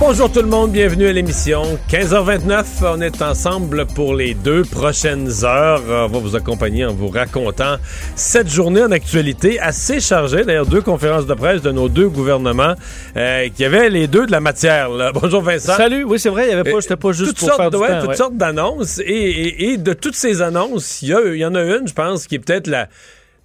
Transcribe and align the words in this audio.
Bonjour 0.00 0.30
tout 0.30 0.40
le 0.42 0.48
monde, 0.48 0.72
bienvenue 0.72 1.06
à 1.06 1.12
l'émission. 1.12 1.62
15h29, 1.88 2.64
on 2.82 3.00
est 3.00 3.22
ensemble 3.22 3.86
pour 3.86 4.14
les 4.14 4.34
deux 4.34 4.62
prochaines 4.62 5.30
heures. 5.44 5.82
On 5.88 6.08
va 6.08 6.18
vous 6.18 6.36
accompagner 6.36 6.84
en 6.84 6.92
vous 6.92 7.08
racontant 7.08 7.76
cette 8.16 8.48
journée 8.48 8.82
en 8.82 8.90
actualité 8.90 9.58
assez 9.60 10.00
chargée. 10.00 10.44
D'ailleurs, 10.44 10.66
deux 10.66 10.82
conférences 10.82 11.26
de 11.26 11.34
presse 11.34 11.62
de 11.62 11.70
nos 11.70 11.88
deux 11.88 12.08
gouvernements 12.08 12.74
euh, 13.16 13.48
qui 13.54 13.64
avaient 13.64 13.88
les 13.88 14.06
deux 14.06 14.26
de 14.26 14.32
la 14.32 14.40
matière. 14.40 14.90
là. 14.90 15.12
Bonjour 15.14 15.40
Vincent. 15.42 15.76
Salut, 15.76 16.04
oui 16.04 16.18
c'est 16.18 16.28
vrai, 16.28 16.46
il 16.46 16.50
y 16.50 16.52
avait 16.54 16.70
pas, 16.70 16.80
j'étais 16.80 16.96
pas 16.96 17.12
juste 17.12 17.30
toutes 17.30 17.38
pour 17.38 17.48
sortes, 17.48 17.60
faire 17.60 17.70
du 17.70 17.76
ouais, 17.78 17.88
temps, 17.88 18.00
toutes 18.00 18.08
ouais. 18.10 18.16
sortes 18.16 18.36
d'annonces. 18.36 18.98
Et, 18.98 19.04
et- 19.04 19.64
et 19.72 19.76
de 19.78 19.92
toutes 19.92 20.16
ces 20.16 20.42
annonces, 20.42 21.00
il 21.02 21.08
y, 21.08 21.14
a- 21.14 21.20
il 21.32 21.36
y 21.38 21.46
en 21.46 21.54
a 21.54 21.62
une, 21.62 21.86
je 21.88 21.94
pense, 21.94 22.26
qui 22.26 22.34
est 22.34 22.38
peut-être 22.40 22.66
la, 22.66 22.88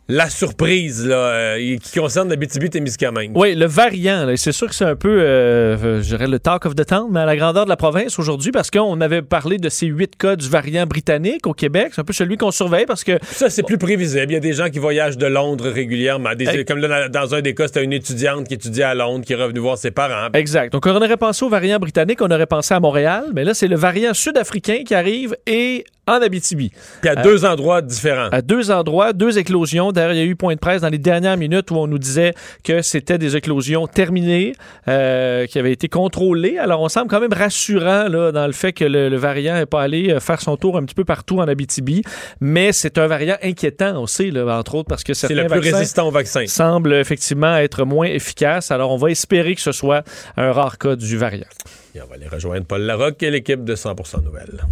la 0.09 0.27
surprise 0.27 1.05
là, 1.05 1.16
euh, 1.16 1.77
qui 1.77 1.99
concerne 1.99 2.30
la 2.30 2.36
BTB-Témiscamingue. 2.36 3.31
Oui, 3.36 3.54
le 3.54 3.68
variant, 3.68 4.26
là, 4.26 4.35
c'est 4.38 4.52
sûr 4.52 4.68
que 4.68 4.73
c'est 4.73 4.85
un 4.85 4.95
peu, 4.95 5.22
euh, 5.22 6.02
je 6.02 6.08
dirais, 6.08 6.27
le 6.27 6.40
talk 6.40 6.66
of 6.66 6.73
the 6.73 6.84
town, 6.84 7.08
mais 7.12 7.20
à 7.20 7.26
la 7.26 7.38
grandeur 7.38 7.66
de 7.66 7.70
la 7.70 7.77
province 7.77 8.18
aujourd'hui, 8.18 8.52
parce 8.52 8.72
qu'on 8.72 8.99
avait 9.02 9.22
parlé 9.22 9.59
de 9.59 9.70
ces 9.70 9.85
huit 9.85 10.16
cas 10.18 10.35
du 10.35 10.49
variant 10.49 10.88
britannique 10.88 11.45
au 11.45 11.54
Québec. 11.54 11.90
C'est 11.94 12.02
un 12.02 12.04
peu 12.04 12.13
celui 12.13 12.38
qu'on 12.38 12.49
surveille 12.49 12.88
parce 12.88 13.04
que 13.04 13.20
Ça, 13.21 13.51
c'est 13.51 13.62
plus 13.62 13.77
prévisible. 13.77 14.26
Il 14.29 14.34
y 14.34 14.38
a 14.38 14.40
des 14.40 14.54
gens 14.54 14.70
qui 14.70 14.79
voyagent 14.79 15.18
de 15.18 15.27
Londres 15.27 15.70
régulièrement. 15.70 16.34
Des-. 16.34 16.66
Comme 16.66 16.79
là, 16.79 17.07
dans 17.07 17.35
un 17.35 17.41
des 17.41 17.54
cas, 17.54 17.68
c'était 17.68 17.84
une 17.84 17.94
étudiante 17.94 18.48
qui 18.48 18.55
étudiait 18.55 18.85
à 18.85 18.96
Londres 18.96 19.23
qui 19.23 19.34
est 19.34 19.41
revenue 19.41 19.60
voir 19.60 19.77
ses 19.77 19.91
parents. 19.91 20.29
Exact. 20.34 20.73
Donc, 20.73 20.88
on 20.88 20.96
aurait 20.96 21.18
pensé 21.18 21.46
au 21.46 21.49
variant 21.49 21.77
britannique, 21.77 22.20
on 22.21 22.32
aurait 22.32 22.48
pensé 22.48 22.73
à 22.73 22.79
Montréal, 22.79 23.26
mais 23.35 23.44
là, 23.44 23.54
c'est 23.54 23.68
le 23.68 23.76
variant 23.76 24.16
sud-africain 24.16 24.84
qui 24.84 24.96
arrive 24.96 25.35
et 25.46 25.84
en 26.10 26.21
Abitibi. 26.21 26.71
Puis 27.02 27.10
à 27.10 27.15
deux 27.15 27.46
endroits 27.46 27.82
différents. 27.82 28.29
À 28.32 28.41
deux 28.41 28.71
endroits, 28.71 29.13
deux 29.13 29.38
éclosions. 29.38 29.91
D'ailleurs, 29.91 30.13
il 30.13 30.18
y 30.18 30.21
a 30.21 30.26
eu 30.26 30.35
point 30.35 30.55
de 30.55 30.60
presse 30.60 30.82
dans 30.82 30.90
les 30.90 30.98
dernières 30.98 31.38
minutes 31.38 31.71
où 31.71 31.76
on 31.76 31.88
nous 31.88 31.99
disait 31.99 32.34
que 32.63 32.82
c'était 32.82 33.18
des 33.18 33.35
éclosions 33.35 33.88
terminées, 33.88 34.54
euh, 34.88 35.46
qui 35.46 35.60
avaient 35.60 35.71
été 35.71 35.88
contrôlées. 35.88 36.57
Alors, 36.57 36.82
on 36.82 36.90
semble 36.90 37.07
quand 37.07 37.20
même 37.20 37.34
rassurant 37.34 38.07
là, 38.07 38.32
dans 38.32 38.48
le 38.48 38.54
fait 38.54 38.74
que 38.74 38.85
le, 38.85 39.10
le 39.10 39.18
variant 39.18 39.55
n'est 39.55 39.66
pas 39.66 39.82
allé 39.82 40.12
euh, 40.12 40.20
faire 40.20 40.41
son 40.41 40.57
tour 40.57 40.77
un 40.77 40.84
petit 40.84 40.96
peu 40.96 41.05
partout 41.05 41.40
en 41.40 41.48
Abitibi. 41.48 42.04
Mais 42.41 42.71
c'est 42.71 42.98
un 42.98 43.07
variant 43.07 43.38
inquiétant 43.44 44.01
aussi, 44.01 44.32
là, 44.32 44.46
entre 44.57 44.76
autres, 44.76 44.90
parce 44.90 45.04
que 45.04 45.13
C'est 45.13 45.27
certains 45.27 45.44
le 45.44 45.49
plus 45.49 45.60
vaccins 45.62 45.77
résistant 45.77 46.07
au 46.07 46.12
vaccin. 46.12 46.46
semblent 46.48 46.94
effectivement 46.94 47.55
être 47.57 47.85
moins 47.85 48.07
efficaces. 48.07 48.71
Alors, 48.71 48.91
on 48.91 48.98
va 48.98 49.12
espérer 49.12 49.55
que 49.55 49.62
ce 49.62 49.71
soit 49.71 50.04
un 50.38 50.51
rare 50.51 50.77
cas 50.77 50.96
du 50.96 51.18
variant. 51.18 51.46
Et 51.96 52.01
on 52.01 52.07
va 52.07 52.16
aller 52.16 52.27
rejoindre 52.27 52.66
Paul 52.66 52.82
Larocque 52.82 53.23
et 53.23 53.32
l'équipe 53.32 53.63
de 53.63 53.76
100% 53.76 54.23
Nouvelles. 54.23 54.63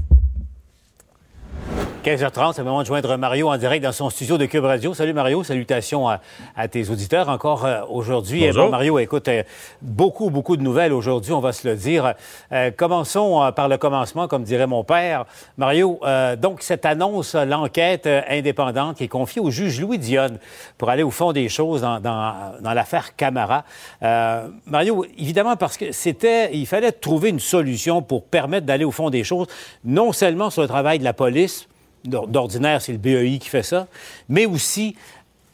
15h30, 2.07 2.53
c'est 2.53 2.61
le 2.61 2.63
moment 2.63 2.83
de 2.83 2.87
joindre 2.87 3.17
Mario 3.17 3.49
en 3.49 3.57
direct 3.57 3.83
dans 3.83 3.91
son 3.91 4.09
studio 4.09 4.37
de 4.37 4.45
Cube 4.45 4.63
Radio. 4.63 4.93
Salut 4.93 5.11
Mario, 5.11 5.43
salutations 5.43 6.07
à, 6.07 6.21
à 6.55 6.69
tes 6.69 6.89
auditeurs 6.89 7.27
encore 7.27 7.65
euh, 7.65 7.81
aujourd'hui. 7.89 8.45
Bonjour. 8.45 8.61
Eh 8.61 8.65
bon, 8.65 8.71
Mario, 8.71 8.99
écoute, 8.99 9.27
euh, 9.27 9.43
beaucoup, 9.81 10.29
beaucoup 10.29 10.55
de 10.55 10.61
nouvelles 10.61 10.93
aujourd'hui, 10.93 11.33
on 11.33 11.41
va 11.41 11.51
se 11.51 11.67
le 11.67 11.75
dire. 11.75 12.13
Euh, 12.53 12.71
commençons 12.71 13.43
euh, 13.43 13.51
par 13.51 13.67
le 13.67 13.77
commencement, 13.77 14.29
comme 14.29 14.43
dirait 14.43 14.67
mon 14.67 14.85
père. 14.85 15.25
Mario, 15.57 15.99
euh, 16.03 16.37
donc 16.37 16.61
cette 16.61 16.85
annonce, 16.85 17.35
l'enquête 17.35 18.07
indépendante 18.29 18.95
qui 18.95 19.03
est 19.03 19.09
confiée 19.09 19.41
au 19.41 19.51
juge 19.51 19.81
Louis 19.81 19.97
Dionne 19.99 20.39
pour 20.77 20.89
aller 20.89 21.03
au 21.03 21.11
fond 21.11 21.33
des 21.33 21.49
choses 21.49 21.81
dans, 21.81 21.99
dans, 21.99 22.53
dans 22.61 22.73
l'affaire 22.73 23.17
Camara. 23.17 23.65
Euh, 24.01 24.47
Mario, 24.65 25.05
évidemment, 25.17 25.57
parce 25.57 25.75
que 25.75 25.91
c'était, 25.91 26.55
il 26.55 26.67
fallait 26.67 26.93
trouver 26.93 27.31
une 27.31 27.41
solution 27.41 28.01
pour 28.01 28.23
permettre 28.23 28.65
d'aller 28.65 28.85
au 28.85 28.91
fond 28.91 29.09
des 29.09 29.25
choses, 29.25 29.47
non 29.83 30.13
seulement 30.13 30.49
sur 30.49 30.61
le 30.61 30.69
travail 30.69 30.99
de 30.99 31.03
la 31.03 31.11
police, 31.11 31.67
D'ordinaire, 32.07 32.81
c'est 32.81 32.93
le 32.93 32.97
BEI 32.97 33.37
qui 33.39 33.49
fait 33.49 33.63
ça, 33.63 33.87
mais 34.29 34.45
aussi 34.45 34.95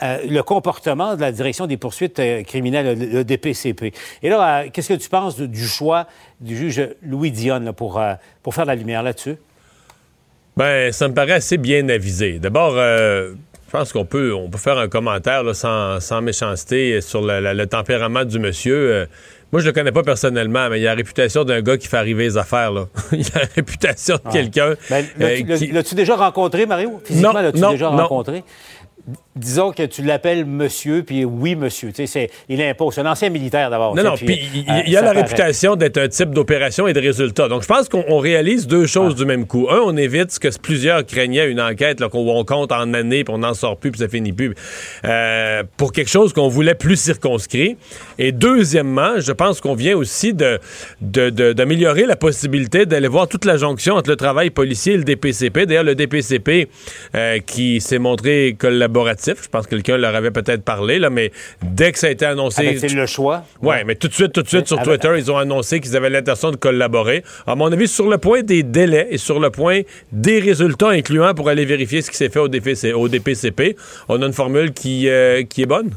euh, 0.02 0.18
le 0.28 0.41
comportement 0.41 1.16
de 1.16 1.22
la 1.22 1.31
direction 1.31 1.66
des 1.66 1.78
poursuites 1.78 2.19
euh, 2.19 2.44
criminelles, 2.44 2.97
le, 2.97 3.24
DPCP. 3.24 3.94
Et 4.22 4.30
là, 4.30 4.63
euh, 4.63 4.69
qu'est-ce 4.74 4.90
que 4.90 5.00
tu 5.00 5.08
penses 5.08 5.40
du 5.40 5.66
choix 5.66 6.08
du 6.42 6.58
juge 6.58 6.90
Louis 7.03 7.31
Dionne 7.31 7.72
pour, 7.74 8.02
pour 8.42 8.56
faire 8.56 8.66
la 8.66 8.75
lumière 8.75 9.03
là-dessus? 9.03 9.36
Ben, 10.58 10.92
ça 10.92 11.08
me 11.08 11.13
paraît 11.13 11.34
assez 11.34 11.58
bien 11.58 11.88
avisé. 11.90 12.40
D'abord, 12.40 12.74
je 12.75 13.36
pense 13.72 13.94
qu'on 13.94 14.06
peut, 14.06 14.36
faire 14.58 14.78
un 14.78 14.90
commentaire 14.90 15.56
sans, 15.56 16.00
sans 16.00 16.22
méchanceté 16.22 17.00
sur 17.00 17.22
le 17.22 17.66
tempérament 17.66 18.25
du 18.25 18.40
monsieur. 18.40 19.08
Moi, 19.53 19.62
je 19.62 19.68
le 19.68 19.72
connais 19.72 19.91
pas 19.91 20.02
personnellement, 20.02 20.68
mais 20.68 20.81
il 20.81 20.88
a 20.88 20.90
la 20.90 20.96
réputation 20.96 21.44
d'un 21.44 21.62
gars 21.62 21.78
qui 21.78 21.88
fait 21.88 21.97
arriver 21.97 22.24
les 22.24 22.38
affaires. 22.38 22.72
Là. 22.72 22.88
il 23.12 23.28
a 23.36 23.41
la 23.41 23.47
réputation 23.56 24.16
de 24.25 24.31
quelqu'un. 24.31 24.74
Ben, 24.90 25.06
l'as-tu, 25.19 25.52
euh, 25.52 25.58
qui- 25.58 25.68
l'as-tu 25.68 25.94
déjà 25.94 26.16
rencontré, 26.16 26.66
Mario? 26.66 27.00
Physiquement, 27.06 27.34
l'as-tu 27.34 27.59
déjà 27.59 27.92
non. 27.92 27.97
rencontré? 27.97 28.44
Disons 29.35 29.71
que 29.71 29.83
tu 29.83 30.03
l'appelles 30.03 30.45
monsieur, 30.45 31.01
puis 31.03 31.25
oui, 31.25 31.55
monsieur. 31.55 31.89
Tu 31.89 31.95
sais, 31.95 32.05
c'est, 32.07 32.29
il 32.49 32.61
impose. 32.61 32.94
C'est 32.94 33.01
un 33.01 33.11
ancien 33.11 33.29
militaire 33.29 33.69
d'abord. 33.71 33.95
Non, 33.95 34.03
non, 34.03 34.16
puis 34.16 34.39
il, 34.53 34.59
euh, 34.69 34.81
il 34.85 34.95
a 34.95 35.01
la 35.01 35.07
paraît. 35.07 35.21
réputation 35.23 35.75
d'être 35.75 35.97
un 35.97 36.07
type 36.07 36.29
d'opération 36.31 36.88
et 36.88 36.94
de 36.94 36.99
résultat. 36.99 37.47
Donc, 37.47 37.63
je 37.63 37.67
pense 37.67 37.89
qu'on 37.89 38.03
on 38.07 38.19
réalise 38.19 38.67
deux 38.67 38.85
choses 38.85 39.16
du 39.16 39.25
même 39.25 39.47
coup. 39.47 39.67
Un, 39.71 39.79
on 39.83 39.97
évite 39.97 40.31
ce 40.31 40.39
que 40.39 40.47
plusieurs 40.59 41.03
craignaient, 41.05 41.49
une 41.49 41.59
enquête 41.59 41.99
là, 41.99 42.09
qu'on 42.09 42.27
on 42.29 42.45
compte 42.45 42.71
en 42.71 42.94
années, 42.94 43.23
puis 43.23 43.33
on 43.33 43.39
n'en 43.39 43.53
sort 43.55 43.77
plus, 43.77 43.89
puis 43.91 43.99
ça 43.99 44.07
finit 44.07 44.33
plus, 44.33 44.53
euh, 45.05 45.63
pour 45.77 45.91
quelque 45.94 46.09
chose 46.11 46.31
qu'on 46.31 46.47
voulait 46.47 46.75
plus 46.75 46.95
circonscrit. 46.97 47.75
Et 48.19 48.31
deuxièmement, 48.31 49.19
je 49.19 49.31
pense 49.31 49.61
qu'on 49.61 49.73
vient 49.75 49.97
aussi 49.97 50.33
de- 50.33 50.59
d'améliorer 51.01 52.05
la 52.05 52.15
possibilité 52.15 52.85
d'aller 52.85 53.07
voir 53.07 53.27
toute 53.27 53.45
la 53.45 53.57
jonction 53.57 53.95
entre 53.95 54.09
le 54.09 54.15
travail 54.15 54.50
policier 54.51 54.94
et 54.94 54.97
le 54.97 55.03
DPCP. 55.03 55.65
D'ailleurs, 55.65 55.83
le 55.83 55.95
DPCP 55.95 56.67
euh, 57.15 57.39
qui 57.39 57.81
s'est 57.81 58.00
montré 58.00 58.55
collaboratif, 58.57 59.22
je 59.25 59.50
pense 59.50 59.66
que 59.66 59.72
quelqu'un 59.72 59.97
leur 59.97 60.16
avait 60.16 60.31
peut-être 60.31 60.63
parlé, 60.63 61.00
là, 61.00 61.09
mais 61.09 61.31
dès 61.61 61.91
que 61.91 62.00
ça 62.00 62.07
a 62.07 62.09
été 62.09 62.25
annoncé... 62.25 62.67
Avec 62.67 62.79
c'est 62.79 62.89
le 62.89 63.06
choix. 63.06 63.45
Ouais, 63.61 63.84
mais 63.84 63.95
tout 63.95 64.07
de 64.07 64.13
suite, 64.13 64.34
tout 64.34 64.41
de 64.41 64.47
suite, 64.47 64.67
sur 64.67 64.79
Avec- 64.79 65.01
Twitter, 65.01 65.16
ils 65.17 65.31
ont 65.31 65.38
annoncé 65.38 65.79
qu'ils 65.79 65.95
avaient 65.95 66.09
l'intention 66.09 66.51
de 66.51 66.56
collaborer. 66.57 67.23
À 67.47 67.56
mon 67.56 67.72
avis, 67.72 67.88
sur 67.88 68.09
le 68.09 68.17
point 68.17 68.41
des 68.44 68.63
délais 68.63 69.07
et 69.12 69.17
sur 69.17 69.39
le 69.39 69.50
point 69.50 69.81
des 70.12 70.39
résultats 70.39 70.89
incluant 70.89 71.33
pour 71.33 71.50
aller 71.50 71.66
vérifier 71.66 72.01
ce 72.01 72.12
qui 72.12 72.17
s'est 72.17 72.29
fait 72.29 72.39
au, 72.39 72.47
DPC 72.47 72.94
au 72.94 73.07
DPCP, 73.07 73.75
on 74.09 74.22
a 74.22 74.25
une 74.25 74.33
formule 74.33 74.73
qui, 74.73 75.09
euh, 75.09 75.44
qui 75.44 75.63
est 75.63 75.67
bonne. 75.67 75.91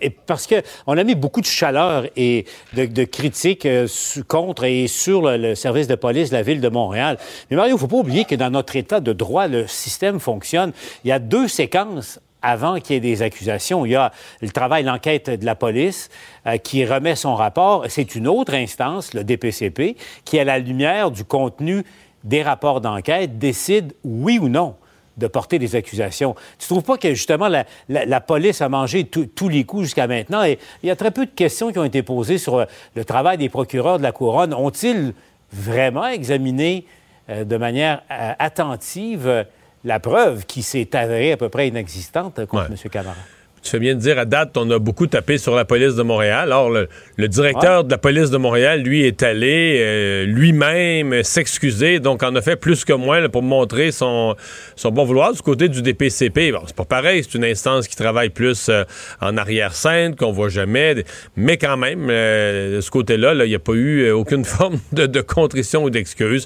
Et 0.00 0.10
parce 0.10 0.46
que 0.46 0.62
on 0.86 0.96
a 0.96 1.04
mis 1.04 1.14
beaucoup 1.14 1.40
de 1.40 1.46
chaleur 1.46 2.06
et 2.16 2.46
de, 2.74 3.04
critiques 3.04 3.66
euh, 3.66 3.86
contre 4.26 4.64
et 4.64 4.86
sur 4.86 5.22
le, 5.22 5.54
service 5.54 5.86
de 5.88 5.94
police 5.94 6.30
de 6.30 6.36
la 6.36 6.42
ville 6.42 6.60
de 6.60 6.68
Montréal. 6.68 7.18
Mais 7.50 7.56
Mario, 7.56 7.76
il 7.76 7.78
faut 7.78 7.88
pas 7.88 7.96
oublier 7.96 8.24
que 8.24 8.34
dans 8.34 8.50
notre 8.50 8.76
état 8.76 9.00
de 9.00 9.12
droit, 9.12 9.46
le 9.46 9.66
système 9.66 10.20
fonctionne. 10.20 10.72
Il 11.04 11.08
y 11.08 11.12
a 11.12 11.18
deux 11.18 11.48
séquences 11.48 12.20
avant 12.40 12.78
qu'il 12.80 12.94
y 12.94 12.96
ait 12.96 13.00
des 13.00 13.22
accusations. 13.22 13.84
Il 13.84 13.92
y 13.92 13.96
a 13.96 14.12
le 14.40 14.48
travail, 14.48 14.84
l'enquête 14.84 15.28
de 15.28 15.44
la 15.44 15.54
police 15.54 16.08
euh, 16.46 16.56
qui 16.56 16.84
remet 16.84 17.16
son 17.16 17.34
rapport. 17.34 17.84
C'est 17.88 18.14
une 18.14 18.28
autre 18.28 18.54
instance, 18.54 19.12
le 19.12 19.24
DPCP, 19.24 19.96
qui, 20.24 20.38
à 20.38 20.44
la 20.44 20.58
lumière 20.58 21.10
du 21.10 21.24
contenu 21.24 21.84
des 22.24 22.42
rapports 22.42 22.80
d'enquête, 22.80 23.38
décide 23.38 23.92
oui 24.04 24.38
ou 24.38 24.48
non 24.48 24.76
de 25.18 25.26
porter 25.26 25.58
des 25.58 25.76
accusations. 25.76 26.34
Tu 26.58 26.66
trouves 26.68 26.82
pas 26.82 26.96
que 26.96 27.10
justement 27.14 27.48
la, 27.48 27.64
la- 27.88 28.04
la 28.06 28.20
police 28.20 28.62
a 28.62 28.68
mangé 28.68 29.04
tous 29.04 29.48
les 29.48 29.64
coups 29.64 29.84
jusqu'à 29.84 30.06
maintenant? 30.06 30.44
Et 30.44 30.58
il 30.82 30.88
y 30.88 30.90
a 30.90 30.96
très 30.96 31.10
peu 31.10 31.26
de 31.26 31.30
questions 31.30 31.70
qui 31.72 31.78
ont 31.78 31.84
été 31.84 32.02
posées 32.02 32.38
sur 32.38 32.56
euh, 32.56 32.64
le 32.94 33.04
travail 33.04 33.36
des 33.38 33.48
procureurs 33.48 33.98
de 33.98 34.02
la 34.02 34.12
couronne. 34.12 34.54
Ont-ils 34.54 35.12
vraiment 35.52 36.06
examiné 36.06 36.86
euh, 37.30 37.44
de 37.44 37.56
manière 37.56 38.02
euh, 38.10 38.32
attentive 38.38 39.46
la 39.84 40.00
preuve 40.00 40.44
qui 40.46 40.62
s'est 40.62 40.94
avérée 40.96 41.32
à 41.32 41.36
peu 41.36 41.48
près 41.48 41.68
inexistante 41.68 42.44
contre 42.46 42.70
Ouais. 42.70 42.76
M. 42.84 42.90
Camara? 42.90 43.16
Tu 43.62 43.70
fais 43.70 43.78
bien 43.78 43.94
de 43.94 44.00
dire, 44.00 44.18
à 44.18 44.24
date, 44.24 44.56
on 44.56 44.70
a 44.70 44.78
beaucoup 44.78 45.06
tapé 45.06 45.38
sur 45.38 45.54
la 45.54 45.64
police 45.64 45.94
de 45.94 46.02
Montréal. 46.02 46.44
Alors, 46.44 46.70
le, 46.70 46.88
le 47.16 47.28
directeur 47.28 47.84
de 47.84 47.90
la 47.90 47.98
police 47.98 48.30
de 48.30 48.36
Montréal, 48.36 48.82
lui, 48.82 49.04
est 49.04 49.22
allé 49.22 49.78
euh, 49.80 50.24
lui-même 50.24 51.22
s'excuser, 51.22 51.98
donc 51.98 52.22
en 52.22 52.34
a 52.36 52.40
fait 52.40 52.56
plus 52.56 52.84
que 52.84 52.92
moins 52.92 53.20
là, 53.20 53.28
pour 53.28 53.42
montrer 53.42 53.90
son, 53.90 54.36
son 54.76 54.90
bon 54.90 55.04
vouloir 55.04 55.32
du 55.32 55.42
côté 55.42 55.68
du 55.68 55.82
DPCP. 55.82 56.52
Bon, 56.52 56.60
c'est 56.66 56.76
pas 56.76 56.84
pareil, 56.84 57.24
c'est 57.24 57.36
une 57.36 57.44
instance 57.44 57.88
qui 57.88 57.96
travaille 57.96 58.30
plus 58.30 58.68
euh, 58.68 58.84
en 59.20 59.36
arrière-scène, 59.36 60.14
qu'on 60.14 60.30
voit 60.30 60.48
jamais, 60.48 61.04
mais 61.36 61.56
quand 61.56 61.76
même, 61.76 62.06
euh, 62.08 62.76
de 62.76 62.80
ce 62.80 62.90
côté-là, 62.90 63.34
là, 63.34 63.44
il 63.44 63.48
n'y 63.48 63.54
a 63.56 63.60
pas 63.60 63.72
eu 63.72 64.10
aucune 64.10 64.44
forme 64.44 64.78
de, 64.92 65.06
de 65.06 65.20
contrition 65.20 65.82
ou 65.82 65.90
d'excuse. 65.90 66.44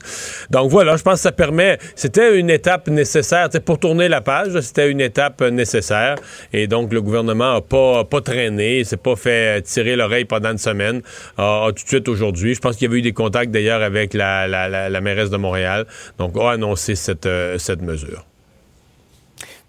Donc 0.51 0.71
voilà, 0.71 0.97
je 0.97 1.03
pense 1.03 1.15
que 1.15 1.21
ça 1.21 1.33
permet, 1.33 1.79
c'était 1.95 2.39
une 2.39 2.49
étape 2.49 2.89
nécessaire, 2.89 3.51
pour 3.65 3.79
tourner 3.79 4.09
la 4.09 4.23
page, 4.23 4.59
c'était 4.61 4.91
une 4.91 5.01
étape 5.03 5.43
nécessaire, 5.43 6.15
et 6.53 6.67
donc 6.67 6.93
le 6.93 7.02
gouvernement 7.03 7.55
n'a 7.55 7.61
pas, 7.61 8.05
pas 8.05 8.21
traîné, 8.21 8.85
s'est 8.85 8.97
pas 8.97 9.17
fait 9.17 9.63
tirer 9.63 9.97
l'oreille 9.97 10.25
pendant 10.25 10.53
une 10.53 10.59
semaine, 10.59 11.03
a, 11.37 11.69
tout 11.69 11.85
de 11.85 11.89
suite 11.89 12.09
aujourd'hui. 12.09 12.55
Je 12.55 12.61
pense 12.61 12.77
qu'il 12.77 12.89
y 12.89 12.91
avait 12.91 12.99
eu 12.99 13.03
des 13.03 13.13
contacts 13.13 13.51
d'ailleurs 13.51 13.83
avec 13.83 14.15
la, 14.15 14.47
la, 14.49 15.01
mairesse 15.01 15.31
de 15.31 15.37
Montréal, 15.37 15.87
donc 16.19 16.37
a 16.39 16.53
annoncé 16.53 16.95
cette, 16.95 17.29
cette 17.59 17.83
mesure. 17.83 18.25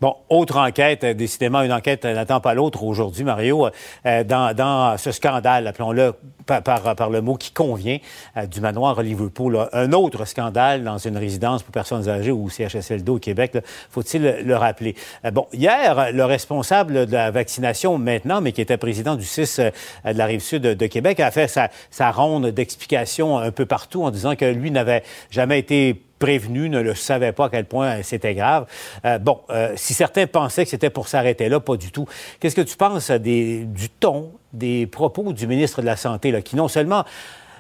Bon, 0.04 0.18
autre 0.28 0.58
enquête, 0.58 1.06
euh, 1.06 1.14
décidément 1.14 1.62
une 1.62 1.72
enquête 1.72 2.04
n'attend 2.04 2.42
pas 2.42 2.54
l'autre 2.54 2.84
aujourd'hui, 2.84 3.24
Mario, 3.24 3.70
euh, 4.06 4.24
dans, 4.26 4.98
ce 4.98 5.14
scandale, 5.14 5.66
appelons-le 5.66 6.12
par, 6.46 7.10
le 7.10 7.22
mot 7.22 7.36
qui 7.36 7.52
convient, 7.54 8.00
euh, 8.36 8.46
du 8.46 8.60
manoir 8.60 9.02
Liverpool. 9.02 9.70
Un 9.72 9.94
autre 9.94 10.26
scandale 10.26 10.84
dans 10.84 10.98
une 10.98 11.16
résidence 11.16 11.64
pour 11.64 11.72
personnes 11.72 12.10
âgées 12.10 12.34
ou 12.34 12.50
CHSLD 12.50 13.10
au 13.10 13.18
Québec, 13.18 13.58
faut-il 13.90 14.24
le 14.24 14.56
rappeler? 14.58 14.94
bon, 15.32 15.48
hier, 15.54 16.12
le 16.12 16.26
responsable 16.26 17.06
de 17.06 17.14
la 17.14 17.32
vaccination 17.32 17.98
maintenant, 17.98 18.42
mais 18.42 18.52
qui 18.52 18.60
était 18.60 18.76
président 18.76 19.16
du 19.16 19.24
6 19.24 19.62
de 19.62 19.72
la 20.04 20.26
Rive-Sud 20.26 20.64
de, 20.64 20.88
Québec, 20.88 21.22
a 21.22 21.32
fait 21.32 21.48
sa, 21.48 21.70
sa 21.92 22.12
ronde 22.12 22.48
d'explications 22.48 23.38
un 23.38 23.52
peu 23.52 23.66
partout 23.66 24.04
en 24.04 24.12
disant 24.12 24.36
que 24.36 24.44
lui 24.44 24.70
n'avait 24.70 25.04
jamais 25.32 25.60
été 25.60 26.04
prévenu 26.24 26.70
ne 26.70 26.80
le 26.80 26.96
savait 26.96 27.34
pas 27.34 27.48
à 27.48 27.50
quel 27.50 27.66
point 27.66 28.02
c'était 28.02 28.34
grave. 28.34 28.66
Euh, 29.04 29.18
bon, 29.18 29.42
euh, 29.50 29.74
si 29.76 29.94
certains 29.94 30.26
pensaient 30.26 30.64
que 30.64 30.70
c'était 30.70 30.90
pour 30.90 31.10
s'arrêter 31.10 31.50
là, 31.50 31.60
pas 31.60 31.76
du 31.76 31.92
tout. 31.92 32.08
Qu'est-ce 32.40 32.56
que 32.56 32.62
tu 32.62 32.78
penses 32.78 33.12
des, 33.12 33.66
du 33.66 33.90
ton 33.90 34.32
des 34.54 34.88
propos 34.88 35.34
du 35.34 35.48
ministre 35.48 35.82
de 35.82 35.86
la 35.86 35.98
Santé, 35.98 36.42
qui 36.42 36.56
non 36.56 36.70
seulement 36.70 37.04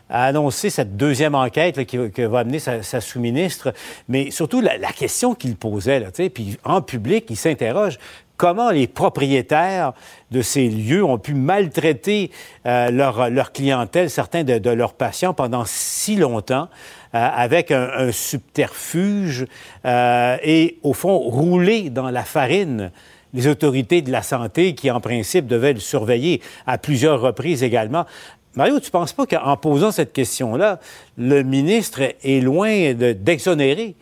a 0.09 0.25
annoncé 0.25 0.69
cette 0.69 0.95
deuxième 0.95 1.35
enquête 1.35 1.85
qui, 1.85 1.97
que 2.11 2.21
va 2.21 2.39
amener 2.39 2.59
sa, 2.59 3.01
sous-ministre, 3.01 3.73
mais 4.07 4.31
surtout 4.31 4.61
la, 4.61 4.77
question 4.93 5.35
qu'il 5.35 5.57
posait, 5.57 6.05
puis 6.33 6.57
en 6.63 6.81
public, 6.81 7.25
il 7.29 7.35
s'interroge 7.35 7.97
comment 8.37 8.71
les 8.71 8.87
propriétaires 8.87 9.93
de 10.31 10.41
ces 10.41 10.67
lieux 10.67 11.03
ont 11.03 11.17
pu 11.17 11.33
maltraiter 11.33 12.31
euh, 12.65 12.91
leur, 12.91 13.51
clientèle, 13.51 14.09
certains 14.09 14.43
de, 14.43 14.69
leurs 14.69 14.93
patients 14.93 15.33
pendant 15.33 15.63
si 15.65 16.15
longtemps? 16.15 16.69
Euh, 17.15 17.29
avec 17.31 17.69
un, 17.69 18.11
subterfuge 18.11 19.45
euh, 19.85 20.35
et, 20.41 20.79
au 20.81 20.93
fond, 20.93 21.19
rouler 21.19 21.91
dans 21.91 22.09
la 22.09 22.23
farine 22.23 22.89
les 23.35 23.45
autorités 23.45 24.01
de 24.01 24.11
la 24.11 24.23
santé 24.23 24.73
qui, 24.73 24.89
en 24.89 24.99
principe, 24.99 25.45
devaient 25.45 25.73
le 25.73 25.79
surveiller 25.79 26.41
à 26.65 26.79
plusieurs 26.79 27.21
reprises 27.21 27.61
également. 27.61 28.07
Mario, 28.55 28.79
tu 28.79 28.87
ne 28.87 28.91
penses 28.91 29.13
pas 29.13 29.27
qu'en 29.27 29.55
posant 29.57 29.91
cette 29.91 30.11
question-là, 30.11 30.79
le 31.15 31.43
ministre 31.43 32.01
est 32.01 32.43
loin 32.43 32.93
d'exonérer 32.95 33.93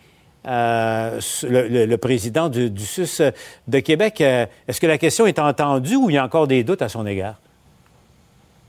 euh, 0.48 1.20
le, 1.44 1.96
président 1.98 2.48
du, 2.48 2.70
du, 2.70 2.86
SUS 2.86 3.22
de 3.68 3.80
Québec? 3.80 4.22
Est-ce 4.22 4.80
que 4.80 4.88
la 4.88 4.98
question 4.98 5.26
est 5.26 5.38
entendue 5.38 5.98
ou 5.98 6.10
il 6.10 6.14
y 6.14 6.18
a 6.18 6.24
encore 6.24 6.48
des 6.48 6.64
doutes 6.64 6.82
à 6.82 6.88
son 6.88 7.06
égard? 7.06 7.42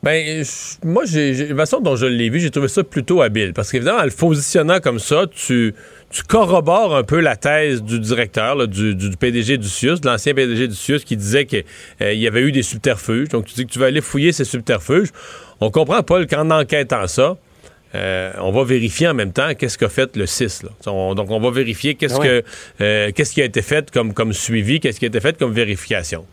Ben, 0.03 0.45
moi, 0.85 1.05
j'ai, 1.05 1.33
la 1.33 1.55
façon 1.55 1.81
dont 1.81 1.95
je 1.95 2.07
l'ai 2.07 2.29
vu, 2.29 2.41
j'ai 2.41 2.51
trouvé 2.51 2.67
ça 2.67 2.83
plutôt 2.83 3.23
habile. 3.23 3.53
Parce 3.53 3.71
qu'évidemment, 3.71 4.01
en 4.01 4.05
le 4.05 4.11
positionnant 4.11 4.81
comme 4.81 4.99
ça, 4.99 5.27
tu, 5.33 5.75
tu 6.11 6.23
corrobores 6.25 6.97
un 6.97 7.05
peu 7.05 7.21
la 7.21 7.37
thèse 7.37 7.85
du 7.85 8.01
directeur, 8.01 8.67
du, 8.67 8.97
du, 8.97 9.17
PDG 9.17 9.59
du 9.59 9.69
CIUS, 9.69 10.01
de 10.01 10.09
l'ancien 10.09 10.35
PDG 10.35 10.67
du 10.67 10.75
CIUS, 10.75 11.05
qui 11.05 11.17
disait 11.17 11.47
qu'il 11.47 11.63
euh, 12.01 12.15
y 12.15 12.27
avait 12.27 12.41
eu 12.41 12.51
des 12.51 12.65
subterfuges. 12.65 13.29
Donc, 13.29 13.47
tu 13.47 13.55
dis 13.55 13.65
que 13.65 13.71
tu 13.71 13.79
vas 13.79 13.87
aller 13.87 14.01
fouiller 14.01 14.33
ces 14.33 14.45
subterfuges. 14.45 15.11
On 15.61 15.71
comprend, 15.71 16.03
Paul, 16.03 16.27
qu'en 16.27 16.51
enquêtant 16.51 17.07
ça, 17.07 17.37
euh, 17.95 18.33
on 18.41 18.51
va 18.51 18.65
vérifier 18.65 19.07
en 19.07 19.15
même 19.15 19.33
temps 19.33 19.55
qu'est-ce 19.55 19.79
qu'a 19.79 19.89
fait 19.89 20.17
le 20.17 20.27
6. 20.27 20.65
donc, 20.85 21.31
on 21.31 21.39
va 21.39 21.51
vérifier 21.51 21.95
qu'est-ce, 21.95 22.17
ah 22.19 22.25
que, 22.25 22.45
euh, 22.81 23.13
qu'est-ce 23.15 23.35
qui 23.35 23.43
a 23.43 23.45
été 23.45 23.63
fait 23.63 23.89
comme, 23.93 24.15
comme 24.15 24.33
suivi, 24.33 24.81
qu'est-ce 24.81 24.99
qui 24.99 25.05
a 25.05 25.09
été 25.09 25.21
fait 25.21 25.39
comme 25.39 25.53
vérification. 25.53 26.27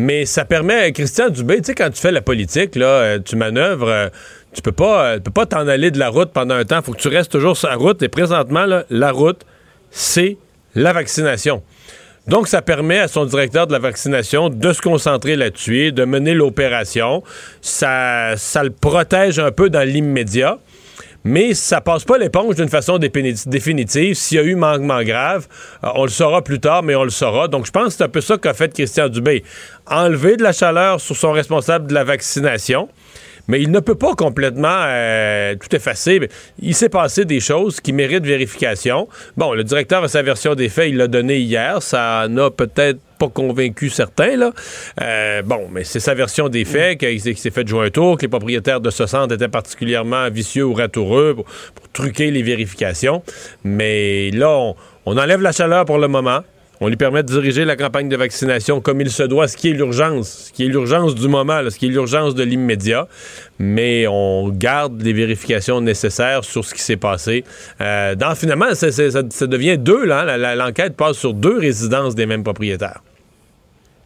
Mais 0.00 0.26
ça 0.26 0.44
permet, 0.44 0.92
Christian 0.92 1.28
Dubé, 1.28 1.56
tu 1.56 1.64
sais, 1.64 1.74
quand 1.74 1.90
tu 1.90 2.00
fais 2.00 2.12
la 2.12 2.20
politique, 2.20 2.76
euh, 2.76 3.18
tu 3.18 3.34
manœuvres, 3.34 3.88
euh, 3.88 4.08
tu 4.52 4.62
peux 4.62 4.70
pas, 4.70 5.04
euh, 5.04 5.18
peux 5.18 5.32
pas 5.32 5.44
t'en 5.44 5.66
aller 5.66 5.90
de 5.90 5.98
la 5.98 6.08
route 6.08 6.30
pendant 6.32 6.54
un 6.54 6.64
temps. 6.64 6.78
Il 6.78 6.84
faut 6.84 6.92
que 6.92 7.00
tu 7.00 7.08
restes 7.08 7.32
toujours 7.32 7.56
sur 7.56 7.68
la 7.68 7.74
route. 7.74 8.00
Et 8.04 8.08
présentement, 8.08 8.64
la 8.90 9.10
route, 9.10 9.44
c'est 9.90 10.36
la 10.76 10.92
vaccination. 10.92 11.64
Donc, 12.28 12.46
ça 12.46 12.62
permet 12.62 13.00
à 13.00 13.08
son 13.08 13.24
directeur 13.24 13.66
de 13.66 13.72
la 13.72 13.80
vaccination 13.80 14.50
de 14.50 14.72
se 14.72 14.80
concentrer 14.80 15.34
là-dessus, 15.34 15.90
de 15.90 16.04
mener 16.04 16.32
l'opération. 16.32 17.24
Ça 17.60 18.36
le 18.62 18.70
protège 18.70 19.40
un 19.40 19.50
peu 19.50 19.68
dans 19.68 19.82
l'immédiat 19.82 20.60
mais 21.24 21.54
ça 21.54 21.80
passe 21.80 22.04
pas 22.04 22.18
l'éponge 22.18 22.54
d'une 22.54 22.68
façon 22.68 22.98
définitive. 22.98 24.14
S'il 24.14 24.36
y 24.36 24.40
a 24.40 24.44
eu 24.44 24.54
manquement 24.54 25.02
grave, 25.02 25.46
euh, 25.84 25.88
on 25.94 26.04
le 26.04 26.10
saura 26.10 26.42
plus 26.42 26.60
tard, 26.60 26.82
mais 26.82 26.94
on 26.94 27.04
le 27.04 27.10
saura. 27.10 27.48
Donc, 27.48 27.66
je 27.66 27.70
pense 27.70 27.86
que 27.86 27.90
c'est 27.92 28.04
un 28.04 28.08
peu 28.08 28.20
ça 28.20 28.38
qu'a 28.38 28.54
fait 28.54 28.72
Christian 28.72 29.08
Dubé. 29.08 29.44
Enlever 29.86 30.36
de 30.36 30.42
la 30.42 30.52
chaleur 30.52 31.00
sur 31.00 31.16
son 31.16 31.32
responsable 31.32 31.86
de 31.86 31.94
la 31.94 32.04
vaccination 32.04 32.88
mais 33.48 33.60
il 33.60 33.70
ne 33.70 33.80
peut 33.80 33.94
pas 33.94 34.14
complètement 34.14 34.68
euh, 34.86 35.56
tout 35.56 35.74
effacer. 35.74 36.20
Il 36.60 36.74
s'est 36.74 36.90
passé 36.90 37.24
des 37.24 37.40
choses 37.40 37.80
qui 37.80 37.92
méritent 37.92 38.26
vérification. 38.26 39.08
Bon, 39.36 39.54
le 39.54 39.64
directeur 39.64 40.04
a 40.04 40.08
sa 40.08 40.22
version 40.22 40.54
des 40.54 40.68
faits, 40.68 40.90
il 40.90 40.98
l'a 40.98 41.08
donné 41.08 41.38
hier. 41.38 41.82
Ça 41.82 42.26
n'a 42.28 42.50
peut-être 42.50 43.00
pas 43.18 43.28
convaincu 43.28 43.90
certains, 43.90 44.36
là. 44.36 44.52
Euh, 45.00 45.42
bon, 45.42 45.68
mais 45.72 45.82
c'est 45.82 46.00
sa 46.00 46.14
version 46.14 46.48
des 46.48 46.64
faits, 46.64 47.00
qu'il 47.00 47.20
s'est 47.20 47.50
fait 47.50 47.66
jouer 47.66 47.86
un 47.86 47.90
tour, 47.90 48.16
que 48.16 48.22
les 48.22 48.28
propriétaires 48.28 48.80
de 48.80 48.90
ce 48.90 49.06
centre 49.06 49.34
étaient 49.34 49.48
particulièrement 49.48 50.30
vicieux 50.30 50.64
ou 50.64 50.74
ratoureux 50.74 51.34
pour, 51.34 51.46
truquer 51.92 52.30
les 52.30 52.42
vérifications. 52.42 53.24
Mais 53.64 54.30
là, 54.30 54.72
on 55.04 55.16
enlève 55.16 55.40
la 55.40 55.52
chaleur 55.52 55.84
pour 55.84 55.98
le 55.98 56.06
moment. 56.06 56.42
On 56.80 56.86
lui 56.86 56.96
permet 56.96 57.24
de 57.24 57.28
diriger 57.28 57.64
la 57.64 57.74
campagne 57.74 58.08
de 58.08 58.16
vaccination 58.16 58.80
comme 58.80 59.00
il 59.00 59.10
se 59.10 59.24
doit, 59.24 59.48
ce 59.48 59.56
qui 59.56 59.70
est 59.70 59.72
l'urgence, 59.72 60.46
ce 60.48 60.52
qui 60.52 60.64
est 60.64 60.68
l'urgence 60.68 61.16
du 61.16 61.26
moment, 61.26 61.60
ce 61.68 61.76
qui 61.76 61.86
est 61.86 61.90
l'urgence 61.90 62.36
de 62.36 62.44
l'immédiat. 62.44 63.08
Mais 63.58 64.06
on 64.06 64.48
garde 64.48 65.02
les 65.02 65.12
vérifications 65.12 65.80
nécessaires 65.80 66.44
sur 66.44 66.64
ce 66.64 66.74
qui 66.74 66.82
s'est 66.82 66.96
passé. 66.96 67.44
Euh, 67.80 68.14
finalement, 68.36 68.74
ça, 68.74 68.86
devient 69.46 69.76
deux, 69.76 70.04
là. 70.04 70.54
L'enquête 70.54 70.96
passe 70.96 71.16
sur 71.16 71.34
deux 71.34 71.58
résidences 71.58 72.14
des 72.14 72.26
mêmes 72.26 72.44
propriétaires. 72.44 73.02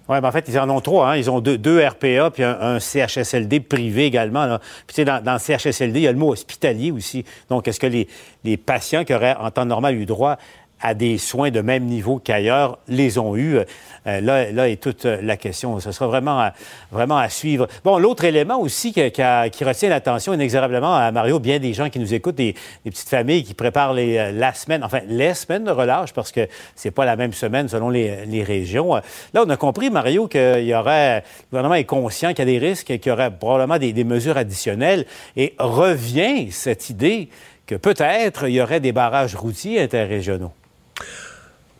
Oui, 0.09 0.21
ben 0.21 0.29
en 0.29 0.33
fait, 0.33 0.47
ils 0.49 0.59
en 0.59 0.69
ont 0.69 0.81
trois. 0.81 1.13
Hein. 1.13 1.17
Ils 1.17 1.31
ont 1.31 1.41
deux, 1.41 1.87
RPA 1.87 2.31
puis 2.31 2.43
un, 2.43 2.81
CHSLD 2.81 3.61
privé 3.61 4.07
également. 4.07 4.59
Puis, 4.87 4.89
tu 4.89 4.95
sais, 4.97 5.05
dans, 5.05 5.23
dans, 5.23 5.35
le 5.35 5.39
CHSLD, 5.39 6.01
il 6.01 6.03
y 6.03 6.09
a 6.09 6.13
le 6.13 6.19
mot 6.19 6.33
hospitalier 6.33 6.91
aussi. 6.91 7.25
Donc, 7.49 7.69
est-ce 7.69 7.79
que 7.79 7.87
les, 7.87 8.09
les 8.45 8.57
patients 8.57 9.05
qui 9.05 9.15
auraient 9.15 9.37
en 9.39 9.51
temps 9.51 9.65
normal 9.65 9.95
eu 9.95 10.05
droit 10.05 10.39
à 10.82 10.94
des 10.94 11.17
soins 11.17 11.50
de 11.50 11.61
même 11.61 11.84
niveau 11.84 12.19
qu'ailleurs 12.19 12.79
les 12.88 13.19
ont 13.19 13.37
eus. 13.37 13.58
Euh, 14.06 14.20
là, 14.20 14.50
là 14.50 14.69
est 14.69 14.82
toute 14.82 15.05
la 15.05 15.37
question. 15.37 15.79
Ce 15.81 15.93
sera 15.93 16.08
vraiment 16.08 16.40
à, 16.40 16.52
vraiment 16.90 17.17
à 17.17 17.29
suivre. 17.29 17.69
Bon, 17.84 17.99
l'autre 17.99 18.25
élément 18.25 18.61
aussi 18.61 18.93
qui, 18.93 19.11
qui, 19.11 19.64
retient 19.64 19.88
l'attention 19.88 20.34
inexorablement 20.34 20.94
à 20.94 21.11
Mario, 21.12 21.38
bien 21.38 21.61
des 21.61 21.73
gens 21.73 21.88
qui 21.88 22.00
nous 22.00 22.12
écoutent, 22.12 22.34
des, 22.34 22.55
petites 22.84 23.08
familles 23.08 23.44
qui 23.44 23.55
préparent 23.55 23.93
les, 23.93 24.19
euh, 24.19 24.32
la 24.32 24.52
semaine, 24.55 24.82
enfin 24.82 25.00
les 25.06 25.34
semaines 25.34 25.64
de 25.64 25.71
relâche 25.71 26.12
parce 26.12 26.33
que 26.33 26.49
c'est 26.75 26.90
pas 26.90 27.04
la 27.04 27.16
même 27.16 27.33
semaine 27.33 27.68
selon 27.68 27.88
les, 27.88 28.26
les 28.26 28.42
régions. 28.42 28.95
Là, 29.33 29.45
on 29.47 29.50
a 29.50 29.57
compris, 29.57 29.88
Mario, 29.90 30.26
qu'il 30.26 30.64
y 30.64 30.75
aurait, 30.75 31.21
le 31.21 31.50
gouvernement 31.50 31.76
est 31.76 31.85
conscient 31.85 32.30
qu'il 32.30 32.40
y 32.40 32.42
a 32.42 32.59
des 32.59 32.59
risques 32.59 32.90
et 32.90 32.99
qu'il 32.99 33.11
y 33.11 33.12
aurait 33.12 33.30
probablement 33.30 33.78
des, 33.78 33.92
des 33.92 34.04
mesures 34.04 34.37
additionnelles 34.37 35.07
et 35.37 35.54
revient 35.59 36.50
cette 36.50 36.90
idée 36.90 37.28
que 37.66 37.75
peut-être 37.76 38.49
il 38.49 38.54
y 38.54 38.61
aurait 38.61 38.80
des 38.80 38.92
barrages 38.92 39.37
routiers 39.37 39.80
interrégionaux. 39.80 40.52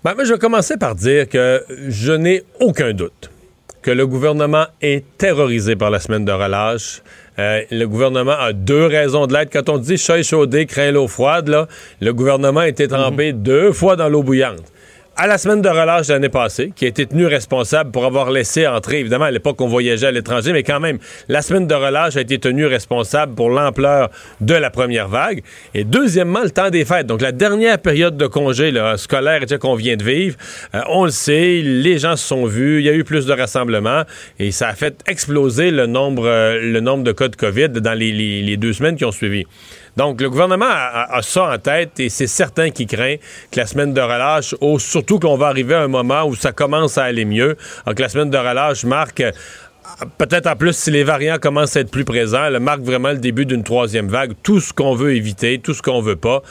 Ben, 0.05 0.15
je 0.25 0.33
vais 0.33 0.39
commencer 0.39 0.77
par 0.77 0.97
dire 0.97 1.29
que 1.29 1.65
je 1.89 2.11
n'ai 2.11 2.43
aucun 2.59 2.93
doute 2.93 3.31
que 3.83 3.93
le 3.93 4.05
gouvernement 4.05 4.67
est 4.81 5.05
terrorisé 5.17 5.77
par 5.77 5.91
la 5.91 6.01
semaine 6.01 6.25
de 6.25 6.33
relâche. 6.33 7.03
Euh, 7.39 7.63
le 7.71 7.87
gouvernement 7.87 8.33
a 8.33 8.53
deux 8.53 8.87
raisons 8.87 9.29
de 9.29 9.33
l'être. 9.33 9.53
Quand 9.53 9.69
on 9.69 9.79
dit 9.79 9.97
chat 9.97 10.21
chaudé 10.25 10.67
craint 10.67 10.91
l'eau 10.91 11.07
froide, 11.07 11.47
là, 11.47 11.69
le 12.01 12.13
gouvernement 12.13 12.61
a 12.61 12.69
été 12.69 12.89
trempé 12.89 13.33
mhm. 13.33 13.43
deux 13.43 13.73
fois 13.73 13.95
dans 13.95 14.09
l'eau 14.09 14.25
bouillante 14.25 14.72
à 15.17 15.27
la 15.27 15.39
semaine 15.39 15.61
de 15.61 15.69
relâche 15.69 16.09
de 16.09 16.15
l'année 16.15 16.29
passée, 16.29 16.73
qui 16.75 16.87
a 16.87 16.89
été 16.89 17.07
tenu 17.07 17.27
responsable 17.27 17.91
pour 17.91 18.05
avoir 18.05 18.31
laissé 18.31 18.67
entrer, 18.67 19.01
évidemment, 19.01 19.27
à 19.27 19.31
l'époque 19.31 19.61
on 19.61 19.67
voyageait 19.67 20.07
à 20.07 20.11
l'étranger, 20.11 20.53
mais 20.53 20.63
quand 20.63 20.81
même, 20.81 20.99
la 21.29 21.43
semaine 21.43 21.67
de 21.67 21.75
relâche 21.75 22.17
a 22.17 22.23
été 22.23 22.39
tenue 22.39 22.67
responsable 22.67 23.35
pour 23.35 23.51
l'ampleur 23.51 24.11
de 24.41 24.55
la 24.55 24.71
première 24.71 25.09
vague. 25.09 25.43
Et 25.75 25.85
deuxièmement, 25.85 26.43
le 26.43 26.51
temps 26.51 26.71
des 26.71 26.85
fêtes. 26.85 27.07
Donc, 27.07 27.21
la 27.21 27.33
dernière 27.33 27.79
période 27.79 28.17
de 28.17 28.27
congé 28.27 28.71
là, 28.71 28.97
scolaire 28.97 29.41
qu'on 29.61 29.75
vient 29.75 29.97
de 29.97 30.05
vivre, 30.05 30.37
euh, 30.75 30.81
on 30.89 31.05
le 31.05 31.11
sait, 31.11 31.61
les 31.63 31.99
gens 31.99 32.17
se 32.17 32.27
sont 32.27 32.47
vus, 32.47 32.81
il 32.81 32.87
y 32.87 32.89
a 32.89 32.95
eu 32.95 33.05
plus 33.05 33.27
de 33.27 33.33
rassemblements 33.33 34.03
et 34.39 34.51
ça 34.51 34.69
a 34.69 34.75
fait 34.75 35.03
exploser 35.07 35.71
le 35.71 35.87
nombre, 35.87 36.27
euh, 36.27 36.59
le 36.61 36.81
nombre 36.81 37.05
de 37.05 37.13
cas 37.13 37.29
de 37.29 37.37
COVID 37.37 37.69
dans 37.69 37.99
les 37.99 38.57
deux 38.57 38.73
semaines 38.73 38.97
qui 38.97 39.05
ont 39.05 39.13
suivi. 39.13 39.47
Donc, 39.97 40.21
le 40.21 40.31
gouvernement 40.31 40.67
a, 40.69 41.21
ça 41.23 41.53
en 41.53 41.59
tête 41.59 42.01
et 42.01 42.09
c'est 42.09 42.27
certain 42.27 42.71
qu'il 42.71 42.87
craint 42.87 43.17
que 43.51 43.61
la 43.61 43.67
semaine 43.67 43.93
de 43.93 44.01
relâche, 44.01 44.55
surtout 44.79 45.19
qu'on 45.19 45.37
va 45.37 45.49
arriver 45.49 45.75
à 45.75 45.83
un 45.83 45.89
moment 45.89 46.25
où 46.25 46.35
ça 46.35 46.53
commence 46.53 46.97
à 46.99 47.05
aller 47.05 47.25
mieux, 47.25 47.57
que 47.87 48.03
la 48.03 48.09
semaine 48.09 48.31
de 48.31 48.39
relâche 48.39 48.85
marque 48.85 49.21
euh, 49.21 49.33
peut-être 50.19 50.47
en 50.47 50.57
plus 50.57 50.77
si 50.77 50.91
les 50.91 51.05
variants 51.05 51.39
commencent 51.39 51.77
à 51.77 51.81
être 51.81 51.91
plus 51.91 52.05
présents, 52.05 52.45
elle 52.45 52.59
marque 52.61 52.81
vraiment 52.81 53.11
le 53.11 53.19
début 53.19 53.47
d'une 53.47 53.65
troisième 53.65 54.09
vague. 54.09 54.33
Tout 54.43 54.61
ce 54.61 54.73
qu'on 54.73 54.95
veut 54.95 55.15
éviter, 55.15 55.59
tout 55.59 55.75
ce 55.75 55.83
qu'on 55.83 56.01
veut 56.01 56.17
pas. 56.17 56.43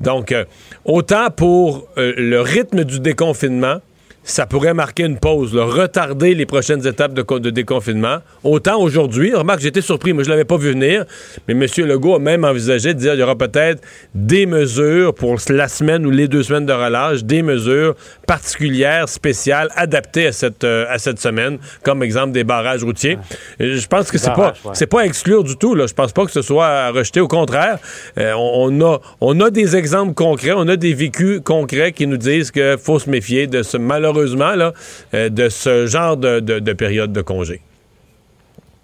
Donc, 0.00 0.32
euh, 0.32 0.44
autant 0.84 1.30
pour 1.30 1.88
euh, 1.98 2.14
le 2.16 2.40
rythme 2.40 2.84
du 2.84 3.00
déconfinement, 3.00 3.80
ça 4.26 4.44
pourrait 4.44 4.74
marquer 4.74 5.04
une 5.04 5.18
pause, 5.18 5.54
là, 5.54 5.64
retarder 5.64 6.34
les 6.34 6.46
prochaines 6.46 6.84
étapes 6.84 7.14
de, 7.14 7.38
de 7.38 7.50
déconfinement. 7.50 8.18
Autant 8.42 8.78
aujourd'hui, 8.80 9.32
remarque, 9.32 9.60
j'étais 9.60 9.80
surpris, 9.80 10.12
moi 10.12 10.24
je 10.24 10.28
l'avais 10.28 10.44
pas 10.44 10.56
vu 10.56 10.70
venir, 10.70 11.04
mais 11.46 11.54
M. 11.54 11.86
Legault 11.86 12.16
a 12.16 12.18
même 12.18 12.44
envisagé 12.44 12.92
de 12.92 12.98
dire 12.98 13.12
qu'il 13.12 13.20
y 13.20 13.22
aura 13.22 13.36
peut-être 13.36 13.82
des 14.14 14.46
mesures 14.46 15.14
pour 15.14 15.36
la 15.48 15.68
semaine 15.68 16.04
ou 16.04 16.10
les 16.10 16.26
deux 16.26 16.42
semaines 16.42 16.66
de 16.66 16.72
relâche, 16.72 17.22
des 17.22 17.42
mesures 17.42 17.94
particulières, 18.26 19.08
spéciales, 19.08 19.68
adaptées 19.76 20.26
à 20.26 20.32
cette, 20.32 20.64
euh, 20.64 20.86
à 20.88 20.98
cette 20.98 21.20
semaine, 21.20 21.58
comme 21.84 22.02
exemple 22.02 22.32
des 22.32 22.42
barrages 22.42 22.82
routiers. 22.82 23.18
Je 23.60 23.86
pense 23.86 24.10
que 24.10 24.18
c'est 24.18 24.34
pas, 24.34 24.54
pas 24.90 25.00
à 25.00 25.04
exclure 25.04 25.44
du 25.44 25.56
tout. 25.56 25.76
Là. 25.76 25.86
Je 25.86 25.94
pense 25.94 26.12
pas 26.12 26.24
que 26.24 26.32
ce 26.32 26.42
soit 26.42 26.66
à 26.66 26.90
rejeter. 26.90 27.20
Au 27.20 27.28
contraire, 27.28 27.78
euh, 28.18 28.32
on, 28.36 28.80
a, 28.80 29.00
on 29.20 29.40
a 29.40 29.50
des 29.50 29.76
exemples 29.76 30.14
concrets, 30.14 30.52
on 30.56 30.66
a 30.66 30.76
des 30.76 30.94
vécus 30.94 31.40
concrets 31.44 31.92
qui 31.92 32.08
nous 32.08 32.16
disent 32.16 32.50
qu'il 32.50 32.76
faut 32.82 32.98
se 32.98 33.08
méfier 33.08 33.46
de 33.46 33.62
ce 33.62 33.76
malheureux 33.76 34.15
là, 34.22 34.72
euh, 35.14 35.28
de 35.28 35.48
ce 35.48 35.86
genre 35.86 36.16
de, 36.16 36.72
période 36.72 37.12
de 37.12 37.22
congé. 37.22 37.60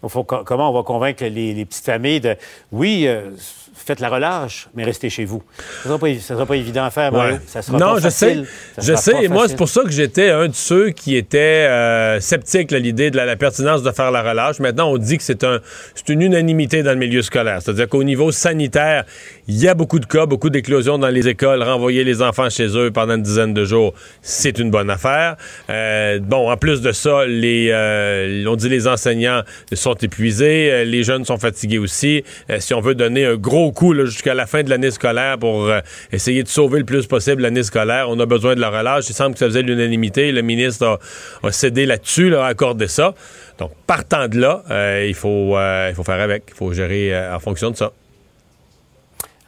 comment 0.00 0.70
on 0.70 0.72
va 0.72 0.82
convaincre 0.82 1.24
les, 1.24 1.64
petites 1.64 1.84
familles 1.84 2.20
de 2.20 2.36
oui, 2.70 3.04
euh, 3.06 3.30
faites 3.75 4.00
la 4.00 4.09
relâche, 4.09 4.69
mais 4.75 4.85
restez 4.85 5.11
chez 5.11 5.25
vous. 5.25 5.43
Ça 5.83 5.99
ne 5.99 6.19
sera, 6.19 6.47
pas 6.47 6.57
évident 6.57 6.85
à 6.85 6.91
faire, 6.91 7.12
Mario. 7.12 7.37
Ça 7.47 7.62
sera 7.62 7.79
non, 7.79 7.99
je 7.99 8.09
sais. 8.09 8.43
Je 8.79 8.95
sais. 8.95 9.25
Et 9.25 9.29
moi, 9.29 9.49
c'est 9.49 9.57
pour 9.57 9.69
ça 9.69 9.83
que 9.83 9.91
j'étais 9.91 10.31
un 10.31 10.49
de 10.49 10.55
ceux 10.55 10.91
qui 10.91 11.17
étaient 11.17 11.38
euh, 11.69 12.21
sceptiques 12.21 12.73
à 12.73 12.79
l'idée 12.79 13.11
de 13.11 13.17
la, 13.17 13.37
pertinence 13.37 13.83
de 13.83 13.91
faire 13.91 14.11
la 14.11 14.23
relâche. 14.23 14.61
Maintenant, 14.61 14.91
on 14.91 14.99
dit 14.99 15.17
que 15.17 15.23
c'est 15.23 15.45
un, 15.45 15.61
une 16.09 16.23
unanimité 16.23 16.83
dans 16.83 16.93
le 16.93 16.99
milieu 16.99 17.23
scolaire. 17.23 17.61
C'est-à-dire 17.62 17.88
qu'au 17.88 18.05
niveau 18.05 18.31
sanitaire, 18.31 19.05
il 19.49 19.59
y 19.59 19.69
a 19.69 19.75
beaucoup 19.75 19.99
de 19.99 20.07
cas, 20.07 20.26
beaucoup 20.26 20.50
d'éclosions 20.50 20.99
dans 20.99 21.09
les 21.09 21.29
écoles. 21.29 21.62
Renvoyer 21.62 22.05
les 22.05 22.23
enfants 22.23 22.50
chez 22.50 22.76
eux 22.76 22.91
pendant 22.91 23.14
une 23.14 23.23
dizaine 23.23 23.55
de 23.55 23.64
jours, 23.64 23.95
c'est 24.21 24.59
une 24.59 24.71
bonne 24.71 24.91
affaire. 24.91 25.37
Euh, 25.71 26.19
bon, 26.21 26.50
en 26.50 26.57
plus 26.57 26.83
de 26.83 26.93
ça, 26.93 27.25
les, 27.26 27.71
euh, 27.71 28.45
on 28.47 28.57
dit 28.57 28.69
les 28.69 28.87
enseignants 28.87 29.43
sont 29.73 29.95
épuisés, 29.95 30.85
les 30.85 31.02
jeunes 31.02 31.25
sont 31.25 31.38
fatigués 31.38 31.79
aussi. 31.79 32.25
si 32.59 32.75
on 32.75 32.81
veut 32.81 32.95
donner 32.95 33.25
un 33.25 33.37
gros 33.37 33.62
coup 33.71 33.95
jusqu'à 33.95 34.35
la 34.35 34.47
fin 34.47 34.62
de 34.62 34.71
l'année 34.71 34.90
scolaire 34.90 35.38
pour 35.38 35.66
euh, 35.66 35.81
essayer 36.11 36.42
de 36.42 36.49
sauver 36.49 36.81
le 36.81 36.85
plus 36.85 37.07
possible 37.07 37.42
l'année 37.42 37.62
scolaire. 37.62 38.07
On 38.09 38.19
a 38.19 38.26
besoin 38.26 38.54
de 38.54 38.61
la 38.61 38.71
relâche. 38.71 39.09
Il 39.09 39.14
semble 39.14 39.35
que 39.35 39.38
ça 39.38 39.47
faisait 39.47 39.62
l'unanimité. 39.62 40.33
Le 40.33 40.42
ministre 40.42 40.99
a, 41.42 41.52
cédé 41.52 41.87
là-dessus, 41.87 42.35
a 42.35 42.47
accordé 42.47 42.88
ça. 42.88 43.14
Donc, 43.59 43.71
partant 43.87 44.26
de 44.26 44.40
là, 44.40 44.62
euh, 44.71 45.07
il, 45.07 45.14
faut, 45.14 45.57
euh, 45.57 45.88
il 45.90 45.95
faut 45.95 46.02
faire 46.02 46.21
avec. 46.21 46.45
Il 46.49 46.54
faut 46.54 46.73
gérer 46.73 47.28
en 47.33 47.38
fonction 47.38 47.71
de 47.71 47.76
ça. 47.76 47.92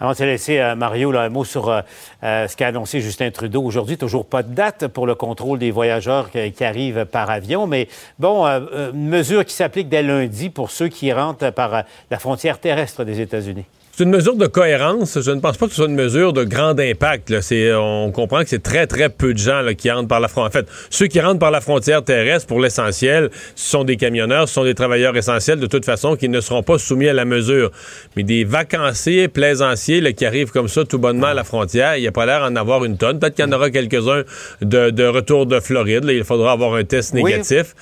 Avant 0.00 0.12
de 0.12 0.24
laisser, 0.24 0.74
Mario, 0.76 1.16
un 1.16 1.28
mot 1.30 1.44
sur 1.44 1.82
ce 2.22 2.56
qu'a 2.56 2.66
annoncé 2.66 3.00
Justin 3.00 3.30
Trudeau. 3.30 3.62
Aujourd'hui, 3.62 3.96
toujours 3.96 4.26
pas 4.26 4.42
de 4.42 4.52
date 4.52 4.88
pour 4.88 5.06
le 5.06 5.14
contrôle 5.14 5.58
des 5.58 5.70
voyageurs 5.70 6.30
qui, 6.30 6.64
arrivent 6.64 7.06
par 7.06 7.30
avion, 7.30 7.66
mais 7.66 7.88
bon, 8.18 8.44
une 8.44 9.08
mesure 9.08 9.44
qui 9.44 9.54
s'applique 9.54 9.88
dès 9.88 10.02
lundi 10.02 10.50
pour 10.50 10.70
ceux 10.70 10.88
qui 10.88 11.12
rentrent 11.12 11.50
par 11.50 11.84
la 12.10 12.18
frontière 12.18 12.58
terrestre 12.58 13.04
des 13.04 13.20
États-Unis. 13.20 13.64
C'est 13.96 14.02
une 14.02 14.10
mesure 14.10 14.34
de 14.34 14.48
cohérence. 14.48 15.20
Je 15.20 15.30
ne 15.30 15.38
pense 15.38 15.56
pas 15.56 15.66
que 15.66 15.70
ce 15.70 15.76
soit 15.76 15.86
une 15.86 15.94
mesure 15.94 16.32
de 16.32 16.42
grand 16.42 16.76
impact. 16.80 17.32
On 17.52 18.10
comprend 18.12 18.42
que 18.42 18.48
c'est 18.48 18.60
très, 18.60 18.88
très 18.88 19.08
peu 19.08 19.34
de 19.34 19.38
gens 19.38 19.62
qui 19.78 19.88
rentrent 19.88 20.08
par 20.08 20.18
la 20.18 20.26
frontière. 20.26 20.48
En 20.48 20.50
fait, 20.50 20.66
ceux 20.90 21.06
qui 21.06 21.20
rentrent 21.20 21.38
par 21.38 21.52
la 21.52 21.60
frontière 21.60 22.02
terrestre, 22.02 22.48
pour 22.48 22.58
l'essentiel, 22.58 23.30
ce 23.54 23.70
sont 23.70 23.84
des 23.84 23.96
camionneurs, 23.96 24.48
ce 24.48 24.54
sont 24.54 24.64
des 24.64 24.74
travailleurs 24.74 25.16
essentiels, 25.16 25.60
de 25.60 25.68
toute 25.68 25.84
façon, 25.84 26.16
qui 26.16 26.28
ne 26.28 26.40
seront 26.40 26.64
pas 26.64 26.76
soumis 26.76 27.06
à 27.06 27.12
la 27.12 27.24
mesure. 27.24 27.70
Mais 28.16 28.24
des 28.24 28.42
vacanciers, 28.42 29.28
plaisanciers 29.28 30.12
qui 30.14 30.26
arrivent 30.26 30.50
comme 30.50 30.66
ça 30.66 30.84
tout 30.84 30.98
bonnement 30.98 31.28
à 31.28 31.34
la 31.34 31.44
frontière, 31.44 31.96
il 31.96 32.00
n'y 32.00 32.08
a 32.08 32.12
pas 32.12 32.26
l'air 32.26 32.40
d'en 32.40 32.56
avoir 32.56 32.84
une 32.84 32.96
tonne. 32.96 33.20
Peut-être 33.20 33.36
qu'il 33.36 33.44
y 33.44 33.48
en 33.48 33.52
aura 33.52 33.70
quelques-uns 33.70 34.24
de, 34.60 35.06
retour 35.06 35.46
de 35.46 35.60
Floride. 35.60 36.04
il 36.08 36.24
faudra 36.24 36.50
avoir 36.50 36.74
un 36.74 36.82
test 36.82 37.14
négatif. 37.14 37.76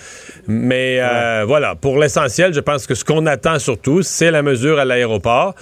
Mais 0.47 0.99
euh, 1.01 1.45
voilà, 1.47 1.75
pour 1.75 1.99
l'essentiel, 1.99 2.53
je 2.53 2.61
pense 2.61 2.87
que 2.87 2.95
ce 2.95 3.03
qu'on 3.03 3.25
attend 3.25 3.59
surtout, 3.59 4.03
c'est 4.03 4.31
la 4.31 4.43
mesure 4.43 4.79
à 4.79 4.85
l'aéroport. 4.85 5.55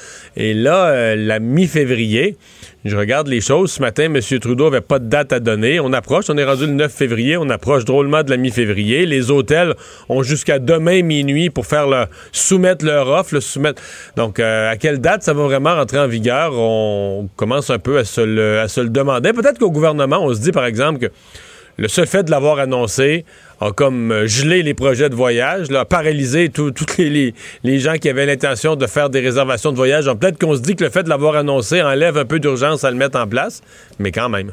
Et 0.43 0.55
là, 0.55 0.87
euh, 0.87 1.17
la 1.17 1.39
mi-février, 1.39 2.39
je 2.87 2.97
regarde 2.97 3.29
les 3.29 3.43
choses. 3.43 3.73
Ce 3.73 3.81
matin, 3.83 4.05
M. 4.05 4.19
Trudeau 4.41 4.71
n'avait 4.71 4.81
pas 4.81 4.99
de 4.99 5.05
date 5.05 5.35
à 5.35 5.39
donner. 5.39 5.81
On 5.81 5.93
approche, 5.93 6.31
on 6.31 6.39
est 6.39 6.45
rendu 6.45 6.65
le 6.65 6.73
9 6.73 6.91
février, 6.91 7.37
on 7.37 7.51
approche 7.51 7.85
drôlement 7.85 8.23
de 8.23 8.31
la 8.31 8.39
mi-février. 8.39 9.05
Les 9.05 9.31
hôtels 9.31 9.75
ont 10.09 10.23
jusqu'à 10.23 10.59
demain 10.59 11.03
minuit 11.03 11.51
pour 11.51 11.67
faire 11.67 12.07
soumettre 12.33 12.87
leur 12.87 13.09
offre, 13.09 13.35
le 13.35 13.43
soumettre. 13.43 13.83
Donc, 14.17 14.41
euh, 14.41 14.71
à 14.71 14.79
quelle 14.79 15.03
date 15.03 15.23
ça 15.25 15.35
va 15.35 15.43
vraiment 15.43 15.75
rentrer 15.75 15.99
en 15.99 16.09
vigueur? 16.09 16.53
On 16.55 17.29
commence 17.37 17.69
un 17.69 17.79
peu 17.79 17.99
à 17.99 18.05
se 18.05 18.23
le 18.23 18.89
demander. 18.89 19.35
Peut-être 19.35 19.59
qu'au 19.59 19.71
gouvernement, 19.71 20.25
on 20.25 20.33
se 20.33 20.41
dit, 20.41 20.53
par 20.53 20.65
exemple, 20.65 21.01
que 21.01 21.13
le 21.77 21.89
seul 21.89 22.07
fait 22.07 22.23
de 22.23 22.31
l'avoir 22.31 22.61
annoncé 22.61 23.27
a 23.61 23.73
comme 23.73 24.11
euh, 24.11 24.27
gelé 24.27 24.63
les 24.63 24.75
projets 24.75 25.09
de 25.11 25.15
voyage, 25.15 25.71
là, 25.71 25.85
paralysé 25.85 26.49
tous 26.49 26.73
les, 26.99 27.35
les, 27.63 27.79
gens 27.79 27.95
qui 27.95 28.09
avaient 28.09 28.27
l'intention 28.27 28.75
de 28.75 28.87
faire 28.87 29.11
des 29.11 29.21
réservations 29.21 29.71
de 29.71 29.77
voyage. 29.77 30.07
Peut-être 30.19 30.39
qu'on 30.39 30.57
se 30.57 30.61
dit 30.61 30.77
que 30.77 30.85
le 30.85 30.91
fait 30.91 31.03
de 31.03 31.09
l'avoir 31.09 31.37
annoncé 31.37 31.83
enlève 31.83 32.17
un 32.17 32.25
peu 32.25 32.41
d'urgence 32.41 32.85
à 32.85 32.91
le 32.91 32.97
mettre 32.97 33.19
en 33.19 33.27
place, 33.27 33.63
mais 33.99 34.13
quand 34.13 34.29
même. 34.29 34.53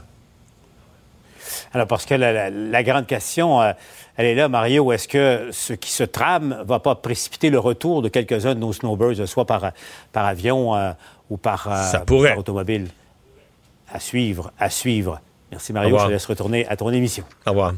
Alors, 1.74 1.88
parce 1.88 2.06
que 2.06 2.16
la, 2.16 2.84
grande 2.84 3.08
question, 3.08 3.62
euh, 3.62 3.72
elle 4.16 4.26
est 4.26 4.36
là, 4.36 4.50
Mario. 4.50 4.92
Est-ce 4.92 5.08
que 5.08 5.50
ce 5.52 5.74
qui 5.74 5.92
se 5.92 6.04
trame 6.04 6.64
va 6.66 6.80
pas 6.80 6.96
précipiter 6.96 7.50
le 7.50 7.60
retour 7.60 8.02
de 8.02 8.10
quelques-uns 8.10 8.56
de 8.56 8.60
nos 8.60 8.74
snowbirds, 8.74 9.28
soit 9.28 9.46
par, 9.46 9.72
par 10.12 10.26
avion 10.26 10.76
euh, 10.76 10.92
ou 11.30 11.38
par, 11.38 11.64
Ça 11.86 12.00
pourrait. 12.00 12.30
par 12.30 12.40
automobile? 12.40 12.88
À 13.92 14.00
suivre, 14.00 14.52
à 14.60 14.70
suivre. 14.70 15.22
Merci 15.52 15.72
Mario, 15.72 15.98
je 15.98 16.06
te 16.06 16.12
laisse 16.12 16.26
retourner 16.26 16.68
à 16.68 16.76
ton 16.76 16.90
émission. 16.90 17.24
Au 17.46 17.52
revoir. 17.52 17.74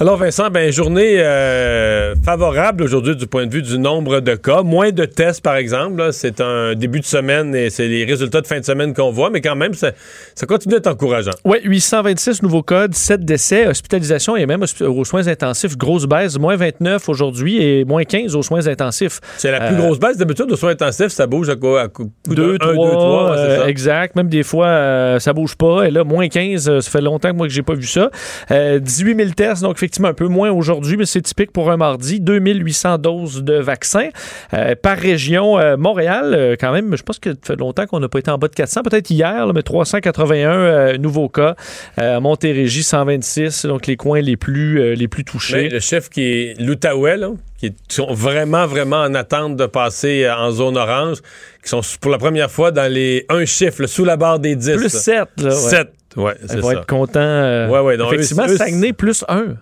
Alors 0.00 0.16
Vincent, 0.16 0.48
ben 0.48 0.72
journée 0.72 1.16
euh, 1.18 2.14
favorable 2.24 2.82
aujourd'hui 2.82 3.14
du 3.14 3.26
point 3.26 3.46
de 3.46 3.52
vue 3.52 3.60
du 3.60 3.78
nombre 3.78 4.20
de 4.20 4.34
cas, 4.34 4.62
moins 4.62 4.92
de 4.92 5.04
tests 5.04 5.42
par 5.42 5.56
exemple. 5.56 6.10
C'est 6.12 6.40
un 6.40 6.74
début 6.74 7.00
de 7.00 7.04
semaine 7.04 7.54
et 7.54 7.68
c'est 7.68 7.86
les 7.86 8.06
résultats 8.06 8.40
de 8.40 8.46
fin 8.46 8.58
de 8.58 8.64
semaine 8.64 8.94
qu'on 8.94 9.10
voit, 9.10 9.28
mais 9.28 9.42
quand 9.42 9.56
même 9.56 9.74
ça, 9.74 9.90
ça 10.34 10.46
continue 10.46 10.76
d'être 10.76 10.86
encourageant. 10.86 11.32
Oui, 11.44 11.58
826 11.64 12.42
nouveaux 12.42 12.62
cas, 12.62 12.86
7 12.90 13.26
décès, 13.26 13.66
hospitalisation 13.66 14.36
et 14.36 14.46
même 14.46 14.64
aux 14.80 15.04
soins 15.04 15.28
intensifs, 15.28 15.76
grosse 15.76 16.06
baisse, 16.06 16.38
moins 16.38 16.56
29 16.56 17.06
aujourd'hui 17.10 17.62
et 17.62 17.84
moins 17.84 18.04
15 18.04 18.36
aux 18.36 18.42
soins 18.42 18.68
intensifs. 18.68 19.20
C'est 19.36 19.50
la 19.50 19.60
plus 19.60 19.76
euh, 19.76 19.80
grosse 19.80 20.00
baisse 20.00 20.16
d'habitude 20.16 20.50
aux 20.50 20.56
soins 20.56 20.70
intensifs, 20.70 21.08
ça 21.08 21.26
bouge 21.26 21.50
à 21.50 21.56
quoi 21.56 21.88
2 22.26 22.56
3, 22.56 23.36
euh, 23.36 23.66
exact, 23.66 24.16
même 24.16 24.30
des 24.30 24.44
fois 24.44 25.18
ça 25.20 25.34
bouge 25.34 25.56
pas 25.56 25.86
et 25.86 25.90
là 25.90 26.04
moins 26.04 26.28
15, 26.28 26.80
ça 26.80 26.90
fait 26.90 27.02
longtemps 27.02 27.32
que 27.32 27.36
moi 27.36 27.48
que 27.48 27.52
j'ai 27.52 27.60
pas 27.60 27.74
vu 27.74 27.86
ça. 27.86 28.08
18 28.48 29.14
000 29.14 29.28
tests 29.36 29.60
donc 29.60 29.76
effectivement 29.76 29.89
un 30.04 30.14
peu 30.14 30.28
moins 30.28 30.50
aujourd'hui, 30.50 30.96
mais 30.96 31.06
c'est 31.06 31.22
typique 31.22 31.52
pour 31.52 31.70
un 31.70 31.76
mardi. 31.76 32.20
2800 32.20 32.98
doses 32.98 33.42
de 33.42 33.54
vaccins 33.54 34.08
euh, 34.54 34.74
par 34.80 34.96
région. 34.96 35.58
Euh, 35.58 35.76
Montréal, 35.76 36.34
euh, 36.34 36.56
quand 36.58 36.72
même, 36.72 36.96
je 36.96 37.02
pense 37.02 37.18
que 37.18 37.30
ça 37.30 37.36
fait 37.54 37.56
longtemps 37.56 37.86
qu'on 37.86 38.00
n'a 38.00 38.08
pas 38.08 38.18
été 38.18 38.30
en 38.30 38.38
bas 38.38 38.48
de 38.48 38.54
400, 38.54 38.82
peut-être 38.82 39.10
hier, 39.10 39.46
mais 39.52 39.62
381 39.62 40.98
nouveaux 40.98 41.28
cas. 41.28 41.54
Montérégie, 41.98 42.82
126, 42.82 43.66
donc 43.66 43.86
les 43.86 43.96
coins 43.96 44.20
les 44.20 44.36
plus, 44.36 44.94
les 44.94 45.08
plus 45.08 45.24
touchés. 45.24 45.68
le 45.68 45.80
chef 45.80 46.08
qui 46.08 46.22
est 46.22 46.60
l'Outaouais, 46.60 47.18
qui 47.58 47.74
sont 47.88 48.12
vraiment, 48.12 48.66
vraiment 48.66 49.02
en 49.02 49.14
attente 49.14 49.56
de 49.56 49.66
passer 49.66 50.28
en 50.30 50.50
zone 50.50 50.76
orange, 50.76 51.18
qui 51.62 51.68
sont 51.68 51.80
pour 52.00 52.10
la 52.10 52.18
première 52.18 52.50
fois 52.50 52.70
dans 52.70 52.90
les 52.90 53.26
un 53.28 53.44
chiffre, 53.44 53.86
sous 53.86 54.04
la 54.04 54.16
barre 54.16 54.38
des 54.38 54.56
10. 54.56 54.76
Plus 54.76 54.88
7, 54.88 55.28
là. 55.38 55.50
7, 55.50 55.88
ouais, 56.16 56.34
c'est 56.46 56.62
ça. 56.62 56.72
être 56.72 56.86
content. 56.86 57.68
ouais, 57.68 57.80
ouais, 57.80 57.96
donc 57.96 58.12
effectivement, 58.12 58.48
Saguenay, 58.48 58.92
plus 58.92 59.24
1. 59.28 59.56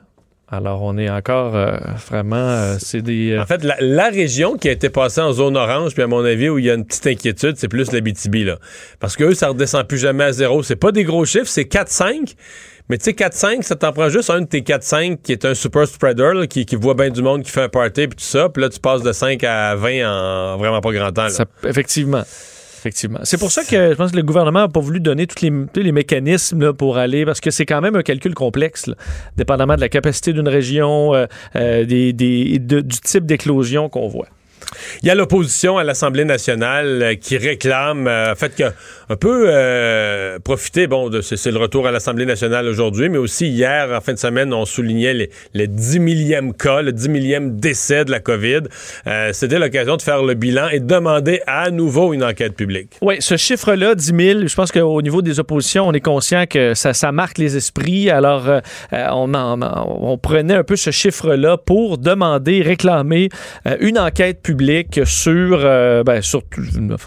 Alors, 0.50 0.83
on 0.83 0.97
est 0.97 1.11
encore 1.11 1.55
euh, 1.55 1.76
vraiment. 2.09 2.37
Euh, 2.37 2.76
c'est 2.78 3.02
des. 3.02 3.33
Euh, 3.33 3.43
en 3.43 3.47
fait, 3.47 3.62
la, 3.62 4.09
région 4.09 4.57
qui 4.57 4.69
a 4.69 4.73
été 4.73 4.88
passée 4.88 5.21
en 5.21 5.33
zone 5.33 5.59
orange, 5.59 5.93
puis 5.93 6.02
à 6.02 6.07
mon 6.07 6.25
avis, 6.25 6.49
où 6.49 6.59
il 6.59 6.64
y 6.64 6.71
a 6.71 6.75
une 6.75 6.87
petite 6.87 7.07
inquiétude, 7.07 7.57
c'est 7.59 7.69
plus 7.69 7.93
la 7.93 8.00
BTB, 8.00 8.47
là. 8.47 8.57
Parce 8.99 9.14
que 9.14 9.25
eux, 9.25 9.35
ça 9.35 9.49
redescend 9.49 9.87
plus 9.87 9.99
jamais 9.99 10.25
à 10.25 10.33
zéro. 10.33 10.62
C'est 10.62 10.76
pas 10.76 10.90
des 10.90 11.05
gros 11.05 11.26
chiffres, 11.26 11.49
c'est 11.49 11.64
4-5. 11.64 12.35
Mais 12.88 12.97
tu 12.97 13.05
sais, 13.05 13.12
4-5, 13.12 13.61
ça 13.61 13.76
t'en 13.76 13.93
prend 13.93 14.09
juste 14.09 14.31
un 14.31 14.40
de 14.40 14.47
tes 14.47 14.62
4-5 14.62 15.19
qui 15.23 15.33
est 15.33 15.45
un 15.45 15.52
super 15.52 15.87
spreader, 15.87 16.49
qui, 16.49 16.64
voit 16.76 16.95
bien 16.95 17.11
du 17.11 17.21
monde, 17.21 17.43
qui 17.43 17.50
fait 17.50 17.64
un 17.64 17.69
party, 17.69 18.09
puis 18.09 18.17
tout 18.17 18.25
ça. 18.25 18.49
Puis 18.49 18.62
là, 18.62 18.71
tu 18.71 18.81
passes 18.81 19.02
de 19.02 19.12
5 19.12 19.45
à 19.45 19.75
20 19.75 20.55
en 20.55 20.57
vraiment 20.57 20.81
pas 20.81 20.93
grand 20.93 21.12
temps. 21.12 21.26
effectivement. 21.64 22.23
Effectivement. 22.79 23.19
C'est 23.25 23.39
pour 23.39 23.51
ça 23.51 23.65
que 23.65 23.91
je 23.91 23.95
pense 23.95 24.13
que 24.13 24.17
le 24.17 24.23
gouvernement 24.23 24.61
n'a 24.61 24.69
pas 24.69 24.79
voulu 24.79 25.01
donner 25.01 25.27
tous 25.27 25.43
les, 25.43 25.93
mécanismes 25.93 26.73
pour 26.73 26.97
aller, 26.97 27.25
parce 27.25 27.41
que 27.41 27.51
c'est 27.51 27.67
quand 27.67 27.81
même 27.81 27.97
un 27.97 28.03
calcul 28.03 28.35
complexe, 28.35 28.89
dépendamment 29.37 29.75
de 29.75 29.81
la 29.81 29.89
capacité 29.89 30.33
d'une 30.33 30.49
région, 30.49 31.13
euh, 31.13 31.27
euh, 31.57 31.85
des, 31.85 32.13
du 32.13 32.83
type 33.03 33.27
d'éclosion 33.27 33.89
qu'on 33.89 34.07
voit. 34.07 34.29
Il 35.03 35.09
y 35.09 35.11
a 35.11 35.15
l'opposition 35.15 35.79
à 35.79 35.85
l'Assemblée 35.85 36.25
nationale 36.25 37.03
euh, 37.03 37.15
qui 37.15 37.37
réclame, 37.37 38.07
euh, 38.07 38.33
en 38.33 38.35
fait, 38.35 38.55
que 38.55 38.65
un 39.11 39.17
peu 39.17 39.47
euh, 39.49 40.39
profiter, 40.39 40.87
bon, 40.87 41.11
c'est, 41.23 41.51
le 41.51 41.59
retour 41.59 41.87
à 41.87 41.91
l'Assemblée 41.91 42.27
nationale 42.27 42.67
aujourd'hui, 42.67 43.09
mais 43.09 43.17
aussi 43.19 43.49
hier, 43.49 43.89
en 43.97 44.01
fin 44.01 44.13
de 44.13 44.19
semaine, 44.19 44.53
on 44.53 44.67
soulignait 44.67 45.15
les, 45.15 45.31
les 45.55 45.67
10 45.67 45.99
millième 46.01 46.53
cas, 46.53 46.83
le 46.83 46.93
10 46.93 47.09
millième 47.09 47.57
décès 47.59 48.05
de 48.05 48.11
la 48.11 48.21
COVID. 48.21 48.65
C'était 49.33 49.59
l'occasion 49.59 49.97
de 49.97 50.03
faire 50.03 50.23
le 50.23 50.35
bilan 50.35 50.69
et 50.69 50.81
de 50.81 50.87
demander 50.87 51.41
à 51.47 51.71
nouveau 51.71 52.13
une 52.13 52.23
enquête 52.23 52.55
publique. 52.55 52.91
Oui, 53.01 53.17
ce 53.21 53.39
chiffre-là, 53.39 53.95
10 53.95 54.05
000, 54.05 54.47
je 54.47 54.55
pense 54.55 54.71
qu'au 54.73 55.01
niveau 55.01 55.23
des 55.23 55.41
oppositions, 55.41 55.89
on 55.89 55.93
est 55.93 56.01
conscient 56.01 56.45
que 56.47 56.75
ça, 56.75 57.11
marque 57.13 57.39
les 57.39 57.57
esprits. 57.57 58.11
Alors, 58.11 58.45
on, 58.93 59.33
en- 59.35 59.61
on 59.63 60.19
prenait 60.19 60.55
un 60.55 60.65
peu 60.65 60.77
ce 60.77 60.91
chiffre-là 60.91 61.57
pour 61.57 61.97
demander, 61.97 62.61
réclamer 62.61 63.31
une 63.81 63.99
enquête 63.99 64.43
publique 64.43 64.68
sur, 65.05 65.61
euh, 65.63 66.03
ben, 66.03 66.21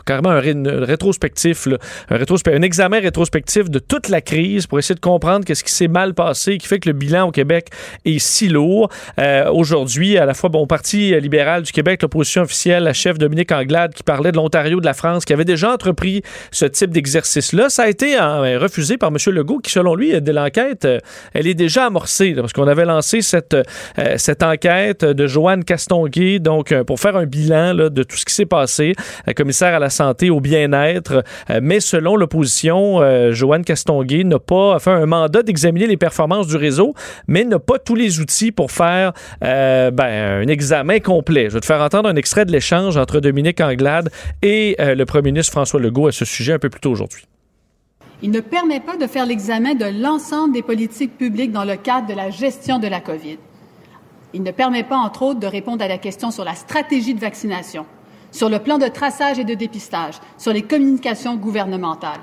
carrément 0.05 0.29
un, 0.29 0.39
rétrospectif, 0.39 1.67
un, 2.09 2.61
examen 2.61 2.99
rétrospectif 2.99 3.69
de 3.69 3.79
toute 3.79 4.09
la 4.09 4.21
crise 4.21 4.67
pour 4.67 4.79
essayer 4.79 4.95
de 4.95 4.99
comprendre 4.99 5.45
qu'est-ce 5.45 5.63
qui 5.63 5.71
s'est 5.71 5.87
mal 5.87 6.13
passé, 6.13 6.57
qui 6.57 6.67
fait 6.67 6.79
que 6.79 6.89
le 6.89 6.93
bilan 6.93 7.27
au 7.27 7.31
Québec 7.31 7.67
est 8.05 8.19
si 8.19 8.47
lourd. 8.47 8.89
Euh, 9.19 9.49
Aujourd'hui, 9.51 10.17
à 10.17 10.25
la 10.25 10.33
fois, 10.33 10.49
bon, 10.49 10.65
Parti 10.65 11.19
libéral 11.19 11.63
du 11.63 11.71
Québec, 11.71 12.01
l'opposition 12.01 12.43
officielle, 12.43 12.83
la 12.83 12.93
chef 12.93 13.17
Dominique 13.17 13.51
Anglade, 13.51 13.93
qui 13.93 14.03
parlait 14.03 14.31
de 14.31 14.37
l'Ontario, 14.37 14.79
de 14.79 14.85
la 14.85 14.93
France, 14.93 15.25
qui 15.25 15.33
avait 15.33 15.45
déjà 15.45 15.71
entrepris 15.71 16.21
ce 16.51 16.65
type 16.65 16.91
d'exercice-là, 16.91 17.69
ça 17.69 17.83
a 17.83 17.87
été 17.87 18.19
euh, 18.19 18.59
refusé 18.59 18.97
par 18.97 19.09
M. 19.09 19.17
Legault, 19.33 19.59
qui, 19.59 19.71
selon 19.71 19.95
lui, 19.95 20.19
de 20.19 20.31
l'enquête, 20.31 20.85
euh, 20.85 20.99
elle 21.33 21.47
est 21.47 21.53
déjà 21.53 21.85
amorcée, 21.85 22.33
parce 22.33 22.53
qu'on 22.53 22.67
avait 22.67 22.85
lancé 22.85 23.21
cette, 23.21 23.53
euh, 23.53 23.63
cette 24.17 24.43
enquête 24.43 25.03
de 25.03 25.27
Joanne 25.27 25.63
Castonguay, 25.63 26.39
donc, 26.39 26.71
euh, 26.71 26.83
pour 26.83 26.99
faire 26.99 27.15
un 27.15 27.25
bilan 27.25 27.50
de 27.51 28.03
tout 28.03 28.17
ce 28.17 28.25
qui 28.25 28.33
s'est 28.33 28.45
passé, 28.45 28.93
euh, 29.27 29.33
commissaire 29.33 29.75
à 29.75 29.79
la 29.79 29.89
santé, 29.89 30.29
au 30.29 30.39
bien-être, 30.39 31.23
euh, 31.49 31.59
mais 31.61 31.79
selon 31.79 32.15
l'opposition, 32.15 33.01
euh, 33.01 33.31
Joanne 33.33 33.63
Castonguay 33.63 34.23
n'a 34.23 34.39
pas 34.39 34.79
fait 34.79 34.91
un 34.91 35.05
mandat 35.05 35.43
d'examiner 35.43 35.87
les 35.87 35.97
performances 35.97 36.47
du 36.47 36.55
réseau, 36.55 36.93
mais 37.27 37.43
n'a 37.43 37.59
pas 37.59 37.77
tous 37.77 37.95
les 37.95 38.19
outils 38.19 38.51
pour 38.51 38.71
faire 38.71 39.13
ben, 39.41 39.93
un 39.99 40.47
examen 40.47 40.99
complet. 40.99 41.49
Je 41.49 41.55
vais 41.55 41.59
te 41.59 41.65
faire 41.65 41.81
entendre 41.81 42.09
un 42.09 42.15
extrait 42.15 42.45
de 42.45 42.51
l'échange 42.51 42.97
entre 42.97 43.19
Dominique 43.19 43.59
Anglade 43.61 44.09
et 44.41 44.75
le 44.79 45.03
premier 45.05 45.31
ministre 45.31 45.51
François 45.51 45.79
Legault 45.79 46.07
à 46.07 46.11
ce 46.11 46.25
sujet 46.25 46.53
un 46.53 46.59
peu 46.59 46.69
plus 46.69 46.79
tôt 46.79 46.91
aujourd'hui. 46.91 47.25
Il 48.23 48.31
ne 48.31 48.39
permet 48.39 48.79
pas 48.79 48.97
de 48.97 49.07
faire 49.07 49.25
l'examen 49.25 49.73
de 49.73 50.01
l'ensemble 50.01 50.53
des 50.53 50.61
politiques 50.61 51.17
publiques 51.17 51.51
dans 51.51 51.65
le 51.65 51.75
cadre 51.75 52.07
de 52.07 52.13
la 52.13 52.29
gestion 52.29 52.79
de 52.79 52.87
la 52.87 52.99
COVID. 52.99 53.37
Il 54.33 54.43
ne 54.43 54.51
permet 54.51 54.83
pas, 54.83 54.97
entre 54.97 55.23
autres, 55.23 55.39
de 55.39 55.47
répondre 55.47 55.83
à 55.83 55.87
la 55.87 55.97
question 55.97 56.31
sur 56.31 56.45
la 56.45 56.55
stratégie 56.55 57.13
de 57.13 57.19
vaccination, 57.19 57.85
sur 58.31 58.49
le 58.49 58.59
plan 58.59 58.77
de 58.77 58.87
traçage 58.87 59.39
et 59.39 59.43
de 59.43 59.53
dépistage, 59.53 60.15
sur 60.37 60.53
les 60.53 60.61
communications 60.61 61.35
gouvernementales. 61.35 62.21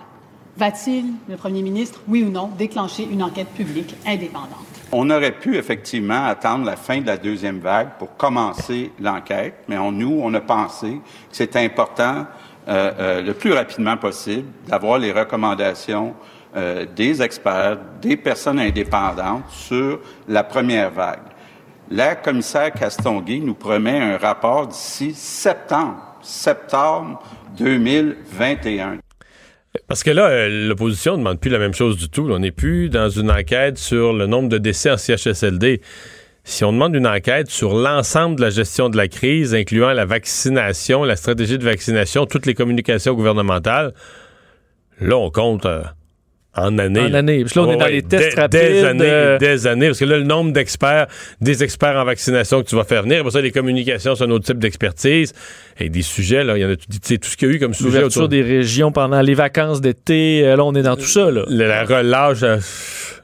Va-t-il, 0.57 1.05
le 1.29 1.37
Premier 1.37 1.63
ministre, 1.63 2.01
oui 2.09 2.25
ou 2.25 2.31
non, 2.31 2.51
déclencher 2.59 3.07
une 3.11 3.23
enquête 3.23 3.49
publique 3.49 3.95
indépendante? 4.07 4.67
On 4.91 5.11
aurait 5.11 5.39
pu 5.39 5.57
effectivement 5.57 6.25
attendre 6.25 6.65
la 6.65 6.77
fin 6.77 7.01
de 7.01 7.07
la 7.07 7.19
deuxième 7.19 7.59
vague 7.59 7.91
pour 7.99 8.17
commencer 8.17 8.91
l'enquête, 8.99 9.55
mais 9.69 9.77
on, 9.77 9.93
nous, 9.93 10.19
on 10.23 10.33
a 10.33 10.41
pensé 10.41 10.93
que 11.31 11.37
c'était 11.37 11.65
important 11.65 12.25
euh, 12.69 12.91
euh, 12.99 13.23
le 13.23 13.35
plus 13.35 13.53
rapidement 13.53 13.97
possible 13.99 14.49
d'avoir 14.67 14.99
les 14.99 15.13
recommandations 15.13 16.15
euh, 16.57 16.87
des 16.97 17.23
experts, 17.23 17.79
des 18.01 18.17
personnes 18.17 18.59
indépendantes 18.59 19.49
sur 19.51 20.01
la 20.27 20.43
première 20.43 20.91
vague. 20.91 21.21
La 21.91 22.17
commissaire 22.17 22.71
Castonguay 22.73 23.39
nous 23.39 23.55
promet 23.55 23.99
un 23.99 24.19
rapport 24.19 24.67
d'ici 24.67 25.15
septembre, 25.15 26.19
septembre 26.21 27.23
2021. 27.57 28.99
Parce 29.87 30.03
que 30.03 30.11
là, 30.11 30.27
euh, 30.29 30.69
l'opposition 30.69 31.13
ne 31.13 31.19
demande 31.19 31.41
plus 31.41 31.51
la 31.51 31.59
même 31.59 31.73
chose 31.73 31.97
du 31.97 32.11
tout. 32.11 32.29
On 32.31 32.41
n'est 32.41 32.51
plus 32.51 32.91
dans 32.91 33.09
une 33.09 33.31
enquête 33.31 33.79
sur 33.79 34.13
le 34.13 34.27
nombre 34.27 34.51
de 34.51 34.59
décès 34.59 34.91
en 34.91 34.99
CHSLD. 34.99 35.81
Si 36.45 36.63
on 36.65 36.73
demande 36.73 36.95
une 36.95 37.07
enquête 37.07 37.49
sur 37.49 37.75
l'ensemble 37.75 38.37
de 38.37 38.43
la 38.43 38.51
gestion 38.51 38.91
de 38.91 38.97
la 38.99 39.09
crise, 39.09 39.55
incluant 39.55 39.93
la 39.93 40.05
vaccination, 40.05 41.05
la 41.05 41.17
stratégie 41.17 41.57
de 41.57 41.65
vaccination, 41.65 42.27
toutes 42.27 42.45
les 42.45 42.55
communications 42.55 43.15
gouvernementales, 43.15 43.95
là, 45.01 45.17
on 45.17 45.31
compte 45.31 45.65
euh, 45.65 45.83
en 46.63 46.79
années. 46.79 47.01
En. 47.01 47.11
Parce 47.11 47.53
que 47.53 47.59
là, 47.59 47.67
on 47.67 47.73
est 47.73 47.77
dans 47.77 47.87
les 47.87 48.03
tests 48.03 48.35
des, 48.35 48.41
rapides, 48.41 48.61
Des 48.61 48.85
années, 48.85 49.05
euh, 49.05 49.39
des 49.39 49.67
années. 49.67 49.87
Parce 49.87 49.99
que 49.99 50.05
là, 50.05 50.19
le 50.19 50.25
nombre 50.25 50.53
d'experts, 50.53 51.07
des 51.41 51.63
experts 51.65 51.97
en 51.97 52.05
vaccination 52.05 52.63
que 52.63 52.69
tu 52.69 52.77
vas 52.77 52.85
faire 52.85 53.03
venir, 53.03 53.23
pour 53.23 53.33
ça, 53.33 53.41
les 53.41 53.51
communications, 53.53 54.15
c'est 54.15 54.25
un 54.25 54.31
autre 54.31 54.45
type 54.45 54.59
d'expertise. 54.59 55.33
Et 55.81 55.89
des 55.89 56.03
sujets, 56.03 56.45
là, 56.45 56.57
il 56.57 56.61
y 56.61 56.65
en 56.65 56.71
a 56.71 56.77
tout, 56.77 56.87
tout 56.89 57.29
ce 57.29 57.37
qu'il 57.37 57.49
y 57.49 57.51
a 57.53 57.55
eu 57.55 57.59
comme 57.59 57.75
sujet 57.75 58.03
autour 58.03 58.29
des 58.29 58.43
régions 58.43 58.93
pendant 58.93 59.21
les 59.21 59.35
vacances 59.35 59.81
d'été, 59.81 60.43
euh, 60.45 60.57
là, 60.57 60.65
on 60.65 60.75
est 60.75 60.83
dans 60.83 60.97
tout 60.97 61.03
ça. 61.03 61.31
Là. 61.31 61.45
La 61.49 61.85
relâche. 61.85 62.43
euh, 62.43 62.59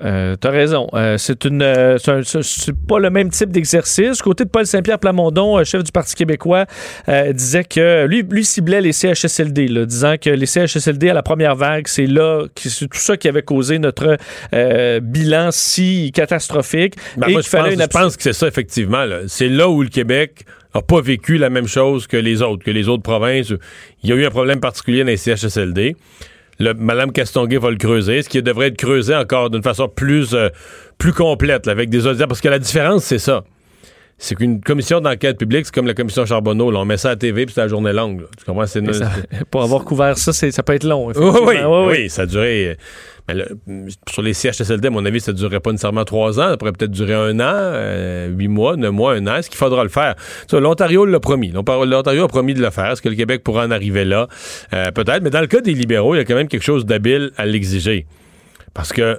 Euh, 0.02 0.36
T'as 0.36 0.50
raison. 0.50 0.88
Euh, 0.94 1.18
c'est 1.18 1.44
une, 1.44 1.62
euh, 1.62 1.98
c'est 1.98 2.76
pas 2.88 2.98
le 2.98 3.10
même 3.10 3.30
type 3.30 3.50
d'exercice. 3.50 4.20
Côté 4.22 4.44
de 4.44 4.48
Paul 4.48 4.66
Saint-Pierre 4.66 4.98
Plamondon, 4.98 5.58
euh, 5.58 5.64
chef 5.64 5.82
du 5.84 5.92
Parti 5.92 6.14
québécois, 6.14 6.66
euh, 7.08 7.32
disait 7.32 7.64
que 7.64 8.06
lui, 8.06 8.22
lui 8.22 8.44
ciblait 8.44 8.80
les 8.80 8.92
CHSLD, 8.92 9.68
là, 9.68 9.86
disant 9.86 10.16
que 10.20 10.30
les 10.30 10.46
CHSLD 10.46 11.10
à 11.10 11.14
la 11.14 11.22
première 11.22 11.56
vague, 11.56 11.86
c'est 11.88 12.06
là, 12.06 12.44
c'est 12.56 12.88
tout 12.88 12.98
ça 12.98 13.16
qui 13.16 13.28
avait 13.28 13.42
causé 13.42 13.78
notre 13.78 14.16
euh, 14.52 15.00
bilan 15.00 15.50
si 15.50 16.12
catastrophique. 16.12 16.94
Ben, 17.16 17.28
et 17.28 17.32
moi, 17.32 17.40
je 17.42 17.50
pense, 17.50 17.72
une 17.72 17.80
je 17.80 17.86
pense 17.86 18.16
que 18.16 18.22
c'est 18.22 18.32
ça, 18.32 18.46
effectivement. 18.48 19.04
là. 19.04 19.20
C'est 19.28 19.48
là 19.48 19.68
où 19.68 19.82
le 19.82 19.88
Québec 19.88 20.44
a 20.74 20.82
pas 20.82 21.00
vécu 21.00 21.38
la 21.38 21.50
même 21.50 21.68
chose 21.68 22.06
que 22.06 22.16
les 22.16 22.42
autres, 22.42 22.64
que 22.64 22.70
les 22.70 22.88
autres 22.88 23.02
provinces. 23.02 23.52
Il 24.02 24.10
y 24.10 24.12
a 24.12 24.16
eu 24.16 24.24
un 24.26 24.30
problème 24.30 24.60
particulier 24.60 25.00
dans 25.04 25.08
les 25.08 25.16
CHSLD. 25.16 25.96
Le, 26.58 26.74
Madame 26.74 27.12
Castonguay 27.12 27.58
va 27.58 27.70
le 27.70 27.76
creuser, 27.76 28.22
ce 28.22 28.28
qui 28.28 28.42
devrait 28.42 28.68
être 28.68 28.76
creusé 28.76 29.14
encore 29.14 29.50
d'une 29.50 29.62
façon 29.62 29.88
plus, 29.88 30.34
euh, 30.34 30.48
plus 30.98 31.12
complète, 31.12 31.68
avec 31.68 31.90
des 31.90 32.06
auditeurs. 32.06 32.28
Parce 32.28 32.40
que 32.40 32.48
la 32.48 32.58
différence, 32.58 33.04
c'est 33.04 33.18
ça. 33.18 33.44
C'est 34.16 34.36
qu'une 34.36 34.60
commission 34.60 35.00
d'enquête 35.00 35.36
publique, 35.38 35.66
c'est 35.66 35.74
comme 35.74 35.86
la 35.86 35.94
commission 35.94 36.24
Charbonneau. 36.24 36.70
là. 36.70 36.78
on 36.80 36.84
met 36.84 36.96
ça 36.96 37.08
à 37.08 37.12
la 37.12 37.16
TV 37.16 37.46
puis 37.46 37.54
c'est 37.54 37.60
la 37.60 37.68
journée 37.68 37.92
longue. 37.92 38.20
là. 38.20 38.26
Tu 38.38 38.44
comprends? 38.44 38.66
C'est 38.66 38.92
ça- 38.94 39.10
pour 39.50 39.62
avoir 39.62 39.84
couvert 39.84 40.16
ça, 40.16 40.32
ça 40.32 40.62
peut 40.62 40.74
être 40.74 40.84
long. 40.84 41.08
oui, 41.08 41.14
oui, 41.16 41.56
oui, 41.88 42.08
ça 42.10 42.22
a 42.22 42.26
duré. 42.26 42.70
euh, 42.70 42.74
mais 43.28 43.34
sur 44.08 44.22
les 44.22 44.34
CHSLD, 44.34 44.86
à 44.88 44.90
mon 44.90 45.04
avis, 45.04 45.18
ça 45.20 45.32
ne 45.32 45.36
durerait 45.36 45.60
pas 45.60 45.70
nécessairement 45.72 46.04
trois 46.04 46.38
ans. 46.38 46.50
Ça 46.50 46.56
pourrait 46.56 46.72
peut-être 46.72 46.90
durer 46.92 47.14
un 47.14 47.40
an, 47.40 47.52
euh, 47.54 48.28
huit 48.28 48.48
mois, 48.48 48.76
neuf 48.76 48.92
mois, 48.92 49.14
un 49.14 49.26
an. 49.26 49.36
Est-ce 49.36 49.48
qu'il 49.50 49.58
faudra 49.58 49.82
le 49.82 49.88
faire? 49.88 50.14
L'Ontario 50.52 51.04
l'a 51.06 51.20
promis. 51.20 51.50
L'Ontario 51.50 51.84
l'Ontario 51.84 52.24
a 52.24 52.28
promis 52.28 52.54
de 52.54 52.60
le 52.62 52.70
faire. 52.70 52.92
Est-ce 52.92 53.02
que 53.02 53.08
le 53.08 53.16
Québec 53.16 53.42
pourra 53.42 53.64
en 53.66 53.70
arriver 53.70 54.04
là? 54.04 54.28
Euh, 54.74 54.90
peut-être. 54.92 55.22
Mais 55.22 55.30
dans 55.30 55.40
le 55.40 55.46
cas 55.48 55.60
des 55.60 55.72
libéraux, 55.74 56.14
il 56.14 56.18
y 56.18 56.20
a 56.20 56.24
quand 56.24 56.34
même 56.36 56.48
quelque 56.48 56.62
chose 56.64 56.84
d'habile 56.86 57.32
à 57.36 57.46
l'exiger. 57.46 58.06
Parce 58.74 58.92
que 58.92 59.18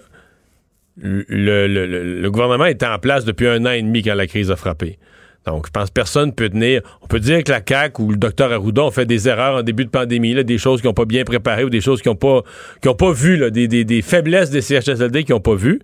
le, 0.98 1.26
le- 1.30 1.68
le- 1.68 2.22
le 2.22 2.32
gouvernement 2.32 2.66
était 2.66 2.86
en 2.86 2.98
place 3.00 3.26
depuis 3.26 3.48
un 3.48 3.66
an 3.66 3.72
et 3.72 3.82
demi 3.82 4.02
quand 4.04 4.16
la 4.16 4.28
crise 4.28 4.52
a 4.52 4.56
frappé. 4.56 4.98
Donc, 5.46 5.68
je 5.68 5.72
pense 5.72 5.90
que 5.90 5.94
personne 5.94 6.34
peut 6.34 6.50
tenir. 6.50 6.82
On 7.04 7.08
peut 7.08 7.20
dire 7.20 7.44
que 7.44 7.52
la 7.52 7.62
CAQ 7.68 8.02
ou 8.02 8.10
le 8.12 8.18
docteur 8.18 8.52
Arruda 8.52 8.82
ont 8.84 8.90
fait 8.92 9.06
des 9.06 9.28
erreurs 9.28 9.58
en 9.58 9.62
début 9.62 9.86
de 9.86 9.92
pandémie, 9.92 10.34
là, 10.34 10.42
des 10.44 10.58
choses 10.58 10.82
qu'ils 10.82 10.88
n'ont 10.90 10.94
pas 10.96 11.06
bien 11.06 11.24
préparées 11.24 11.64
ou 11.64 11.70
des 11.70 11.82
choses 11.82 12.02
qu'ils 12.02 12.10
n'ont 12.12 12.16
pas, 12.16 12.42
ont 12.88 12.96
pas 12.96 13.12
vues, 13.12 13.38
là, 13.38 13.52
des, 13.52 13.68
des- 13.68 13.84
des 13.86 14.02
faiblesses 14.02 14.50
des 14.50 14.62
CHSLD 14.62 15.24
qu'ils 15.24 15.36
n'ont 15.36 15.42
pas 15.42 15.54
vues. 15.56 15.82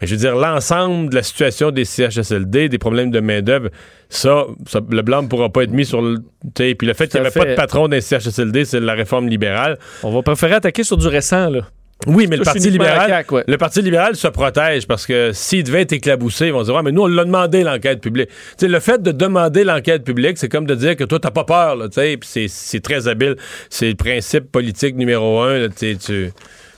Mais 0.00 0.06
je 0.06 0.14
veux 0.14 0.20
dire, 0.20 0.34
l'ensemble 0.36 1.10
de 1.10 1.14
la 1.14 1.22
situation 1.22 1.70
des 1.70 1.84
CHSLD, 1.86 2.68
des 2.68 2.78
problèmes 2.78 3.10
de 3.10 3.20
main-d'œuvre, 3.20 3.68
ça, 4.10 4.44
ça, 4.66 4.80
le 4.90 5.02
blanc 5.02 5.22
ne 5.22 5.28
pourra 5.28 5.48
pas 5.50 5.62
être 5.62 5.72
mis 5.72 5.84
sur 5.86 6.02
le. 6.02 6.16
Puis 6.54 6.74
le 6.86 6.92
fait 6.94 7.06
qu'il 7.08 7.20
n'y 7.20 7.26
avait 7.26 7.30
pas 7.38 7.44
de 7.44 7.54
patron 7.56 7.86
les 7.86 8.00
CHSLD, 8.02 8.64
c'est 8.66 8.80
la 8.80 8.94
réforme 8.94 9.28
libérale. 9.28 9.78
On 10.02 10.10
va 10.10 10.22
préférer 10.22 10.54
attaquer 10.54 10.84
sur 10.84 10.96
du 10.98 11.06
récent. 11.06 11.48
Là. 11.50 11.68
Oui, 12.06 12.26
mais 12.28 12.36
le 12.36 12.44
Parti 12.44 12.70
libéral, 12.70 13.08
CAQ, 13.08 13.34
ouais. 13.34 13.44
le 13.46 13.58
Parti 13.58 13.82
libéral 13.82 14.16
se 14.16 14.28
protège 14.28 14.86
parce 14.86 15.06
que 15.06 15.32
s'il 15.32 15.64
devait 15.64 15.82
être 15.82 15.92
éclaboussé, 15.92 16.46
ils 16.46 16.52
vont 16.52 16.62
dire, 16.62 16.74
ouais, 16.74 16.82
mais 16.82 16.92
nous, 16.92 17.02
on 17.02 17.06
l'a 17.06 17.24
demandé 17.24 17.62
l'enquête 17.62 18.00
publique. 18.00 18.28
Tu 18.28 18.34
sais, 18.58 18.68
le 18.68 18.80
fait 18.80 19.02
de 19.02 19.12
demander 19.12 19.64
l'enquête 19.64 20.02
publique, 20.02 20.38
c'est 20.38 20.48
comme 20.48 20.66
de 20.66 20.74
dire 20.74 20.96
que 20.96 21.04
toi, 21.04 21.18
t'as 21.20 21.30
pas 21.30 21.44
peur, 21.44 21.76
là, 21.76 21.88
tu 21.88 21.94
sais, 21.94 22.16
puis 22.16 22.28
c'est, 22.30 22.48
c'est 22.48 22.80
très 22.80 23.06
habile. 23.06 23.36
C'est 23.68 23.88
le 23.88 23.96
principe 23.96 24.50
politique 24.50 24.96
numéro 24.96 25.40
un, 25.40 25.58
là, 25.58 25.68
tu... 25.68 26.30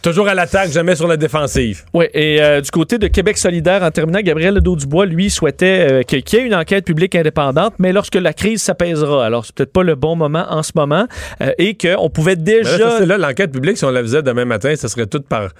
Toujours 0.03 0.27
à 0.27 0.35
l'attaque, 0.35 0.73
jamais 0.73 0.97
sur 0.97 1.07
la 1.07 1.17
défensive. 1.17 1.85
Oui, 1.95 2.07
et 2.12 2.43
euh, 2.43 2.61
du 2.61 2.71
côté 2.73 2.99
de 2.99 3.07
Québec 3.07 3.38
solidaire, 3.38 3.85
en 3.85 3.91
terminant, 3.93 4.19
Gabriel 4.21 4.55
Ledoux-Dubois, 4.55 5.07
lui, 5.07 5.31
souhaitait 5.31 5.87
euh, 5.91 6.03
qu'il 6.03 6.19
y 6.19 6.37
ait 6.37 6.45
une 6.45 6.57
enquête 6.57 6.85
publique 6.85 7.15
indépendante, 7.15 7.75
mais 7.79 7.93
lorsque 7.93 8.17
la 8.17 8.33
crise 8.33 8.62
s'apaisera. 8.62 9.25
Alors, 9.25 9.47
c'est 9.47 9.55
peut-être 9.55 9.73
pas 9.73 9.85
le 9.85 9.95
bon 9.95 10.17
moment 10.17 10.45
en 10.51 10.65
ce 10.65 10.73
moment, 10.75 11.07
euh, 11.41 11.53
et 11.59 11.77
qu'on 11.77 12.11
pouvait 12.11 12.35
Mais 12.35 12.62
là, 12.62 12.77
déjà... 12.77 13.07
là, 13.07 13.17
l'enquête 13.17 13.53
publique, 13.53 13.79
si 13.79 13.85
on 13.85 13.91
la 13.91 14.01
faisait 14.01 14.23
demain 14.23 14.45
matin, 14.45 14.75
ça 14.75 14.88
serait 14.88 15.07
tout 15.07 15.21
par... 15.21 15.51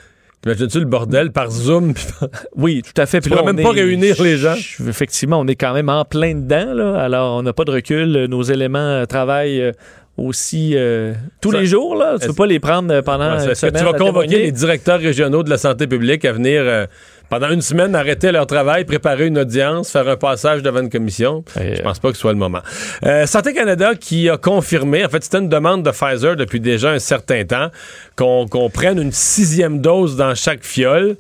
T'imagines-tu 0.43 0.81
le 0.81 0.87
bordel 0.87 1.31
par 1.31 1.53
Zoom? 1.53 1.95
Oui, 2.57 2.83
tout 2.83 3.01
à 3.01 3.07
fait. 3.07 3.21
Puis 3.21 3.31
pourrais 3.31 3.45
là, 3.45 3.51
on 3.53 3.55
même 3.55 3.65
pas 3.65 3.71
réunir 3.71 4.21
les 4.21 4.39
gens. 4.39 4.57
Effectivement, 4.89 5.39
on 5.39 5.47
est 5.47 5.55
quand 5.55 5.73
même 5.73 5.89
en 5.89 6.05
plein 6.05 6.35
dedans, 6.35 6.75
là. 6.75 7.01
Alors, 7.01 7.37
on 7.37 7.45
n'a 7.45 7.53
pas 7.53 7.63
de 7.63 7.71
recul. 7.71 8.27
Nos 8.29 8.43
éléments 8.43 9.07
travaillent 9.07 9.71
aussi 10.19 10.73
euh, 10.77 11.15
tous 11.41 11.53
Ça- 11.53 11.61
les 11.61 11.67
jours, 11.67 11.95
là. 11.97 12.13
Tu 12.15 12.21
peux 12.21 12.25
Est-ce- 12.27 12.37
pas 12.37 12.47
les 12.47 12.61
prendre 12.61 12.93
euh, 12.93 13.03
pendant 13.03 13.37
Ouais, 13.37 13.45
une 13.45 13.51
Est-ce 13.51 13.67
que 13.67 13.77
tu 13.79 13.85
vas 13.85 13.93
convoquer 13.95 14.39
les 14.39 14.53
directeurs 14.53 15.01
régionaux 15.01 15.43
de 15.43 15.51
la 15.51 15.59
santé 15.59 15.87
publique 15.87 16.25
à 16.25 16.33
venir 16.33 16.61
euh, 16.65 16.87
pendant 17.31 17.49
une 17.51 17.63
semaine, 17.63 17.95
arrêter 17.95 18.31
leur 18.31 18.47
travail, 18.47 18.85
préparer 18.85 19.27
une 19.29 19.39
audience, 19.39 19.91
faire 19.91 20.07
un 20.07 20.17
passage 20.17 20.63
devant 20.63 20.81
une 20.81 20.91
commission. 20.91 21.43
Et, 21.59 21.77
Je 21.77 21.83
pense 21.83 21.99
pas 21.99 22.11
que 22.11 22.15
ce 22.17 22.21
soit 22.21 22.33
le 22.33 22.39
moment. 22.39 22.61
Euh, 23.07 23.25
Santé 23.25 23.55
Canada 23.55 23.95
qui 23.95 24.29
a 24.29 24.37
confirmé, 24.37 25.03
en 25.03 25.09
fait, 25.09 25.25
c'était 25.25 25.39
une 25.39 25.49
demande 25.49 25.83
de 25.83 25.91
Pfizer 25.91 26.37
depuis 26.37 26.61
déjà 26.61 26.91
un 26.91 26.99
certain 26.99 27.43
temps, 27.47 27.69
qu'on 28.17 28.47
qu'on 28.47 28.69
prenne 28.69 28.99
une 29.01 29.13
sixième 29.13 29.81
dose 29.81 30.17
dans 30.17 30.35
chaque 30.35 30.63
fiole. 30.63 31.17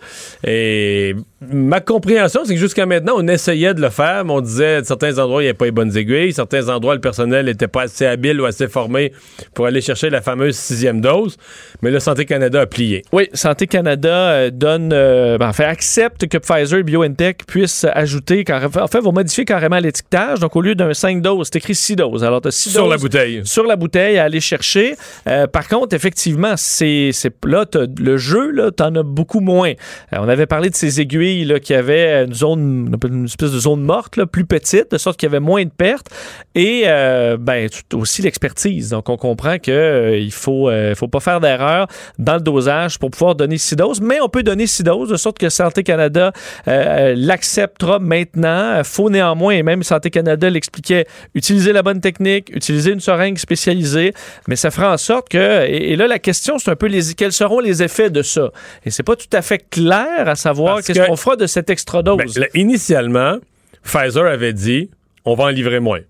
Et 0.46 1.14
ma 1.50 1.80
compréhension, 1.80 2.42
c'est 2.44 2.54
que 2.54 2.60
jusqu'à 2.60 2.86
maintenant, 2.86 3.14
on 3.16 3.26
essayait 3.28 3.74
de 3.74 3.80
le 3.80 3.90
faire, 3.90 4.24
mais 4.24 4.32
on 4.32 4.40
disait 4.40 4.76
à 4.76 4.84
certains 4.84 5.18
endroits, 5.18 5.42
il 5.42 5.46
n'y 5.46 5.48
avait 5.50 5.56
pas 5.56 5.64
les 5.64 5.70
bonnes 5.70 5.96
aiguilles. 5.96 6.32
Certains 6.32 6.68
endroits, 6.68 6.94
le 6.94 7.00
personnel 7.00 7.46
n'était 7.46 7.68
pas 7.68 7.82
assez 7.82 8.06
habile 8.06 8.40
ou 8.40 8.44
assez 8.44 8.68
formé 8.68 9.12
pour 9.54 9.66
aller 9.66 9.80
chercher 9.80 10.10
la 10.10 10.20
fameuse 10.20 10.56
sixième 10.56 11.00
dose. 11.00 11.36
Mais 11.82 11.90
le 11.90 12.00
Santé 12.00 12.24
Canada 12.24 12.60
a 12.60 12.66
plié. 12.66 13.02
Oui, 13.12 13.28
Santé 13.32 13.66
Canada 13.66 14.30
euh, 14.30 14.50
donne, 14.50 14.90
euh, 14.92 15.38
ben, 15.38 15.52
accepte 15.58 16.26
que 16.28 16.38
Pfizer 16.38 16.78
et 16.78 16.82
BioNTech 16.82 17.46
puissent 17.46 17.86
ajouter, 17.92 18.44
en 18.50 18.86
fait, 18.88 19.00
vont 19.00 19.12
modifier 19.12 19.44
carrément 19.44 19.78
l'étiquetage. 19.78 20.40
Donc, 20.40 20.56
au 20.56 20.60
lieu 20.60 20.74
d'un 20.74 20.94
5 20.94 21.22
doses, 21.22 21.48
c'est 21.52 21.58
écrit 21.58 21.74
6 21.74 21.96
doses. 21.96 22.24
Alors, 22.24 22.40
tu 22.40 22.48
as 22.48 22.52
6 22.52 22.70
Sur 22.70 22.82
doses 22.82 22.90
la 22.90 22.96
bouteille. 22.98 23.40
sur 23.44 23.64
la 23.64 23.76
bouteille 23.76 24.18
à 24.18 24.24
aller 24.24 24.40
chercher. 24.40 24.96
Euh, 25.26 25.46
par 25.46 25.68
contre, 25.68 25.94
effectivement, 25.94 26.54
c'est 26.56 27.10
là 27.44 27.64
le 27.98 28.16
jeu 28.16 28.50
là, 28.50 28.70
t'en 28.70 28.94
as 28.94 29.02
beaucoup 29.02 29.40
moins. 29.40 29.70
Euh, 29.70 30.16
on 30.18 30.28
avait 30.28 30.46
parlé 30.46 30.70
de 30.70 30.74
ces 30.74 31.00
aiguilles 31.00 31.31
là 31.44 31.60
qui 31.60 31.74
avaient 31.74 32.24
une 32.24 32.34
zone, 32.34 32.96
une 33.04 33.24
espèce 33.24 33.52
de 33.52 33.58
zone 33.58 33.82
morte, 33.82 34.16
là, 34.16 34.26
plus 34.26 34.44
petite, 34.44 34.92
de 34.92 34.98
sorte 34.98 35.18
qu'il 35.18 35.26
y 35.26 35.30
avait 35.30 35.40
moins 35.40 35.64
de 35.64 35.70
pertes. 35.70 36.08
Et 36.54 36.82
euh, 36.86 37.36
ben 37.40 37.68
tout- 37.70 37.98
aussi 37.98 38.20
l'expertise. 38.22 38.90
Donc 38.90 39.08
on 39.08 39.16
comprend 39.16 39.58
que 39.58 39.70
euh, 39.70 40.18
il 40.18 40.32
faut 40.32 40.68
euh, 40.68 40.94
faut 40.94 41.08
pas 41.08 41.20
faire 41.20 41.40
d'erreur 41.40 41.86
dans 42.18 42.34
le 42.34 42.40
dosage 42.40 42.98
pour 42.98 43.10
pouvoir 43.10 43.34
donner 43.34 43.56
six 43.56 43.74
doses, 43.74 44.00
mais 44.02 44.20
on 44.20 44.28
peut 44.28 44.42
donner 44.42 44.66
six 44.66 44.82
doses 44.82 45.08
de 45.08 45.16
sorte 45.16 45.38
que 45.38 45.48
Santé 45.48 45.82
Canada 45.82 46.32
euh, 46.68 47.14
l'acceptera 47.16 47.98
maintenant. 47.98 48.48
Euh, 48.76 48.84
Faut 48.84 49.08
néanmoins, 49.08 49.54
et 49.54 49.62
même 49.62 49.82
Santé 49.82 50.10
Canada 50.10 50.50
l'expliquait, 50.50 51.06
utiliser 51.34 51.72
la 51.72 51.82
bonne 51.82 52.00
technique, 52.00 52.50
utiliser 52.54 52.90
une 52.92 53.00
seringue 53.00 53.38
spécialisée, 53.38 54.12
mais 54.46 54.56
ça 54.56 54.70
fera 54.70 54.92
en 54.92 54.98
sorte 54.98 55.28
que, 55.30 55.64
et, 55.66 55.92
et 55.92 55.96
là 55.96 56.06
la 56.06 56.18
question 56.18 56.58
c'est 56.58 56.70
un 56.70 56.76
peu 56.76 56.86
les, 56.86 57.14
quels 57.14 57.32
seront 57.32 57.60
les 57.60 57.82
effets 57.82 58.10
de 58.10 58.20
ça? 58.22 58.50
Et 58.84 58.90
c'est 58.90 59.02
pas 59.02 59.16
tout 59.16 59.30
à 59.32 59.40
fait 59.42 59.64
clair 59.70 60.28
à 60.28 60.34
savoir 60.36 60.82
qu'est-ce 60.82 61.00
que- 61.00 61.06
qu'on 61.06 61.16
fera 61.16 61.36
de 61.36 61.46
cette 61.46 61.70
extra 61.70 62.02
dose. 62.02 62.18
Ben, 62.18 62.28
là, 62.42 62.46
initialement, 62.54 63.36
Pfizer 63.84 64.26
avait 64.26 64.52
dit 64.52 64.90
on 65.24 65.34
va 65.34 65.44
en 65.44 65.48
livrer 65.48 65.80
moins. 65.80 66.00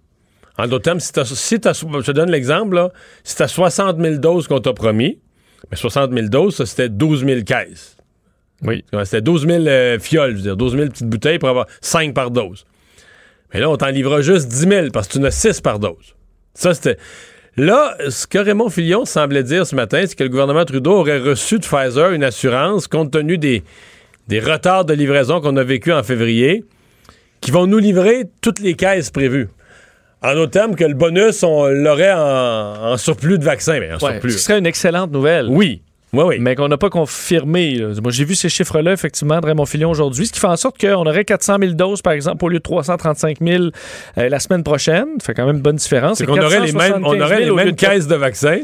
En 0.58 0.66
d'autres 0.66 0.84
termes, 0.84 1.00
si, 1.00 1.12
je 1.14 2.02
te 2.04 2.12
donne 2.12 2.30
l'exemple, 2.30 2.74
là, 2.74 2.90
si 3.24 3.36
tu 3.36 3.42
as 3.42 3.48
60 3.48 4.00
000 4.00 4.16
doses 4.16 4.48
qu'on 4.48 4.60
t'a 4.60 4.72
promis, 4.72 5.18
mais 5.70 5.76
60 5.76 6.12
000 6.12 6.28
doses, 6.28 6.56
ça, 6.56 6.66
c'était 6.66 6.88
12 6.88 7.24
000 7.24 7.40
caisses. 7.42 7.96
Oui. 8.62 8.84
C'était 9.04 9.22
12 9.22 9.46
000 9.46 9.66
euh, 9.66 9.98
fioles, 9.98 10.32
je 10.32 10.36
veux 10.36 10.42
dire, 10.42 10.56
12 10.56 10.76
000 10.76 10.88
petites 10.88 11.08
bouteilles 11.08 11.38
pour 11.38 11.48
avoir 11.48 11.66
5 11.80 12.14
par 12.14 12.30
dose. 12.30 12.64
Mais 13.52 13.60
là, 13.60 13.68
on 13.70 13.76
t'en 13.76 13.88
livrera 13.88 14.22
juste 14.22 14.48
10 14.48 14.56
000 14.68 14.86
parce 14.92 15.08
que 15.08 15.14
tu 15.14 15.18
en 15.18 15.24
as 15.24 15.30
6 15.30 15.60
par 15.60 15.78
dose. 15.78 16.14
Ça, 16.54 16.74
c'était. 16.74 16.96
Là, 17.56 17.96
ce 18.08 18.26
que 18.26 18.38
Raymond 18.38 18.70
Fillon 18.70 19.04
semblait 19.04 19.42
dire 19.42 19.66
ce 19.66 19.74
matin, 19.74 20.02
c'est 20.06 20.16
que 20.16 20.22
le 20.22 20.30
gouvernement 20.30 20.64
Trudeau 20.64 20.92
aurait 20.92 21.18
reçu 21.18 21.58
de 21.58 21.66
Pfizer 21.66 22.12
une 22.12 22.24
assurance 22.24 22.88
compte 22.88 23.10
tenu 23.10 23.36
des, 23.36 23.62
des 24.28 24.40
retards 24.40 24.86
de 24.86 24.94
livraison 24.94 25.40
qu'on 25.42 25.56
a 25.58 25.64
vécu 25.64 25.92
en 25.92 26.02
février, 26.02 26.64
qui 27.42 27.50
vont 27.50 27.66
nous 27.66 27.78
livrer 27.78 28.24
toutes 28.40 28.60
les 28.60 28.72
caisses 28.72 29.10
prévues. 29.10 29.48
En 30.24 30.36
autre 30.36 30.52
termes, 30.52 30.76
que 30.76 30.84
le 30.84 30.94
bonus, 30.94 31.42
on 31.42 31.66
l'aurait 31.66 32.12
en, 32.12 32.92
en 32.92 32.96
surplus 32.96 33.38
de 33.38 33.44
vaccins. 33.44 33.80
Mais 33.80 33.90
en 33.92 33.94
Ouais, 34.04 34.12
surplus. 34.12 34.30
ce 34.32 34.38
serait 34.38 34.58
une 34.58 34.66
excellente 34.66 35.10
nouvelle. 35.10 35.46
Oui. 35.48 35.82
Oui, 36.14 36.24
oui. 36.26 36.36
mais 36.40 36.54
qu'on 36.54 36.68
n'a 36.68 36.76
pas 36.76 36.90
confirmé. 36.90 37.76
là. 37.76 37.88
Moi, 38.02 38.12
j'ai 38.12 38.26
vu 38.26 38.34
ces 38.34 38.50
chiffres-là, 38.50 38.92
effectivement, 38.92 39.40
de 39.40 39.46
Raymond 39.46 39.64
Filion 39.64 39.90
aujourd'hui, 39.90 40.26
ce 40.26 40.32
qui 40.32 40.40
fait 40.40 40.46
en 40.46 40.56
sorte 40.56 40.78
qu'on 40.78 41.06
aurait 41.06 41.24
400 41.24 41.56
000 41.58 41.72
doses, 41.72 42.02
par 42.02 42.12
exemple, 42.12 42.44
au 42.44 42.48
lieu 42.50 42.58
de 42.58 42.62
335 42.62 43.38
000 43.40 43.64
euh, 44.18 44.28
la 44.28 44.38
semaine 44.38 44.62
prochaine. 44.62 45.06
Ça 45.20 45.26
fait 45.28 45.34
quand 45.34 45.46
même 45.46 45.56
une 45.56 45.62
bonne 45.62 45.76
différence. 45.76 46.18
C'est 46.18 46.26
qu'on 46.26 46.36
aurait 46.38 46.60
les 46.60 46.72
mêmes, 46.72 47.02
on 47.02 47.12
475 47.16 47.22
aurait 47.22 47.44
000 47.46 47.56
les 47.56 47.64
mêmes 47.64 47.74
caisses 47.74 48.06
de 48.06 48.14
vaccins, 48.14 48.60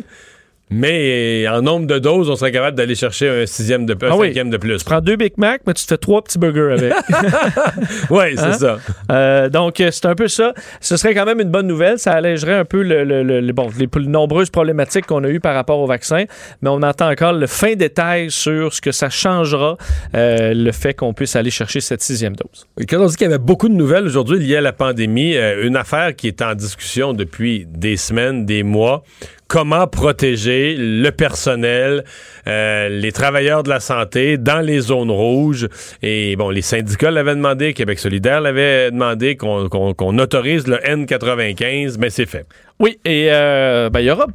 mais 0.70 1.44
euh, 1.46 1.50
en 1.59 1.62
nombre 1.62 1.87
de 1.87 1.98
doses, 1.98 2.28
on 2.31 2.37
serait 2.37 2.52
capable 2.52 2.76
d'aller 2.76 2.94
chercher 2.94 3.28
un 3.28 3.46
sixième 3.46 3.87
de 3.87 3.94
plus, 3.94 4.09
un 4.09 4.12
Ah 4.12 4.16
oui. 4.16 4.28
cinquième 4.28 4.50
de 4.50 4.57
plus. 4.57 4.78
Tu 4.78 4.85
prends 4.85 5.00
deux 5.00 5.16
Big 5.16 5.33
Mac, 5.37 5.62
mais 5.66 5.74
tu 5.74 5.83
te 5.85 5.88
fais 5.88 5.98
trois 5.98 6.22
petits 6.22 6.38
burgers 6.38 6.72
avec. 6.78 6.92
Oui, 8.11 8.24
c'est 8.37 8.42
Hein? 8.42 8.52
ça. 8.52 8.78
Euh, 9.11 9.48
donc, 9.48 9.81
euh, 9.81 9.90
c'est 9.90 10.07
un 10.07 10.14
peu 10.14 10.28
ça. 10.28 10.52
Ce 10.81 10.96
serait 10.96 11.14
quand 11.14 11.24
même 11.24 11.40
une 11.40 11.50
bonne 11.50 11.66
nouvelle. 11.66 11.98
Ça 11.98 12.12
allégerait 12.12 12.54
un 12.54 12.64
peu 12.64 12.83
le, 12.83 13.04
le- 13.04 13.22
le- 13.22 13.52
bon, 13.52 13.68
les, 13.78 13.88
les 14.00 14.07
nombreuses 14.07 14.50
problématiques 14.50 15.07
qu'on 15.07 15.24
a 15.24 15.28
eues 15.28 15.40
par 15.40 15.54
rapport 15.54 15.78
au 15.78 15.87
vaccin, 15.87 16.24
mais 16.62 16.68
on 16.70 16.83
entend 16.83 17.11
encore 17.11 17.33
le 17.33 17.46
fin 17.46 17.74
détail 17.74 18.31
sur 18.31 18.72
ce 18.72 18.81
que 18.81 18.92
ça 18.92 19.11
changera, 19.11 19.76
euh, 20.14 20.54
le 20.54 20.72
fait 20.72 20.94
qu'on 20.94 21.12
puisse 21.14 21.37
aller 21.37 21.50
chercher 21.50 21.81
cette 21.81 22.02
sixième 22.02 22.35
dose. 22.37 22.66
Quand 22.88 22.98
on 23.02 23.07
dit 23.07 23.16
qu'il 23.16 23.24
y 23.26 23.28
avait 23.31 23.38
beaucoup 23.38 23.68
de 23.68 23.74
nouvelles 23.74 24.04
aujourd'hui 24.07 24.38
liées 24.38 24.57
à 24.57 24.61
la 24.61 24.72
pandémie, 24.72 25.37
euh, 25.37 25.66
une 25.66 25.76
affaire 25.76 26.14
qui 26.14 26.28
est 26.28 26.42
en 26.42 26.54
discussion 26.54 27.12
depuis 27.12 27.66
des 27.68 27.96
semaines, 27.96 28.44
des 28.46 28.62
mois, 28.62 29.02
comment 29.49 29.87
protéger 29.87 30.77
le 30.79 31.11
personnel, 31.11 32.05
euh, 32.47 32.89
les 32.91 33.13
travailleurs 33.13 33.63
de 33.63 33.71
la 33.71 33.81
santé 33.81 34.37
dans 34.37 34.61
les 34.61 34.81
zones 34.81 35.11
rouges. 35.11 35.69
Et 36.03 36.37
bon, 36.37 36.51
les 36.51 36.63
syndicats 36.63 37.11
l'avaient 37.11 37.35
demandé, 37.35 37.73
Québec 37.73 37.99
solidaire 37.99 38.41
l'avait 38.43 38.91
demandé 38.91 39.37
qu'on 39.37 40.19
autorise 40.19 40.67
le 40.67 40.77
N95, 40.77 41.97
mais 41.99 42.11
c'est 42.11 42.27
fait. 42.27 42.47
Oui, 42.79 42.99
et 43.05 43.29
euh, 43.31 43.91
ben, 43.91 44.01
il 44.01 44.07
y 44.07 44.11
aura. 44.11 44.27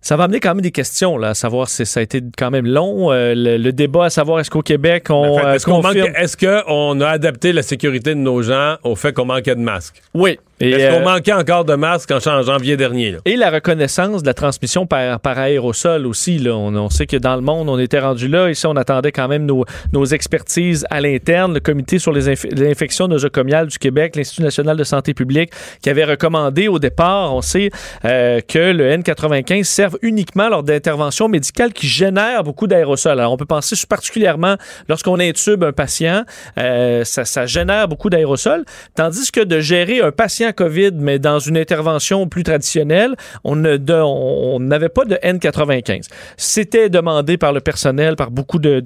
Ça 0.00 0.16
va 0.16 0.24
amener 0.24 0.38
quand 0.40 0.50
même 0.54 0.60
des 0.62 0.70
questions, 0.70 1.18
là, 1.18 1.30
à 1.30 1.34
savoir 1.34 1.68
si 1.68 1.84
ça 1.84 2.00
a 2.00 2.02
été 2.04 2.22
quand 2.38 2.50
même 2.50 2.66
long. 2.66 3.10
euh, 3.10 3.34
le, 3.34 3.56
le 3.56 3.72
débat 3.72 4.04
à 4.04 4.10
savoir 4.10 4.38
est-ce 4.40 4.48
qu'au 4.50 4.62
Québec, 4.62 5.06
on. 5.10 5.14
En 5.14 5.38
fait, 5.38 5.44
euh, 5.46 5.54
Est-ce 5.54 5.66
qu'on 5.66 5.82
confirme- 5.82 6.12
est-ce 6.16 6.36
qu'on 6.36 7.00
a 7.00 7.08
adapté 7.08 7.52
la 7.52 7.62
sécurité 7.62 8.10
de 8.10 8.20
nos 8.20 8.40
gens 8.42 8.76
au 8.84 8.94
fait 8.94 9.12
qu'on 9.12 9.24
manquait 9.24 9.56
de 9.56 9.60
masques? 9.60 10.00
Oui. 10.14 10.38
Et, 10.60 10.70
Est-ce 10.70 10.94
qu'on 10.96 11.02
euh, 11.02 11.14
manquait 11.14 11.32
encore 11.32 11.64
de 11.64 11.74
masques 11.74 12.10
en, 12.10 12.16
en 12.16 12.42
janvier 12.42 12.76
dernier? 12.76 13.12
là? 13.12 13.18
Et 13.24 13.36
la 13.36 13.50
reconnaissance 13.50 14.22
de 14.22 14.26
la 14.26 14.34
transmission 14.34 14.86
par, 14.86 15.20
par 15.20 15.38
aérosol 15.38 16.06
aussi. 16.06 16.38
Là. 16.38 16.56
On, 16.56 16.74
on 16.74 16.90
sait 16.90 17.06
que 17.06 17.16
dans 17.16 17.36
le 17.36 17.42
monde, 17.42 17.68
on 17.68 17.78
était 17.78 18.00
rendu 18.00 18.26
là. 18.28 18.50
Ici, 18.50 18.66
on 18.66 18.76
attendait 18.76 19.12
quand 19.12 19.28
même 19.28 19.46
nos, 19.46 19.64
nos 19.92 20.04
expertises 20.04 20.84
à 20.90 21.00
l'interne. 21.00 21.54
Le 21.54 21.60
Comité 21.60 21.98
sur 21.98 22.12
les, 22.12 22.28
inf- 22.28 22.68
infections 22.68 23.06
nosocomiales 23.08 23.68
du 23.68 23.78
Québec, 23.78 24.16
l'Institut 24.16 24.42
national 24.42 24.76
de 24.76 24.84
santé 24.84 25.14
publique, 25.14 25.50
qui 25.82 25.90
avait 25.90 26.04
recommandé 26.04 26.68
au 26.68 26.78
départ, 26.78 27.34
on 27.34 27.42
sait, 27.42 27.70
euh, 28.04 28.40
que 28.40 28.72
le 28.72 28.96
N95 28.96 29.64
serve 29.64 29.96
uniquement 30.02 30.48
lors 30.48 30.62
d'interventions 30.62 31.28
médicales 31.28 31.72
qui 31.72 31.86
génèrent 31.86 32.42
beaucoup 32.42 32.66
d'aérosols. 32.66 33.20
Alors, 33.20 33.32
on 33.32 33.36
peut 33.36 33.46
penser 33.46 33.76
particulièrement 33.88 34.56
lorsqu'on 34.88 35.20
intube 35.20 35.62
un 35.62 35.72
patient, 35.72 36.24
euh, 36.58 37.04
ça, 37.04 37.24
ça 37.24 37.46
génère 37.46 37.86
beaucoup 37.88 38.10
d'aérosols. 38.10 38.64
Tandis 38.94 39.30
que 39.30 39.40
de 39.40 39.60
gérer 39.60 40.00
un 40.00 40.10
patient 40.10 40.47
COVID, 40.52 40.92
mais 40.94 41.18
dans 41.18 41.38
une 41.38 41.56
intervention 41.56 42.28
plus 42.28 42.42
traditionnelle, 42.42 43.14
on 43.44 43.56
de- 43.56 44.58
n'avait 44.58 44.88
pas 44.88 45.04
de 45.04 45.16
N95. 45.22 46.08
C'était 46.36 46.88
demandé 46.88 47.36
par 47.36 47.52
le 47.52 47.60
personnel, 47.60 48.16
par 48.16 48.30
beaucoup 48.30 48.58
de- 48.58 48.82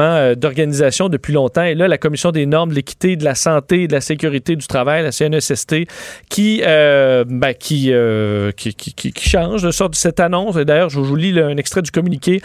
euh, 0.00 0.34
d'organisations 0.34 1.08
depuis 1.08 1.32
longtemps. 1.32 1.64
Et 1.64 1.74
là, 1.74 1.88
la 1.88 1.98
Commission 1.98 2.30
des 2.30 2.46
normes 2.46 2.70
de 2.70 2.74
l'équité, 2.74 3.16
de 3.16 3.24
la 3.24 3.34
santé 3.34 3.86
de 3.88 3.92
la 3.92 4.00
sécurité 4.00 4.56
du 4.56 4.66
travail, 4.66 5.02
la 5.02 5.12
CNESST, 5.12 5.86
qui, 6.28 6.62
euh, 6.66 7.24
ben, 7.26 7.54
euh, 7.72 8.52
qui, 8.52 8.74
qui, 8.74 9.12
change 9.18 9.62
de 9.62 9.70
sorte 9.70 9.94
cette 9.94 10.20
annonce. 10.20 10.56
Et 10.56 10.64
d'ailleurs, 10.64 10.90
je 10.90 11.00
vous 11.00 11.16
lis 11.16 11.38
un 11.38 11.56
extrait 11.56 11.82
du 11.82 11.90
communiqué. 11.90 12.40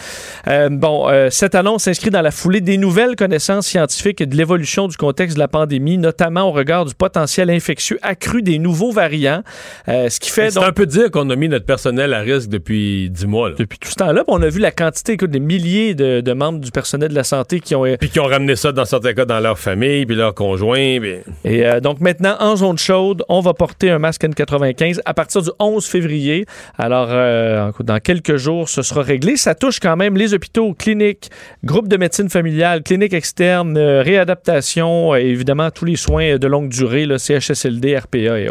Bon, 0.72 1.08
cette 1.30 1.56
annonce 1.56 1.84
s'inscrit 1.84 2.10
dans 2.10 2.22
la 2.22 2.32
foulée 2.32 2.62
des 2.62 2.78
nouvelles 2.78 3.16
connaissances 3.16 3.68
scientifiques 3.68 4.22
et 4.22 4.26
de 4.26 4.36
l'évolution 4.36 4.88
du 4.88 4.98
contexte 4.98 5.36
de 5.36 5.40
la 5.40 5.48
pandémie, 5.48 5.98
notamment 5.98 6.50
au 6.50 6.52
regard 6.52 6.86
du 6.86 6.94
potentiel 6.94 7.50
infectieux 7.50 8.00
accru 8.02 8.42
des 8.42 8.53
nouveaux 8.60 8.92
variants. 8.92 9.44
Euh, 9.88 10.10
ce 10.10 10.20
qui 10.20 10.30
fait 10.30 10.50
C'est 10.50 10.56
donc 10.60 10.70
un 10.70 10.72
peu 10.72 10.86
dire 10.86 11.12
qu'on 11.12 11.30
a 11.30 11.36
mis 11.36 11.48
notre 11.50 11.66
personnel 11.66 12.14
à 12.14 12.20
risque 12.22 12.50
depuis 12.50 13.10
dix 13.10 13.26
mois. 13.28 13.50
là. 13.50 13.56
depuis 13.58 13.78
tout 13.80 13.90
ce 13.90 13.96
temps-là, 13.96 14.24
on 14.28 14.42
a 14.42 14.50
vu 14.50 14.60
la 14.60 14.72
quantité, 14.72 15.14
écoute, 15.14 15.32
des 15.32 15.40
milliers 15.40 15.96
de, 15.96 16.22
de 16.22 16.34
membres 16.34 16.60
du 16.60 16.72
personnel 16.72 17.10
de 17.10 17.16
la 17.16 17.24
santé 17.24 17.60
qui 17.60 17.76
ont 17.76 17.84
Puis 18.00 18.10
qui 18.10 18.20
ont 18.20 18.26
ramené 18.26 18.56
ça 18.56 18.72
dans 18.72 18.86
certains 18.86 19.14
cas 19.14 19.26
dans 19.26 19.40
leur 19.40 19.60
famille, 19.60 20.06
puis 20.06 20.16
leurs 20.16 20.34
conjoints. 20.34 21.00
puis- 21.00 21.16
Et 21.44 21.66
euh, 21.66 21.80
donc 21.80 22.00
maintenant, 22.00 22.36
en 22.40 22.56
zone 22.56 22.78
chaude, 22.78 23.24
on 23.30 23.40
va 23.42 23.54
porter 23.54 23.90
un 23.90 24.00
masque 24.00 24.24
N95 24.24 25.00
à 25.06 25.14
partir 25.14 25.42
du 25.42 25.50
11 25.60 25.86
février. 25.86 26.46
Alors, 26.78 27.08
euh, 27.12 27.72
dans 27.82 28.00
quelques 28.00 28.38
jours, 28.38 28.70
ce 28.70 28.82
sera 28.82 29.02
réglé. 29.02 29.36
Ça 29.38 29.56
touche 29.56 29.80
quand 29.80 29.96
même 29.96 30.18
les 30.18 30.34
hôpitaux, 30.34 30.74
cliniques, 30.74 31.30
groupes 31.64 31.88
de 31.88 31.98
médecine 31.98 32.30
familiale, 32.30 32.84
cliniques 32.84 33.14
externes, 33.14 33.78
euh, 33.78 34.02
réadaptation, 34.02 35.14
euh, 35.14 35.18
et 35.18 35.28
évidemment 35.28 35.70
tous 35.72 35.86
les 35.86 35.96
soins 35.96 36.38
de 36.38 36.48
longue 36.48 36.70
durée, 36.70 37.06
là, 37.06 37.18
CHSLD, 37.18 37.98
RPA 37.98 38.40
et 38.40 38.43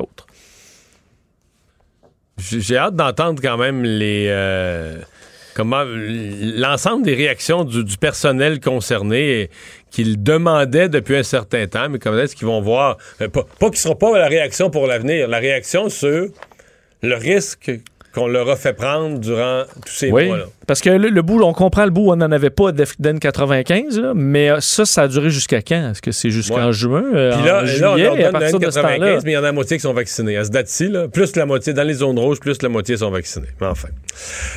J'ai 2.38 2.76
hâte 2.76 2.96
d'entendre 2.96 3.40
quand 3.42 3.56
même 3.56 3.84
les. 3.84 4.26
euh, 4.28 4.96
comment. 5.54 5.84
L'ensemble 5.86 7.04
des 7.04 7.14
réactions 7.14 7.64
du, 7.64 7.96
personnel 7.96 8.60
concerné 8.60 9.50
qu'ils 9.90 10.22
demandaient 10.22 10.88
depuis 10.88 11.16
un 11.16 11.22
certain 11.22 11.66
temps, 11.66 11.88
mais 11.88 11.98
comment 11.98 12.18
est-ce 12.18 12.34
qu'ils 12.34 12.46
vont 12.46 12.60
voir. 12.60 12.96
euh, 13.20 13.28
pas 13.28 13.44
pas 13.44 13.66
qu'ils 13.66 13.72
ne 13.72 13.76
seront 13.76 13.96
pas 13.96 14.18
la 14.18 14.28
réaction 14.28 14.70
pour 14.70 14.86
l'avenir, 14.86 15.28
la 15.28 15.38
réaction 15.38 15.88
sur 15.88 16.28
le 17.02 17.14
risque 17.14 17.70
qu'on 18.14 18.26
leur 18.28 18.48
a 18.50 18.56
fait 18.56 18.72
prendre 18.74 19.18
durant 19.18 19.62
tous 19.86 19.92
ces 19.92 20.10
Oui, 20.10 20.26
mois-là. 20.28 20.44
parce 20.66 20.80
que 20.80 20.90
le, 20.90 21.08
le 21.08 21.22
bout, 21.22 21.40
on 21.42 21.52
comprend 21.54 21.84
le 21.84 21.90
bout, 21.90 22.10
on 22.10 22.16
n'en 22.16 22.30
avait 22.30 22.50
pas 22.50 22.70
d'EFDEN 22.72 23.18
95, 23.18 23.98
là, 23.98 24.12
mais 24.14 24.50
euh, 24.50 24.60
ça, 24.60 24.84
ça 24.84 25.02
a 25.02 25.08
duré 25.08 25.30
jusqu'à 25.30 25.62
quand? 25.62 25.90
Est-ce 25.92 26.02
que 26.02 26.12
c'est 26.12 26.30
jusqu'en 26.30 26.66
Ouais. 26.66 26.72
juin, 26.72 27.04
euh, 27.14 27.32
Puis 27.34 27.44
là, 27.46 27.58
en 27.58 27.60
là, 27.60 27.64
juillet, 27.66 27.86
on 27.86 27.94
leur 27.96 28.18
et 28.18 28.24
à 28.24 28.30
donne 28.32 28.32
partir 28.40 28.58
le 28.58 28.66
de 28.66 28.70
ce 28.70 28.80
temps-là? 28.80 28.96
N95, 29.16 29.20
mais 29.24 29.30
il 29.30 29.34
y 29.34 29.36
en 29.36 29.40
a 29.40 29.42
la 29.44 29.52
moitié 29.52 29.76
qui 29.78 29.80
sont 29.82 29.94
vaccinés. 29.94 30.36
À 30.36 30.44
ce 30.44 30.50
date-ci, 30.50 30.88
là, 30.88 31.08
plus 31.08 31.34
la 31.36 31.46
moitié, 31.46 31.72
dans 31.72 31.82
les 31.84 31.94
zones 31.94 32.18
rouges, 32.18 32.38
plus 32.40 32.60
la 32.62 32.68
moitié 32.68 32.96
sont 32.98 33.10
vaccinés. 33.10 33.48
Mais 33.60 33.66
enfin. 33.66 33.88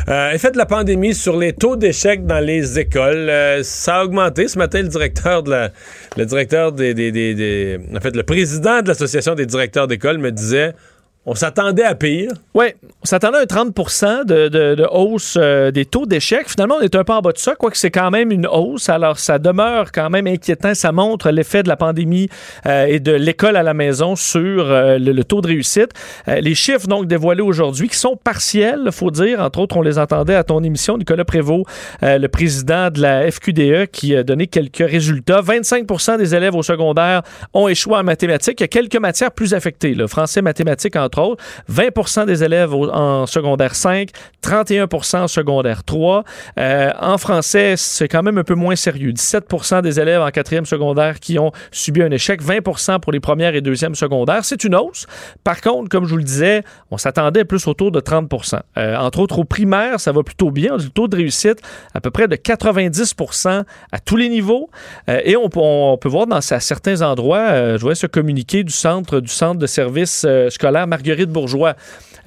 Euh, 0.09 0.31
effet 0.31 0.51
de 0.51 0.57
la 0.57 0.65
pandémie 0.65 1.13
sur 1.13 1.37
les 1.37 1.53
taux 1.53 1.75
d'échec 1.77 2.25
dans 2.25 2.39
les 2.39 2.77
écoles. 2.79 3.29
Euh, 3.29 3.61
ça 3.63 3.97
a 3.97 4.03
augmenté. 4.03 4.47
Ce 4.47 4.57
matin, 4.57 4.81
le 4.81 4.89
directeur 4.89 5.43
de 5.43 5.51
la, 5.51 5.69
le 6.17 6.25
directeur 6.25 6.71
des, 6.73 6.93
des- 6.93 7.11
des- 7.11 7.33
des- 7.33 7.79
en 7.95 7.99
fait, 8.01 8.15
le 8.15 8.23
président 8.23 8.81
de 8.81 8.87
l'Association 8.89 9.33
des 9.35 9.45
directeurs 9.45 9.87
d'école 9.87 10.17
me 10.17 10.31
disait, 10.31 10.73
on 11.25 11.33
s'attendait 11.33 11.83
à 11.83 11.95
pire. 11.95 12.29
Oui, 12.53 12.65
on 13.01 13.05
s'attendait 13.05 13.38
à 13.38 13.41
un 13.41 13.45
30 13.45 13.73
de, 14.25 14.47
de- 14.47 14.75
de 14.75 14.88
hausse 14.91 15.38
euh, 15.39 15.71
des 15.71 15.85
taux 15.85 16.05
d'échec. 16.05 16.47
Finalement, 16.47 16.75
on 16.79 16.81
est 16.81 16.95
un 16.95 17.03
peu 17.03 17.13
en 17.13 17.21
bas 17.21 17.31
de 17.31 17.38
ça, 17.38 17.55
quoique 17.55 17.77
c'est 17.77 17.89
quand 17.89 18.11
même 18.11 18.31
une 18.31 18.45
hausse. 18.45 18.89
Alors, 18.89 19.17
ça 19.17 19.39
demeure 19.39 19.91
quand 19.91 20.09
même 20.11 20.27
inquiétant. 20.27 20.75
Ça 20.75 20.91
montre 20.91 21.31
l'effet 21.31 21.63
de 21.63 21.67
la 21.67 21.77
pandémie 21.77 22.29
euh, 22.67 22.85
et 22.85 22.99
de 22.99 23.11
l'école 23.11 23.55
à 23.55 23.63
la 23.63 23.73
maison 23.73 24.15
sur 24.15 24.69
euh, 24.69 24.99
le, 24.99 25.23
taux 25.23 25.41
de 25.41 25.47
réussite. 25.47 25.89
Les 26.27 26.53
chiffres, 26.53 26.88
donc, 26.88 27.07
dévoilés 27.07 27.41
aujourd'hui, 27.41 27.89
qui 27.89 27.97
sont 27.97 28.15
partiels, 28.15 28.89
faut 28.91 29.09
dire. 29.11 29.39
Entre 29.41 29.59
autres, 29.59 29.77
on 29.77 29.81
les 29.81 29.97
entendait 29.97 30.35
à 30.35 30.43
ton 30.43 30.63
émission, 30.63 30.97
Nicolas 30.97 31.25
Prévost, 31.25 31.65
le 32.01 32.27
président 32.27 32.89
de 32.91 33.01
la 33.01 33.31
FQDE, 33.31 33.88
qui 33.91 34.15
a 34.15 34.23
donné 34.23 34.47
quelques 34.47 34.77
résultats. 34.88 35.41
25% 35.41 36.17
des 36.17 36.35
élèves 36.35 36.55
au 36.55 36.63
secondaire 36.63 37.21
ont 37.53 37.67
échoué 37.67 37.95
en 37.95 38.03
mathématiques. 38.03 38.59
Il 38.59 38.63
y 38.63 38.65
a 38.65 38.67
quelques 38.67 38.95
matières 38.97 39.31
plus 39.31 39.53
affectées, 39.53 39.93
le 39.95 40.07
français, 40.07 40.41
mathématiques, 40.41 40.95
entre 40.95 41.14
autres. 41.19 41.43
20% 41.71 42.25
des 42.25 42.43
élèves 42.43 42.73
en 42.73 43.25
secondaire 43.25 43.75
5, 43.75 44.10
31 44.41 44.88
en 45.13 45.28
secondaire 45.28 45.84
3. 45.84 46.23
Euh, 46.60 46.91
en 46.99 47.17
français, 47.17 47.75
c'est 47.78 48.08
quand 48.08 48.23
même 48.23 48.38
un 48.38 48.43
peu 48.43 48.56
moins 48.56 48.75
sérieux. 48.75 49.12
17 49.12 49.82
des 49.84 49.99
élèves 49.99 50.21
en 50.21 50.30
quatrième 50.30 50.65
secondaire 50.65 51.19
qui 51.19 51.39
ont 51.39 51.51
subi 51.71 52.01
un 52.01 52.12
échec, 52.12 52.41
20 52.41 52.99
pour 52.99 53.12
les 53.12 53.19
premières 53.19 53.56
et 53.56 53.62
deuxièmes 53.62 53.95
secondaires. 53.95 54.45
C'est 54.45 54.63
une 54.63 54.75
hausse. 54.75 55.08
Par 55.43 55.62
contre, 55.62 55.89
comme 55.89 56.06
je 56.06 56.12
vous 56.12 56.17
le 56.17 56.23
disais, 56.23 56.63
on 56.91 56.97
s'attendait 56.97 57.45
plus 57.45 57.67
autour 57.67 57.91
de 57.91 57.99
30% 57.99 58.60
Euh, 58.78 58.95
Entre 58.97 59.19
autres, 59.19 59.39
au 59.39 59.43
primaire, 59.45 59.99
ça 59.99 60.12
va 60.12 60.23
plutôt 60.23 60.51
bien. 60.51 60.78
Le 60.78 60.89
taux 60.89 61.08
de 61.08 61.15
réussite 61.15 61.60
à 61.93 62.01
peu 62.01 62.12
près 62.12 62.28
de 62.28 62.36
90 62.36 63.15
à 63.91 63.99
tous 63.99 64.15
les 64.15 64.30
niveaux. 64.30 64.69
Euh, 65.10 65.21
et 65.23 65.36
on, 65.36 65.49
peut- 65.49 66.08
voir 66.10 66.28
dans 66.28 66.36
à 66.36 66.60
certains 66.60 67.01
endroits, 67.01 67.38
euh, 67.51 67.78
je 67.78 67.82
voyais 67.82 67.95
ce 67.95 68.08
communiqué 68.08 68.63
du 68.63 68.73
centre, 68.73 69.19
du 69.19 69.32
centre 69.32 69.60
de 69.60 69.67
services 69.67 70.23
euh, 70.28 70.49
scolaire 70.49 70.88
Marguerite 71.05 71.29
Bourgeois, 71.31 71.75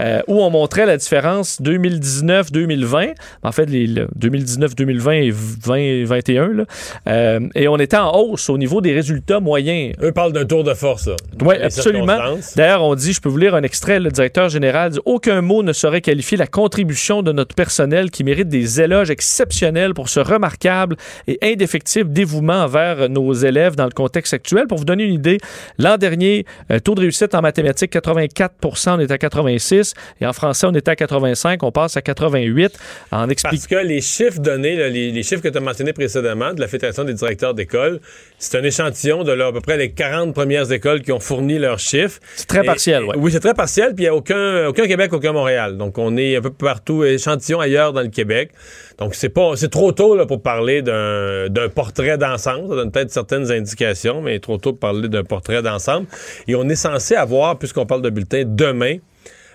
euh, 0.00 0.20
où 0.28 0.42
on 0.42 0.50
montrait 0.50 0.86
la 0.86 0.96
différence 0.96 1.60
2019-2020. 1.60 3.14
En 3.42 3.52
fait, 3.52 3.66
les, 3.66 3.86
le 3.86 4.08
2019-2020 4.18 5.12
et 5.12 5.32
2021. 5.64 6.48
Là. 6.48 6.64
Euh, 7.08 7.40
et 7.54 7.68
on 7.68 7.76
était 7.78 7.96
en 7.96 8.14
hausse 8.16 8.48
au 8.50 8.58
niveau 8.58 8.80
des 8.80 8.92
résultats 8.92 9.40
moyens. 9.40 9.94
Eux 10.02 10.12
parlent 10.12 10.32
d'un 10.32 10.44
tour 10.44 10.64
de 10.64 10.74
force. 10.74 11.08
Oui, 11.42 11.56
absolument. 11.62 12.18
D'ailleurs, 12.56 12.82
on 12.82 12.94
dit, 12.94 13.12
je 13.12 13.20
peux 13.20 13.28
vous 13.28 13.38
lire 13.38 13.54
un 13.54 13.62
extrait, 13.62 14.00
le 14.00 14.10
directeur 14.10 14.48
général 14.48 14.92
dit 14.92 15.00
Aucun 15.04 15.40
mot 15.40 15.62
ne 15.62 15.72
saurait 15.72 16.00
qualifier 16.00 16.36
la 16.36 16.46
contribution 16.46 17.22
de 17.22 17.32
notre 17.32 17.54
personnel 17.54 18.10
qui 18.10 18.24
mérite 18.24 18.48
des 18.48 18.80
éloges 18.80 19.10
exceptionnels 19.10 19.94
pour 19.94 20.08
ce 20.08 20.20
remarquable 20.20 20.96
et 21.26 21.38
indéfectible 21.42 22.12
dévouement 22.12 22.64
envers 22.64 23.08
nos 23.08 23.32
élèves 23.32 23.76
dans 23.76 23.84
le 23.84 23.90
contexte 23.90 24.34
actuel. 24.34 24.66
Pour 24.66 24.78
vous 24.78 24.84
donner 24.84 25.04
une 25.04 25.14
idée, 25.14 25.38
l'an 25.78 25.96
dernier, 25.96 26.44
euh, 26.70 26.78
taux 26.78 26.94
de 26.94 27.00
réussite 27.00 27.34
en 27.34 27.40
mathématiques 27.40 27.92
84% 27.92 28.96
on 28.96 29.00
est 29.00 29.10
à 29.10 29.18
86 29.18 29.87
et 30.20 30.26
en 30.26 30.32
français, 30.32 30.66
on 30.66 30.74
était 30.74 30.90
à 30.90 30.96
85, 30.96 31.62
on 31.62 31.72
passe 31.72 31.96
à 31.96 32.02
88 32.02 32.78
en 33.12 33.28
expliquant. 33.28 33.56
Parce 33.56 33.66
que 33.66 33.86
les 33.86 34.00
chiffres 34.00 34.40
donnés, 34.40 34.76
là, 34.76 34.88
les, 34.88 35.10
les 35.10 35.22
chiffres 35.22 35.42
que 35.42 35.48
tu 35.48 35.58
as 35.58 35.60
mentionnés 35.60 35.92
précédemment 35.92 36.52
de 36.54 36.60
la 36.60 36.68
Fédération 36.68 37.04
des 37.04 37.14
directeurs 37.14 37.54
d'école, 37.54 38.00
c'est 38.38 38.58
un 38.58 38.62
échantillon 38.62 39.24
de 39.24 39.32
là, 39.32 39.48
à 39.48 39.52
peu 39.52 39.60
près 39.60 39.76
les 39.76 39.90
40 39.90 40.34
premières 40.34 40.70
écoles 40.72 41.02
qui 41.02 41.12
ont 41.12 41.20
fourni 41.20 41.58
leurs 41.58 41.78
chiffres. 41.78 42.20
C'est 42.36 42.46
très 42.46 42.62
Et- 42.62 42.66
partiel, 42.66 43.04
ouais. 43.04 43.14
Oui, 43.16 43.32
c'est 43.32 43.40
très 43.40 43.54
partiel, 43.54 43.94
puis 43.94 44.04
il 44.04 44.08
n'y 44.08 44.08
a 44.08 44.14
aucun, 44.14 44.66
aucun 44.68 44.86
Québec, 44.86 45.12
aucun 45.12 45.32
Montréal. 45.32 45.76
Donc, 45.76 45.98
on 45.98 46.16
est 46.16 46.36
un 46.36 46.40
peu 46.40 46.50
partout, 46.50 47.04
échantillon 47.04 47.60
ailleurs 47.60 47.92
dans 47.92 48.02
le 48.02 48.08
Québec. 48.08 48.50
Donc, 48.98 49.14
c'est 49.14 49.28
pas, 49.28 49.52
c'est 49.56 49.70
trop 49.70 49.92
tôt 49.92 50.16
là, 50.16 50.26
pour 50.26 50.42
parler 50.42 50.82
d'un, 50.82 51.48
d'un 51.48 51.68
portrait 51.68 52.18
d'ensemble. 52.18 52.68
Ça 52.68 52.74
donne 52.76 52.90
peut-être 52.90 53.10
certaines 53.12 53.50
indications, 53.52 54.20
mais 54.22 54.38
trop 54.40 54.56
tôt 54.58 54.72
pour 54.72 54.80
parler 54.80 55.08
d'un 55.08 55.22
portrait 55.24 55.62
d'ensemble. 55.62 56.06
Et 56.48 56.54
on 56.54 56.68
est 56.68 56.74
censé 56.76 57.14
avoir, 57.14 57.58
puisqu'on 57.58 57.86
parle 57.86 58.02
de 58.02 58.10
bulletin, 58.10 58.42
demain, 58.46 58.96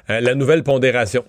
euh, 0.10 0.20
la 0.22 0.36
nouvelle 0.36 0.64
pondération. 0.64 1.24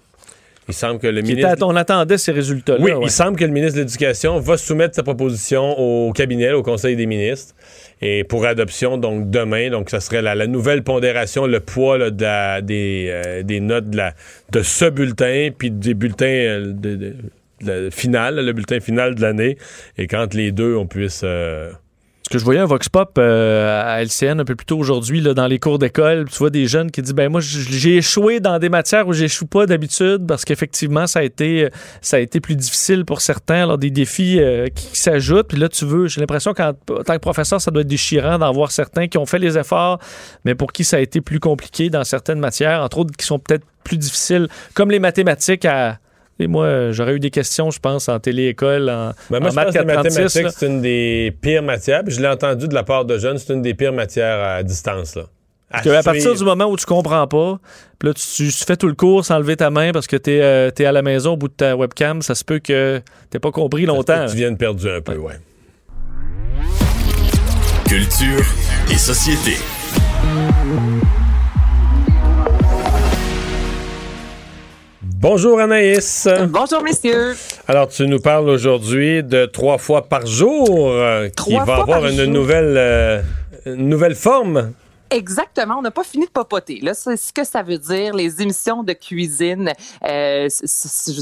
Il 0.67 0.73
semble 0.73 0.99
que 0.99 1.07
le 1.07 1.21
ministre... 1.21 1.59
on 1.61 1.77
attendait 1.77 2.17
ces 2.17 2.33
résultats-là. 2.33 2.83
Oui, 2.83 2.93
ouais. 2.93 3.01
il 3.03 3.11
semble 3.11 3.37
que 3.37 3.45
le 3.45 3.51
ministre 3.51 3.75
de 3.77 3.81
l'Éducation 3.83 4.39
va 4.41 4.57
soumettre 4.57 4.95
sa 4.95 5.03
proposition 5.03 5.79
au 5.79 6.11
cabinet, 6.13 6.53
au 6.53 6.63
Conseil 6.63 6.97
des 6.97 7.05
ministres, 7.05 7.55
et 8.01 8.25
pour 8.25 8.47
adoption, 8.47 8.97
donc 8.97 9.29
demain. 9.29 9.69
Donc, 9.69 9.91
ça 9.91 10.01
serait 10.01 10.23
la, 10.23 10.35
la 10.35 10.47
nouvelle 10.47 10.83
pondération, 10.83 11.47
le 11.47 11.61
poids 11.61 11.99
là, 11.99 12.11
de 12.11 12.23
la- 12.23 12.63
des, 12.63 13.09
euh, 13.11 13.43
des 13.43 13.61
notes 13.61 13.91
de, 13.91 13.99
la, 13.99 14.15
de 14.53 14.63
ce 14.63 14.87
bulletin, 14.87 15.51
puis 15.57 15.71
des 15.71 15.93
bulletins 15.93 16.25
euh, 16.25 16.73
de, 16.73 16.97
de- 16.97 17.15
de 17.61 17.73
la 17.73 17.91
finale, 17.91 18.37
le 18.45 18.53
bulletin 18.55 18.81
final 18.81 19.15
de 19.15 19.21
l'année. 19.21 19.59
Et 19.99 20.07
quand 20.07 20.33
les 20.33 20.51
deux, 20.51 20.77
on 20.77 20.87
puisse. 20.87 21.21
euh, 21.25 21.73
Ce 22.27 22.31
que 22.31 22.39
je 22.39 22.45
voyais 22.45 22.61
un 22.61 22.65
Vox 22.65 22.89
Pop 22.89 23.19
euh, 23.19 23.83
à 23.85 24.03
LCN 24.03 24.41
un 24.41 24.47
peu 24.47 24.57
plus 24.57 24.65
tôt 24.65 24.79
aujourd'hui, 24.79 25.21
dans 25.21 25.47
les 25.47 25.59
cours 25.59 25.79
d'école, 25.79 26.25
tu 26.31 26.39
vois 26.39 26.49
des 26.49 26.67
jeunes 26.67 26.91
qui 26.91 27.03
disent 27.03 27.13
ben 27.13 27.29
moi 27.29 27.43
j'ai 27.43 27.97
échoué 27.99 28.41
dans 28.41 28.59
des 28.59 28.71
matières 28.71 29.07
où 29.07 29.13
j'échoue 29.13 29.45
pas 29.45 29.67
d'habitude 29.67 30.27
parce 30.27 30.47
qu'effectivement 30.47 31.07
ça 31.07 31.19
a 31.19 31.23
été 31.23 31.69
ça 32.01 32.17
a 32.17 32.21
été 32.21 32.41
plus 32.41 32.57
difficile 32.57 33.05
pour 33.05 33.21
certains, 33.21 33.65
alors 33.65 33.77
des 33.77 33.91
défis 33.91 34.41
euh, 34.41 34.69
qui, 34.69 34.89
qui 34.89 34.99
s'ajoutent. 34.99 35.49
Puis 35.49 35.59
là 35.59 35.69
tu 35.69 35.85
veux, 35.85 36.07
j'ai 36.07 36.23
l'impression 36.23 36.55
qu'en 36.55 36.73
tant 36.73 37.13
que 37.13 37.19
professeur 37.19 37.61
ça 37.61 37.71
doit 37.71 37.83
être 37.83 37.89
déchirant 37.89 38.39
d'en 38.39 38.53
voir 38.53 38.71
certains 38.73 39.07
qui 39.07 39.19
ont 39.19 39.27
fait 39.27 39.39
les 39.39 39.59
efforts, 39.59 39.99
mais 40.47 40.55
pour 40.55 40.73
qui 40.73 40.83
ça 40.83 40.97
a 40.97 41.01
été 41.01 41.21
plus 41.21 41.41
compliqué 41.41 41.91
dans 41.91 42.05
certaines 42.05 42.41
matières, 42.41 42.81
entre 42.81 43.01
autres 43.01 43.15
qui 43.15 43.27
sont 43.27 43.39
peut-être 43.39 43.67
plus 43.85 43.99
difficiles, 43.99 44.49
comme 44.73 44.91
les 44.91 44.99
mathématiques 44.99 45.67
à 45.67 45.99
et 46.39 46.47
moi, 46.47 46.65
euh, 46.65 46.93
j'aurais 46.93 47.15
eu 47.15 47.21
des 47.21 47.31
questions, 47.31 47.71
je 47.71 47.79
pense, 47.79 48.09
en 48.09 48.19
télé-école, 48.19 48.91
en, 48.91 49.13
Ben, 49.31 49.39
moi, 49.41 49.49
en 49.49 49.51
je 49.51 49.55
maths 49.55 49.65
pense 49.67 49.75
que 49.75 49.81
les 49.81 49.87
436, 49.87 50.19
mathématiques, 50.19 50.57
c'est 50.59 50.67
une 50.67 50.83
des 50.83 51.37
pires 51.41 51.63
matières. 51.63 52.03
Puis 52.05 52.15
je 52.15 52.21
l'ai 52.21 52.29
entendu 52.29 52.67
de 52.67 52.75
la 52.75 52.83
part 52.83 53.05
de 53.05 53.19
jeunes, 53.19 53.39
c'est 53.39 53.53
une 53.53 53.63
des 53.63 53.75
pires 53.75 53.93
matières 53.93 54.41
à 54.43 54.63
distance. 54.63 55.15
Là. 55.15 55.25
À 55.71 56.03
partir 56.03 56.35
du 56.35 56.45
moment 56.45 56.67
où 56.67 56.77
tu 56.77 56.87
comprends 56.87 57.27
pas, 57.27 57.59
puis 57.99 58.09
là, 58.09 58.15
tu, 58.15 58.49
tu 58.49 58.65
fais 58.65 58.77
tout 58.77 58.87
le 58.87 58.95
cours 58.95 59.25
sans 59.25 59.39
lever 59.39 59.57
ta 59.57 59.71
main 59.71 59.93
parce 59.93 60.07
que 60.07 60.17
tu 60.17 60.31
es, 60.33 60.87
à 60.87 60.93
la 60.93 61.03
maison 61.03 61.33
au 61.33 61.37
bout 61.37 61.49
de 61.49 61.55
ta 61.55 61.77
webcam, 61.77 62.23
ça 62.23 62.35
se 62.35 62.45
peut 62.45 62.59
que 62.59 63.01
tu 63.31 63.41
pas 63.41 63.51
compris 63.51 63.87
longtemps. 63.87 64.27
Tu 64.29 64.37
viennes 64.37 64.57
perdu 64.57 64.89
un 64.89 65.01
peu, 65.01 65.17
ouais. 65.17 65.35
Culture 67.89 68.45
et 68.91 68.97
société. 68.97 69.57
Bonjour 75.17 75.61
Anaïs. 75.61 76.29
Bonjour, 76.49 76.83
messieurs. 76.83 77.35
Alors, 77.67 77.89
tu 77.89 78.07
nous 78.07 78.19
parles 78.19 78.49
aujourd'hui 78.49 79.23
de 79.23 79.47
trois 79.47 79.79
fois 79.79 80.03
par 80.03 80.27
jour, 80.27 80.91
euh, 80.91 81.29
qui 81.29 81.55
va 81.55 81.77
avoir 81.77 82.07
une 82.07 82.17
jour. 82.25 82.27
nouvelle, 82.33 82.75
euh, 82.77 83.23
une 83.65 83.89
nouvelle 83.89 84.15
forme. 84.17 84.73
Exactement, 85.11 85.77
on 85.79 85.83
n'a 85.83 85.91
pas 85.91 86.03
fini 86.03 86.27
de 86.27 86.31
papoter. 86.31 86.81
Là, 86.81 86.95
c'est 86.95 87.17
ce 87.17 87.33
que 87.33 87.45
ça 87.45 87.63
veut 87.63 87.79
dire, 87.79 88.15
les 88.15 88.43
émissions 88.43 88.83
de 88.83 88.95
cuisine. 88.95 89.73
Euh, 90.05 90.49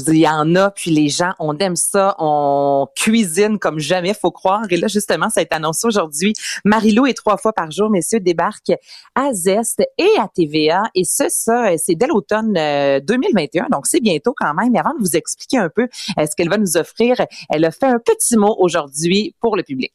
il 0.07 0.17
y 0.17 0.27
en 0.27 0.55
a, 0.55 0.71
puis 0.71 0.89
les 0.89 1.09
gens, 1.09 1.33
on 1.37 1.55
aime 1.57 1.75
ça, 1.75 2.15
on 2.17 2.87
cuisine 2.95 3.59
comme 3.59 3.79
jamais, 3.79 4.13
faut 4.13 4.31
croire. 4.31 4.63
Et 4.69 4.77
là, 4.77 4.87
justement, 4.87 5.29
ça 5.29 5.41
a 5.41 5.43
été 5.43 5.53
annoncé 5.53 5.85
aujourd'hui. 5.85 6.33
Marilou 6.65 7.05
et 7.05 7.13
trois 7.13 7.37
fois 7.37 7.53
par 7.53 7.71
jour, 7.71 7.89
messieurs, 7.89 8.19
débarquent 8.19 8.73
à 9.15 9.33
Zest 9.33 9.83
et 9.97 10.17
à 10.17 10.27
TVA. 10.27 10.83
Et 10.95 11.03
ça, 11.03 11.29
ça, 11.29 11.77
c'est 11.77 11.95
dès 11.95 12.07
l'automne 12.07 12.57
euh, 12.57 12.99
2021, 13.01 13.67
donc 13.69 13.85
c'est 13.85 14.01
bientôt 14.01 14.33
quand 14.35 14.53
même. 14.55 14.71
Mais 14.71 14.79
avant 14.79 14.93
de 14.95 15.01
vous 15.01 15.15
expliquer 15.15 15.57
un 15.57 15.69
peu 15.69 15.87
euh, 16.17 16.25
ce 16.25 16.35
qu'elle 16.35 16.49
va 16.49 16.57
nous 16.57 16.77
offrir, 16.77 17.17
elle 17.49 17.65
a 17.65 17.71
fait 17.71 17.85
un 17.85 17.99
petit 17.99 18.37
mot 18.37 18.55
aujourd'hui 18.57 19.35
pour 19.39 19.55
le 19.55 19.61
public. 19.61 19.93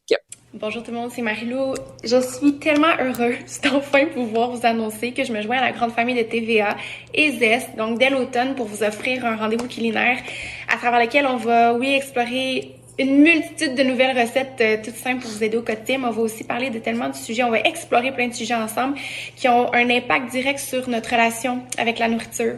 Bonjour 0.55 0.81
tout 0.81 0.89
le 0.89 0.97
monde, 0.97 1.11
c'est 1.11 1.21
Marilou. 1.21 1.75
Je 2.03 2.19
suis 2.19 2.55
tellement 2.57 2.97
heureuse 2.99 3.61
d'enfin 3.63 4.07
pouvoir 4.07 4.49
vous 4.49 4.65
annoncer 4.65 5.11
que 5.11 5.23
je 5.23 5.31
me 5.31 5.43
joins 5.43 5.57
à 5.57 5.61
la 5.61 5.71
grande 5.71 5.91
famille 5.91 6.15
de 6.15 6.27
TVA 6.27 6.75
et 7.13 7.33
Zest, 7.33 7.75
donc 7.77 7.99
dès 7.99 8.09
l'automne, 8.09 8.55
pour 8.55 8.65
vous 8.65 8.81
offrir 8.81 9.27
un 9.27 9.35
rendez-vous 9.35 9.67
culinaire 9.67 10.17
à 10.67 10.77
travers 10.77 11.01
lequel 11.01 11.27
on 11.27 11.35
va, 11.35 11.75
oui, 11.75 11.93
explorer 11.93 12.78
une 12.99 13.17
multitude 13.17 13.75
de 13.75 13.83
nouvelles 13.83 14.15
recettes 14.15 14.61
euh, 14.61 14.77
toutes 14.83 14.95
simples 14.95 15.21
pour 15.21 15.31
vous 15.31 15.43
aider 15.43 15.57
au 15.57 15.61
quotidien. 15.61 15.97
Mais 15.97 16.07
on 16.07 16.11
va 16.11 16.21
aussi 16.21 16.43
parler 16.43 16.69
de 16.69 16.79
tellement 16.79 17.09
de 17.09 17.15
sujets. 17.15 17.43
On 17.43 17.49
va 17.49 17.59
explorer 17.61 18.11
plein 18.11 18.27
de 18.27 18.33
sujets 18.33 18.55
ensemble 18.55 18.97
qui 19.35 19.47
ont 19.47 19.73
un 19.73 19.89
impact 19.89 20.29
direct 20.31 20.59
sur 20.59 20.87
notre 20.89 21.09
relation 21.09 21.63
avec 21.77 21.97
la 21.97 22.09
nourriture. 22.09 22.57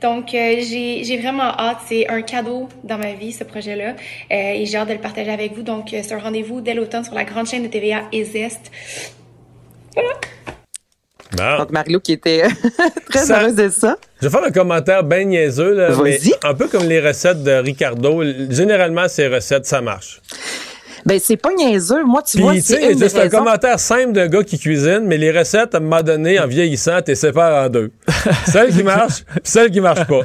Donc, 0.00 0.34
euh, 0.34 0.56
j'ai 0.62 1.18
vraiment 1.18 1.50
hâte. 1.58 1.78
C'est 1.86 2.08
un 2.08 2.22
cadeau 2.22 2.68
dans 2.84 2.98
ma 2.98 3.12
vie, 3.12 3.32
ce 3.32 3.44
projet-là. 3.44 3.96
Euh, 4.32 4.52
et 4.54 4.66
j'ai 4.66 4.76
hâte 4.76 4.88
de 4.88 4.94
le 4.94 5.00
partager 5.00 5.30
avec 5.30 5.52
vous. 5.52 5.62
Donc, 5.62 5.92
euh, 5.92 6.00
c'est 6.02 6.14
un 6.14 6.18
rendez-vous 6.18 6.60
dès 6.60 6.74
l'automne 6.74 7.04
sur 7.04 7.14
la 7.14 7.24
grande 7.24 7.46
chaîne 7.46 7.62
de 7.62 7.68
TVA 7.68 8.02
et 8.12 8.24
Zest. 8.24 8.70
Bon. 11.36 11.58
Donc, 11.58 11.72
qui 12.02 12.12
était 12.12 12.42
très 13.10 13.20
Ça- 13.20 13.40
heureuse 13.40 13.54
de 13.54 13.68
ça. 13.68 13.96
Je 14.20 14.28
vais 14.28 14.36
faire 14.36 14.46
un 14.46 14.50
commentaire 14.50 15.04
bien 15.04 15.24
niaiseux, 15.24 15.74
là, 15.74 15.90
mais 16.02 16.18
un 16.44 16.54
peu 16.54 16.66
comme 16.68 16.84
les 16.84 17.00
recettes 17.00 17.42
de 17.42 17.52
Ricardo. 17.52 18.22
Généralement, 18.50 19.08
ces 19.08 19.28
recettes, 19.28 19.66
ça 19.66 19.80
marche. 19.80 20.20
Ben, 21.06 21.18
c'est 21.22 21.36
pas 21.36 21.50
niaiseux. 21.52 22.04
Moi, 22.04 22.22
tu 22.22 22.36
Puis, 22.36 22.42
vois, 22.42 22.54
c'est 22.56 22.60
c'est 23.08 23.16
un 23.18 23.22
raisons- 23.22 23.38
commentaire 23.38 23.78
simple 23.80 24.12
d'un 24.12 24.26
gars 24.28 24.42
qui 24.42 24.58
cuisine, 24.58 25.00
mais 25.04 25.16
les 25.16 25.30
recettes, 25.36 25.74
à 25.74 25.78
un 25.78 25.80
moment 25.80 26.02
donné, 26.02 26.38
en 26.38 26.46
vieillissant, 26.46 27.00
t'es 27.02 27.14
séparé 27.14 27.66
en 27.66 27.68
deux. 27.70 27.90
celle 28.46 28.70
qui 28.74 28.82
marche, 28.82 29.24
puis 29.30 29.40
celle 29.44 29.70
qui 29.70 29.80
marche 29.80 30.04
pas. 30.06 30.20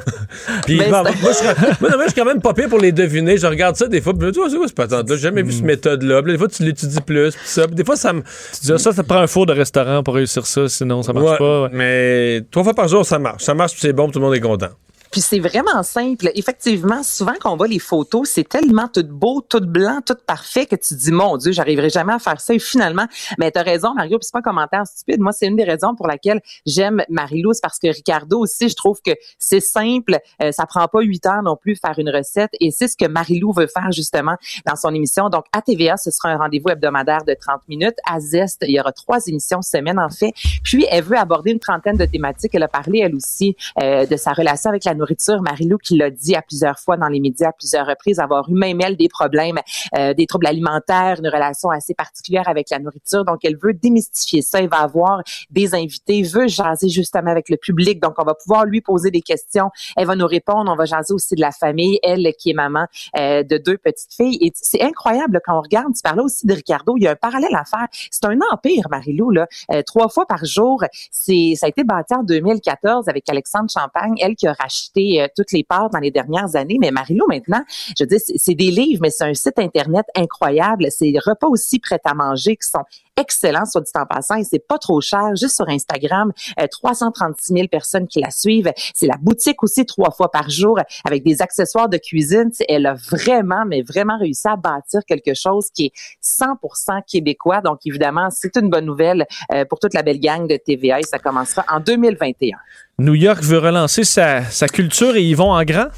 Puis, 0.66 0.78
Mais 0.78 0.90
bon, 0.90 1.02
c'est- 1.04 1.22
moi, 1.22 1.30
je 1.32 1.44
moi, 1.80 1.90
non, 1.90 1.96
moi, 1.96 2.04
je 2.06 2.12
suis 2.12 2.20
quand 2.20 2.26
même 2.26 2.40
pas 2.40 2.52
pire 2.54 2.68
pour 2.68 2.78
les 2.78 2.92
deviner. 2.92 3.36
Je 3.38 3.46
regarde 3.46 3.76
ça 3.76 3.86
des 3.86 4.00
fois, 4.00 4.12
puis 4.12 4.30
tu 4.32 4.38
vois, 4.38 4.50
c'est 4.50 4.56
quoi 4.56 4.66
cette 4.66 4.76
patente-là? 4.76 5.16
J'ai 5.16 5.22
jamais 5.22 5.42
vu 5.42 5.52
cette 5.52 5.64
méthode-là. 5.64 6.22
Puis, 6.22 6.32
des 6.32 6.38
fois, 6.38 6.48
tu 6.48 6.62
l'étudies 6.62 7.00
plus, 7.00 7.30
puis 7.34 7.46
ça. 7.48 7.66
Puis, 7.66 7.74
des 7.76 7.84
fois, 7.84 7.96
ça 7.96 8.12
me. 8.12 8.20
Tu 8.22 8.60
dis, 8.62 8.66
ça, 8.66 8.78
ça 8.92 9.02
te 9.02 9.08
prend 9.08 9.18
un 9.20 9.26
four 9.26 9.46
de 9.46 9.52
restaurant 9.52 10.02
pour 10.02 10.14
réussir 10.14 10.46
ça, 10.46 10.68
sinon 10.68 11.02
ça 11.02 11.12
marche 11.12 11.30
Ouais, 11.32 11.38
pas. 11.38 11.62
ouais. 11.64 11.68
Mais 11.72 12.40
trois 12.50 12.64
fois 12.64 12.74
par 12.74 12.88
jour, 12.88 13.04
ça 13.06 13.18
marche. 13.18 13.44
Ça 13.44 13.54
marche, 13.54 13.72
puis 13.72 13.80
c'est 13.82 13.92
bon, 13.92 14.04
puis 14.04 14.12
tout 14.12 14.18
le 14.18 14.24
monde 14.26 14.34
est 14.34 14.40
content. 14.40 14.68
Puis 15.10 15.20
c'est 15.20 15.38
vraiment 15.38 15.82
simple. 15.82 16.30
Effectivement, 16.34 17.02
souvent 17.02 17.34
qu'on 17.40 17.56
voit 17.56 17.68
les 17.68 17.78
photos, 17.78 18.28
c'est 18.28 18.48
tellement 18.48 18.88
tout 18.88 19.06
beau, 19.06 19.40
tout 19.40 19.60
blanc, 19.60 20.00
tout 20.04 20.16
parfait 20.26 20.66
que 20.66 20.76
tu 20.76 20.94
dis 20.94 21.12
mon 21.12 21.36
Dieu, 21.36 21.52
j'arriverai 21.52 21.90
jamais 21.90 22.12
à 22.12 22.18
faire 22.18 22.40
ça. 22.40 22.54
Et 22.54 22.58
finalement, 22.58 23.06
mais 23.38 23.50
tu 23.50 23.58
as 23.58 23.62
raison, 23.62 23.94
Mario, 23.94 24.18
puis 24.18 24.26
c'est 24.26 24.32
pas 24.32 24.40
un 24.40 24.42
commentaire 24.42 24.86
stupide. 24.86 25.20
Moi, 25.20 25.32
c'est 25.32 25.46
une 25.46 25.56
des 25.56 25.64
raisons 25.64 25.94
pour 25.94 26.06
laquelle 26.06 26.40
j'aime 26.66 27.02
Marie-Lou, 27.08 27.52
c'est 27.52 27.62
parce 27.62 27.78
que 27.78 27.88
Ricardo 27.88 28.40
aussi, 28.40 28.68
je 28.68 28.74
trouve 28.74 29.00
que 29.04 29.12
c'est 29.38 29.60
simple. 29.60 30.18
Euh, 30.42 30.52
ça 30.52 30.66
prend 30.66 30.86
pas 30.88 31.00
huit 31.00 31.24
heures 31.26 31.42
non 31.42 31.56
plus 31.56 31.76
faire 31.76 31.98
une 31.98 32.10
recette. 32.10 32.50
Et 32.60 32.70
c'est 32.70 32.88
ce 32.88 32.96
que 32.96 33.06
Marie-Lou 33.06 33.52
veut 33.52 33.66
faire 33.66 33.92
justement 33.92 34.36
dans 34.66 34.76
son 34.76 34.94
émission. 34.94 35.28
Donc, 35.28 35.44
à 35.52 35.62
TVA, 35.62 35.96
ce 35.96 36.10
sera 36.10 36.30
un 36.30 36.38
rendez-vous 36.38 36.70
hebdomadaire 36.70 37.24
de 37.24 37.34
30 37.34 37.62
minutes. 37.68 37.96
À 38.08 38.20
Zest, 38.20 38.64
il 38.66 38.74
y 38.74 38.80
aura 38.80 38.92
trois 38.92 39.26
émissions 39.26 39.62
semaine 39.62 39.98
en 39.98 40.10
fait. 40.10 40.32
Puis, 40.62 40.86
elle 40.90 41.04
veut 41.04 41.18
aborder 41.18 41.52
une 41.52 41.60
trentaine 41.60 41.96
de 41.96 42.04
thématiques. 42.04 42.54
Elle 42.54 42.62
a 42.62 42.68
parlé, 42.68 43.00
elle 43.00 43.14
aussi, 43.14 43.56
euh, 43.82 44.06
de 44.06 44.16
sa 44.16 44.32
relation 44.32 44.70
avec 44.70 44.84
la 44.84 44.94
nourriture. 44.96 45.40
Marie-Lou 45.42 45.78
qui 45.78 45.96
l'a 45.96 46.10
dit 46.10 46.34
à 46.34 46.42
plusieurs 46.42 46.78
fois 46.78 46.96
dans 46.96 47.08
les 47.08 47.20
médias, 47.20 47.48
à 47.48 47.52
plusieurs 47.52 47.86
reprises, 47.86 48.18
avoir 48.18 48.48
eu 48.48 48.54
même 48.54 48.80
elle 48.80 48.96
des 48.96 49.08
problèmes, 49.08 49.58
euh, 49.96 50.14
des 50.14 50.26
troubles 50.26 50.46
alimentaires, 50.46 51.18
une 51.18 51.28
relation 51.28 51.70
assez 51.70 51.94
particulière 51.94 52.48
avec 52.48 52.70
la 52.70 52.78
nourriture. 52.78 53.24
Donc, 53.24 53.44
elle 53.44 53.56
veut 53.56 53.74
démystifier 53.74 54.42
ça. 54.42 54.60
Elle 54.60 54.68
va 54.68 54.78
avoir 54.78 55.22
des 55.50 55.74
invités, 55.74 56.22
veut 56.22 56.48
jaser 56.48 56.88
justement 56.88 57.30
avec 57.30 57.48
le 57.48 57.56
public. 57.56 58.00
Donc, 58.00 58.14
on 58.18 58.24
va 58.24 58.34
pouvoir 58.34 58.64
lui 58.64 58.80
poser 58.80 59.10
des 59.10 59.22
questions. 59.22 59.70
Elle 59.96 60.06
va 60.06 60.16
nous 60.16 60.26
répondre. 60.26 60.70
On 60.70 60.76
va 60.76 60.84
jaser 60.84 61.12
aussi 61.14 61.34
de 61.34 61.40
la 61.40 61.52
famille. 61.52 61.98
Elle 62.02 62.32
qui 62.38 62.50
est 62.50 62.54
maman 62.54 62.86
euh, 63.18 63.42
de 63.42 63.58
deux 63.58 63.78
petites 63.78 64.14
filles. 64.14 64.38
Et 64.40 64.52
c'est 64.54 64.82
incroyable 64.82 65.40
quand 65.44 65.56
on 65.58 65.62
regarde. 65.62 65.92
Tu 65.94 66.02
parlais 66.02 66.22
aussi 66.22 66.46
de 66.46 66.54
Ricardo. 66.54 66.96
Il 66.96 67.04
y 67.04 67.06
a 67.06 67.12
un 67.12 67.16
parallèle 67.16 67.54
à 67.54 67.64
faire. 67.64 67.86
C'est 68.10 68.24
un 68.24 68.38
empire, 68.52 68.86
Marie-Lou. 68.90 69.30
Là. 69.30 69.46
Euh, 69.72 69.82
trois 69.82 70.08
fois 70.08 70.26
par 70.26 70.44
jour. 70.44 70.82
C'est 71.10 71.54
ça 71.56 71.66
a 71.66 71.68
été 71.68 71.84
bâti 71.84 72.14
en 72.14 72.22
2014 72.22 73.08
avec 73.08 73.28
Alexandre 73.28 73.70
Champagne, 73.70 74.14
elle 74.20 74.36
qui 74.36 74.46
a 74.46 74.52
racheté 74.52 74.85
euh, 74.96 75.28
toutes 75.36 75.52
les 75.52 75.64
parts 75.64 75.90
dans 75.90 75.98
les 75.98 76.10
dernières 76.10 76.56
années. 76.56 76.78
Mais 76.80 76.90
Marie-Lou, 76.90 77.26
maintenant, 77.28 77.62
je 77.98 78.04
dire, 78.04 78.18
c'est 78.20 78.54
des 78.54 78.70
livres, 78.70 79.00
mais 79.02 79.10
c'est 79.10 79.24
un 79.24 79.34
site 79.34 79.58
Internet 79.58 80.06
incroyable. 80.14 80.86
C'est 80.90 81.12
repas 81.24 81.48
aussi 81.48 81.78
prêts 81.78 82.00
à 82.04 82.14
manger 82.14 82.56
qui 82.56 82.68
sont 82.68 82.84
excellents, 83.16 83.64
soit 83.64 83.80
dit 83.80 83.90
en 83.94 84.06
passant, 84.06 84.36
et 84.36 84.44
c'est 84.44 84.66
pas 84.66 84.78
trop 84.78 85.00
cher. 85.00 85.34
Juste 85.34 85.56
sur 85.56 85.68
Instagram, 85.68 86.32
euh, 86.60 86.66
336 86.70 87.52
000 87.52 87.68
personnes 87.68 88.06
qui 88.06 88.20
la 88.20 88.30
suivent. 88.30 88.72
C'est 88.94 89.06
la 89.06 89.16
boutique 89.20 89.62
aussi 89.62 89.86
trois 89.86 90.10
fois 90.10 90.30
par 90.30 90.48
jour 90.50 90.78
avec 91.04 91.24
des 91.24 91.42
accessoires 91.42 91.88
de 91.88 91.98
cuisine. 91.98 92.50
Elle 92.68 92.86
a 92.86 92.94
vraiment, 92.94 93.64
mais 93.66 93.82
vraiment 93.82 94.18
réussi 94.18 94.48
à 94.48 94.56
bâtir 94.56 95.00
quelque 95.06 95.34
chose 95.34 95.68
qui 95.74 95.86
est 95.86 95.92
100% 96.22 97.02
québécois. 97.06 97.60
Donc, 97.60 97.80
évidemment, 97.84 98.28
c'est 98.30 98.56
une 98.56 98.70
bonne 98.70 98.86
nouvelle 98.86 99.26
euh, 99.52 99.64
pour 99.64 99.78
toute 99.78 99.94
la 99.94 100.02
belle 100.02 100.20
gang 100.20 100.46
de 100.46 100.56
TVA 100.56 101.00
et 101.00 101.04
ça 101.04 101.18
commencera 101.18 101.64
en 101.70 101.80
2021. 101.80 102.56
New 102.98 103.14
York 103.14 103.42
veut 103.42 103.58
relancer 103.58 104.04
sa, 104.04 104.42
sa 104.44 104.68
culture 104.68 105.16
et 105.16 105.22
ils 105.22 105.36
vont 105.36 105.52
en 105.52 105.64
grand? 105.64 105.88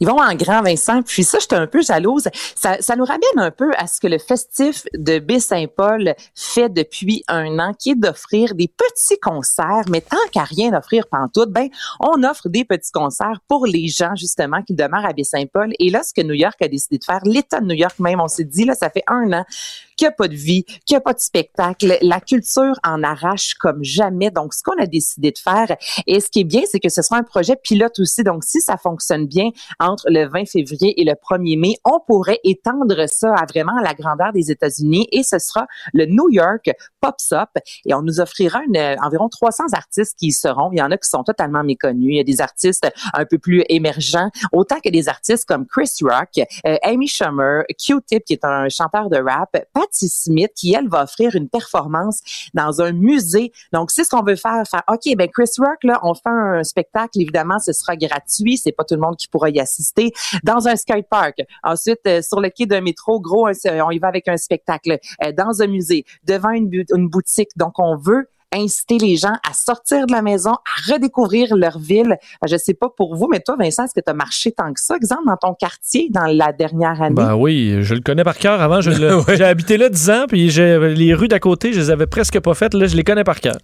Ils 0.00 0.08
vont 0.08 0.20
en 0.20 0.34
grand, 0.34 0.62
Vincent. 0.62 1.02
Puis 1.02 1.24
ça, 1.24 1.38
j'étais 1.38 1.56
un 1.56 1.66
peu 1.66 1.82
jalouse. 1.82 2.28
Ça, 2.54 2.76
ça 2.80 2.96
nous 2.96 3.04
ramène 3.04 3.20
un 3.36 3.50
peu 3.50 3.70
à 3.76 3.86
ce 3.86 4.00
que 4.00 4.06
le 4.06 4.18
festif 4.18 4.84
de 4.94 5.18
Baie-Saint-Paul 5.18 6.14
fait 6.34 6.68
depuis 6.68 7.24
un 7.28 7.58
an, 7.58 7.74
qui 7.78 7.90
est 7.90 7.94
d'offrir 7.94 8.54
des 8.54 8.68
petits 8.68 9.18
concerts. 9.20 9.84
Mais 9.88 10.00
tant 10.00 10.16
qu'à 10.32 10.44
rien 10.44 10.72
offrir 10.74 11.06
pantoute, 11.08 11.50
ben, 11.50 11.68
on 12.00 12.22
offre 12.22 12.48
des 12.48 12.64
petits 12.64 12.92
concerts 12.92 13.40
pour 13.48 13.66
les 13.66 13.88
gens, 13.88 14.14
justement, 14.16 14.62
qui 14.62 14.74
demeurent 14.74 15.06
à 15.06 15.12
Baie-Saint-Paul. 15.12 15.72
Et 15.78 15.90
là, 15.90 16.02
ce 16.02 16.12
que 16.12 16.26
New 16.26 16.34
York 16.34 16.60
a 16.60 16.68
décidé 16.68 16.98
de 16.98 17.04
faire, 17.04 17.20
l'État 17.24 17.60
de 17.60 17.66
New 17.66 17.76
York 17.76 17.98
même, 17.98 18.20
on 18.20 18.28
s'est 18.28 18.44
dit, 18.44 18.64
là, 18.64 18.74
ça 18.74 18.90
fait 18.90 19.04
un 19.06 19.32
an 19.32 19.44
qu'il 19.98 20.06
n'y 20.06 20.12
a 20.12 20.12
pas 20.12 20.28
de 20.28 20.34
vie, 20.34 20.64
qu'il 20.64 20.94
n'y 20.94 20.96
a 20.96 21.00
pas 21.00 21.12
de 21.12 21.18
spectacle. 21.18 21.98
La 22.00 22.20
culture 22.20 22.74
en 22.84 23.02
arrache 23.02 23.54
comme 23.54 23.82
jamais. 23.82 24.30
Donc, 24.30 24.54
ce 24.54 24.62
qu'on 24.62 24.80
a 24.80 24.86
décidé 24.86 25.32
de 25.32 25.38
faire, 25.38 25.76
et 26.06 26.20
ce 26.20 26.30
qui 26.30 26.40
est 26.40 26.44
bien, 26.44 26.62
c'est 26.70 26.80
que 26.80 26.88
ce 26.88 27.02
sera 27.02 27.16
un 27.18 27.22
projet 27.22 27.56
pilote 27.56 27.98
aussi. 27.98 28.22
Donc, 28.22 28.44
si 28.44 28.60
ça 28.60 28.76
fonctionne 28.76 29.26
bien 29.26 29.50
entre 29.80 30.06
le 30.08 30.26
20 30.28 30.48
février 30.48 31.00
et 31.00 31.04
le 31.04 31.12
1er 31.12 31.58
mai, 31.58 31.74
on 31.84 32.00
pourrait 32.06 32.40
étendre 32.44 33.06
ça 33.08 33.34
à 33.34 33.44
vraiment 33.44 33.78
la 33.82 33.94
grandeur 33.94 34.32
des 34.32 34.50
États-Unis 34.50 35.08
et 35.12 35.22
ce 35.22 35.38
sera 35.38 35.66
le 35.92 36.06
New 36.06 36.30
York 36.30 36.70
Pops 37.00 37.32
Up 37.32 37.50
et 37.84 37.94
on 37.94 38.02
nous 38.02 38.20
offrira 38.20 38.60
une, 38.66 38.78
environ 39.02 39.28
300 39.28 39.64
artistes 39.72 40.16
qui 40.18 40.28
y 40.28 40.32
seront. 40.32 40.70
Il 40.72 40.78
y 40.78 40.82
en 40.82 40.90
a 40.90 40.96
qui 40.96 41.08
sont 41.08 41.24
totalement 41.24 41.64
méconnus. 41.64 42.10
Il 42.12 42.16
y 42.16 42.20
a 42.20 42.24
des 42.24 42.40
artistes 42.40 42.88
un 43.14 43.24
peu 43.24 43.38
plus 43.38 43.64
émergents, 43.68 44.30
autant 44.52 44.80
que 44.80 44.90
des 44.90 45.08
artistes 45.08 45.44
comme 45.44 45.66
Chris 45.66 45.90
Rock, 46.02 46.46
euh, 46.66 46.76
Amy 46.82 47.08
Schumer, 47.08 47.62
Q-Tip 47.78 48.24
qui 48.24 48.34
est 48.34 48.44
un 48.44 48.68
chanteur 48.68 49.10
de 49.10 49.16
rap, 49.16 49.56
Smith 49.92 50.50
qui 50.54 50.74
elle 50.74 50.88
va 50.88 51.04
offrir 51.04 51.34
une 51.34 51.48
performance 51.48 52.20
dans 52.54 52.80
un 52.80 52.92
musée. 52.92 53.52
Donc 53.72 53.90
c'est 53.90 54.04
ce 54.04 54.10
qu'on 54.10 54.22
veut 54.22 54.36
faire, 54.36 54.62
faire 54.68 54.82
OK 54.88 55.16
ben 55.16 55.28
Chris 55.28 55.50
Rock 55.58 55.82
là, 55.82 56.00
on 56.02 56.14
fait 56.14 56.22
un 56.26 56.62
spectacle 56.64 57.20
évidemment, 57.20 57.58
ce 57.58 57.72
sera 57.72 57.96
gratuit, 57.96 58.56
c'est 58.56 58.72
pas 58.72 58.84
tout 58.84 58.94
le 58.94 59.00
monde 59.00 59.16
qui 59.16 59.28
pourra 59.28 59.50
y 59.50 59.60
assister 59.60 60.12
dans 60.44 60.68
un 60.68 60.76
skatepark. 60.76 61.42
Ensuite 61.62 62.00
euh, 62.06 62.22
sur 62.22 62.40
le 62.40 62.50
quai 62.50 62.66
d'un 62.66 62.80
métro, 62.80 63.20
gros 63.20 63.48
on 63.48 63.90
y 63.90 63.98
va 63.98 64.08
avec 64.08 64.28
un 64.28 64.36
spectacle 64.36 64.98
euh, 65.24 65.32
dans 65.32 65.62
un 65.62 65.66
musée, 65.66 66.04
devant 66.24 66.50
une 66.50 67.08
boutique. 67.08 67.50
Donc 67.56 67.78
on 67.78 67.96
veut 67.96 68.28
inciter 68.54 68.98
les 68.98 69.16
gens 69.16 69.34
à 69.48 69.52
sortir 69.52 70.06
de 70.06 70.12
la 70.12 70.22
maison, 70.22 70.52
à 70.52 70.92
redécouvrir 70.92 71.54
leur 71.56 71.78
ville. 71.78 72.12
Euh, 72.44 72.46
Je 72.48 72.56
sais 72.56 72.74
pas 72.74 72.88
pour 72.88 73.14
vous, 73.16 73.28
mais 73.30 73.40
toi, 73.40 73.56
Vincent, 73.58 73.84
est-ce 73.84 73.94
que 73.94 74.00
tu 74.04 74.10
as 74.10 74.14
marché 74.14 74.52
tant 74.52 74.72
que 74.72 74.80
ça, 74.80 74.96
exemple, 74.96 75.22
dans 75.26 75.36
ton 75.36 75.54
quartier 75.54 76.08
dans 76.10 76.26
la 76.26 76.52
dernière 76.52 77.00
année? 77.02 77.14
Ben 77.14 77.34
oui, 77.34 77.76
je 77.82 77.94
le 77.94 78.00
connais 78.00 78.24
par 78.24 78.36
cœur. 78.38 78.60
Avant, 78.60 78.80
je 78.80 78.90
le- 79.00 79.16
Ouais. 79.18 79.36
j'ai 79.36 79.44
habité 79.44 79.76
là 79.76 79.88
10 79.88 80.10
ans, 80.10 80.24
puis 80.28 80.50
j'ai- 80.50 80.94
les 80.94 81.14
rues 81.14 81.28
d'à 81.28 81.38
côté, 81.40 81.72
je 81.72 81.80
les 81.80 81.90
avais 81.90 82.06
presque 82.06 82.38
pas 82.40 82.54
faites. 82.54 82.74
Là, 82.74 82.86
je 82.86 82.96
les 82.96 83.04
connais 83.04 83.24
par 83.24 83.40
cœur. 83.40 83.56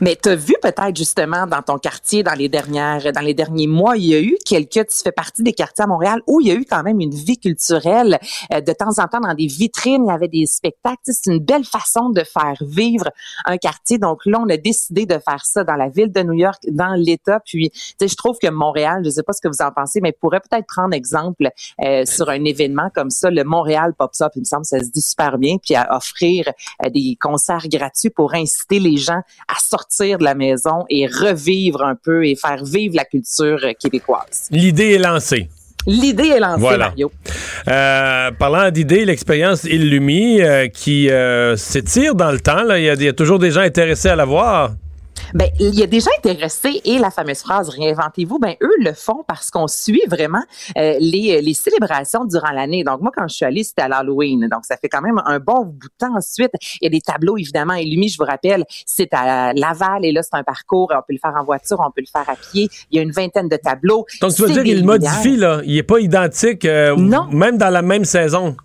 Mais 0.00 0.16
tu 0.20 0.30
as 0.30 0.34
vu 0.36 0.54
peut-être 0.62 0.96
justement 0.96 1.46
dans 1.46 1.60
ton 1.62 1.76
quartier, 1.78 2.22
dans 2.22 2.32
les 2.34 2.48
dernières, 2.48 3.12
dans 3.12 3.20
les 3.20 3.34
derniers 3.34 3.66
mois, 3.66 3.96
il 3.96 4.06
y 4.06 4.14
a 4.14 4.20
eu 4.20 4.36
quelques, 4.44 4.70
tu 4.88 4.96
fais 5.04 5.12
partie 5.12 5.42
des 5.42 5.52
quartiers 5.52 5.84
à 5.84 5.86
Montréal 5.86 6.20
où 6.26 6.40
il 6.40 6.46
y 6.48 6.50
a 6.50 6.54
eu 6.54 6.64
quand 6.68 6.82
même 6.82 6.98
une 7.00 7.14
vie 7.14 7.38
culturelle. 7.38 8.18
Euh, 8.52 8.60
de 8.60 8.72
temps 8.72 8.98
en 8.98 9.06
temps, 9.06 9.20
dans 9.20 9.34
des 9.34 9.46
vitrines, 9.46 10.04
il 10.06 10.10
y 10.10 10.14
avait 10.14 10.28
des 10.28 10.46
spectacles. 10.46 10.96
C'est 11.04 11.30
une 11.30 11.40
belle 11.40 11.64
façon 11.64 12.08
de 12.10 12.22
faire 12.24 12.56
vivre 12.62 13.10
un 13.44 13.58
quartier. 13.58 13.98
Donc 13.98 14.20
là, 14.32 14.40
on 14.40 14.48
a 14.48 14.56
décidé 14.56 15.06
de 15.06 15.18
faire 15.18 15.44
ça 15.44 15.62
dans 15.62 15.76
la 15.76 15.88
ville 15.88 16.10
de 16.10 16.22
New 16.22 16.32
York, 16.32 16.62
dans 16.68 16.94
l'État. 16.94 17.40
Puis, 17.44 17.70
je 18.00 18.14
trouve 18.16 18.38
que 18.42 18.48
Montréal, 18.48 19.02
je 19.04 19.10
sais 19.10 19.22
pas 19.22 19.32
ce 19.32 19.40
que 19.40 19.48
vous 19.48 19.62
en 19.62 19.70
pensez, 19.70 20.00
mais 20.00 20.12
pourrait 20.12 20.40
peut-être 20.40 20.66
prendre 20.66 20.94
exemple 20.94 21.48
euh, 21.84 22.04
sur 22.04 22.28
un 22.28 22.44
événement 22.44 22.90
comme 22.94 23.10
ça, 23.10 23.30
le 23.30 23.44
Montréal 23.44 23.92
Pops 23.96 24.20
Up. 24.22 24.32
Il 24.36 24.40
me 24.40 24.44
semble 24.44 24.64
ça 24.64 24.80
se 24.80 24.90
dit 24.90 25.02
super 25.02 25.38
bien. 25.38 25.56
Puis 25.58 25.74
à 25.74 25.94
offrir 25.94 26.48
euh, 26.84 26.90
des 26.90 27.16
concerts 27.20 27.68
gratuits 27.68 28.10
pour 28.10 28.34
inciter 28.34 28.80
les 28.80 28.96
gens 28.96 29.20
à 29.48 29.58
sortir 29.60 30.18
de 30.18 30.24
la 30.24 30.34
maison 30.34 30.84
et 30.88 31.06
revivre 31.06 31.82
un 31.82 31.94
peu 31.94 32.26
et 32.26 32.34
faire 32.34 32.64
vivre 32.64 32.96
la 32.96 33.04
culture 33.04 33.60
euh, 33.62 33.72
québécoise. 33.78 34.48
L'idée 34.50 34.92
est 34.92 34.98
lancée. 34.98 35.48
L'idée 35.86 36.28
est 36.28 36.40
lancée, 36.40 36.60
Voilà. 36.60 36.88
Mario. 36.88 37.10
Euh, 37.68 38.30
parlant 38.38 38.70
d'idées, 38.70 39.04
l'expérience 39.04 39.64
Illumi 39.64 40.40
euh, 40.40 40.68
qui 40.68 41.10
euh, 41.10 41.56
s'étire 41.56 42.14
dans 42.14 42.30
le 42.30 42.40
temps. 42.40 42.64
y, 42.64 42.78
il 42.78 43.02
y 43.02 43.08
a 43.08 43.12
toujours 43.12 43.38
des 43.38 43.50
gens 43.50 43.60
intéressés 43.62 44.08
à 44.08 44.16
la 44.16 44.24
voir. 44.24 44.72
Ben, 45.34 45.48
il 45.58 45.74
y 45.74 45.82
a 45.82 45.86
des 45.86 46.00
gens 46.00 46.10
intéressés 46.18 46.80
et 46.84 46.98
la 46.98 47.10
fameuse 47.10 47.38
phrase 47.40 47.68
réinventez-vous, 47.68 48.38
ben 48.38 48.54
eux 48.62 48.74
le 48.80 48.92
font 48.92 49.24
parce 49.26 49.50
qu'on 49.50 49.66
suit 49.68 50.02
vraiment 50.08 50.42
euh, 50.76 50.96
les, 51.00 51.40
les 51.40 51.54
célébrations 51.54 52.24
durant 52.24 52.50
l'année. 52.50 52.84
Donc 52.84 53.00
moi 53.00 53.10
quand 53.14 53.26
je 53.28 53.34
suis 53.34 53.44
allée, 53.44 53.64
c'était 53.64 53.82
à 53.82 53.88
l'Halloween. 53.88 54.48
Donc 54.48 54.64
ça 54.64 54.76
fait 54.76 54.88
quand 54.88 55.00
même 55.02 55.20
un 55.24 55.38
bon 55.38 55.64
bout 55.64 55.88
de 55.88 55.94
temps 55.98 56.16
ensuite. 56.16 56.52
Il 56.80 56.84
y 56.84 56.86
a 56.86 56.90
des 56.90 57.00
tableaux 57.00 57.36
évidemment 57.36 57.74
Illumi, 57.74 58.08
je 58.08 58.18
vous 58.18 58.24
rappelle, 58.24 58.64
c'est 58.86 59.12
à 59.12 59.52
Laval 59.54 60.04
et 60.04 60.12
là 60.12 60.22
c'est 60.22 60.36
un 60.36 60.44
parcours, 60.44 60.92
on 60.94 61.00
peut 61.06 61.12
le 61.14 61.18
faire 61.18 61.34
en 61.38 61.44
voiture, 61.44 61.78
on 61.80 61.90
peut 61.90 62.02
le 62.02 62.10
faire 62.10 62.28
à 62.28 62.36
pied. 62.36 62.68
Il 62.90 62.96
y 62.96 62.98
a 62.98 63.02
une 63.02 63.12
vingtaine 63.12 63.48
de 63.48 63.56
tableaux. 63.56 64.06
Donc 64.20 64.34
tu 64.34 64.42
veux 64.42 64.48
dire 64.50 64.64
qu'il 64.64 64.84
modifie, 64.84 65.36
là. 65.36 65.60
Il 65.64 65.74
n'est 65.74 65.82
pas 65.82 65.98
identique, 66.00 66.64
euh, 66.64 66.94
Non. 66.96 67.26
même 67.30 67.58
dans 67.58 67.70
la 67.70 67.82
même 67.82 68.04
saison? 68.04 68.56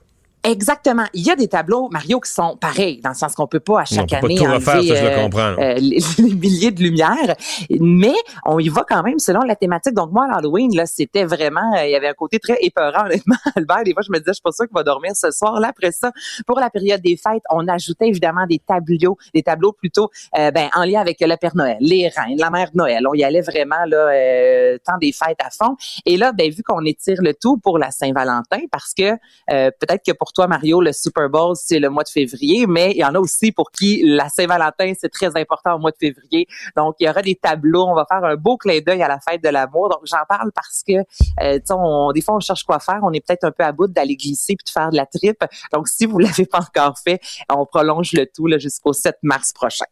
Exactement. 0.47 1.03
Il 1.13 1.25
y 1.25 1.29
a 1.29 1.35
des 1.35 1.49
tableaux, 1.49 1.89
Mario, 1.91 2.21
qui 2.21 2.31
sont 2.31 2.55
pareils, 2.55 3.01
dans 3.01 3.09
le 3.09 3.15
sens 3.15 3.35
qu'on 3.35 3.47
peut 3.47 3.59
pas 3.59 3.81
à 3.81 3.85
chaque 3.85 4.05
on 4.05 4.19
peut 4.19 4.25
année 4.25 4.35
pas 4.37 4.45
tout 4.45 4.51
refaire, 4.53 4.75
enlever, 4.75 4.87
ça, 4.87 4.95
je 4.95 5.03
le 5.03 5.09
euh, 5.09 5.23
comprends. 5.23 5.55
euh, 5.59 5.73
les, 5.75 5.99
les 6.19 6.35
milliers 6.35 6.71
de 6.71 6.81
lumières, 6.81 7.35
mais 7.69 8.15
on 8.45 8.57
y 8.57 8.69
va 8.69 8.85
quand 8.87 9.03
même 9.03 9.19
selon 9.19 9.41
la 9.41 9.57
thématique. 9.57 9.93
Donc 9.93 10.11
moi, 10.11 10.25
à 10.25 10.35
l'Halloween, 10.35 10.73
là, 10.73 10.85
c'était 10.85 11.25
vraiment, 11.25 11.73
euh, 11.75 11.85
il 11.85 11.91
y 11.91 11.95
avait 11.95 12.07
un 12.07 12.13
côté 12.13 12.39
très 12.39 12.57
épeurant, 12.61 13.05
honnêtement. 13.05 13.35
Albert, 13.55 13.83
des 13.83 13.93
fois, 13.93 14.03
je 14.05 14.11
me 14.11 14.19
disais, 14.19 14.29
je 14.31 14.33
suis 14.35 14.41
pas 14.41 14.51
sûre 14.53 14.67
qu'il 14.67 14.75
va 14.75 14.83
dormir 14.83 15.11
ce 15.15 15.31
soir. 15.31 15.59
Là, 15.59 15.69
après 15.69 15.91
ça, 15.91 16.11
pour 16.45 16.59
la 16.59 16.69
période 16.69 17.01
des 17.01 17.17
fêtes, 17.17 17.43
on 17.49 17.67
ajoutait 17.67 18.07
évidemment 18.07 18.45
des 18.47 18.59
tableaux, 18.59 19.17
des 19.33 19.43
tableaux 19.43 19.73
plutôt, 19.73 20.09
euh, 20.37 20.51
ben, 20.51 20.69
en 20.75 20.85
lien 20.85 21.01
avec 21.01 21.17
le 21.19 21.35
Père 21.35 21.55
Noël, 21.55 21.77
les 21.81 22.07
reines, 22.07 22.37
la 22.39 22.49
Mère 22.49 22.69
Noël. 22.73 23.05
On 23.05 23.13
y 23.13 23.23
allait 23.23 23.41
vraiment 23.41 23.83
là, 23.85 23.97
euh, 24.13 24.77
temps 24.85 24.97
des 24.97 25.11
fêtes 25.11 25.39
à 25.43 25.49
fond. 25.49 25.75
Et 26.05 26.15
là, 26.15 26.31
ben, 26.31 26.49
vu 26.49 26.63
qu'on 26.63 26.85
étire 26.85 27.21
le 27.21 27.33
tout 27.33 27.57
pour 27.57 27.77
la 27.77 27.91
Saint-Valentin, 27.91 28.61
parce 28.71 28.93
que 28.93 29.11
euh, 29.51 29.71
peut-être 29.79 30.03
que 30.05 30.13
pour 30.13 30.31
toi, 30.37 30.45
Mario, 30.45 30.81
le 30.81 30.93
Super 30.93 31.29
Bowl, 31.29 31.55
c'est 31.55 31.79
le 31.79 31.89
mois 31.89 32.03
de 32.03 32.09
février, 32.09 32.67
mais 32.67 32.91
il 32.91 32.97
y 32.97 33.03
en 33.03 33.15
a 33.15 33.19
aussi 33.19 33.51
pour 33.51 33.71
qui 33.71 34.03
la 34.05 34.29
Saint-Valentin, 34.29 34.93
c'est 34.99 35.09
très 35.09 35.35
important 35.35 35.73
au 35.73 35.79
mois 35.79 35.89
de 35.89 35.97
février. 35.99 36.47
Donc, 36.75 36.93
il 36.99 37.07
y 37.07 37.09
aura 37.09 37.23
des 37.23 37.33
tableaux. 37.33 37.87
On 37.87 37.95
va 37.95 38.05
faire 38.07 38.23
un 38.23 38.35
beau 38.35 38.55
clin 38.55 38.79
d'œil 38.85 39.01
à 39.01 39.07
la 39.07 39.19
fête 39.19 39.43
de 39.43 39.49
l'amour. 39.49 39.89
Donc, 39.89 40.01
j'en 40.03 40.23
parle 40.29 40.51
parce 40.51 40.83
que, 40.87 40.93
euh, 40.93 41.55
tu 41.55 41.61
sais, 41.65 41.73
on, 41.73 42.11
des 42.11 42.21
fois, 42.21 42.35
on 42.35 42.39
cherche 42.39 42.63
quoi 42.65 42.77
faire. 42.77 42.99
On 43.01 43.11
est 43.13 43.25
peut-être 43.25 43.45
un 43.45 43.51
peu 43.51 43.63
à 43.63 43.71
bout 43.71 43.87
d'aller 43.87 44.15
glisser 44.15 44.55
puis 44.55 44.63
de 44.63 44.69
faire 44.69 44.91
de 44.91 44.95
la 44.95 45.07
tripe. 45.07 45.43
Donc, 45.73 45.87
si 45.87 46.05
vous 46.05 46.19
l'avez 46.19 46.45
pas 46.45 46.59
encore 46.59 46.99
fait, 47.03 47.19
on 47.51 47.65
prolonge 47.65 48.11
le 48.13 48.27
tout 48.27 48.45
là, 48.45 48.59
jusqu'au 48.59 48.93
7 48.93 49.15
mars 49.23 49.53
prochain. 49.53 49.85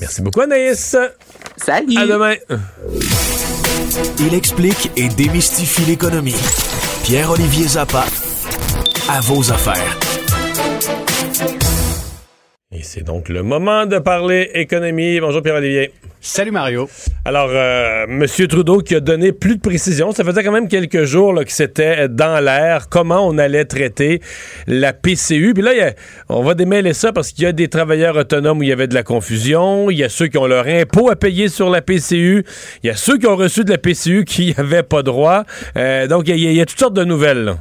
Merci 0.00 0.20
beaucoup, 0.20 0.40
Anaïs. 0.40 0.96
Salut! 1.56 1.96
À 1.96 2.06
demain. 2.08 2.34
Il 4.18 4.34
explique 4.34 4.90
et 4.96 5.08
démystifie 5.08 5.82
l'économie. 5.82 6.34
Pierre-Olivier 7.04 7.68
Zappa, 7.68 8.04
à 9.08 9.20
vos 9.20 9.50
affaires. 9.52 9.96
Et 12.70 12.82
c'est 12.82 13.02
donc 13.02 13.28
le 13.28 13.42
moment 13.42 13.86
de 13.86 13.98
parler 13.98 14.50
économie. 14.54 15.18
Bonjour, 15.20 15.42
Pierre-Olivier. 15.42 15.90
Salut 16.20 16.50
Mario. 16.50 16.88
Alors, 17.24 17.48
euh, 17.50 18.04
M. 18.08 18.26
Trudeau 18.48 18.80
qui 18.80 18.94
a 18.94 19.00
donné 19.00 19.32
plus 19.32 19.56
de 19.56 19.60
précision, 19.60 20.12
ça 20.12 20.24
faisait 20.24 20.42
quand 20.44 20.52
même 20.52 20.68
quelques 20.68 21.04
jours 21.04 21.32
là, 21.32 21.44
que 21.44 21.52
c'était 21.52 22.08
dans 22.08 22.40
l'air, 22.44 22.88
comment 22.90 23.26
on 23.26 23.38
allait 23.38 23.64
traiter 23.64 24.20
la 24.66 24.92
PCU. 24.92 25.54
Puis 25.54 25.62
là, 25.62 25.72
il 25.72 25.78
y 25.78 25.82
a- 25.82 25.94
on 26.28 26.42
va 26.42 26.54
démêler 26.54 26.92
ça 26.92 27.12
parce 27.12 27.30
qu'il 27.32 27.44
y 27.44 27.46
a 27.46 27.52
des 27.52 27.68
travailleurs 27.68 28.16
autonomes 28.16 28.58
où 28.58 28.62
il 28.64 28.68
y 28.68 28.72
avait 28.72 28.88
de 28.88 28.94
la 28.94 29.04
confusion, 29.04 29.90
il 29.90 29.98
y 29.98 30.04
a 30.04 30.08
ceux 30.08 30.26
qui 30.26 30.38
ont 30.38 30.46
leur 30.46 30.66
impôt 30.66 31.08
à 31.08 31.16
payer 31.16 31.48
sur 31.48 31.70
la 31.70 31.80
PCU, 31.82 32.44
il 32.82 32.88
y 32.88 32.90
a 32.90 32.96
ceux 32.96 33.16
qui 33.16 33.26
ont 33.28 33.36
reçu 33.36 33.64
de 33.64 33.70
la 33.70 33.78
PCU 33.78 34.24
qui 34.24 34.54
n'avaient 34.58 34.82
pas 34.82 35.02
droit. 35.02 35.44
Euh, 35.76 36.06
donc, 36.08 36.28
il 36.28 36.36
y, 36.38 36.46
a- 36.48 36.50
il 36.50 36.56
y 36.56 36.60
a 36.60 36.66
toutes 36.66 36.80
sortes 36.80 36.94
de 36.94 37.04
nouvelles. 37.04 37.44
là. 37.44 37.58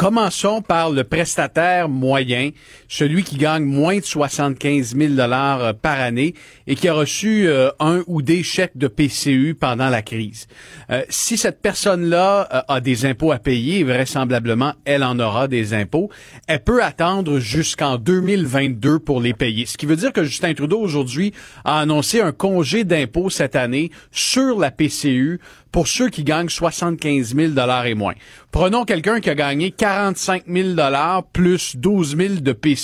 Commençons 0.00 0.62
par 0.62 0.88
le 0.88 1.04
prestataire 1.04 1.86
moyen, 1.86 2.52
celui 2.90 3.22
qui 3.22 3.36
gagne 3.36 3.64
moins 3.64 3.98
de 3.98 4.04
75 4.04 4.96
000 4.96 5.14
dollars 5.14 5.74
par 5.76 5.98
année 6.00 6.34
et 6.66 6.74
qui 6.74 6.88
a 6.88 6.92
reçu 6.92 7.46
euh, 7.46 7.70
un 7.78 8.02
ou 8.08 8.20
des 8.20 8.42
chèques 8.42 8.76
de 8.76 8.88
PCU 8.88 9.56
pendant 9.58 9.88
la 9.88 10.02
crise. 10.02 10.48
Euh, 10.90 11.02
si 11.08 11.38
cette 11.38 11.62
personne-là 11.62 12.48
euh, 12.52 12.60
a 12.66 12.80
des 12.80 13.06
impôts 13.06 13.30
à 13.30 13.38
payer, 13.38 13.84
vraisemblablement, 13.84 14.74
elle 14.84 15.04
en 15.04 15.18
aura 15.20 15.46
des 15.46 15.72
impôts, 15.72 16.10
elle 16.48 16.64
peut 16.64 16.82
attendre 16.82 17.38
jusqu'en 17.38 17.96
2022 17.96 18.98
pour 18.98 19.20
les 19.20 19.34
payer. 19.34 19.66
Ce 19.66 19.78
qui 19.78 19.86
veut 19.86 19.96
dire 19.96 20.12
que 20.12 20.24
Justin 20.24 20.52
Trudeau, 20.54 20.80
aujourd'hui, 20.80 21.32
a 21.64 21.78
annoncé 21.78 22.20
un 22.20 22.32
congé 22.32 22.82
d'impôts 22.82 23.30
cette 23.30 23.54
année 23.54 23.92
sur 24.10 24.58
la 24.58 24.72
PCU 24.72 25.38
pour 25.72 25.86
ceux 25.86 26.08
qui 26.08 26.24
gagnent 26.24 26.48
75 26.48 27.34
000 27.34 27.52
dollars 27.52 27.86
et 27.86 27.94
moins. 27.94 28.14
Prenons 28.50 28.84
quelqu'un 28.84 29.20
qui 29.20 29.30
a 29.30 29.34
gagné 29.34 29.70
45 29.70 30.44
000 30.48 30.70
dollars 30.70 31.24
plus 31.32 31.76
12 31.76 32.16
000 32.16 32.34
de 32.40 32.52
PCU. 32.52 32.79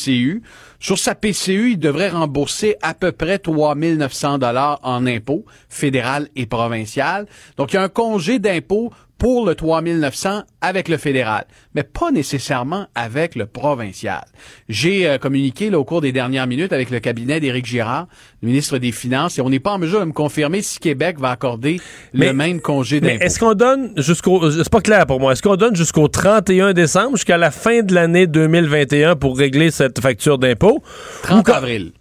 Sur 0.78 0.98
sa 0.98 1.14
PCU, 1.14 1.72
il 1.72 1.78
devrait 1.78 2.10
rembourser 2.10 2.76
à 2.82 2.94
peu 2.94 3.12
près 3.12 3.38
3 3.38 3.74
900 3.74 4.38
dollars 4.38 4.78
en 4.82 5.06
impôts 5.06 5.44
fédéral 5.68 6.28
et 6.36 6.46
provincial. 6.46 7.26
Donc, 7.56 7.72
il 7.72 7.76
y 7.76 7.78
a 7.78 7.82
un 7.82 7.88
congé 7.88 8.38
d'impôts 8.38 8.92
pour 9.18 9.46
le 9.46 9.54
3 9.54 9.80
900 9.82 10.42
avec 10.60 10.88
le 10.88 10.98
fédéral, 10.98 11.46
mais 11.74 11.82
pas 11.82 12.10
nécessairement 12.10 12.86
avec 12.94 13.34
le 13.34 13.46
provincial. 13.46 14.24
J'ai 14.68 15.08
euh, 15.08 15.16
communiqué 15.18 15.70
là, 15.70 15.78
au 15.78 15.84
cours 15.84 16.00
des 16.02 16.12
dernières 16.12 16.46
minutes 16.46 16.72
avec 16.72 16.90
le 16.90 17.00
cabinet 17.00 17.40
d'Éric 17.40 17.64
Girard, 17.64 18.08
le 18.42 18.48
ministre 18.48 18.76
des 18.78 18.92
Finances, 18.92 19.38
et 19.38 19.40
on 19.40 19.48
n'est 19.48 19.58
pas 19.60 19.72
en 19.72 19.78
mesure 19.78 20.00
de 20.00 20.04
me 20.04 20.12
confirmer 20.12 20.60
si 20.60 20.78
Québec 20.78 21.18
va 21.18 21.30
accorder 21.30 21.80
Mais- 22.12 22.26
le 22.26 22.32
même 22.34 22.60
congé 22.60 23.00
d'impôt. 23.00 23.24
est-ce 23.24 23.38
qu'on 23.38 23.54
donne 23.54 23.92
jusqu'au. 23.96 24.50
C'est 24.50 24.68
pas 24.70 24.80
clair 24.82 25.06
pour 25.06 25.18
moi. 25.18 25.32
Est-ce 25.32 25.42
qu'on 25.42 25.56
donne 25.56 25.74
jusqu'au 25.76 26.08
31 26.08 26.72
décembre, 26.74 27.16
jusqu'à 27.16 27.38
la 27.38 27.50
fin 27.50 27.82
de 27.82 27.94
l'année 27.94 28.26
2021 28.26 29.16
pour 29.16 29.38
régler 29.38 29.70
cette 29.70 30.00
facture 30.00 30.38
d'impôt? 30.38 30.82
30 31.22 31.38
Ou 31.40 31.42
quand- 31.42 31.52
avril. 31.56 31.92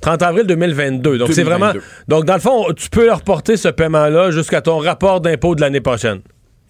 30 0.00 0.22
avril 0.22 0.44
2022. 0.46 1.18
Donc, 1.18 1.28
c'est 1.32 1.44
2022. 1.44 1.78
vraiment. 1.78 1.84
Donc, 2.08 2.24
dans 2.24 2.34
le 2.34 2.40
fond, 2.40 2.66
tu 2.76 2.88
peux 2.90 3.06
leur 3.06 3.18
reporter 3.18 3.56
ce 3.56 3.68
paiement-là 3.68 4.30
jusqu'à 4.32 4.60
ton 4.60 4.78
rapport 4.78 5.20
d'impôt 5.20 5.54
de 5.54 5.60
l'année 5.60 5.80
prochaine. 5.80 6.20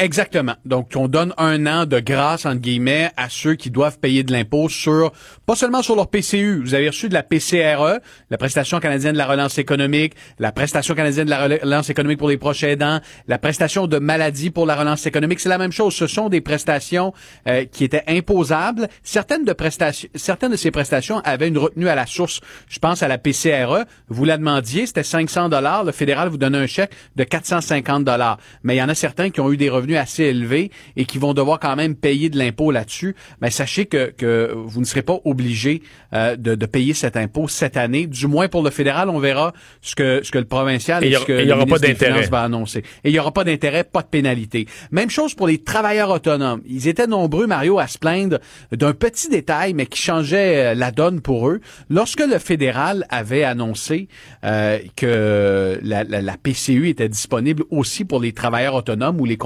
Exactement. 0.01 0.55
Donc, 0.65 0.93
on 0.95 1.09
donne 1.09 1.35
un 1.39 1.67
an 1.67 1.85
de 1.85 1.99
grâce, 1.99 2.47
entre 2.47 2.61
guillemets, 2.61 3.11
à 3.17 3.29
ceux 3.29 3.57
qui 3.57 3.69
doivent 3.69 3.99
payer 3.99 4.23
de 4.23 4.33
l'impôt 4.33 4.69
sur, 4.69 5.11
pas 5.45 5.57
seulement 5.57 5.83
sur 5.83 5.97
leur 5.97 6.07
PCU. 6.07 6.61
Vous 6.63 6.75
avez 6.75 6.87
reçu 6.87 7.09
de 7.09 7.15
la 7.15 7.25
PCRE, 7.25 7.99
la 8.31 8.39
prestation 8.39 8.79
canadienne 8.79 9.15
de 9.15 9.19
la 9.19 9.27
relance 9.27 9.59
économique, 9.59 10.15
la 10.39 10.53
prestation 10.53 10.95
canadienne 10.95 11.25
de 11.25 11.31
la 11.31 11.43
relance 11.43 11.91
économique 11.91 12.19
pour 12.21 12.29
les 12.29 12.37
proches 12.37 12.63
aidants, 12.63 13.01
la 13.27 13.39
prestation 13.39 13.89
de 13.89 13.99
maladie 13.99 14.51
pour 14.51 14.67
la 14.67 14.77
relance 14.77 15.05
économique. 15.05 15.41
C'est 15.41 15.49
la 15.49 15.59
même 15.59 15.73
chose. 15.73 15.97
Ce 15.97 16.07
sont 16.07 16.29
des 16.29 16.41
prestations 16.41 17.13
euh, 17.49 17.65
qui 17.65 17.83
étaient 17.83 18.05
imposables. 18.07 18.87
Certaines 19.03 19.45
de 19.45 19.53
prestations, 19.53 20.09
certaines 20.15 20.53
de 20.53 20.57
ces 20.57 20.71
prestations 20.71 21.19
avaient 21.25 21.49
une 21.49 21.59
retenue 21.59 21.89
à 21.89 21.97
la 21.97 22.07
source. 22.07 22.41
Je 22.69 22.79
pense 22.79 23.03
à 23.03 23.09
la 23.09 23.19
PCRE. 23.19 23.85
Vous 24.07 24.25
la 24.25 24.39
demandiez, 24.39 24.87
c'était 24.87 25.03
500 25.03 25.49
dollars. 25.49 25.83
Le 25.83 25.91
fédéral 25.91 26.29
vous 26.29 26.39
donnait 26.39 26.59
un 26.59 26.69
chèque 26.69 26.93
de 27.17 27.25
450 27.25 28.05
dollars. 28.05 28.39
Mais 28.63 28.77
il 28.77 28.79
y 28.79 28.83
en 28.83 28.89
a 28.89 28.95
certains 28.95 29.31
qui 29.31 29.41
ont 29.41 29.51
eu 29.51 29.57
des 29.57 29.69
revenus 29.69 29.88
assez 29.97 30.25
élevés 30.25 30.71
et 30.97 31.05
qui 31.05 31.19
vont 31.19 31.33
devoir 31.35 31.59
quand 31.61 31.77
même 31.77 31.95
payer 31.95 32.29
de 32.29 32.39
l'impôt 32.39 32.71
là-dessus. 32.71 33.15
Mais 33.41 33.51
sachez 33.51 33.87
que, 33.87 34.11
que 34.11 34.53
vous 34.55 34.81
ne 34.81 34.85
serez 34.85 35.03
pas 35.03 35.19
obligé 35.25 35.83
euh, 36.13 36.37
de, 36.37 36.55
de 36.55 36.67
payer 36.67 36.95
cet 36.95 37.17
impôt 37.17 37.49
cette 37.49 37.77
année. 37.77 38.07
Du 38.07 38.27
moins 38.27 38.49
pour 38.49 38.63
le 38.63 38.71
fédéral, 38.71 39.09
on 39.09 39.19
verra 39.19 39.53
ce 39.81 39.95
que 39.95 40.21
ce 40.23 40.31
que 40.31 40.39
le 40.39 40.45
provincial 40.45 41.05
Et 41.05 41.13
ce 41.13 41.25
que 41.25 41.33
et 41.33 41.45
le 41.45 41.53
aura 41.53 41.61
pas 41.61 41.67
ministre 41.67 41.87
des 41.87 41.93
d'intérêt. 41.95 42.13
Finances 42.15 42.31
va 42.31 42.43
annoncer. 42.43 42.81
Et 43.05 43.11
il 43.11 43.13
y 43.15 43.19
aura 43.19 43.33
pas 43.33 43.45
d'intérêt, 43.45 43.85
pas 43.85 44.03
de 44.03 44.09
pénalité. 44.09 44.67
Même 44.91 45.11
chose 45.11 45.35
pour 45.35 45.47
les 45.47 45.59
travailleurs 45.59 46.11
autonomes. 46.11 46.61
Ils 46.67 46.89
étaient 46.89 47.07
nombreux, 47.07 47.47
Mario, 47.47 47.79
à 47.79 47.87
se 47.87 47.99
plaindre 47.99 48.39
d'un 48.73 48.93
petit 48.93 49.29
détail, 49.29 49.75
mais 49.75 49.87
qui 49.87 50.01
changeait 50.03 50.67
euh, 50.73 50.75
la 50.75 50.91
donne 50.91 51.21
pour 51.21 51.49
eux. 51.49 51.61
Lorsque 51.89 52.21
le 52.21 52.39
fédéral 52.39 53.05
avait 53.09 53.45
annoncé 53.45 54.09
euh, 54.45 54.79
que 54.97 55.79
la, 55.83 56.05
la- 56.05 56.23
la 56.23 56.37
PCU 56.37 56.89
était 56.89 57.09
disponible 57.09 57.65
aussi 57.71 58.05
pour 58.05 58.21
les 58.21 58.33
travailleurs 58.33 58.75
autonomes 58.75 59.21
ou 59.21 59.25
les 59.25 59.37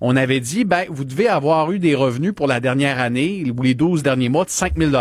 on 0.00 0.16
avait 0.16 0.40
dit, 0.40 0.64
ben, 0.64 0.84
vous 0.88 1.04
devez 1.04 1.28
avoir 1.28 1.72
eu 1.72 1.78
des 1.78 1.94
revenus 1.94 2.32
pour 2.34 2.46
la 2.46 2.60
dernière 2.60 3.00
année 3.00 3.44
ou 3.56 3.62
les 3.62 3.74
12 3.74 4.02
derniers 4.02 4.28
mois 4.28 4.44
de 4.44 4.50
5 4.50 4.74
000 4.76 4.92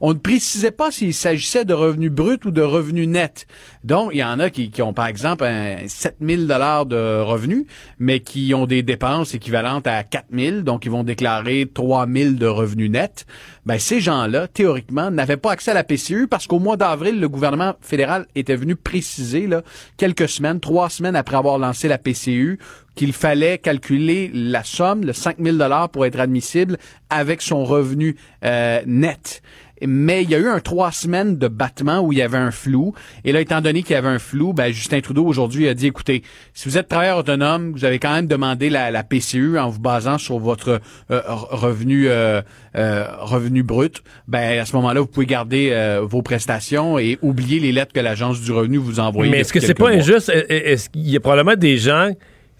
On 0.00 0.10
ne 0.10 0.18
précisait 0.18 0.70
pas 0.70 0.90
s'il 0.90 1.14
s'agissait 1.14 1.64
de 1.64 1.74
revenus 1.74 2.10
bruts 2.10 2.40
ou 2.44 2.50
de 2.50 2.62
revenus 2.62 3.08
nets. 3.08 3.46
Donc, 3.84 4.10
il 4.12 4.18
y 4.18 4.24
en 4.24 4.40
a 4.40 4.50
qui, 4.50 4.70
qui 4.70 4.82
ont, 4.82 4.92
par 4.92 5.06
exemple, 5.06 5.44
un 5.44 5.86
7 5.86 6.16
000 6.20 6.42
de 6.42 7.20
revenus, 7.20 7.66
mais 7.98 8.20
qui 8.20 8.54
ont 8.54 8.66
des 8.66 8.82
dépenses 8.82 9.34
équivalentes 9.34 9.86
à 9.86 10.02
4 10.02 10.26
000, 10.32 10.60
donc 10.60 10.84
ils 10.84 10.90
vont 10.90 11.04
déclarer 11.04 11.70
3 11.72 12.06
000 12.06 12.32
de 12.32 12.46
revenus 12.46 12.90
nets. 12.90 13.26
Ben, 13.66 13.78
ces 13.78 14.00
gens-là, 14.00 14.46
théoriquement, 14.46 15.10
n'avaient 15.10 15.38
pas 15.38 15.52
accès 15.52 15.70
à 15.70 15.74
la 15.74 15.84
PCU 15.84 16.26
parce 16.28 16.46
qu'au 16.46 16.58
mois 16.58 16.76
d'avril, 16.76 17.18
le 17.18 17.28
gouvernement 17.30 17.74
fédéral 17.80 18.26
était 18.34 18.56
venu 18.56 18.76
préciser, 18.76 19.46
là, 19.46 19.62
quelques 19.96 20.28
semaines, 20.28 20.60
trois 20.60 20.90
semaines 20.90 21.16
après 21.16 21.36
avoir 21.36 21.58
lancé 21.58 21.88
la 21.88 21.96
PCU, 21.96 22.58
qu'il 22.94 23.12
fallait 23.12 23.58
calculer 23.58 24.30
la 24.34 24.64
somme, 24.64 25.04
le 25.04 25.12
5 25.12 25.36
000 25.40 25.56
pour 25.92 26.04
être 26.04 26.20
admissible 26.20 26.76
avec 27.08 27.40
son 27.40 27.64
revenu 27.64 28.16
euh, 28.44 28.82
net. 28.86 29.42
Mais 29.86 30.22
il 30.22 30.30
y 30.30 30.34
a 30.34 30.38
eu 30.38 30.48
un 30.48 30.60
trois 30.60 30.92
semaines 30.92 31.36
de 31.38 31.48
battement 31.48 32.00
où 32.00 32.12
il 32.12 32.18
y 32.18 32.22
avait 32.22 32.38
un 32.38 32.50
flou. 32.50 32.94
Et 33.24 33.32
là, 33.32 33.40
étant 33.40 33.60
donné 33.60 33.82
qu'il 33.82 33.92
y 33.94 33.96
avait 33.96 34.08
un 34.08 34.18
flou, 34.18 34.52
ben, 34.52 34.72
Justin 34.72 35.00
Trudeau 35.00 35.24
aujourd'hui 35.26 35.68
a 35.68 35.74
dit, 35.74 35.86
écoutez, 35.86 36.22
si 36.54 36.68
vous 36.68 36.78
êtes 36.78 36.88
travailleur 36.88 37.18
autonome, 37.18 37.72
vous 37.72 37.84
avez 37.84 37.98
quand 37.98 38.12
même 38.14 38.26
demandé 38.26 38.70
la, 38.70 38.90
la 38.90 39.02
PCU 39.02 39.58
en 39.58 39.68
vous 39.68 39.80
basant 39.80 40.18
sur 40.18 40.38
votre 40.38 40.80
euh, 41.10 41.20
re- 41.20 41.54
revenu 41.56 42.08
euh, 42.08 42.40
euh, 42.76 43.06
revenu 43.20 43.62
brut. 43.62 44.02
Ben, 44.28 44.58
à 44.58 44.64
ce 44.64 44.74
moment-là, 44.76 45.00
vous 45.00 45.06
pouvez 45.06 45.26
garder 45.26 45.70
euh, 45.72 46.00
vos 46.02 46.22
prestations 46.22 46.98
et 46.98 47.18
oublier 47.22 47.60
les 47.60 47.72
lettres 47.72 47.92
que 47.92 48.00
l'Agence 48.00 48.40
du 48.40 48.52
revenu 48.52 48.78
vous 48.78 49.00
envoie. 49.00 49.26
Mais 49.26 49.40
est-ce 49.40 49.52
que 49.52 49.60
c'est 49.60 49.74
pas 49.74 49.90
injuste? 49.90 50.28
Est- 50.30 50.72
Est-ce 50.72 50.90
qu'il 50.90 51.08
y 51.08 51.16
a 51.16 51.20
probablement 51.20 51.56
des 51.56 51.78
gens, 51.78 52.10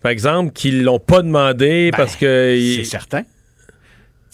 par 0.02 0.12
exemple, 0.12 0.52
qui 0.52 0.70
l'ont 0.70 0.98
pas 0.98 1.22
demandé 1.22 1.90
Ben, 1.90 1.96
parce 1.96 2.16
que. 2.16 2.56
C'est 2.76 2.84
certain. 2.84 3.22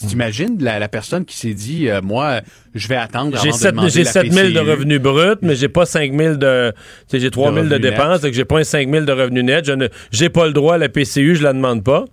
T'imagines 0.07 0.57
la, 0.63 0.79
la 0.79 0.89
personne 0.89 1.25
qui 1.27 1.37
s'est 1.37 1.53
dit, 1.53 1.89
euh, 1.89 2.01
moi, 2.03 2.41
je 2.75 2.89
vais 2.89 2.97
attendre 2.97 3.37
J'ai 3.43 3.49
avant 3.49 3.57
de 3.57 3.63
7, 3.63 3.71
demander 3.73 3.91
j'ai 3.91 4.05
la 4.05 4.13
7 4.13 4.33
000 4.33 4.49
de 4.51 4.59
revenus 4.71 5.01
bruts, 5.01 5.37
mais 5.43 5.55
j'ai 5.55 5.69
pas 5.69 5.85
5 5.85 6.17
000 6.17 6.35
de. 6.37 6.73
J'ai 7.13 7.31
3 7.31 7.53
000 7.53 7.67
de, 7.67 7.77
dépenses, 7.77 8.25
et 8.25 8.31
que 8.31 8.37
j'ai 8.37 8.47
pas 8.47 8.61
un 8.61 8.65
5 8.65 8.91
000 8.91 9.05
de 9.05 9.13
revenus 9.13 9.45
nets. 9.45 9.67
Je 9.67 9.73
ne, 9.73 9.89
j'ai 10.11 10.31
pas 10.31 10.47
le 10.47 10.53
droit 10.53 10.77
à 10.77 10.79
la 10.79 10.89
PCU, 10.89 11.37
je 11.37 11.43
la 11.43 11.53
demande 11.53 11.85
pas. 11.85 12.07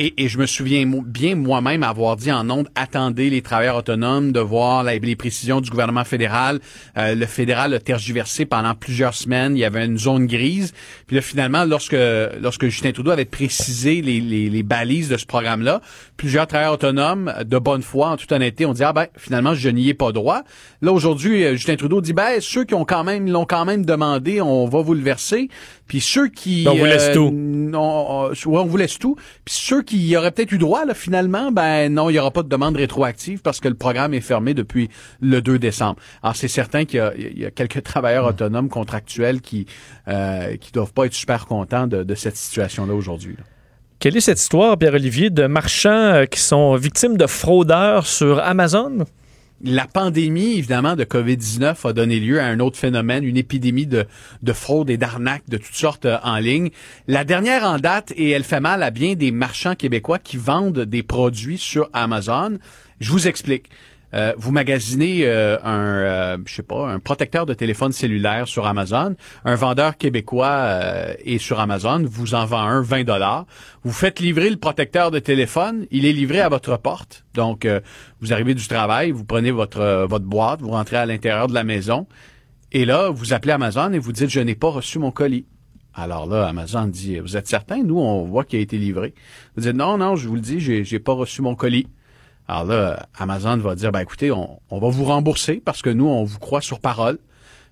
Et, 0.00 0.14
et 0.22 0.28
je 0.28 0.38
me 0.38 0.46
souviens 0.46 0.84
bien 0.86 1.34
moi-même 1.34 1.82
avoir 1.82 2.14
dit 2.14 2.30
en 2.30 2.48
ondes, 2.50 2.68
attendez 2.76 3.30
les 3.30 3.42
travailleurs 3.42 3.76
autonomes 3.76 4.30
de 4.30 4.38
voir 4.38 4.84
les 4.84 5.16
précisions 5.16 5.60
du 5.60 5.70
gouvernement 5.70 6.04
fédéral. 6.04 6.60
Euh, 6.96 7.16
le 7.16 7.26
fédéral 7.26 7.74
a 7.74 7.80
tergiversé 7.80 8.46
pendant 8.46 8.76
plusieurs 8.76 9.14
semaines. 9.14 9.56
Il 9.56 9.58
y 9.58 9.64
avait 9.64 9.84
une 9.84 9.98
zone 9.98 10.26
grise. 10.28 10.72
Puis 11.08 11.16
là, 11.16 11.22
finalement, 11.22 11.64
lorsque, 11.64 11.96
lorsque 12.40 12.68
Justin 12.68 12.92
Trudeau 12.92 13.10
avait 13.10 13.24
précisé 13.24 14.00
les, 14.00 14.20
les, 14.20 14.48
les 14.48 14.62
balises 14.62 15.08
de 15.08 15.16
ce 15.16 15.26
programme-là, 15.26 15.80
plusieurs 16.16 16.46
travailleurs 16.46 16.74
autonomes, 16.74 17.34
de 17.44 17.58
bonne 17.58 17.82
foi, 17.82 18.10
en 18.10 18.16
toute 18.16 18.30
honnêteté, 18.30 18.66
ont 18.66 18.74
dit, 18.74 18.84
ah 18.84 18.92
ben, 18.92 19.06
finalement, 19.16 19.54
je 19.54 19.68
n'y 19.68 19.88
ai 19.88 19.94
pas 19.94 20.12
droit. 20.12 20.42
Là, 20.80 20.92
aujourd'hui, 20.92 21.42
euh, 21.42 21.52
Justin 21.54 21.74
Trudeau 21.74 22.00
dit, 22.00 22.12
ben, 22.12 22.40
ceux 22.40 22.62
qui 22.62 22.74
ont 22.74 22.84
quand 22.84 23.02
même, 23.02 23.28
l'ont 23.28 23.46
quand 23.46 23.64
même 23.64 23.84
demandé, 23.84 24.40
on 24.40 24.68
va 24.68 24.80
vous 24.80 24.94
le 24.94 25.02
verser. 25.02 25.48
Puis 25.88 26.00
ceux 26.00 26.28
qui... 26.28 26.66
On 26.68 26.76
vous 26.76 26.84
laisse 26.84 27.10
tout. 27.12 27.32
euh, 27.34 28.28
ouais, 28.46 28.60
on 28.60 28.66
vous 28.66 28.76
laisse 28.76 28.98
tout. 29.00 29.16
Puis 29.44 29.56
ceux 29.58 29.82
qui 29.88 30.06
y 30.06 30.16
auraient 30.16 30.30
peut-être 30.30 30.52
eu 30.52 30.58
droit, 30.58 30.84
là, 30.84 30.94
finalement, 30.94 31.50
ben 31.50 31.92
non, 31.92 32.10
il 32.10 32.12
n'y 32.12 32.18
aura 32.18 32.30
pas 32.30 32.42
de 32.42 32.48
demande 32.48 32.76
rétroactive 32.76 33.40
parce 33.40 33.58
que 33.58 33.68
le 33.68 33.74
programme 33.74 34.14
est 34.14 34.20
fermé 34.20 34.54
depuis 34.54 34.90
le 35.20 35.40
2 35.40 35.58
décembre. 35.58 35.96
Alors, 36.22 36.36
c'est 36.36 36.48
certain 36.48 36.84
qu'il 36.84 36.98
y 36.98 37.00
a, 37.00 37.12
il 37.16 37.38
y 37.38 37.46
a 37.46 37.50
quelques 37.50 37.82
travailleurs 37.92 38.26
autonomes 38.26 38.68
contractuels 38.68 39.40
qui 39.40 39.66
euh, 40.08 40.56
qui 40.56 40.72
doivent 40.72 40.92
pas 40.92 41.06
être 41.06 41.14
super 41.14 41.46
contents 41.46 41.86
de, 41.86 42.02
de 42.02 42.14
cette 42.14 42.36
situation-là 42.36 42.94
aujourd'hui. 42.94 43.34
là. 43.36 43.44
Quelle 43.98 44.16
est 44.16 44.20
cette 44.20 44.40
histoire, 44.40 44.78
Pierre-Olivier, 44.78 45.30
de 45.30 45.46
marchands 45.46 45.90
euh, 45.90 46.24
qui 46.26 46.38
sont 46.38 46.76
victimes 46.76 47.16
de 47.16 47.26
fraudeurs 47.26 48.06
sur 48.06 48.38
Amazon? 48.38 49.04
La 49.64 49.88
pandémie, 49.88 50.56
évidemment, 50.56 50.94
de 50.94 51.02
COVID-19 51.02 51.88
a 51.88 51.92
donné 51.92 52.20
lieu 52.20 52.40
à 52.40 52.44
un 52.44 52.60
autre 52.60 52.78
phénomène, 52.78 53.24
une 53.24 53.36
épidémie 53.36 53.88
de, 53.88 54.06
de 54.42 54.52
fraude 54.52 54.88
et 54.88 54.96
d'arnaques 54.96 55.48
de 55.48 55.56
toutes 55.56 55.74
sortes 55.74 56.04
euh, 56.04 56.16
en 56.22 56.36
ligne. 56.36 56.70
La 57.08 57.24
dernière 57.24 57.64
en 57.64 57.78
date, 57.78 58.12
et 58.16 58.30
elle 58.30 58.44
fait 58.44 58.60
mal 58.60 58.84
à 58.84 58.90
bien 58.90 59.14
des 59.14 59.32
marchands 59.32 59.74
québécois 59.74 60.20
qui 60.20 60.36
vendent 60.36 60.80
des 60.80 61.02
produits 61.02 61.58
sur 61.58 61.90
Amazon. 61.92 62.58
Je 63.00 63.10
vous 63.10 63.26
explique. 63.26 63.68
Euh, 64.14 64.32
vous 64.38 64.52
magasinez 64.52 65.26
euh, 65.26 65.58
un, 65.62 65.78
euh, 65.78 66.38
je 66.46 66.54
sais 66.54 66.62
pas, 66.62 66.88
un 66.88 66.98
protecteur 66.98 67.44
de 67.44 67.52
téléphone 67.52 67.92
cellulaire 67.92 68.48
sur 68.48 68.66
Amazon. 68.66 69.14
Un 69.44 69.54
vendeur 69.54 69.96
québécois 69.96 70.46
euh, 70.46 71.14
est 71.24 71.38
sur 71.38 71.60
Amazon, 71.60 72.02
vous 72.08 72.34
en 72.34 72.46
vend 72.46 72.60
un 72.60 72.80
20 72.80 73.04
dollars. 73.04 73.46
Vous 73.84 73.92
faites 73.92 74.20
livrer 74.20 74.48
le 74.48 74.56
protecteur 74.56 75.10
de 75.10 75.18
téléphone, 75.18 75.86
il 75.90 76.06
est 76.06 76.12
livré 76.12 76.40
à 76.40 76.48
votre 76.48 76.78
porte. 76.78 77.24
Donc, 77.34 77.64
euh, 77.64 77.80
vous 78.20 78.32
arrivez 78.32 78.54
du 78.54 78.66
travail, 78.66 79.10
vous 79.10 79.24
prenez 79.24 79.50
votre 79.50 79.80
euh, 79.80 80.06
votre 80.06 80.24
boîte, 80.24 80.60
vous 80.62 80.70
rentrez 80.70 80.96
à 80.96 81.06
l'intérieur 81.06 81.46
de 81.46 81.54
la 81.54 81.64
maison, 81.64 82.06
et 82.72 82.84
là, 82.84 83.10
vous 83.10 83.32
appelez 83.32 83.52
Amazon 83.52 83.92
et 83.92 83.98
vous 83.98 84.12
dites 84.12 84.30
je 84.30 84.40
n'ai 84.40 84.54
pas 84.54 84.68
reçu 84.68 84.98
mon 84.98 85.10
colis. 85.10 85.46
Alors 85.94 86.26
là, 86.26 86.46
Amazon 86.46 86.86
dit 86.86 87.18
vous 87.18 87.36
êtes 87.36 87.48
certain? 87.48 87.82
Nous, 87.82 87.98
on 87.98 88.24
voit 88.24 88.44
qu'il 88.44 88.58
a 88.58 88.62
été 88.62 88.78
livré. 88.78 89.14
Vous 89.56 89.62
dites 89.62 89.74
non, 89.74 89.98
non, 89.98 90.16
je 90.16 90.28
vous 90.28 90.34
le 90.36 90.40
dis, 90.40 90.60
j'ai 90.60 90.84
j'ai 90.84 90.98
pas 90.98 91.12
reçu 91.12 91.42
mon 91.42 91.54
colis. 91.54 91.88
Alors 92.48 92.64
là, 92.64 93.06
Amazon 93.18 93.58
va 93.58 93.74
dire, 93.74 93.92
ben 93.92 94.00
écoutez, 94.00 94.32
on, 94.32 94.58
va 94.70 94.88
vous 94.88 95.04
rembourser 95.04 95.60
parce 95.62 95.82
que 95.82 95.90
nous, 95.90 96.06
on 96.06 96.24
vous 96.24 96.38
croit 96.38 96.62
sur 96.62 96.80
parole. 96.80 97.18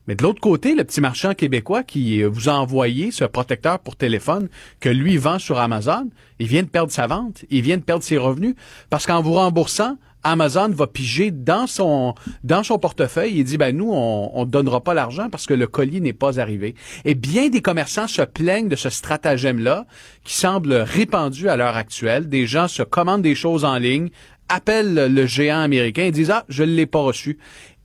Mais 0.06 0.14
de 0.14 0.22
l'autre 0.22 0.40
côté, 0.40 0.74
le 0.74 0.84
petit 0.84 1.00
marchand 1.00 1.34
québécois 1.34 1.82
qui 1.82 2.22
euh, 2.22 2.28
vous 2.28 2.48
a 2.48 2.52
envoyé 2.52 3.10
ce 3.10 3.24
protecteur 3.24 3.80
pour 3.80 3.96
téléphone 3.96 4.48
que 4.78 4.88
lui 4.88 5.16
vend 5.16 5.40
sur 5.40 5.58
Amazon, 5.58 6.10
il 6.38 6.46
vient 6.46 6.62
de 6.62 6.68
perdre 6.68 6.92
sa 6.92 7.08
vente, 7.08 7.44
il 7.50 7.62
vient 7.62 7.76
de 7.76 7.82
perdre 7.82 8.04
ses 8.04 8.18
revenus 8.18 8.54
parce 8.88 9.04
qu'en 9.06 9.20
vous 9.20 9.32
remboursant, 9.32 9.96
Amazon 10.22 10.68
va 10.70 10.88
piger 10.88 11.30
dans 11.30 11.68
son 11.68 12.14
dans 12.42 12.64
son 12.64 12.80
portefeuille 12.80 13.38
et 13.38 13.44
dit 13.44 13.58
ben 13.58 13.76
nous 13.76 13.92
on 13.92 14.44
te 14.44 14.50
donnera 14.50 14.80
pas 14.80 14.92
l'argent 14.92 15.28
parce 15.30 15.46
que 15.46 15.54
le 15.54 15.68
colis 15.68 16.00
n'est 16.00 16.12
pas 16.12 16.40
arrivé. 16.40 16.74
Et 17.04 17.14
bien 17.14 17.48
des 17.48 17.62
commerçants 17.62 18.08
se 18.08 18.22
plaignent 18.22 18.68
de 18.68 18.74
ce 18.74 18.90
stratagème 18.90 19.60
là 19.60 19.86
qui 20.24 20.34
semble 20.34 20.74
répandu 20.74 21.48
à 21.48 21.56
l'heure 21.56 21.76
actuelle. 21.76 22.28
Des 22.28 22.46
gens 22.46 22.66
se 22.66 22.82
commandent 22.82 23.22
des 23.22 23.36
choses 23.36 23.64
en 23.64 23.78
ligne, 23.78 24.08
appellent 24.48 25.12
le 25.12 25.26
géant 25.26 25.60
américain 25.60 26.04
et 26.04 26.10
disent 26.12 26.30
ah 26.30 26.44
je 26.48 26.62
ne 26.64 26.72
l'ai 26.72 26.86
pas 26.86 27.00
reçu. 27.00 27.38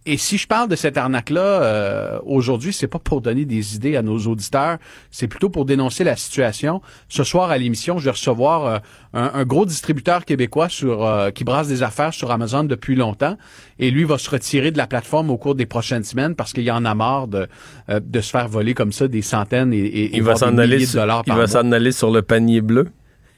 Et 0.07 0.17
si 0.17 0.39
je 0.39 0.47
parle 0.47 0.67
de 0.67 0.75
cette 0.75 0.97
arnaque-là 0.97 1.41
euh, 1.61 2.19
aujourd'hui, 2.25 2.73
c'est 2.73 2.87
pas 2.87 2.97
pour 2.97 3.21
donner 3.21 3.45
des 3.45 3.75
idées 3.75 3.95
à 3.95 4.01
nos 4.01 4.17
auditeurs, 4.17 4.79
c'est 5.11 5.27
plutôt 5.27 5.51
pour 5.51 5.63
dénoncer 5.63 6.03
la 6.03 6.15
situation. 6.15 6.81
Ce 7.07 7.23
soir 7.23 7.51
à 7.51 7.57
l'émission, 7.59 7.99
je 7.99 8.05
vais 8.05 8.09
recevoir 8.09 8.65
euh, 8.65 8.77
un, 9.13 9.29
un 9.35 9.45
gros 9.45 9.63
distributeur 9.67 10.25
québécois 10.25 10.69
sur 10.69 11.05
euh, 11.05 11.29
qui 11.29 11.43
brasse 11.43 11.67
des 11.67 11.83
affaires 11.83 12.15
sur 12.15 12.31
Amazon 12.31 12.63
depuis 12.63 12.95
longtemps, 12.95 13.37
et 13.77 13.91
lui 13.91 14.03
va 14.03 14.17
se 14.17 14.27
retirer 14.31 14.71
de 14.71 14.77
la 14.79 14.87
plateforme 14.87 15.29
au 15.29 15.37
cours 15.37 15.53
des 15.53 15.67
prochaines 15.67 16.03
semaines 16.03 16.33
parce 16.33 16.51
qu'il 16.51 16.63
y 16.63 16.71
en 16.71 16.83
a 16.83 16.95
marre 16.95 17.27
de, 17.27 17.47
euh, 17.89 17.99
de 18.03 18.21
se 18.21 18.31
faire 18.31 18.47
voler 18.47 18.73
comme 18.73 18.91
ça 18.93 19.07
des 19.07 19.21
centaines 19.21 19.71
et, 19.71 19.77
et, 19.77 20.03
et 20.05 20.15
Il 20.17 20.23
va 20.23 20.35
s'en 20.35 20.57
aller, 20.57 20.79
de 20.79 20.85
sur- 20.85 20.99
dollars 21.01 21.21
il 21.27 21.33
va 21.33 21.45
s'en 21.45 21.71
aller 21.71 21.91
sur 21.91 22.09
le 22.09 22.23
panier 22.23 22.61
bleu. 22.61 22.87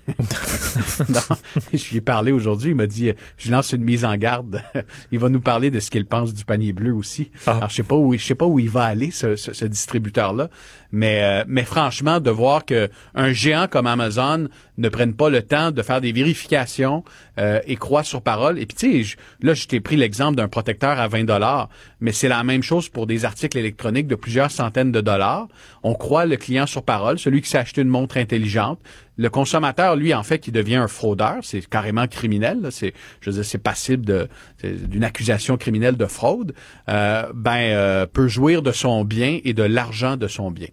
Je 1.74 1.89
lui 1.89 1.97
ai 1.97 2.01
parlé 2.01 2.32
aujourd'hui. 2.32 2.72
Il 2.72 2.76
m'a 2.76 2.88
dit, 2.88 3.10
euh, 3.10 3.14
je 3.38 3.51
lance 3.51 3.72
une 3.72 3.84
mise 3.84 4.06
en 4.06 4.16
garde. 4.18 4.62
il 5.12 5.20
va 5.20 5.30
nous 5.30 5.39
parler 5.39 5.72
de 5.72 5.80
ce 5.80 5.89
qu'il 5.91 6.06
pense 6.06 6.34
du 6.34 6.45
panier 6.45 6.74
bleu 6.74 6.93
aussi. 6.93 7.32
Alors, 7.47 7.70
je 7.70 7.76
sais 7.76 7.84
pas 7.84 7.95
où, 7.95 8.14
je 8.14 8.24
sais 8.24 8.36
pas 8.36 8.45
où 8.45 8.60
il 8.60 8.70
va 8.70 8.84
aller, 8.84 9.12
ce, 9.12 9.36
ce- 9.36 9.54
ce 9.54 9.66
distributeur-là. 9.66 10.49
Mais, 10.91 11.24
euh, 11.24 11.43
mais 11.47 11.64
franchement, 11.64 12.20
de 12.20 12.30
voir 12.30 12.66
que 12.66 12.89
un 13.16 13.34
géant 13.34 13.68
comme 13.68 13.88
Amazon 13.88 14.47
ne 14.78 14.89
prenne 14.89 15.14
pas 15.16 15.30
le 15.30 15.41
temps 15.41 15.72
de 15.72 15.82
faire 15.82 16.01
des 16.01 16.12
vérifications 16.12 17.04
euh, 17.39 17.60
et 17.66 17.76
croit 17.78 18.04
sur 18.04 18.22
parole. 18.22 18.60
Et 18.60 18.66
puis, 18.66 18.76
tu 18.76 19.04
sais, 19.04 19.16
là, 19.41 19.54
je 19.54 19.66
t'ai 19.68 19.80
pris 19.80 19.95
l'exemple 19.95 20.36
d'un 20.36 20.47
protecteur 20.47 20.99
à 20.99 21.08
20 21.08 21.24
dollars, 21.24 21.70
mais 21.99 22.12
c'est 22.12 22.28
la 22.28 22.43
même 22.43 22.62
chose 22.64 22.89
pour 22.89 23.08
des 23.08 23.26
articles 23.26 23.58
électroniques 23.58 24.08
de 24.08 24.16
plusieurs 24.16 24.51
centaines 24.51 24.91
de 24.91 25.01
dollars. 25.01 25.47
On 25.82 25.95
croit 25.95 26.26
le 26.26 26.38
client 26.38 26.68
sur 26.68 26.84
parole, 26.84 27.18
celui 27.18 27.41
qui 27.41 27.49
s'est 27.49 27.58
acheté 27.58 27.82
une 27.82 27.88
montre 27.88 28.18
intelligente. 28.18 28.80
Le 29.18 29.30
consommateur, 29.30 29.95
lui, 29.95 30.14
en 30.14 30.24
fait, 30.24 30.39
qui 30.39 30.51
devient 30.51 30.76
un 30.78 30.88
fraudeur, 30.88 31.38
c'est 31.43 31.68
carrément 31.70 32.07
criminel. 32.07 32.61
là. 32.61 32.72
C'est, 32.72 32.93
je 33.22 33.30
veux 33.30 33.36
dire, 33.36 33.45
c'est 33.45 33.59
passible 33.59 34.05
de, 34.05 34.28
c'est 34.59 34.89
d'une 34.89 35.03
accusation 35.03 35.55
criminelle 35.57 35.97
de 35.97 36.05
fraude. 36.05 36.53
euh, 36.89 37.24
ben, 37.34 37.57
euh, 37.74 38.05
peut 38.07 38.28
jouir 38.28 38.61
de 38.64 38.72
son 38.72 39.05
bien 39.05 39.39
et 39.43 39.53
de 39.53 39.64
l'argent 39.64 40.18
de 40.18 40.28
son 40.28 40.49
bien. 40.51 40.70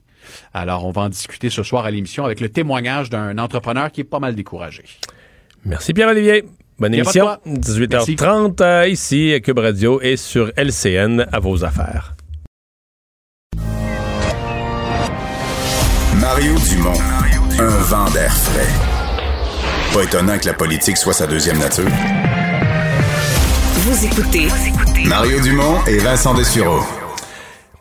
Alors, 0.55 0.87
on 0.87 0.91
va 0.91 1.03
en 1.03 1.09
discuter 1.09 1.51
ce 1.51 1.63
soir 1.63 1.85
à 1.85 1.91
l'émission 1.91 2.25
avec 2.25 2.41
le 2.41 2.49
témoignage 2.49 3.11
d'un 3.11 3.37
entrepreneur 3.39 3.91
qui 3.91 4.03
est 4.03 4.05
pas 4.05 4.21
mal 4.21 4.35
découragé. 4.35 4.85
Merci. 5.65 5.93
Bonne 5.93 6.95
a 6.95 7.05
pas 7.05 7.13
de 7.13 7.19
émission. 7.19 7.25
quoi. 7.27 7.41
18h30 7.47 8.63
euh, 8.63 8.89
ici 8.89 9.35
à 9.35 9.41
Cube 9.41 9.59
Radio 9.59 10.01
et 10.01 10.17
sur 10.17 10.51
LCN 10.57 11.27
à 11.31 11.39
vos 11.39 11.63
affaires. 11.65 12.15
Mario 16.19 16.55
Dumont, 16.71 16.99
un 17.61 17.69
vent 17.69 18.11
d'air 18.11 18.33
frais. 18.33 18.73
Pas 19.93 20.05
étonnant 20.05 20.39
que 20.39 20.47
la 20.47 20.55
politique 20.55 20.97
soit 20.97 21.13
sa 21.13 21.27
deuxième 21.27 21.59
nature. 21.59 21.91
Vous 23.75 24.07
écoutez 24.07 24.49
Mario 25.07 25.41
Dumont 25.41 25.85
et 25.87 25.99
Vincent 25.99 26.33
Dessureau. 26.33 26.81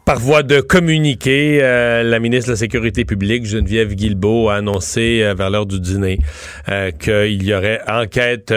Par 0.04 0.20
voie 0.20 0.44
de 0.44 0.60
communiqué, 0.60 1.60
euh, 1.62 2.04
la 2.04 2.20
ministre 2.20 2.48
de 2.48 2.54
la 2.54 2.58
Sécurité 2.58 3.06
publique, 3.06 3.46
Geneviève 3.46 3.94
Guilbeault, 3.94 4.50
a 4.50 4.56
annoncé 4.56 5.22
euh, 5.24 5.34
vers 5.34 5.50
l'heure 5.50 5.66
du 5.66 5.80
dîner 5.80 6.20
euh, 6.68 6.92
qu'il 6.92 7.44
y 7.44 7.54
aurait 7.54 7.80
enquête. 7.88 8.52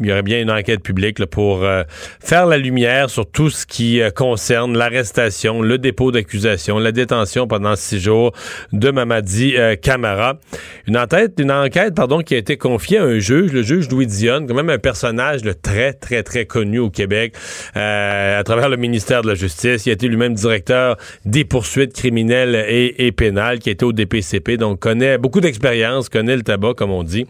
Il 0.00 0.06
y 0.06 0.12
aurait 0.12 0.22
bien 0.22 0.40
une 0.40 0.50
enquête 0.50 0.82
publique 0.82 1.22
pour 1.26 1.64
euh, 1.64 1.82
faire 2.18 2.46
la 2.46 2.56
lumière 2.56 3.10
sur 3.10 3.30
tout 3.30 3.50
ce 3.50 3.66
qui 3.66 4.00
euh, 4.00 4.10
concerne 4.10 4.76
l'arrestation, 4.76 5.60
le 5.60 5.76
dépôt 5.76 6.10
d'accusation, 6.10 6.78
la 6.78 6.92
détention 6.92 7.46
pendant 7.46 7.76
six 7.76 8.00
jours 8.00 8.32
de 8.72 8.90
Mamadi 8.90 9.54
euh, 9.58 9.76
Camara. 9.76 10.38
Une 10.86 10.96
enquête, 10.96 11.34
une 11.38 11.52
enquête 11.52 11.94
pardon, 11.94 12.22
qui 12.22 12.34
a 12.34 12.38
été 12.38 12.56
confiée 12.56 12.98
à 12.98 13.04
un 13.04 13.18
juge, 13.18 13.52
le 13.52 13.62
juge 13.62 13.90
Louis 13.90 14.06
Dionne, 14.06 14.46
quand 14.46 14.54
même 14.54 14.70
un 14.70 14.78
personnage 14.78 15.42
très, 15.60 15.92
très, 15.92 16.22
très 16.22 16.46
connu 16.46 16.78
au 16.78 16.88
Québec 16.88 17.34
à 17.74 18.42
travers 18.44 18.70
le 18.70 18.78
ministère 18.78 19.20
de 19.20 19.28
la 19.28 19.34
Justice. 19.34 19.84
Il 19.84 19.90
a 19.90 19.92
été 19.92 20.08
lui-même 20.08 20.32
directeur 20.32 20.96
des 21.26 21.44
poursuites 21.44 21.92
criminelles 21.92 22.54
et, 22.66 23.06
et 23.06 23.12
pénales, 23.12 23.58
qui 23.58 23.68
été 23.68 23.84
au 23.84 23.92
DPCP, 23.92 24.56
donc 24.56 24.80
connaît 24.80 25.18
beaucoup 25.18 25.40
d'expérience, 25.40 26.08
connaît 26.08 26.36
le 26.36 26.42
tabac, 26.42 26.74
comme 26.74 26.90
on 26.90 27.02
dit. 27.02 27.26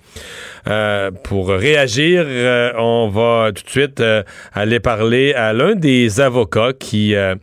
Pour 1.25 1.49
réagir, 1.49 2.25
euh, 2.53 2.73
on 2.79 3.09
va 3.09 3.51
tout 3.53 3.65
de 3.65 3.69
suite 3.69 4.01
euh, 4.01 4.23
aller 4.53 4.81
parler 4.81 5.33
à 5.35 5.53
l'un 5.53 5.75
des 5.75 6.21
avocats 6.21 6.73
qui 6.73 7.15
euh, 7.15 7.35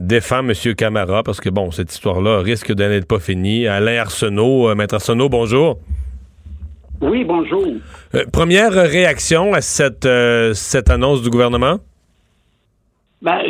défend 0.00 0.40
M. 0.40 0.52
Camara, 0.74 1.22
parce 1.22 1.40
que, 1.40 1.50
bon, 1.50 1.70
cette 1.70 1.92
histoire-là 1.92 2.40
risque 2.40 2.72
de 2.72 2.84
n'être 2.84 3.06
pas 3.06 3.18
finie. 3.18 3.66
Alain 3.66 3.98
Arsenault, 3.98 4.74
Maître 4.74 4.94
Arsenault, 4.94 5.28
bonjour. 5.28 5.78
Oui, 7.00 7.24
bonjour. 7.24 7.66
Première 8.32 8.72
réaction 8.72 9.52
à 9.52 9.60
cette, 9.60 10.08
cette 10.54 10.90
annonce 10.90 11.22
du 11.22 11.28
gouvernement? 11.28 11.76
Ben, 13.20 13.42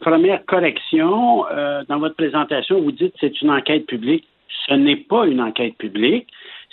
première 0.00 0.44
correction, 0.46 1.44
dans 1.88 1.98
votre 1.98 2.16
présentation, 2.16 2.82
vous 2.82 2.90
dites 2.90 3.12
que 3.12 3.18
c'est 3.20 3.40
une 3.40 3.50
enquête 3.50 3.86
publique. 3.86 4.26
Ce 4.68 4.74
n'est 4.74 4.96
pas 4.96 5.26
une 5.26 5.40
enquête 5.40 5.76
publique. 5.78 6.26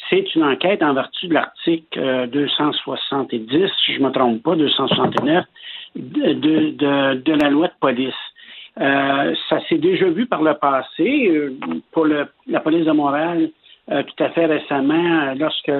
C'est 0.09 0.35
une 0.35 0.43
enquête 0.43 0.83
en 0.83 0.93
vertu 0.93 1.27
de 1.27 1.33
l'article 1.33 1.99
euh, 1.99 2.27
270, 2.27 3.71
si 3.85 3.93
je 3.93 3.99
ne 3.99 4.07
me 4.07 4.11
trompe 4.11 4.43
pas, 4.43 4.55
269 4.55 5.45
de, 5.95 6.33
de, 6.33 7.13
de, 7.15 7.33
la 7.33 7.49
loi 7.49 7.67
de 7.67 7.73
police. 7.79 8.13
Euh, 8.79 9.33
ça 9.49 9.59
s'est 9.67 9.77
déjà 9.77 10.07
vu 10.09 10.25
par 10.25 10.41
le 10.41 10.53
passé 10.55 11.29
euh, 11.29 11.57
pour 11.91 12.05
le, 12.05 12.27
la 12.47 12.59
police 12.59 12.85
de 12.85 12.91
Montréal 12.91 13.49
euh, 13.91 14.03
tout 14.03 14.23
à 14.23 14.29
fait 14.29 14.45
récemment, 14.45 14.93
euh, 14.93 15.35
lorsque 15.35 15.71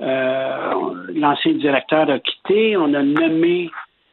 euh, 0.00 0.94
l'ancien 1.14 1.52
directeur 1.54 2.08
a 2.08 2.18
quitté. 2.20 2.76
On 2.76 2.94
a 2.94 3.02
nommé 3.02 3.68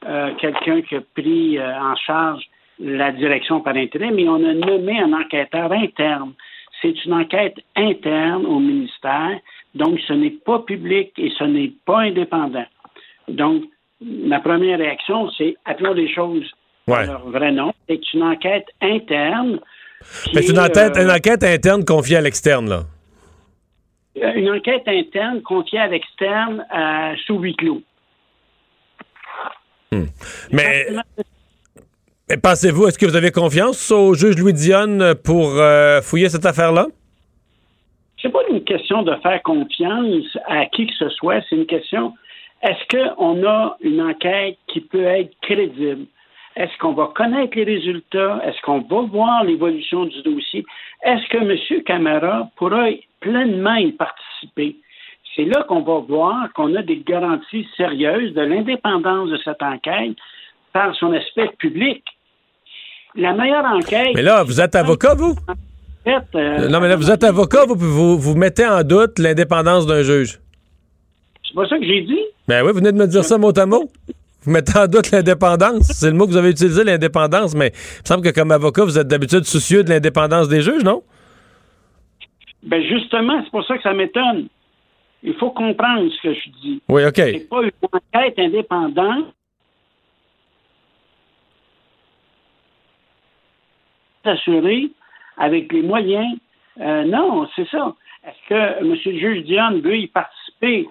euh, 0.07 0.34
quelqu'un 0.39 0.82
qui 0.82 0.95
a 0.95 1.01
pris 1.16 1.57
euh, 1.57 1.80
en 1.80 1.95
charge 1.95 2.43
la 2.80 3.11
direction 3.11 3.61
par 3.61 3.76
intérim, 3.76 4.16
mais 4.16 4.28
on 4.28 4.43
a 4.43 4.53
nommé 4.53 4.99
un 4.99 5.13
enquêteur 5.13 5.72
interne. 5.72 6.34
C'est 6.82 7.05
une 7.05 7.13
enquête 7.13 7.55
interne 7.76 8.45
au 8.45 8.59
ministère, 8.59 9.39
donc 9.76 9.99
ce 10.07 10.13
n'est 10.13 10.32
pas 10.45 10.59
public 10.59 11.11
et 11.17 11.30
ce 11.38 11.43
n'est 11.43 11.73
pas 11.86 11.99
indépendant. 11.99 12.65
Donc, 13.28 13.63
ma 14.01 14.39
première 14.39 14.80
réaction, 14.80 15.30
c'est 15.38 15.55
appelons 15.65 15.93
les 15.93 16.13
choses 16.13 16.45
Ouais. 16.88 17.05
leur 17.07 17.28
vrai 17.30 17.51
nom. 17.51 17.73
C'est 17.89 18.13
une 18.13 18.21
enquête 18.23 18.67
interne. 18.82 19.59
Mais 20.36 20.43
c'est 20.43 20.51
une 20.51 20.59
enquête, 20.59 20.95
euh, 20.97 21.03
une 21.03 21.09
enquête 21.11 21.43
interne 21.43 21.84
confiée 21.84 22.17
à 22.17 22.21
l'externe, 22.21 22.69
là. 22.69 22.84
une 24.36 24.49
enquête 24.51 24.84
interne 24.88 25.41
confiée 25.41 25.80
à 25.80 25.88
l'externe 25.88 26.63
euh, 26.76 27.15
sous 27.26 27.39
huis 27.39 27.55
clos. 27.55 27.82
Mais, 30.51 30.88
mais 32.30 32.38
pensez-vous, 32.38 32.88
est-ce 32.88 32.99
que 32.99 33.05
vous 33.05 33.15
avez 33.15 33.32
confiance 33.32 33.89
au 33.91 34.13
juge 34.13 34.38
Louis 34.38 34.53
Dionne 34.53 35.15
pour 35.23 35.55
euh, 35.57 36.01
fouiller 36.01 36.30
cette 36.30 36.45
affaire-là? 36.45 36.88
C'est 38.22 38.32
pas 38.32 38.41
une 38.49 38.63
question 38.63 39.03
de 39.03 39.16
faire 39.18 39.41
confiance 39.43 40.38
à 40.47 40.66
qui 40.68 40.88
que 40.88 40.93
ce 40.93 41.09
soit, 41.09 41.41
c'est 41.49 41.55
une 41.55 41.66
question 41.66 42.13
est-ce 42.66 43.16
qu'on 43.18 43.45
a 43.45 43.78
une 43.82 44.01
enquête 44.01 44.57
qui 44.68 44.82
peut 44.82 45.03
être 45.03 45.32
crédible? 45.41 46.05
Est-ce 46.55 46.76
qu'on 46.80 46.93
va 46.93 47.11
connaître 47.13 47.55
les 47.55 47.63
résultats? 47.63 48.41
Est-ce 48.43 48.59
qu'on 48.61 48.80
va 48.80 49.01
voir 49.01 49.43
l'évolution 49.43 50.05
du 50.05 50.22
dossier? 50.24 50.66
Est-ce 51.03 51.28
que 51.30 51.38
M. 51.38 51.84
Camara 51.84 52.49
pourra 52.55 52.88
pleinement 53.20 53.76
y 53.76 53.91
participer? 53.91 54.78
C'est 55.36 55.45
là 55.45 55.63
qu'on 55.63 55.82
va 55.82 55.99
voir 55.99 56.51
qu'on 56.53 56.74
a 56.76 56.82
des 56.82 57.03
garanties 57.05 57.68
sérieuses 57.78 58.34
de 58.34 58.41
l'indépendance 58.41 59.30
de 59.30 59.38
cette 59.43 59.61
enquête 59.61 60.16
par 60.74 60.95
son 60.95 61.13
aspect 61.13 61.49
public. 61.59 62.03
La 63.16 63.34
meilleure 63.34 63.66
enquête. 63.66 64.16
Mais 64.16 64.24
là, 64.24 64.43
vous 64.43 64.59
êtes 64.59 64.76
avocat, 64.76 65.13
vous? 65.13 65.36
Fait, 66.05 66.23
euh, 66.35 66.69
Non, 66.69 66.79
mais 66.79 66.87
là, 66.87 66.95
vous 66.95 67.09
êtes 67.09 67.23
avocat, 67.23 67.65
vous, 67.65 67.75
vous, 67.75 68.17
vous 68.17 68.35
mettez 68.35 68.65
en 68.65 68.83
doute 68.83 69.17
l'indépendance 69.17 69.87
d'un 69.87 70.03
juge. 70.03 70.39
C'est 71.47 71.55
pas 71.55 71.67
ça 71.67 71.77
que 71.79 71.85
j'ai 71.85 72.01
dit. 72.01 72.21
Ben 72.47 72.63
oui, 72.63 72.71
vous 72.71 72.77
venez 72.77 72.91
de 72.91 72.97
me 72.97 73.07
dire 73.07 73.23
ça 73.23 73.37
mot 73.39 73.57
à 73.57 73.65
mot. 73.65 73.89
Vous 74.43 74.51
mettez 74.51 74.77
en 74.77 74.85
doute 74.85 75.09
l'indépendance. 75.11 75.87
C'est 75.87 76.11
le 76.11 76.13
mot 76.13 76.25
que 76.25 76.31
vous 76.31 76.37
avez 76.37 76.51
utilisé, 76.51 76.83
l'indépendance, 76.83 77.55
mais 77.55 77.69
il 77.69 78.01
me 78.03 78.05
semble 78.05 78.23
que 78.23 78.29
comme 78.29 78.51
avocat, 78.51 78.83
vous 78.83 78.99
êtes 78.99 79.07
d'habitude 79.07 79.45
soucieux 79.45 79.83
de 79.83 79.89
l'indépendance 79.89 80.47
des 80.47 80.61
juges, 80.61 80.83
non? 80.83 81.01
Ben 82.61 82.83
justement, 82.83 83.41
c'est 83.43 83.49
pour 83.49 83.65
ça 83.65 83.75
que 83.77 83.83
ça 83.83 83.93
m'étonne. 83.93 84.47
Il 85.23 85.33
faut 85.35 85.49
comprendre 85.49 86.07
ce 86.11 86.27
que 86.27 86.33
je 86.35 86.49
dis. 86.61 86.81
Oui, 86.87 87.03
OK. 87.03 87.15
C'est 87.15 87.49
pas 87.49 87.63
une 87.63 87.71
enquête 87.91 88.37
indépendante. 88.37 89.25
Assurée 94.23 94.91
avec 95.38 95.71
les 95.71 95.81
moyens. 95.81 96.38
Euh, 96.79 97.03
non, 97.03 97.47
c'est 97.55 97.67
ça. 97.69 97.93
Est-ce 98.27 98.49
que 98.49 98.79
M. 98.79 98.97
le 99.05 99.19
juge 99.19 99.43
Dionne 99.43 99.81
veut 99.81 99.97
y 99.97 100.07
participer? 100.07 100.88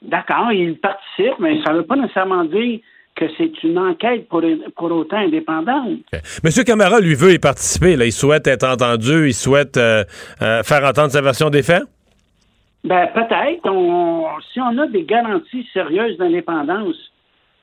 D'accord, 0.00 0.50
il 0.52 0.76
participe, 0.78 1.38
mais 1.38 1.62
ça 1.62 1.72
ne 1.72 1.78
veut 1.78 1.86
pas 1.86 1.96
nécessairement 1.96 2.44
dire 2.44 2.80
que 3.14 3.26
c'est 3.36 3.62
une 3.62 3.78
enquête 3.78 4.26
pour, 4.28 4.42
pour 4.74 4.90
autant 4.90 5.18
indépendante. 5.18 6.00
Monsieur 6.42 6.64
Camara, 6.64 6.98
lui, 6.98 7.14
veut 7.14 7.34
y 7.34 7.38
participer. 7.38 7.94
Là. 7.94 8.06
Il 8.06 8.12
souhaite 8.12 8.46
être 8.46 8.66
entendu, 8.66 9.28
il 9.28 9.34
souhaite 9.34 9.76
euh, 9.76 10.02
euh, 10.40 10.62
faire 10.62 10.82
entendre 10.84 11.10
sa 11.10 11.20
version 11.20 11.50
des 11.50 11.62
faits? 11.62 11.82
Ben, 12.84 13.06
peut-être. 13.14 13.66
On, 13.66 14.26
si 14.52 14.60
on 14.60 14.76
a 14.78 14.86
des 14.86 15.04
garanties 15.04 15.68
sérieuses 15.72 16.16
d'indépendance, 16.16 16.96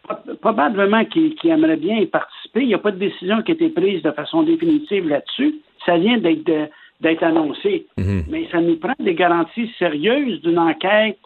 pro- 0.04 0.36
probablement 0.40 1.04
qu'il 1.06 1.36
qu'il 1.36 1.50
aimerait 1.50 1.78
bien 1.78 1.98
y 1.98 2.06
participer. 2.06 2.62
Il 2.62 2.68
n'y 2.68 2.76
a 2.76 2.78
pas 2.78 2.92
de 2.92 3.00
décision 3.00 3.42
qui 3.42 3.52
a 3.52 3.56
été 3.56 3.70
prise 3.70 4.02
de 4.04 4.12
façon 4.12 4.44
définitive 4.44 5.10
là-dessus. 5.10 5.56
Ça 5.90 5.98
vient 5.98 6.20
d'être 6.20 7.24
annoncé. 7.24 7.88
Mais 7.98 8.48
ça 8.52 8.62
nous 8.62 8.78
prend 8.78 8.94
des 9.00 9.16
garanties 9.16 9.72
sérieuses 9.80 10.42
d'une 10.42 10.60
enquête 10.60 11.18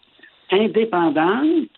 indépendante, 0.50 1.68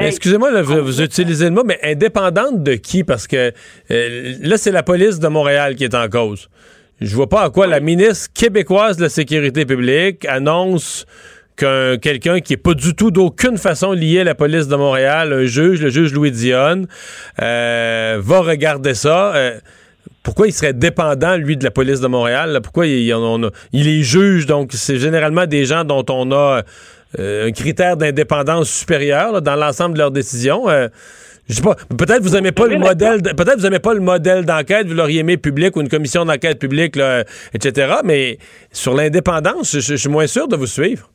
Excusez-moi, 0.00 0.62
vous 0.62 1.02
utilisez 1.02 1.46
le 1.46 1.50
mot, 1.50 1.64
mais 1.64 1.78
indépendante 1.82 2.62
de 2.62 2.74
qui? 2.74 3.04
Parce 3.04 3.26
que 3.26 3.52
euh, 3.90 4.34
là, 4.40 4.56
c'est 4.56 4.72
la 4.72 4.82
police 4.82 5.20
de 5.20 5.28
Montréal 5.28 5.74
qui 5.74 5.84
est 5.84 5.94
en 5.94 6.08
cause. 6.08 6.48
Je 7.00 7.14
vois 7.14 7.28
pas 7.28 7.42
à 7.42 7.50
quoi 7.50 7.66
la 7.66 7.80
ministre 7.80 8.32
québécoise 8.32 8.96
de 8.96 9.02
la 9.02 9.08
Sécurité 9.10 9.66
publique 9.66 10.24
annonce 10.24 11.04
qu'un 11.56 11.98
quelqu'un 11.98 12.40
qui 12.40 12.54
est 12.54 12.58
pas 12.58 12.72
du 12.72 12.94
tout 12.94 13.10
d'aucune 13.10 13.58
façon 13.58 13.92
lié 13.92 14.20
à 14.20 14.24
la 14.24 14.34
police 14.34 14.68
de 14.68 14.76
Montréal, 14.76 15.32
un 15.32 15.44
juge, 15.44 15.82
le 15.82 15.90
juge 15.90 16.14
Louis 16.14 16.30
Dionne, 16.30 16.86
euh, 17.42 18.18
va 18.18 18.40
regarder 18.40 18.94
ça. 18.94 19.34
Euh, 19.34 19.58
pourquoi 20.26 20.48
il 20.48 20.52
serait 20.52 20.72
dépendant, 20.74 21.36
lui, 21.36 21.56
de 21.56 21.62
la 21.64 21.70
police 21.70 22.00
de 22.00 22.08
Montréal? 22.08 22.58
Pourquoi 22.62 22.86
il, 22.88 23.14
on 23.14 23.44
a- 23.44 23.50
il 23.72 23.86
est 23.88 24.02
juge? 24.02 24.44
Donc, 24.46 24.72
c'est 24.72 24.98
généralement 24.98 25.46
des 25.46 25.64
gens 25.64 25.84
dont 25.84 26.04
on 26.10 26.32
a 26.32 26.62
euh, 27.20 27.46
un 27.46 27.52
critère 27.52 27.96
d'indépendance 27.96 28.68
supérieur 28.68 29.40
dans 29.40 29.54
l'ensemble 29.54 29.94
de 29.94 30.00
leurs 30.00 30.10
décisions. 30.10 30.68
Euh, 30.68 30.88
je 31.48 31.54
sais 31.54 31.62
pas. 31.62 31.76
Peut-être 31.96 32.22
vous 32.22 32.34
aimez 32.36 32.50
pas 32.50 32.66
le 32.66 32.76
modèle. 32.76 33.22
Peut-être 33.22 33.58
vous 33.60 33.66
aimez 33.66 33.78
pas 33.78 33.94
le 33.94 34.00
modèle 34.00 34.44
d'enquête. 34.44 34.88
Vous 34.88 34.94
l'auriez 34.94 35.20
aimé 35.20 35.36
public 35.36 35.76
ou 35.76 35.80
une 35.80 35.88
commission 35.88 36.24
d'enquête 36.24 36.58
publique, 36.58 36.96
etc. 37.54 37.94
Mais 38.04 38.38
sur 38.72 38.94
l'indépendance, 38.94 39.72
je, 39.76 39.78
je- 39.80 39.92
je 39.92 39.96
suis 39.96 40.10
moins 40.10 40.26
sûr 40.26 40.48
de 40.48 40.56
vous 40.56 40.66
suivre. 40.66 41.08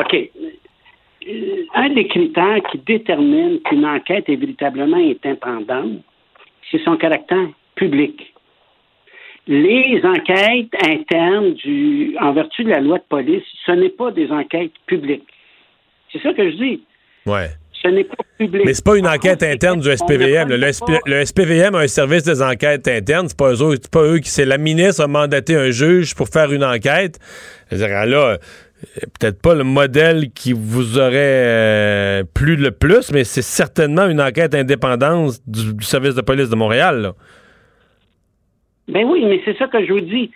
OK. 0.00 0.14
Euh, 0.14 1.30
Un 1.74 1.90
des 1.94 2.08
critères 2.08 2.56
qui 2.72 2.78
détermine 2.86 3.60
qu'une 3.68 3.84
enquête 3.84 4.24
est 4.28 4.36
véritablement 4.36 4.96
indépendante, 4.96 6.00
c'est 6.70 6.82
son 6.84 6.96
caractère 6.96 7.46
public. 7.78 8.34
Les 9.46 10.00
enquêtes 10.04 10.74
internes 10.86 11.54
du, 11.54 12.14
en 12.20 12.34
vertu 12.34 12.64
de 12.64 12.68
la 12.68 12.80
loi 12.80 12.98
de 12.98 13.04
police, 13.08 13.44
ce 13.64 13.72
n'est 13.72 13.88
pas 13.88 14.10
des 14.10 14.30
enquêtes 14.30 14.72
publiques. 14.86 15.26
C'est 16.12 16.20
ça 16.22 16.34
que 16.34 16.50
je 16.50 16.56
dis. 16.56 16.82
Ouais. 17.24 17.48
Ce 17.82 17.88
n'est 17.88 18.04
pas 18.04 18.16
public. 18.38 18.62
Mais 18.66 18.74
c'est 18.74 18.84
pas 18.84 18.98
une 18.98 19.06
enquête 19.06 19.42
interne 19.42 19.80
du 19.80 19.88
SPVM. 19.90 20.50
Le, 20.50 20.72
SP 20.74 20.90
le 21.06 21.24
SPVM 21.24 21.74
a 21.76 21.78
un 21.78 21.86
service 21.86 22.24
des 22.24 22.42
enquêtes 22.42 22.88
internes. 22.88 23.28
C'est 23.28 23.38
pas 23.38 23.52
eux, 23.52 23.76
c'est 23.80 23.90
pas 23.90 24.02
eux 24.02 24.18
qui. 24.18 24.28
C'est 24.28 24.44
la 24.44 24.58
ministre 24.58 25.02
a 25.02 25.06
mandaté 25.06 25.54
un 25.54 25.70
juge 25.70 26.14
pour 26.14 26.28
faire 26.28 26.52
une 26.52 26.64
enquête. 26.64 27.18
Je 27.70 27.76
veux 27.76 27.86
dire, 27.86 28.06
là, 28.06 28.38
peut-être 29.18 29.40
pas 29.40 29.54
le 29.54 29.64
modèle 29.64 30.30
qui 30.30 30.52
vous 30.52 30.98
aurait 30.98 31.14
euh, 31.14 32.24
plu 32.34 32.56
le 32.56 32.70
plus, 32.70 33.12
mais 33.12 33.24
c'est 33.24 33.42
certainement 33.42 34.06
une 34.06 34.20
enquête 34.20 34.54
indépendante 34.54 35.36
du, 35.46 35.72
du 35.74 35.84
service 35.84 36.14
de 36.14 36.20
police 36.20 36.50
de 36.50 36.56
Montréal. 36.56 37.00
là. 37.00 37.14
Ben 38.88 39.04
oui, 39.04 39.24
mais 39.26 39.40
c'est 39.44 39.56
ça 39.58 39.68
que 39.68 39.84
je 39.84 39.92
vous 39.92 40.00
dis. 40.00 40.30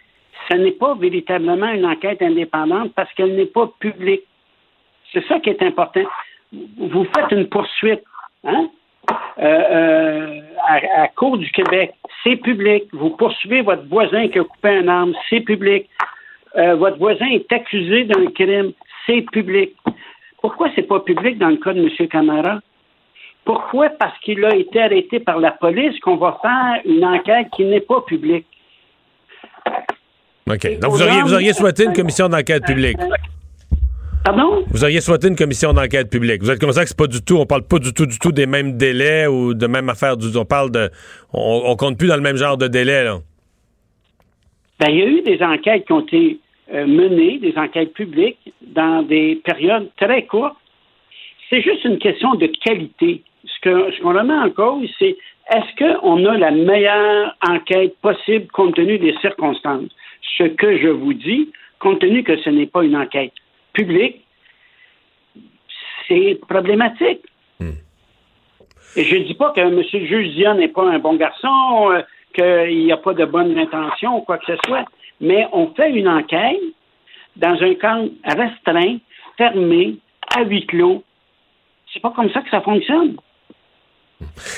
Ce 0.51 0.57
n'est 0.57 0.73
pas 0.73 0.95
véritablement 0.95 1.73
une 1.73 1.87
enquête 1.87 2.23
indépendante 2.23 2.93
parce 2.95 3.13
qu'elle 3.15 3.35
n'est 3.35 3.47
pas 3.47 3.71
publique. 3.79 4.23
C'est 5.13 5.25
ça 5.27 5.41
qui 5.41 5.51
est 5.51 5.63
important. 5.63 6.03
Vous 6.53 7.05
faites 7.15 7.31
une 7.33 7.49
poursuite, 7.49 8.03
hein? 8.45 8.69
Euh, 9.39 9.45
euh, 9.45 10.41
à, 10.67 11.03
à 11.03 11.09
Cour 11.09 11.39
du 11.39 11.51
Québec, 11.51 11.93
c'est 12.23 12.37
public. 12.37 12.85
Vous 12.93 13.11
poursuivez 13.11 13.63
votre 13.63 13.87
voisin 13.89 14.29
qui 14.29 14.39
a 14.39 14.45
coupé 14.45 14.69
un 14.69 14.89
arme, 14.89 15.15
c'est 15.29 15.41
public. 15.41 15.89
Euh, 16.57 16.75
votre 16.77 16.99
voisin 16.99 17.27
est 17.27 17.51
accusé 17.53 18.05
d'un 18.05 18.27
crime, 18.31 18.73
c'est 19.07 19.23
public. 19.33 19.75
Pourquoi 20.41 20.69
c'est 20.75 20.83
pas 20.87 21.01
public 21.01 21.39
dans 21.39 21.49
le 21.49 21.57
cas 21.57 21.73
de 21.73 21.81
M. 21.81 22.09
Camara? 22.09 22.61
Pourquoi? 23.45 23.89
Parce 23.91 24.19
qu'il 24.21 24.45
a 24.45 24.55
été 24.55 24.81
arrêté 24.81 25.21
par 25.21 25.39
la 25.39 25.51
police 25.51 25.99
qu'on 26.01 26.17
va 26.17 26.39
faire 26.41 26.81
une 26.85 27.05
enquête 27.05 27.49
qui 27.55 27.65
n'est 27.65 27.81
pas 27.81 28.01
publique. 28.03 28.47
OK. 30.49 30.79
Donc, 30.81 30.93
vous 30.93 31.03
auriez, 31.03 31.23
vous 31.23 31.35
auriez 31.35 31.53
souhaité 31.53 31.85
une 31.85 31.93
commission 31.93 32.29
d'enquête 32.29 32.65
publique. 32.65 32.99
Pardon? 34.25 34.65
Vous 34.69 34.85
auriez 34.85 35.01
souhaité 35.01 35.27
une 35.27 35.37
commission 35.37 35.73
d'enquête 35.73 36.09
publique. 36.09 36.43
Vous 36.43 36.51
êtes 36.51 36.61
conscient 36.61 36.83
que 36.83 36.89
c'est 36.89 36.97
pas 36.97 37.09
du 37.09 37.23
tout, 37.23 37.37
on 37.37 37.47
parle 37.47 37.63
pas 37.63 37.79
du 37.79 37.93
tout, 37.93 38.07
du 38.07 38.19
tout 38.19 38.31
des 38.31 38.47
mêmes 38.47 38.77
délais 38.77 39.27
ou 39.27 39.55
de 39.55 39.67
même 39.67 39.89
affaire. 39.89 40.17
Du, 40.17 40.37
on 40.37 40.45
parle 40.45 40.71
de, 40.71 40.91
on, 41.33 41.63
on 41.67 41.77
compte 41.77 41.99
plus 41.99 42.09
dans 42.09 42.17
le 42.17 42.23
même 42.23 42.37
genre 42.37 42.57
de 42.57 42.69
délai, 42.69 43.05
là. 43.05 43.19
Ben, 44.79 44.91
il 44.91 44.99
y 44.99 45.03
a 45.03 45.07
eu 45.07 45.23
des 45.23 45.43
enquêtes 45.43 45.87
qui 45.87 45.93
ont 45.93 46.01
été 46.01 46.39
euh, 46.73 46.87
menées, 46.87 47.39
des 47.39 47.55
enquêtes 47.57 47.93
publiques, 47.93 48.53
dans 48.63 49.03
des 49.03 49.41
périodes 49.45 49.89
très 49.97 50.25
courtes. 50.27 50.57
C'est 51.51 51.63
juste 51.63 51.85
une 51.85 51.99
question 51.99 52.35
de 52.35 52.47
qualité. 52.47 53.23
Ce 53.63 53.69
que 53.69 53.93
ce 53.93 54.01
qu'on 54.01 54.13
remet 54.15 54.35
en 54.35 54.51
cause, 54.51 54.89
c'est 54.99 55.17
est-ce 55.51 56.01
qu'on 56.03 56.25
a 56.25 56.37
la 56.39 56.51
meilleure 56.51 57.37
enquête 57.47 57.97
possible 58.01 58.47
compte 58.49 58.75
tenu 58.75 58.99
des 58.99 59.17
circonstances? 59.21 59.91
Ce 60.39 60.45
que 60.45 60.79
je 60.79 60.89
vous 60.89 61.13
dis, 61.13 61.51
compte 61.79 62.01
tenu 62.01 62.23
que 62.23 62.37
ce 62.39 62.51
n'est 62.51 62.67
pas 62.67 62.85
une 62.85 62.97
enquête 62.97 63.33
publique, 63.73 64.25
c'est 66.09 66.39
problématique. 66.49 67.23
Et 68.95 69.05
je 69.05 69.17
ne 69.17 69.25
dis 69.25 69.35
pas 69.35 69.53
que 69.53 69.61
M. 69.61 69.77
le 69.77 70.07
juge 70.07 70.35
Dion 70.35 70.55
n'est 70.55 70.69
pas 70.69 70.85
un 70.85 70.99
bon 70.99 71.15
garçon, 71.15 71.93
euh, 71.93 72.03
qu'il 72.35 72.85
n'y 72.85 72.93
a 72.93 72.99
pas 72.99 73.15
de 73.15 73.25
bonnes 73.25 73.59
intentions 73.59 74.19
ou 74.19 74.21
quoi 74.21 74.37
que 74.39 74.45
ce 74.47 74.59
soit, 74.67 74.85
mais 75.21 75.47
on 75.53 75.69
fait 75.75 75.91
une 75.93 76.09
enquête 76.09 76.61
dans 77.37 77.63
un 77.63 77.75
cadre 77.75 78.11
restreint, 78.25 78.99
fermé, 79.39 79.97
à 80.37 80.43
huis 80.43 80.67
clos. 80.67 81.03
C'est 81.93 82.01
pas 82.01 82.11
comme 82.11 82.31
ça 82.33 82.43
que 82.43 82.51
ça 82.51 82.61
fonctionne. 82.61 83.17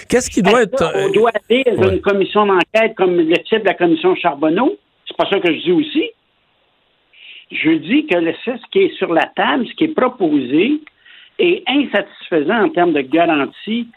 Qu'est-ce 0.09 0.31
qui 0.31 0.43
doit 0.43 0.63
être. 0.63 0.93
On 0.95 1.11
doit 1.11 1.31
aller 1.51 1.65
dans 1.77 1.91
une 1.91 2.01
commission 2.01 2.47
d'enquête 2.47 2.95
comme 2.97 3.17
le 3.17 3.37
type 3.39 3.61
de 3.61 3.67
la 3.67 3.75
commission 3.75 4.15
Charbonneau. 4.17 4.77
C'est 5.07 5.17
pas 5.17 5.29
ça 5.29 5.41
que 5.41 5.53
je 5.53 5.61
dis 5.61 5.73
aussi. 5.73 6.11
Je 7.51 7.71
dis 7.71 8.07
que 8.07 8.15
ce 8.33 8.71
qui 8.73 8.79
est 8.81 8.97
sur 8.97 9.13
la 9.13 9.27
table, 9.37 9.67
ce 9.69 9.75
qui 9.75 9.85
est 9.85 9.95
proposé, 9.95 10.81
est 11.39 11.63
insatisfaisant 11.67 12.65
en 12.65 12.69
termes 12.71 12.93
de 12.93 13.01
garantie 13.01 13.89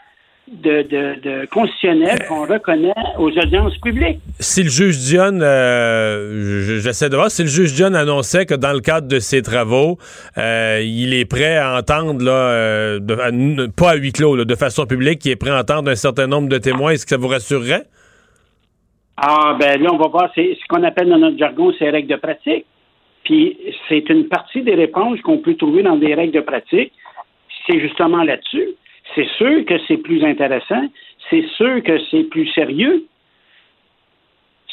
de, 0.52 0.82
de, 0.82 1.46
constitutionnelle 1.46 2.18
qu'on 2.28 2.46
reconnaît 2.46 2.94
aux 3.18 3.30
audiences 3.30 3.76
publiques. 3.78 4.18
Si 4.40 4.62
le 4.62 4.70
juge 4.70 4.98
Dion, 4.98 5.40
euh, 5.40 6.78
j'essaie 6.80 7.08
de 7.08 7.16
voir, 7.16 7.30
si 7.30 7.42
le 7.42 7.48
juge 7.48 7.74
Dion 7.74 7.94
annonçait 7.94 8.46
que 8.46 8.54
dans 8.54 8.72
le 8.72 8.80
cadre 8.80 9.08
de 9.08 9.18
ses 9.18 9.42
travaux, 9.42 9.98
euh, 10.36 10.80
il 10.82 11.14
est 11.14 11.24
prêt 11.24 11.56
à 11.56 11.76
entendre, 11.76 12.24
là, 12.24 12.32
euh, 12.32 13.68
pas 13.76 13.90
à 13.90 13.94
huis 13.96 14.12
clos, 14.12 14.44
de 14.44 14.54
façon 14.54 14.86
publique, 14.86 15.24
il 15.24 15.32
est 15.32 15.36
prêt 15.36 15.50
à 15.50 15.60
entendre 15.60 15.90
un 15.90 15.96
certain 15.96 16.26
nombre 16.26 16.48
de 16.48 16.58
témoins, 16.58 16.92
est-ce 16.92 17.04
que 17.04 17.10
ça 17.10 17.16
vous 17.16 17.28
rassurerait? 17.28 17.84
Ah, 19.16 19.56
ben 19.58 19.82
là, 19.82 19.90
on 19.92 19.98
va 19.98 20.08
voir, 20.08 20.30
c'est 20.34 20.56
ce 20.60 20.66
qu'on 20.68 20.84
appelle 20.84 21.08
dans 21.08 21.18
notre 21.18 21.38
jargon, 21.38 21.72
c'est 21.78 21.90
règles 21.90 22.08
de 22.08 22.16
pratique. 22.16 22.66
Puis 23.24 23.58
c'est 23.88 24.08
une 24.08 24.28
partie 24.28 24.62
des 24.62 24.74
réponses 24.74 25.20
qu'on 25.22 25.38
peut 25.38 25.54
trouver 25.54 25.82
dans 25.82 25.96
des 25.96 26.14
règles 26.14 26.32
de 26.32 26.40
pratique. 26.40 26.92
C'est 27.66 27.80
justement 27.80 28.22
là-dessus. 28.22 28.68
C'est 29.18 29.28
sûr 29.36 29.64
que 29.64 29.74
c'est 29.88 29.96
plus 29.96 30.24
intéressant. 30.24 30.86
C'est 31.28 31.44
sûr 31.56 31.82
que 31.82 31.98
c'est 32.08 32.22
plus 32.22 32.46
sérieux. 32.52 33.04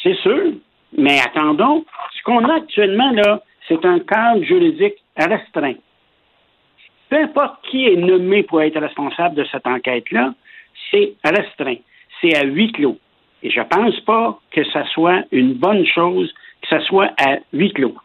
C'est 0.03 0.13
sûr. 0.17 0.53
Mais 0.95 1.17
attendons. 1.19 1.83
Ce 2.15 2.21
qu'on 2.21 2.47
a 2.47 2.57
actuellement, 2.57 3.09
là, 3.09 3.41
c'est 3.67 3.83
un 3.83 3.97
cadre 4.01 4.43
juridique 4.43 4.97
restreint. 5.17 5.73
Peu 7.09 7.23
importe 7.23 7.65
qui 7.71 7.87
est 7.87 7.95
nommé 7.95 8.43
pour 8.43 8.61
être 8.61 8.79
responsable 8.79 9.33
de 9.33 9.45
cette 9.45 9.65
enquête-là, 9.65 10.35
c'est 10.91 11.15
restreint. 11.23 11.77
C'est 12.21 12.37
à 12.37 12.43
huis 12.43 12.71
clos. 12.71 12.99
Et 13.41 13.49
je 13.49 13.59
ne 13.59 13.65
pense 13.65 13.99
pas 14.01 14.39
que 14.51 14.63
ce 14.63 14.83
soit 14.93 15.23
une 15.31 15.53
bonne 15.53 15.87
chose 15.87 16.31
que 16.61 16.67
ce 16.67 16.85
soit 16.85 17.11
à 17.19 17.37
huis 17.51 17.73
clos. 17.73 17.95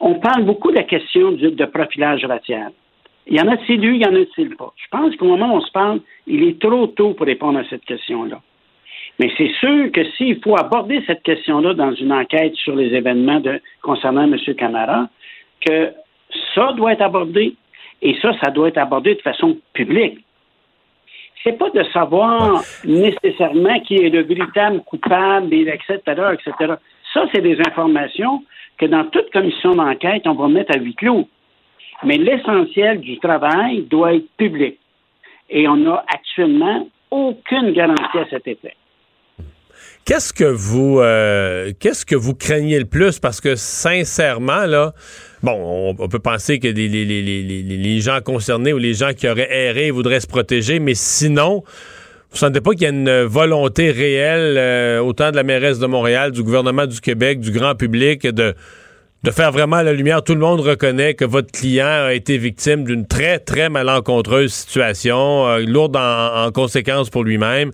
On 0.00 0.14
parle 0.20 0.44
beaucoup 0.44 0.70
de 0.70 0.76
la 0.76 0.84
question 0.84 1.32
de 1.32 1.64
profilage 1.66 2.24
racial. 2.24 2.72
Il 3.28 3.36
y 3.36 3.40
en 3.40 3.48
a-t-il 3.48 3.84
eu, 3.84 3.94
il 3.94 4.02
y 4.02 4.06
en 4.06 4.14
a-t-il 4.14 4.56
pas? 4.56 4.72
Je 4.76 4.88
pense 4.90 5.14
qu'au 5.16 5.26
moment 5.26 5.52
où 5.52 5.58
on 5.58 5.60
se 5.60 5.70
parle, 5.70 6.00
il 6.26 6.42
est 6.44 6.58
trop 6.60 6.86
tôt 6.86 7.12
pour 7.12 7.26
répondre 7.26 7.58
à 7.58 7.64
cette 7.68 7.84
question-là. 7.84 8.40
Mais 9.18 9.30
c'est 9.36 9.52
sûr 9.60 9.90
que 9.92 10.04
s'il 10.12 10.40
faut 10.42 10.56
aborder 10.56 11.02
cette 11.06 11.22
question-là 11.22 11.74
dans 11.74 11.92
une 11.92 12.12
enquête 12.12 12.54
sur 12.54 12.74
les 12.74 12.94
événements 12.94 13.40
de, 13.40 13.60
concernant 13.82 14.22
M. 14.22 14.36
Camara, 14.56 15.08
que 15.60 15.92
ça 16.54 16.72
doit 16.72 16.92
être 16.92 17.02
abordé 17.02 17.54
et 18.00 18.16
ça, 18.22 18.32
ça 18.42 18.50
doit 18.50 18.68
être 18.68 18.78
abordé 18.78 19.14
de 19.14 19.20
façon 19.20 19.58
publique. 19.72 20.20
C'est 21.44 21.58
pas 21.58 21.70
de 21.70 21.82
savoir 21.92 22.62
nécessairement 22.84 23.80
qui 23.80 23.96
est 23.96 24.08
le 24.08 24.22
véritable 24.22 24.80
coupable, 24.84 25.52
etc., 25.52 25.98
etc. 26.06 26.74
Ça, 27.12 27.24
c'est 27.32 27.42
des 27.42 27.58
informations 27.60 28.44
que 28.78 28.86
dans 28.86 29.04
toute 29.04 29.30
commission 29.32 29.74
d'enquête, 29.74 30.22
on 30.26 30.34
va 30.34 30.48
mettre 30.48 30.76
à 30.76 30.78
huis 30.78 30.94
clos. 30.94 31.28
Mais 32.04 32.16
l'essentiel 32.16 33.00
du 33.00 33.18
travail 33.18 33.82
doit 33.82 34.14
être 34.14 34.28
public. 34.36 34.78
Et 35.50 35.66
on 35.66 35.76
n'a 35.76 36.04
actuellement 36.12 36.88
aucune 37.10 37.72
garantie 37.72 38.18
à 38.18 38.28
cet 38.30 38.46
effet. 38.46 38.74
Qu'est-ce 40.04 40.32
que 40.32 40.44
vous 40.44 41.00
euh, 41.00 41.72
qu'est-ce 41.78 42.06
que 42.06 42.16
vous 42.16 42.34
craignez 42.34 42.78
le 42.78 42.86
plus? 42.86 43.18
Parce 43.18 43.40
que 43.40 43.56
sincèrement, 43.56 44.64
là, 44.64 44.94
bon, 45.42 45.94
on, 45.98 46.08
peut 46.08 46.18
penser 46.18 46.58
que 46.58 46.68
les, 46.68 48.00
gens 48.00 48.20
concernés 48.24 48.72
ou 48.72 48.78
les 48.78 48.94
gens 48.94 49.12
qui 49.12 49.28
auraient 49.28 49.50
erré 49.50 49.90
voudraient 49.90 50.20
se 50.20 50.26
protéger, 50.26 50.78
mais 50.78 50.94
sinon, 50.94 51.62
vous 52.30 52.34
ne 52.34 52.38
sentez 52.38 52.60
pas 52.62 52.70
qu'il 52.72 52.82
y 52.82 52.86
a 52.86 52.88
une 52.88 53.24
volonté 53.24 53.90
réelle, 53.90 54.56
euh, 54.56 55.00
autant 55.00 55.30
de 55.30 55.36
la 55.36 55.42
mairesse 55.42 55.78
de 55.78 55.86
Montréal, 55.86 56.32
du 56.32 56.42
gouvernement 56.42 56.86
du 56.86 57.00
Québec, 57.00 57.40
du 57.40 57.50
grand 57.50 57.74
public, 57.74 58.26
de 58.26 58.54
de 59.24 59.32
faire 59.32 59.50
vraiment 59.50 59.82
la 59.82 59.92
lumière. 59.92 60.22
Tout 60.22 60.34
le 60.34 60.40
monde 60.40 60.60
reconnaît 60.60 61.14
que 61.14 61.24
votre 61.24 61.50
client 61.50 62.06
a 62.06 62.14
été 62.14 62.38
victime 62.38 62.84
d'une 62.84 63.06
très, 63.06 63.40
très 63.40 63.68
malencontreuse 63.68 64.52
situation, 64.52 65.48
euh, 65.48 65.58
lourde 65.66 65.96
en, 65.96 66.50
conséquences 66.52 67.10
pour 67.10 67.24
lui-même, 67.24 67.72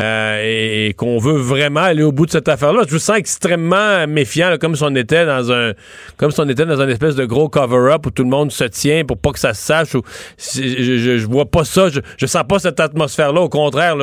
euh, 0.00 0.88
et, 0.88 0.92
qu'on 0.94 1.18
veut 1.18 1.38
vraiment 1.38 1.80
aller 1.80 2.02
au 2.02 2.12
bout 2.12 2.26
de 2.26 2.30
cette 2.30 2.48
affaire-là. 2.48 2.82
Je 2.86 2.92
vous 2.92 2.98
sens 2.98 3.16
extrêmement 3.16 4.06
méfiant, 4.06 4.56
comme 4.60 4.76
si 4.76 4.82
on 4.82 4.94
était 4.94 5.24
dans 5.24 5.50
un, 5.50 5.72
comme 6.18 6.30
était 6.50 6.66
dans 6.66 6.88
espèce 6.88 7.14
de 7.14 7.24
gros 7.24 7.48
cover-up 7.48 8.06
où 8.06 8.10
tout 8.10 8.24
le 8.24 8.28
monde 8.28 8.52
se 8.52 8.64
tient 8.64 9.04
pour 9.04 9.16
pas 9.16 9.32
que 9.32 9.38
ça 9.38 9.54
se 9.54 9.62
sache. 9.62 9.88
Je, 9.92 10.98
je, 11.18 11.26
vois 11.26 11.46
pas 11.46 11.64
ça, 11.64 11.88
je, 11.88 12.00
je 12.18 12.26
sens 12.26 12.44
pas 12.46 12.58
cette 12.58 12.80
atmosphère-là. 12.80 13.40
Au 13.40 13.48
contraire, 13.48 13.96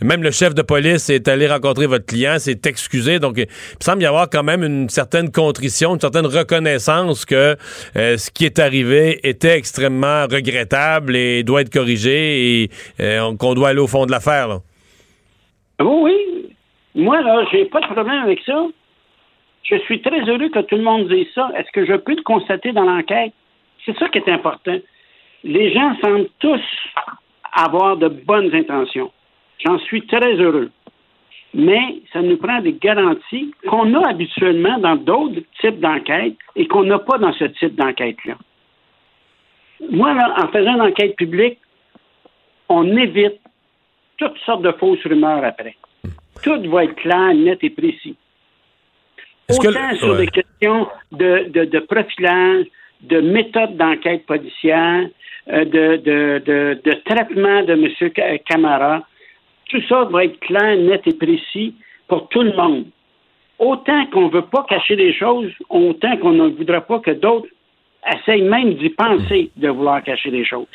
même 0.00 0.22
le 0.22 0.30
chef 0.30 0.54
de 0.54 0.62
police 0.62 1.10
est 1.10 1.26
allé 1.28 1.48
rencontrer 1.48 1.86
votre 1.86 2.06
client, 2.06 2.38
s'est 2.38 2.60
excusé. 2.64 3.18
Donc, 3.18 3.38
il 3.38 3.46
semble 3.80 4.02
y 4.02 4.06
avoir 4.06 4.30
quand 4.30 4.44
même 4.44 4.62
une 4.62 4.88
certaine 4.88 5.30
contrition, 5.30 5.94
une 5.94 6.00
certaine 6.00 6.27
reconnaissance 6.28 7.24
que 7.24 7.56
euh, 7.96 8.16
ce 8.16 8.30
qui 8.30 8.44
est 8.44 8.58
arrivé 8.58 9.20
était 9.22 9.56
extrêmement 9.56 10.22
regrettable 10.22 11.16
et 11.16 11.42
doit 11.42 11.62
être 11.62 11.72
corrigé 11.72 12.62
et 12.62 12.70
euh, 13.00 13.36
qu'on 13.36 13.54
doit 13.54 13.70
aller 13.70 13.80
au 13.80 13.86
fond 13.86 14.06
de 14.06 14.10
l'affaire. 14.10 14.60
Oui, 15.80 15.86
oui. 16.02 16.56
Moi, 16.94 17.20
là, 17.22 17.44
j'ai 17.52 17.64
pas 17.66 17.80
de 17.80 17.86
problème 17.86 18.22
avec 18.22 18.40
ça. 18.44 18.66
Je 19.62 19.76
suis 19.80 20.00
très 20.00 20.20
heureux 20.20 20.48
que 20.48 20.60
tout 20.60 20.76
le 20.76 20.82
monde 20.82 21.08
dise 21.08 21.26
ça. 21.34 21.50
Est-ce 21.56 21.70
que 21.72 21.84
je 21.84 21.94
peux 21.94 22.14
le 22.14 22.22
constater 22.22 22.72
dans 22.72 22.84
l'enquête? 22.84 23.32
C'est 23.84 23.96
ça 23.98 24.08
qui 24.08 24.18
est 24.18 24.28
important. 24.28 24.76
Les 25.44 25.72
gens 25.72 25.94
semblent 26.02 26.28
tous 26.40 26.60
avoir 27.52 27.96
de 27.96 28.08
bonnes 28.08 28.54
intentions. 28.54 29.12
J'en 29.64 29.78
suis 29.80 30.06
très 30.06 30.34
heureux 30.34 30.70
mais 31.54 32.02
ça 32.12 32.20
nous 32.20 32.36
prend 32.36 32.60
des 32.60 32.74
garanties 32.74 33.52
qu'on 33.68 33.94
a 33.94 34.08
habituellement 34.08 34.78
dans 34.78 34.96
d'autres 34.96 35.40
types 35.60 35.80
d'enquêtes 35.80 36.36
et 36.56 36.66
qu'on 36.66 36.84
n'a 36.84 36.98
pas 36.98 37.18
dans 37.18 37.32
ce 37.32 37.44
type 37.44 37.74
d'enquête-là. 37.74 38.36
Moi, 39.90 40.14
en 40.36 40.48
faisant 40.48 40.74
une 40.74 40.82
enquête 40.82 41.16
publique, 41.16 41.58
on 42.68 42.96
évite 42.96 43.40
toutes 44.18 44.36
sortes 44.44 44.62
de 44.62 44.72
fausses 44.72 45.04
rumeurs 45.04 45.44
après. 45.44 45.76
Tout 46.42 46.60
va 46.70 46.84
être 46.84 46.96
clair, 46.96 47.34
net 47.34 47.58
et 47.62 47.70
précis. 47.70 48.16
Autant 49.48 49.94
sur 49.94 50.16
des 50.16 50.26
questions 50.26 50.86
de, 51.12 51.78
profilage, 51.86 52.66
de 53.00 53.20
méthode 53.20 53.76
d'enquête 53.76 54.26
policière, 54.26 55.08
euh, 55.48 55.64
de, 55.64 56.78
de, 56.84 56.92
traitement 57.06 57.62
de 57.62 57.72
M. 57.72 58.38
Camara, 58.44 59.02
tout 59.68 59.82
ça 59.88 60.04
va 60.04 60.24
être 60.24 60.38
clair, 60.40 60.76
net 60.76 61.02
et 61.06 61.14
précis 61.14 61.74
pour 62.08 62.28
tout 62.28 62.42
le 62.42 62.54
monde. 62.54 62.86
Autant 63.58 64.06
qu'on 64.06 64.26
ne 64.26 64.32
veut 64.32 64.46
pas 64.46 64.64
cacher 64.68 64.96
des 64.96 65.12
choses, 65.12 65.50
autant 65.68 66.16
qu'on 66.18 66.32
ne 66.32 66.48
voudra 66.48 66.80
pas 66.80 67.00
que 67.00 67.10
d'autres 67.10 67.48
essayent 68.14 68.42
même 68.42 68.74
d'y 68.74 68.90
penser 68.90 69.50
de 69.56 69.68
vouloir 69.68 70.02
cacher 70.02 70.30
des 70.30 70.44
choses. 70.44 70.66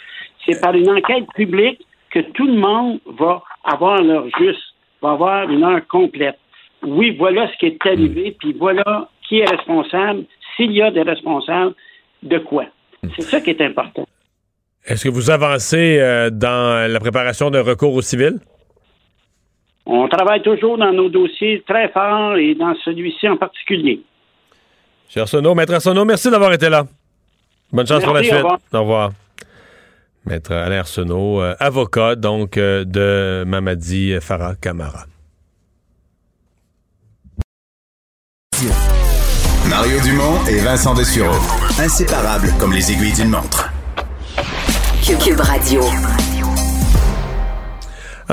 C'est 0.45 0.59
par 0.61 0.75
une 0.75 0.89
enquête 0.89 1.25
publique 1.35 1.81
que 2.11 2.19
tout 2.19 2.45
le 2.45 2.55
monde 2.55 2.99
va 3.17 3.41
avoir 3.63 4.01
l'heure 4.01 4.27
juste, 4.37 4.61
va 5.01 5.11
avoir 5.11 5.49
une 5.49 5.63
heure 5.63 5.85
complète. 5.87 6.37
Oui, 6.83 7.15
voilà 7.17 7.49
ce 7.51 7.57
qui 7.57 7.67
est 7.67 7.85
arrivé, 7.85 8.35
puis 8.37 8.53
voilà 8.53 9.09
qui 9.27 9.39
est 9.39 9.49
responsable, 9.49 10.25
s'il 10.55 10.73
y 10.73 10.81
a 10.81 10.91
des 10.91 11.01
responsables, 11.01 11.73
de 12.21 12.37
quoi. 12.39 12.65
C'est 13.15 13.21
ça 13.21 13.41
qui 13.41 13.49
est 13.49 13.61
important. 13.61 14.05
Est-ce 14.85 15.05
que 15.05 15.09
vous 15.09 15.31
avancez 15.31 15.97
euh, 15.99 16.29
dans 16.29 16.91
la 16.91 16.99
préparation 16.99 17.49
d'un 17.49 17.63
recours 17.63 17.93
au 17.93 18.01
civil? 18.01 18.39
On 19.85 20.07
travaille 20.07 20.41
toujours 20.41 20.77
dans 20.77 20.93
nos 20.93 21.09
dossiers 21.09 21.63
très 21.67 21.89
fort 21.89 22.37
et 22.37 22.55
dans 22.55 22.73
celui-ci 22.85 23.27
en 23.27 23.37
particulier. 23.37 24.01
Cher 25.09 25.23
Arsenault, 25.23 25.55
Maître 25.55 25.73
Arsenault, 25.73 26.05
merci 26.05 26.31
d'avoir 26.31 26.53
été 26.53 26.69
là. 26.69 26.85
Bonne 27.71 27.87
chance 27.87 28.03
pour 28.03 28.13
la 28.13 28.23
suite. 28.23 28.45
Au 28.73 28.79
revoir. 28.79 29.11
Maître 30.25 30.53
Alain 30.53 30.79
Arsenault, 30.79 31.41
euh, 31.41 31.53
avocat 31.59 32.15
donc 32.15 32.57
euh, 32.57 32.85
de 32.85 33.43
Mamadi 33.45 34.15
Farah 34.21 34.55
Camara. 34.55 35.05
Mario 39.69 39.99
Dumont 40.01 40.45
et 40.47 40.59
Vincent 40.59 40.93
Dessureau. 40.93 41.35
Inséparables 41.79 42.53
comme 42.59 42.73
les 42.73 42.91
aiguilles 42.91 43.13
d'une 43.13 43.29
montre. 43.29 43.71
Cube 45.05 45.39
Radio. 45.39 45.81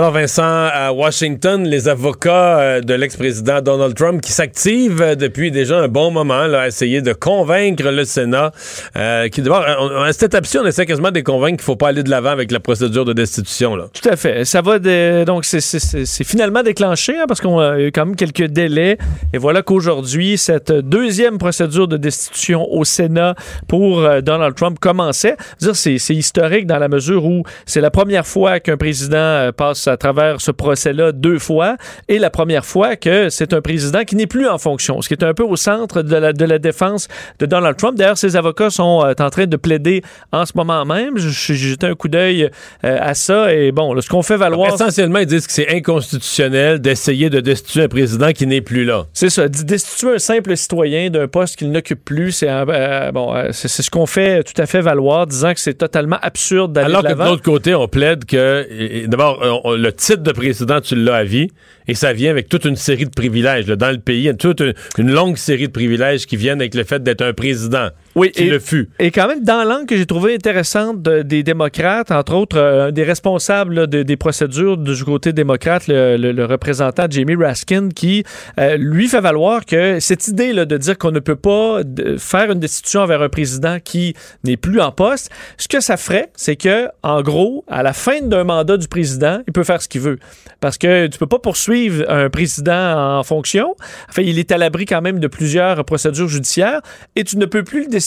Alors 0.01 0.13
Vincent, 0.13 0.43
à 0.73 0.93
Washington, 0.93 1.63
les 1.63 1.87
avocats 1.87 2.59
euh, 2.59 2.81
de 2.81 2.95
l'ex-président 2.95 3.61
Donald 3.61 3.95
Trump 3.95 4.23
qui 4.23 4.33
s'activent 4.33 5.03
euh, 5.03 5.15
depuis 5.15 5.51
déjà 5.51 5.77
un 5.77 5.89
bon 5.89 6.11
moment 6.11 6.47
là, 6.47 6.63
à 6.63 6.69
essayer 6.69 7.03
de 7.03 7.13
convaincre 7.13 7.83
le 7.83 8.07
Sénat. 8.07 8.51
Euh, 8.97 9.29
qui 9.29 9.43
d'abord, 9.43 9.63
à 9.63 10.11
cette 10.15 10.23
étape-ci, 10.23 10.57
on 10.57 10.65
essaie 10.65 10.87
quasiment 10.87 11.11
de 11.11 11.21
convaincre 11.21 11.59
qu'il 11.59 11.65
ne 11.65 11.67
faut 11.67 11.77
pas 11.77 11.89
aller 11.89 12.03
de 12.03 12.09
l'avant 12.09 12.31
avec 12.31 12.51
la 12.51 12.61
procédure 12.61 13.05
de 13.05 13.13
destitution. 13.13 13.77
Là. 13.77 13.89
Tout 13.93 14.09
à 14.09 14.17
fait. 14.17 14.47
Ça 14.47 14.63
va 14.63 14.79
donc 14.79 15.45
c'est 15.45 16.25
finalement 16.25 16.63
déclenché 16.63 17.19
hein, 17.19 17.27
parce 17.29 17.43
qu'on 17.43 17.59
a 17.59 17.79
eu 17.79 17.93
quand 17.93 18.07
même 18.07 18.17
quelques 18.17 18.47
délais. 18.47 18.97
Et 19.35 19.39
voilà 19.39 19.61
qu'aujourd'hui, 19.61 20.39
cette 20.39 20.73
deuxième 20.73 21.37
procédure 21.37 21.89
de 21.89 21.99
destitution 21.99 22.67
au 22.73 22.87
Sénat 22.87 23.35
pour 23.69 24.01
Donald 24.23 24.55
Trump 24.55 24.79
commençait. 24.79 25.37
C'est 25.59 26.15
historique 26.15 26.67
dans 26.67 26.79
la 26.79 26.89
mesure 26.89 27.27
où 27.27 27.43
c'est 27.67 27.83
la 27.83 27.91
première 27.91 28.27
fois 28.27 28.61
qu'un 28.61 28.79
président 28.79 29.51
passe 29.55 29.90
à 29.91 29.97
travers 29.97 30.41
ce 30.41 30.51
procès-là 30.51 31.13
deux 31.13 31.39
fois 31.39 31.77
et 32.09 32.19
la 32.19 32.31
première 32.31 32.65
fois 32.65 32.97
que 32.97 33.29
c'est 33.29 33.53
un 33.53 33.61
président 33.61 34.05
qui 34.05 34.17
n'est 34.17 34.27
plus 34.27 34.49
en 34.49 34.59
fonction, 34.59 35.01
ce 35.03 35.09
qui 35.09 35.15
est 35.15 35.25
un 35.25 35.35
peu 35.35 35.43
au 35.43 35.57
centre 35.57 36.03
de 36.03 36.17
la, 36.17 36.33
de 36.33 36.45
la 36.45 36.59
défense 36.59 37.09
de 37.39 37.47
Donald 37.47 37.77
Trump. 37.77 37.97
D'ailleurs, 37.97 38.19
ses 38.19 38.37
avocats 38.37 38.71
sont 38.71 39.05
euh, 39.05 39.13
en 39.19 39.31
train 39.31 39.47
de 39.47 39.57
plaider 39.57 40.03
en 40.33 40.47
ce 40.47 40.53
moment 40.55 40.85
même. 40.85 41.19
J'ai 41.19 41.55
jeté 41.55 41.87
un 41.87 41.95
coup 41.95 42.09
d'œil 42.09 42.51
euh, 42.85 42.99
à 43.01 43.15
ça 43.15 43.53
et 43.55 43.73
bon, 43.73 44.01
ce 44.01 44.09
qu'on 44.09 44.23
fait 44.23 44.37
valoir... 44.37 44.75
essentiellement, 44.75 45.19
ils 45.19 45.27
disent 45.27 45.47
que 45.47 45.53
c'est 45.53 45.75
inconstitutionnel 45.75 46.81
d'essayer 46.81 47.31
de 47.31 47.41
destituer 47.41 47.85
un 47.85 47.89
président 47.89 48.33
qui 48.33 48.47
n'est 48.47 48.61
plus 48.61 48.85
là. 48.85 49.07
C'est 49.13 49.31
ça, 49.31 49.49
destituer 49.49 50.15
un 50.15 50.19
simple 50.19 50.57
citoyen 50.57 51.11
d'un 51.11 51.29
poste 51.29 51.57
qu'il 51.57 51.71
n'occupe 51.71 52.05
plus, 52.05 52.33
c'est 52.33 52.49
euh, 52.49 53.13
bon, 53.13 53.35
c'est 53.53 53.69
ce 53.69 53.91
qu'on 53.91 54.07
fait 54.07 54.43
tout 54.43 54.61
à 54.61 54.67
fait 54.67 54.81
valoir, 54.81 55.27
disant 55.27 55.53
que 55.55 55.61
c'est 55.61 55.75
totalement 55.75 56.19
absurde 56.23 56.73
d'aller 56.73 56.87
Alors 56.87 57.03
que 57.03 57.13
de 57.13 57.25
l'autre 57.25 57.43
côté, 57.43 57.75
on 57.75 57.89
plaide 57.89 58.25
que, 58.25 59.07
d'abord, 59.07 59.41
le 59.77 59.93
titre 59.93 60.23
de 60.23 60.33
président, 60.33 60.81
tu 60.81 60.95
l'as 60.95 61.17
à 61.17 61.25
vie, 61.25 61.49
et 61.89 61.95
ça 61.95 62.13
vient 62.13 62.31
avec 62.31 62.49
toute 62.49 62.65
une 62.65 62.77
série 62.77 63.05
de 63.05 63.11
privilèges. 63.11 63.67
Dans 63.67 63.91
le 63.91 63.99
pays, 63.99 64.21
il 64.21 64.25
y 64.25 64.29
a 64.29 64.35
toute 64.35 64.63
une 64.99 65.11
longue 65.11 65.37
série 65.37 65.67
de 65.67 65.73
privilèges 65.73 66.27
qui 66.27 66.37
viennent 66.37 66.61
avec 66.61 66.75
le 66.75 66.85
fait 66.85 67.03
d'être 67.03 67.23
un 67.23 67.33
président. 67.33 67.89
Oui, 68.17 68.33
et, 68.35 68.47
le 68.47 68.59
fut. 68.59 68.89
Et 68.99 69.11
quand 69.11 69.29
même, 69.29 69.45
dans 69.45 69.65
l'angle 69.65 69.87
que 69.87 69.97
j'ai 69.97 70.07
trouvé 70.07 70.35
intéressante 70.35 71.03
des 71.03 71.43
démocrates, 71.43 72.11
entre 72.11 72.35
autres, 72.35 72.59
euh, 72.59 72.91
des 72.91 73.05
responsables 73.05 73.87
des 73.87 74.17
procédures 74.17 74.77
du 74.77 75.05
côté 75.05 75.33
démocrate, 75.33 75.85
le, 75.87 76.45
représentant 76.45 77.07
Jamie 77.09 77.37
Raskin, 77.37 77.89
qui 77.91 78.25
euh, 78.59 78.77
lui 78.77 79.09
fait 79.09 79.21
valoir 79.21 79.65
que 79.65 80.01
cette 80.01 80.27
idée 80.29 80.53
là, 80.53 80.65
de 80.65 80.77
dire 80.77 80.99
qu'on 80.99 81.13
ne 81.13 81.21
peut 81.21 81.37
pas 81.37 81.81
faire 82.19 82.51
une 82.51 82.59
destitution 82.59 83.03
envers 83.03 83.23
un 83.23 83.29
président 83.29 83.79
qui 83.83 84.15
n'est 84.45 84.57
plus 84.57 84.81
en 84.81 84.91
poste, 84.91 85.31
ce 85.57 85.69
que 85.69 85.81
ça 85.81 85.97
ferait, 85.97 86.31
c'est 86.35 86.57
que, 86.57 86.89
en 87.03 87.23
gros, 87.23 87.65
à 87.69 87.83
la 87.83 87.93
fin 87.93 88.21
d'un 88.23 88.45
mandat 88.45 88.77
du 88.77 88.89
président, 88.89 89.43
il 89.47 89.53
peut 89.53 89.65
faire 89.65 89.81
ce 89.81 89.89
qu'il 89.89 90.01
veut. 90.01 90.19
Parce 90.61 90.79
que 90.79 91.07
tu 91.07 91.19
peux 91.19 91.27
pas 91.27 91.39
poursuivre 91.39 92.05
un 92.09 92.29
président 92.29 93.19
en 93.19 93.23
fonction. 93.23 93.75
Enfin, 94.09 94.23
il 94.23 94.39
est 94.39 94.53
à 94.53 94.59
l'abri 94.59 94.85
quand 94.85 95.01
même 95.01 95.21
de 95.21 95.27
plusieurs 95.27 95.85
procédures 95.85 96.29
judiciaires 96.29 96.81
et 97.17 97.25
tu 97.25 97.39
ne 97.39 97.47
peux 97.47 97.63
plus 97.63 97.85
le 97.85 97.87
destituer 97.87 98.01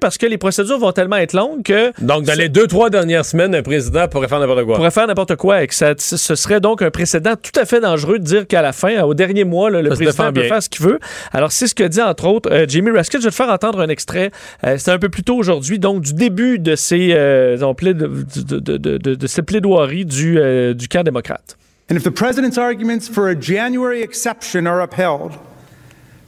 parce 0.00 0.18
que 0.18 0.26
les 0.26 0.38
procédures 0.38 0.78
vont 0.78 0.92
tellement 0.92 1.16
être 1.16 1.32
longues 1.32 1.62
que. 1.62 1.92
Donc, 2.02 2.24
dans 2.24 2.36
les 2.36 2.48
deux, 2.48 2.66
trois 2.66 2.90
dernières 2.90 3.24
semaines, 3.24 3.54
un 3.54 3.62
président 3.62 4.08
pourrait 4.08 4.28
faire 4.28 4.40
n'importe 4.40 4.64
quoi. 4.64 4.76
Pourrait 4.76 4.90
faire 4.90 5.06
n'importe 5.06 5.36
quoi. 5.36 5.62
Et 5.62 5.66
que 5.66 5.74
ça, 5.74 5.94
ce 5.96 6.34
serait 6.34 6.60
donc 6.60 6.82
un 6.82 6.90
précédent 6.90 7.34
tout 7.40 7.58
à 7.58 7.64
fait 7.64 7.80
dangereux 7.80 8.18
de 8.18 8.24
dire 8.24 8.46
qu'à 8.46 8.62
la 8.62 8.72
fin, 8.72 9.02
au 9.02 9.14
dernier 9.14 9.44
mois, 9.44 9.70
le 9.70 9.88
président 9.90 10.32
peut 10.32 10.44
faire 10.44 10.62
ce 10.62 10.68
qu'il 10.68 10.84
veut. 10.84 10.98
Alors, 11.32 11.52
c'est 11.52 11.66
ce 11.66 11.74
que 11.74 11.84
dit, 11.84 12.00
entre 12.00 12.26
autres, 12.26 12.50
euh, 12.50 12.66
Jamie 12.68 12.90
Raskin. 12.90 13.18
Je 13.18 13.24
vais 13.24 13.30
te 13.30 13.34
faire 13.34 13.50
entendre 13.50 13.80
un 13.80 13.88
extrait. 13.88 14.30
Euh, 14.64 14.76
c'est 14.78 14.90
un 14.90 14.98
peu 14.98 15.08
plus 15.08 15.22
tôt 15.22 15.36
aujourd'hui, 15.36 15.78
donc 15.78 16.02
du 16.02 16.14
début 16.14 16.58
de 16.58 16.76
ces, 16.76 17.12
euh, 17.12 17.56
de, 17.56 18.58
de, 18.58 18.76
de, 18.76 19.14
de, 19.14 19.26
ces 19.26 19.42
plaidoiries 19.42 20.04
du, 20.04 20.38
du 20.74 20.88
camp 20.88 21.02
démocrate. 21.02 21.56
And 21.90 21.96
if 21.96 22.04
the 22.04 22.10
president's 22.10 22.56
arguments 22.56 23.08
for 23.12 23.28
a 23.28 23.34
January 23.34 24.00
exception 24.00 24.66
are 24.66 24.80
upheld, 24.80 25.32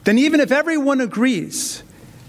then 0.04 0.18
even 0.18 0.40
if 0.40 0.50
everyone 0.50 1.00
agrees 1.00 1.84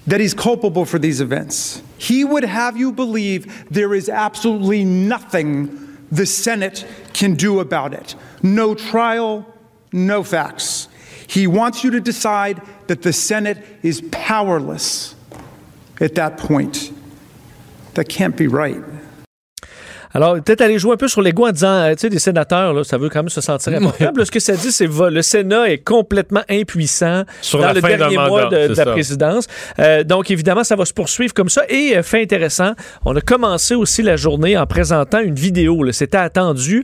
that 0.08 0.20
he's 0.20 0.34
culpable 0.34 0.86
for 0.86 1.00
these 1.00 1.22
events. 1.22 1.82
He 1.98 2.24
would 2.24 2.44
have 2.44 2.76
you 2.76 2.92
believe 2.92 3.70
there 3.70 3.94
is 3.94 4.10
absolutely 4.10 4.84
nothing 4.84 5.80
the 6.12 6.26
Senate 6.26 6.86
can 7.14 7.36
do 7.36 7.60
about 7.60 7.94
it. 7.94 8.16
No 8.42 8.76
trial, 8.76 9.46
no 9.92 10.24
facts. 10.24 10.88
He 11.28 11.48
wants 11.48 11.84
you 11.84 11.92
to 11.92 12.00
decide 12.00 12.62
that 12.88 13.02
the 13.02 13.14
Senate 13.14 13.66
is 13.82 14.02
powerless 14.12 15.16
at 16.00 16.16
that 16.16 16.38
point. 16.38 16.92
That 17.94 18.10
can't 18.10 18.36
be 18.36 18.48
right. 18.48 18.84
Alors, 20.14 20.36
peut-être 20.36 20.62
aller 20.62 20.78
jouer 20.78 20.94
un 20.94 20.98
peu 20.98 21.08
sur 21.08 21.22
l'ego 21.22 21.48
en 21.48 21.52
disant, 21.52 21.74
euh, 21.74 21.92
tu 21.94 22.02
sais, 22.02 22.10
des 22.10 22.20
sénateurs, 22.20 22.74
là, 22.74 22.84
ça 22.84 22.98
veut 22.98 23.10
quand 23.10 23.20
même 23.20 23.30
se 23.30 23.42
sentir 23.42 23.74
important. 23.74 24.12
Ce 24.24 24.32
que 24.32 24.40
ça 24.40 24.54
dit, 24.56 24.72
c'est 24.72 24.88
que 24.88 25.04
le 25.04 25.22
Sénat 25.22 25.70
est 25.70 25.80
complètement 25.80 26.44
impuissant 26.50 27.24
sur 27.42 27.60
dans 27.60 27.74
le 27.74 27.82
dernier 27.82 28.18
mois 28.18 28.46
de, 28.46 28.76
la 28.76 28.86
présidence. 28.86 29.48
Euh, 29.80 30.04
donc, 30.04 30.30
évidemment, 30.30 30.64
ça 30.64 30.76
va 30.76 30.86
se 30.86 30.94
poursuivre 30.94 31.34
comme 31.34 31.50
ça. 31.50 31.64
Et 31.70 31.98
euh, 31.98 32.04
fait 32.04 32.22
intéressant, 32.22 32.74
on 33.06 33.16
a 33.16 33.22
commencé 33.22 33.74
aussi 33.74 34.04
la 34.04 34.16
journée 34.16 34.58
en 34.58 34.68
présentant 34.68 35.20
une 35.20 35.36
vidéo. 35.36 35.92
C'était 35.92 36.18
attendu. 36.18 36.84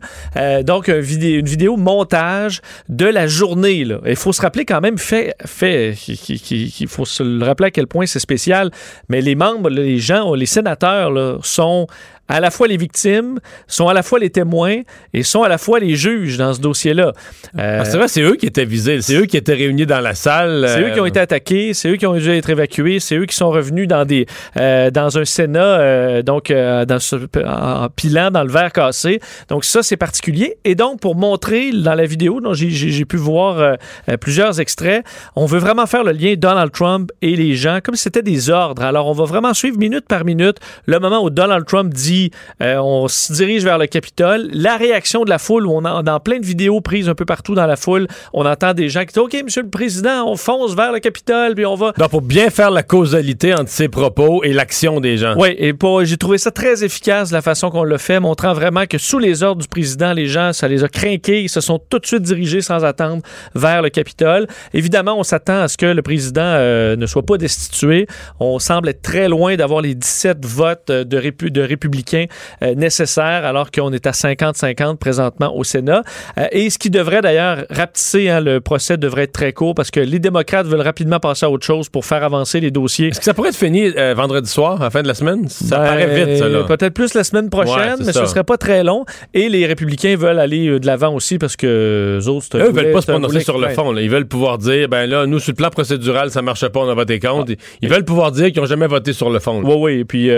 donc, 0.63 0.89
un 0.89 0.99
vidéo, 0.99 1.39
une 1.39 1.45
vidéo 1.45 1.77
montage 1.77 2.61
de 2.89 3.05
la 3.05 3.27
journée. 3.27 3.85
Il 4.05 4.15
faut 4.15 4.33
se 4.33 4.41
rappeler 4.41 4.65
quand 4.65 4.81
même, 4.81 4.97
fait, 4.97 5.35
fait 5.45 5.93
il 6.07 6.87
faut 6.87 7.05
se 7.05 7.23
le 7.23 7.45
rappeler 7.45 7.67
à 7.67 7.71
quel 7.71 7.87
point 7.87 8.05
c'est 8.05 8.19
spécial. 8.19 8.71
Mais 9.07 9.21
les 9.21 9.35
membres, 9.35 9.69
les 9.69 9.99
gens, 9.99 10.33
les 10.33 10.45
sénateurs 10.45 11.11
là, 11.11 11.37
sont 11.43 11.87
à 12.29 12.39
la 12.39 12.51
fois 12.51 12.67
les 12.67 12.77
victimes, 12.77 13.39
sont 13.67 13.87
à 13.87 13.93
la 13.93 14.03
fois 14.03 14.19
les 14.19 14.29
témoins 14.29 14.81
et 15.13 15.23
sont 15.23 15.41
à 15.41 15.49
la 15.49 15.57
fois 15.57 15.79
les 15.79 15.95
juges 15.95 16.37
dans 16.37 16.53
ce 16.53 16.61
dossier-là. 16.61 17.11
Euh, 17.57 17.83
c'est 17.83 17.97
vrai, 17.97 18.07
c'est 18.07 18.21
eux 18.21 18.35
qui 18.35 18.45
étaient 18.45 18.65
visés, 18.65 19.01
c'est 19.01 19.15
eux 19.15 19.25
qui 19.25 19.35
étaient 19.35 19.55
réunis 19.55 19.87
dans 19.87 19.99
la 19.99 20.13
salle. 20.13 20.65
C'est 20.67 20.81
eux 20.81 20.93
qui 20.93 20.99
ont 20.99 21.05
euh, 21.05 21.07
été 21.07 21.19
attaqués, 21.19 21.73
c'est 21.73 21.89
eux 21.89 21.95
qui 21.95 22.05
ont 22.05 22.13
dû 22.13 22.29
être 22.29 22.49
évacués, 22.49 22.99
c'est 22.99 23.15
eux 23.15 23.25
qui 23.25 23.35
sont 23.35 23.49
revenus 23.49 23.87
dans 23.87 24.05
des 24.05 24.27
euh, 24.57 24.91
dans 24.91 25.17
un 25.17 25.25
Sénat, 25.25 26.21
donc 26.21 26.51
dans 26.51 26.99
ce, 26.99 27.15
en 27.45 27.89
pilant 27.89 28.29
dans 28.31 28.43
le 28.43 28.51
verre 28.51 28.71
cassé. 28.71 29.19
Donc 29.47 29.65
ça, 29.65 29.81
c'est 29.81 29.97
particulier. 29.97 30.57
Et 30.65 30.75
donc, 30.75 30.99
pour 30.99 31.15
montrer 31.15 31.71
dans 31.71 31.95
la 31.95 32.05
vidéo, 32.05 32.41
dont 32.41 32.53
j'ai 32.53 33.05
pu 33.05 33.17
voir 33.17 33.77
plusieurs 34.19 34.59
extraits, 34.59 35.03
on 35.35 35.45
veut 35.45 35.59
vraiment 35.59 35.87
faire 35.87 36.03
le 36.03 36.11
lien 36.11 36.35
Donald 36.37 36.71
Trump 36.71 37.11
et 37.21 37.35
les 37.35 37.55
gens 37.55 37.79
comme 37.83 37.95
si 37.95 38.03
c'était 38.03 38.21
des 38.21 38.49
ordres. 38.49 38.83
Alors, 38.83 39.07
on 39.07 39.13
va 39.13 39.25
vraiment 39.25 39.53
suivre 39.53 39.77
minute 39.77 40.05
par 40.07 40.25
minute 40.25 40.57
le 40.85 40.99
moment 40.99 41.23
où 41.23 41.29
Donald 41.29 41.65
Trump 41.65 41.93
dit 41.93 42.18
euh, 42.61 42.77
on 42.77 43.07
se 43.07 43.33
dirige 43.33 43.63
vers 43.63 43.77
le 43.77 43.87
Capitole. 43.87 44.49
La 44.53 44.77
réaction 44.77 45.23
de 45.23 45.29
la 45.29 45.37
foule, 45.37 45.67
on 45.67 45.85
a 45.85 46.03
dans 46.03 46.19
plein 46.19 46.39
de 46.39 46.45
vidéos 46.45 46.81
prises 46.81 47.09
un 47.09 47.15
peu 47.15 47.25
partout 47.25 47.55
dans 47.55 47.65
la 47.65 47.75
foule, 47.75 48.07
on 48.33 48.45
entend 48.45 48.73
des 48.73 48.89
gens 48.89 49.01
qui 49.01 49.07
disent 49.07 49.17
OK, 49.17 49.37
Monsieur 49.43 49.63
le 49.63 49.69
Président, 49.69 50.25
on 50.27 50.35
fonce 50.35 50.75
vers 50.75 50.91
le 50.91 50.99
Capitole, 50.99 51.55
puis 51.55 51.65
on 51.65 51.75
va. 51.75 51.93
Donc, 51.97 52.09
pour 52.09 52.21
bien 52.21 52.49
faire 52.49 52.71
la 52.71 52.83
causalité 52.83 53.53
entre 53.53 53.69
ses 53.69 53.87
propos 53.87 54.43
et 54.43 54.53
l'action 54.53 54.99
des 54.99 55.17
gens. 55.17 55.35
Oui, 55.37 55.55
et 55.57 55.73
j'ai 56.03 56.17
trouvé 56.17 56.37
ça 56.37 56.51
très 56.51 56.83
efficace 56.83 57.31
la 57.31 57.41
façon 57.41 57.69
qu'on 57.69 57.83
l'a 57.83 57.97
fait, 57.97 58.19
montrant 58.19 58.53
vraiment 58.53 58.85
que 58.85 58.97
sous 58.97 59.19
les 59.19 59.43
ordres 59.43 59.61
du 59.61 59.67
président, 59.67 60.13
les 60.13 60.27
gens, 60.27 60.53
ça 60.53 60.67
les 60.67 60.83
a 60.83 60.87
craqués, 60.87 61.43
ils 61.43 61.49
se 61.49 61.61
sont 61.61 61.79
tout 61.89 61.99
de 61.99 62.05
suite 62.05 62.23
dirigés 62.23 62.61
sans 62.61 62.83
attendre 62.83 63.21
vers 63.55 63.81
le 63.81 63.89
Capitole. 63.89 64.47
Évidemment, 64.73 65.17
on 65.17 65.23
s'attend 65.23 65.61
à 65.61 65.67
ce 65.67 65.77
que 65.77 65.85
le 65.85 66.01
président 66.01 66.41
euh, 66.43 66.95
ne 66.95 67.05
soit 67.05 67.25
pas 67.25 67.37
destitué. 67.37 68.07
On 68.39 68.59
semble 68.59 68.89
être 68.89 69.01
très 69.01 69.27
loin 69.29 69.55
d'avoir 69.55 69.81
les 69.81 69.95
17 69.95 70.45
votes 70.45 70.87
de, 70.89 71.03
de 71.03 71.61
républicains 71.61 72.08
euh, 72.13 72.75
nécessaire 72.75 73.45
alors 73.45 73.71
qu'on 73.71 73.91
est 73.91 74.07
à 74.07 74.11
50-50 74.11 74.97
présentement 74.97 75.55
au 75.55 75.63
Sénat. 75.63 76.03
Euh, 76.37 76.47
et 76.51 76.69
ce 76.69 76.77
qui 76.77 76.89
devrait 76.89 77.21
d'ailleurs 77.21 77.65
rapetisser, 77.69 78.29
hein, 78.29 78.41
le 78.41 78.61
procès 78.61 78.97
devrait 78.97 79.23
être 79.23 79.31
très 79.31 79.53
court 79.53 79.75
parce 79.75 79.91
que 79.91 79.99
les 79.99 80.19
démocrates 80.19 80.67
veulent 80.67 80.81
rapidement 80.81 81.19
passer 81.19 81.45
à 81.45 81.49
autre 81.49 81.65
chose 81.65 81.89
pour 81.89 82.05
faire 82.05 82.23
avancer 82.23 82.59
les 82.59 82.71
dossiers. 82.71 83.07
Est-ce 83.09 83.19
que 83.19 83.25
ça 83.25 83.33
pourrait 83.33 83.49
être 83.49 83.55
fini 83.55 83.91
euh, 83.97 84.13
vendredi 84.15 84.49
soir, 84.49 84.81
à 84.81 84.85
la 84.85 84.89
fin 84.89 85.01
de 85.01 85.07
la 85.07 85.13
semaine? 85.13 85.47
Ça 85.47 85.77
ben, 85.77 85.85
paraît 85.85 86.25
vite, 86.25 86.37
ça. 86.37 86.45
Peut-être 86.67 86.93
plus 86.93 87.13
la 87.13 87.23
semaine 87.23 87.49
prochaine, 87.49 87.97
mais 88.05 88.13
ce 88.13 88.25
serait 88.25 88.43
pas 88.43 88.57
très 88.57 88.83
long. 88.83 89.05
Et 89.33 89.49
les 89.49 89.65
républicains 89.65 90.15
veulent 90.15 90.39
aller 90.39 90.79
de 90.79 90.85
l'avant 90.85 91.13
aussi 91.13 91.37
parce 91.37 91.55
que 91.55 92.19
eux 92.21 92.27
autres, 92.27 92.57
Eux 92.57 92.71
veulent 92.71 92.91
pas 92.91 93.01
se 93.01 93.11
prononcer 93.11 93.41
sur 93.41 93.57
le 93.57 93.69
fond. 93.69 93.95
Ils 93.95 94.09
veulent 94.09 94.27
pouvoir 94.27 94.57
dire, 94.57 94.87
ben 94.87 95.05
là, 95.09 95.25
nous, 95.25 95.39
sur 95.39 95.51
le 95.51 95.55
plan 95.55 95.69
procédural, 95.69 96.31
ça 96.31 96.41
marche 96.41 96.67
pas, 96.67 96.79
on 96.79 96.89
a 96.89 96.93
voté 96.93 97.19
contre. 97.19 97.53
Ah. 97.57 97.63
Ils 97.81 97.89
veulent 97.89 98.05
pouvoir 98.05 98.31
dire 98.31 98.51
qu'ils 98.51 98.61
ont 98.61 98.65
jamais 98.65 98.87
voté 98.87 99.13
sur 99.13 99.29
le 99.29 99.39
fond. 99.39 99.61
Oui, 99.63 99.75
oui. 99.77 99.99
Et 99.99 100.05
puis, 100.05 100.29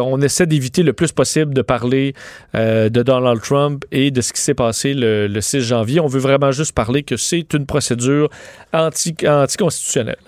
on 0.00 0.20
essaie 0.20 0.46
d'éviter 0.46 0.82
le 0.82 0.92
plus 0.98 1.12
possible 1.12 1.54
de 1.54 1.62
parler 1.62 2.12
euh, 2.54 2.90
de 2.90 3.02
Donald 3.02 3.40
Trump 3.40 3.84
et 3.92 4.10
de 4.10 4.20
ce 4.20 4.32
qui 4.32 4.40
s'est 4.40 4.52
passé 4.52 4.92
le, 4.94 5.40
6 5.40 5.60
janvier. 5.62 6.00
On 6.00 6.08
veut 6.08 6.20
vraiment 6.20 6.50
juste 6.50 6.72
parler 6.72 7.04
que 7.04 7.16
c'est 7.16 7.54
une 7.54 7.64
procédure 7.64 8.28
anti, 8.72 9.14
anticonstitutionnelle. 9.26 10.18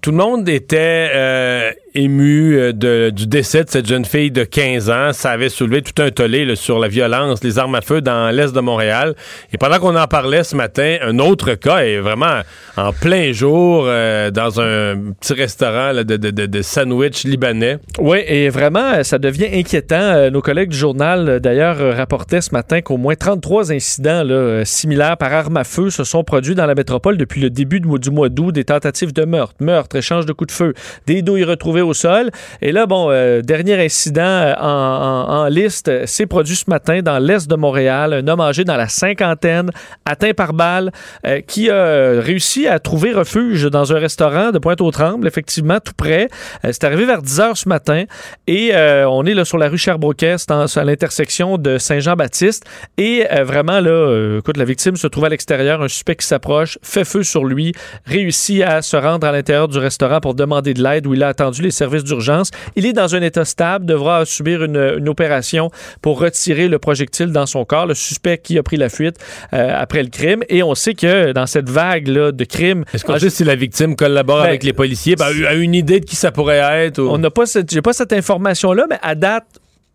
Tout 0.00 0.12
le 0.12 0.18
monde 0.18 0.48
était 0.48 1.10
euh, 1.14 1.72
ému 1.94 2.56
euh, 2.56 3.10
du 3.10 3.26
décès 3.26 3.64
de 3.64 3.70
cette 3.70 3.86
jeune 3.86 4.04
fille 4.04 4.30
de 4.30 4.44
15 4.44 4.90
ans. 4.90 5.12
Ça 5.12 5.30
avait 5.30 5.48
soulevé 5.48 5.82
tout 5.82 6.02
un 6.02 6.10
tollé 6.10 6.54
sur 6.56 6.78
la 6.78 6.88
violence, 6.88 7.42
les 7.42 7.58
armes 7.58 7.74
à 7.74 7.80
feu 7.80 8.00
dans 8.00 8.30
l'est 8.30 8.54
de 8.54 8.60
Montréal. 8.60 9.14
Et 9.52 9.58
pendant 9.58 9.78
qu'on 9.78 9.96
en 9.96 10.06
parlait 10.06 10.44
ce 10.44 10.56
matin, 10.56 10.96
un 11.02 11.18
autre 11.18 11.54
cas 11.54 11.78
est 11.78 11.98
vraiment 11.98 12.40
en 12.76 12.92
plein 12.92 13.32
jour 13.32 13.84
euh, 13.86 14.30
dans 14.30 14.60
un 14.60 15.12
petit 15.20 15.34
restaurant 15.34 15.92
de, 15.94 16.62
sandwich 16.62 17.24
libanais. 17.24 17.78
Oui, 17.98 18.18
et 18.26 18.48
vraiment, 18.48 18.92
euh, 18.94 19.02
ça 19.02 19.18
devient 19.18 19.48
inquiétant. 19.52 20.30
Nos 20.30 20.42
collègues 20.42 20.70
du 20.70 20.76
journal, 20.76 21.40
d'ailleurs, 21.40 21.96
rapportaient 21.96 22.40
ce 22.40 22.52
matin 22.52 22.80
qu'au 22.80 22.96
moins 22.96 23.14
33 23.14 23.72
incidents 23.72 24.24
similaires 24.64 25.16
par 25.16 25.32
arme 25.32 25.56
à 25.56 25.64
feu 25.64 25.90
se 25.90 26.04
sont 26.04 26.24
produits 26.24 26.54
dans 26.54 26.66
la 26.66 26.74
métropole 26.74 27.16
depuis 27.16 27.40
le 27.40 27.50
début 27.50 27.80
du 27.80 27.88
mois- 27.88 27.98
du 27.98 28.10
mois 28.10 28.28
d'août. 28.28 28.52
Des 28.52 28.64
tentatives 28.64 29.12
de 29.12 29.24
meurtre, 29.24 29.54
meurtre, 29.60 29.96
échange 29.96 30.26
de 30.26 30.32
coups 30.32 30.48
de 30.48 30.56
feu, 30.56 30.74
des 31.06 31.22
douilles 31.22 31.44
retrouvées 31.44 31.77
au 31.82 31.94
sol. 31.94 32.30
Et 32.62 32.72
là, 32.72 32.86
bon, 32.86 33.10
euh, 33.10 33.42
dernier 33.42 33.82
incident 33.82 34.22
euh, 34.22 34.54
en, 34.58 35.46
liste 35.48 36.06
s'est 36.06 36.26
produit 36.26 36.56
ce 36.56 36.68
matin 36.68 37.00
dans 37.00 37.18
l'est 37.18 37.48
de 37.48 37.56
Montréal. 37.56 38.12
Un 38.12 38.28
homme 38.28 38.40
âgé 38.40 38.64
dans 38.64 38.76
la 38.76 38.88
cinquantaine, 38.88 39.70
atteint 40.04 40.32
par 40.32 40.52
balle, 40.52 40.92
euh, 41.26 41.40
qui 41.40 41.70
a 41.70 42.20
réussi 42.20 42.66
à 42.66 42.78
trouver 42.78 43.12
refuge 43.12 43.64
dans 43.64 43.92
un 43.92 43.98
restaurant 43.98 44.50
de 44.50 44.58
Pointe-aux-Trembles, 44.58 45.26
effectivement, 45.26 45.78
tout 45.80 45.94
près. 45.96 46.28
C'est 46.64 46.84
arrivé 46.84 47.04
vers 47.04 47.22
10 47.22 47.40
heures 47.40 47.56
ce 47.56 47.68
matin 47.68 48.04
et 48.46 48.72
on 49.06 49.24
est 49.24 49.34
là 49.34 49.44
sur 49.44 49.58
la 49.58 49.68
rue 49.68 49.78
Sherbrooke-Est, 49.78 50.50
à 50.50 50.84
l'intersection 50.84 51.58
de 51.58 51.78
Saint-Jean-Baptiste. 51.78 52.64
Et 52.96 53.24
vraiment, 53.42 53.80
là, 53.80 54.38
écoute, 54.38 54.56
la 54.56 54.64
victime 54.64 54.96
se 54.96 55.06
trouve 55.06 55.24
à 55.24 55.28
l'extérieur, 55.28 55.82
un 55.82 55.88
suspect 55.88 56.16
qui 56.16 56.26
s'approche, 56.26 56.78
fait 56.82 57.04
feu 57.04 57.22
sur 57.22 57.44
lui, 57.44 57.72
réussit 58.06 58.62
à 58.62 58.82
se 58.82 58.96
rendre 58.96 59.26
à 59.26 59.32
l'intérieur 59.32 59.68
du 59.68 59.78
restaurant 59.78 60.20
pour 60.20 60.34
demander 60.34 60.74
de 60.74 60.82
l'aide 60.82 61.06
où 61.06 61.14
il 61.14 61.22
a 61.22 61.28
attendu 61.28 61.62
les 61.68 61.72
services 61.72 62.04
d'urgence. 62.04 62.50
Il 62.76 62.84
est 62.86 62.92
dans 62.92 63.14
un 63.14 63.22
état 63.22 63.44
stable, 63.44 63.86
devra 63.86 64.24
subir 64.24 64.64
une, 64.64 64.96
une 64.98 65.08
opération 65.08 65.70
pour 66.02 66.18
retirer 66.20 66.68
le 66.68 66.78
projectile 66.78 67.32
dans 67.32 67.46
son 67.46 67.64
corps. 67.64 67.86
Le 67.86 67.94
suspect 67.94 68.38
qui 68.38 68.58
a 68.58 68.62
pris 68.62 68.76
la 68.76 68.88
fuite 68.88 69.16
euh, 69.52 69.70
après 69.74 70.02
le 70.02 70.08
crime. 70.08 70.42
Et 70.48 70.62
on 70.62 70.74
sait 70.74 70.94
que 70.94 71.32
dans 71.32 71.46
cette 71.46 71.68
vague 71.68 72.08
là, 72.08 72.32
de 72.32 72.44
crimes, 72.44 72.84
Est-ce 72.92 73.04
qu'on 73.04 73.18
sait 73.18 73.30
si 73.30 73.44
la 73.44 73.54
victime 73.54 73.94
collabore 73.96 74.42
Ben, 74.42 74.48
avec 74.48 74.64
les 74.64 74.72
policiers? 74.72 75.14
Ben, 75.16 75.26
a 75.46 75.54
une 75.54 75.74
idée 75.74 76.00
de 76.00 76.04
qui 76.04 76.16
ça 76.16 76.32
pourrait 76.32 76.58
être? 76.86 76.98
ou- 77.00 77.08
On 77.10 77.18
n'a 77.18 77.30
pas 77.30 77.46
cette, 77.46 77.80
pas 77.82 77.92
cette 77.92 78.12
information-là, 78.12 78.86
mais 78.90 78.98
à 79.02 79.14
date, 79.14 79.44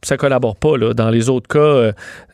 ça 0.04 0.18
collabore 0.18 0.56
pas. 0.56 0.78
Là. 0.78 0.94
Dans 0.94 1.10
les 1.10 1.30
autres 1.30 1.48
cas, 1.48 1.60
euh, 1.60 1.92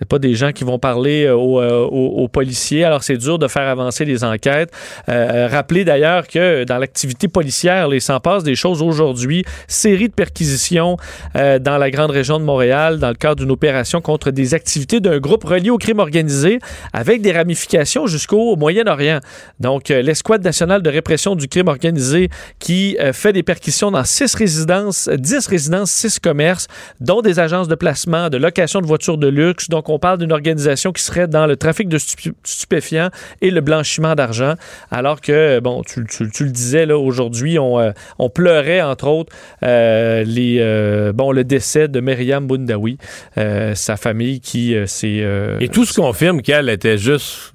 pas 0.07 0.19
des 0.19 0.35
gens 0.35 0.51
qui 0.51 0.63
vont 0.63 0.79
parler 0.79 1.25
euh, 1.25 1.35
aux, 1.35 1.61
euh, 1.61 1.81
aux- 1.85 2.27
policiers. 2.27 2.83
Alors, 2.83 3.03
c'est 3.03 3.17
dur 3.17 3.39
de 3.39 3.47
faire 3.47 3.67
avancer 3.67 4.05
les 4.05 4.23
enquêtes. 4.23 4.71
Euh, 5.09 5.47
rappelez 5.51 5.83
d'ailleurs 5.83 6.27
que 6.27 6.63
dans 6.63 6.77
l'activité 6.77 7.27
policière, 7.27 7.87
il 7.93 8.01
s'en 8.01 8.19
passe 8.19 8.43
des 8.43 8.55
choses 8.55 8.81
aujourd'hui. 8.81 9.43
Série 9.67 10.09
de 10.09 10.13
perquisitions 10.13 10.97
dans 11.35 11.77
la 11.77 11.89
grande 11.91 12.11
région 12.11 12.39
de 12.39 12.43
Montréal 12.43 12.99
dans 12.99 13.09
le 13.09 13.15
cadre 13.15 13.41
d'une 13.41 13.51
opération 13.51 14.01
contre 14.01 14.31
des 14.31 14.53
activités 14.53 14.99
d'un 14.99 15.17
groupe 15.19 15.43
relié 15.43 15.69
au 15.69 15.77
crime 15.77 15.99
organisé 15.99 16.59
avec 16.93 17.21
des 17.21 17.31
ramifications 17.31 18.05
jusqu'au 18.07 18.55
Moyen-Orient. 18.55 19.19
Donc, 19.59 19.89
l'escouade 19.89 20.43
nationale 20.43 20.81
de 20.81 20.89
répression 20.89 21.35
du 21.35 21.47
crime 21.47 21.67
organisé 21.67 22.29
qui 22.59 22.97
fait 23.13 23.33
des 23.33 23.43
perquisitions 23.43 23.91
dans 23.91 24.03
six 24.03 24.33
résidences, 24.35 25.09
10 25.09 25.47
résidences, 25.47 25.91
six 25.91 26.19
commerces, 26.19 26.67
dont 26.99 27.21
des 27.21 27.39
de 27.67 27.75
placement, 27.75 28.29
de 28.29 28.37
location 28.37 28.81
de 28.81 28.85
voitures 28.85 29.17
de 29.17 29.27
luxe. 29.27 29.69
Donc, 29.69 29.89
on 29.89 29.99
parle 29.99 30.19
d'une 30.19 30.31
organisation 30.31 30.91
qui 30.91 31.03
serait 31.03 31.27
dans 31.27 31.45
le 31.45 31.55
trafic 31.55 31.89
de 31.89 31.97
stupéfiants 32.43 33.09
et 33.41 33.51
le 33.51 33.61
blanchiment 33.61 34.15
d'argent. 34.15 34.53
Alors 34.91 35.21
que, 35.21 35.59
bon, 35.59 35.83
tu, 35.83 36.01
le 36.01 36.51
disais, 36.51 36.85
là, 36.85 36.97
aujourd'hui, 36.97 37.59
on, 37.59 37.79
euh, 37.79 37.91
pleurait, 38.33 38.81
entre 38.81 39.07
autres, 39.07 39.35
euh, 39.63 40.23
les, 40.23 40.57
euh, 40.59 41.11
le 41.11 41.43
décès 41.43 41.87
de 41.87 41.99
Myriam 41.99 42.47
Boundawi, 42.47 42.97
sa 43.35 43.97
famille 43.97 44.39
qui 44.39 44.75
s'est... 44.87 45.25
Et 45.59 45.69
tout 45.69 45.85
se 45.85 45.93
confirme 45.99 46.41
qu'elle 46.41 46.69
était 46.69 46.97
juste 46.97 47.53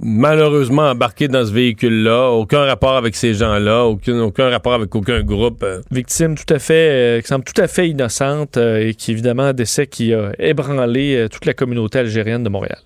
malheureusement 0.00 0.90
embarquée 0.90 1.28
dans 1.28 1.44
ce 1.44 1.52
véhicule-là, 1.52 2.30
aucun 2.30 2.64
rapport 2.64 2.96
avec 2.96 3.14
ces 3.14 3.34
gens-là, 3.34 3.84
aucun, 3.84 4.50
rapport 4.50 4.74
avec 4.74 4.94
aucun 4.94 5.22
groupe. 5.22 5.62
euh. 5.62 5.80
victime 5.90 6.36
tout 6.36 6.52
à 6.52 6.58
fait, 6.58 7.18
euh, 7.18 7.20
qui 7.20 7.28
semble 7.28 7.44
tout 7.44 7.60
à 7.60 7.68
fait 7.68 7.88
innocente 7.88 8.56
euh, 8.56 8.88
et 8.88 8.94
qui, 8.94 9.12
évidemment, 9.12 9.44
un 9.44 9.52
décès 9.52 9.86
qui 9.86 10.14
a 10.14 10.32
ébranlé 10.38 11.26
toute 11.30 11.44
la 11.44 11.54
communauté 11.54 11.98
algérienne 11.98 12.42
de 12.42 12.48
Montréal. 12.48 12.78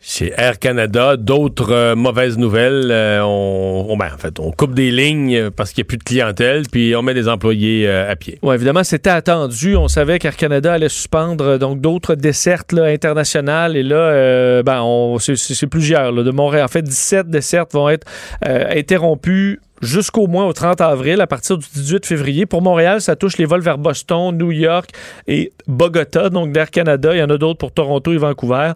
Chez 0.00 0.32
Air 0.36 0.60
Canada, 0.60 1.16
d'autres 1.16 1.72
euh, 1.72 1.96
mauvaises 1.96 2.38
nouvelles. 2.38 2.88
euh, 2.92 3.20
on, 3.24 3.96
ben, 3.96 4.10
en 4.14 4.16
fait, 4.16 4.38
on 4.38 4.52
coupe 4.52 4.72
des 4.72 4.92
lignes 4.92 5.50
parce 5.50 5.72
qu'il 5.72 5.82
n'y 5.82 5.86
a 5.86 5.88
plus 5.88 5.98
de 5.98 6.04
clientèle, 6.04 6.62
puis 6.70 6.94
on 6.94 7.02
met 7.02 7.14
des 7.14 7.28
employés 7.28 7.88
euh, 7.88 8.10
à 8.10 8.14
pied. 8.14 8.38
Oui, 8.42 8.54
évidemment, 8.54 8.84
c'était 8.84 9.10
attendu. 9.10 9.74
On 9.74 9.88
savait 9.88 10.20
qu'Air 10.20 10.36
Canada 10.36 10.74
allait 10.74 10.88
suspendre 10.88 11.58
donc 11.58 11.80
d'autres 11.80 12.14
dessertes 12.14 12.74
internationales. 12.74 13.76
Et 13.76 13.82
là, 13.82 14.62
ben, 14.62 15.16
c'est, 15.18 15.66
plusieurs 15.66 16.12
de 16.12 16.30
Montréal. 16.30 16.64
En 16.64 16.68
fait, 16.68 16.82
17 16.82 17.28
dessertes 17.28 17.72
vont 17.72 17.88
être 17.88 18.06
interrompues 18.42 19.60
jusqu'au 19.82 20.26
moins 20.26 20.46
au 20.46 20.52
30 20.52 20.80
avril, 20.80 21.20
à 21.20 21.26
partir 21.26 21.58
du 21.58 21.66
18 21.74 22.06
février. 22.06 22.46
Pour 22.46 22.62
Montréal, 22.62 23.00
ça 23.00 23.16
touche 23.16 23.38
les 23.38 23.44
vols 23.44 23.60
vers 23.60 23.78
Boston, 23.78 24.36
New 24.36 24.52
York 24.52 24.90
et 25.26 25.52
Bogota, 25.66 26.30
donc 26.30 26.52
d'Air 26.52 26.70
Canada. 26.70 27.14
Il 27.14 27.18
y 27.18 27.22
en 27.22 27.30
a 27.30 27.38
d'autres 27.38 27.58
pour 27.58 27.72
Toronto 27.72 28.12
et 28.12 28.18
Vancouver. 28.18 28.72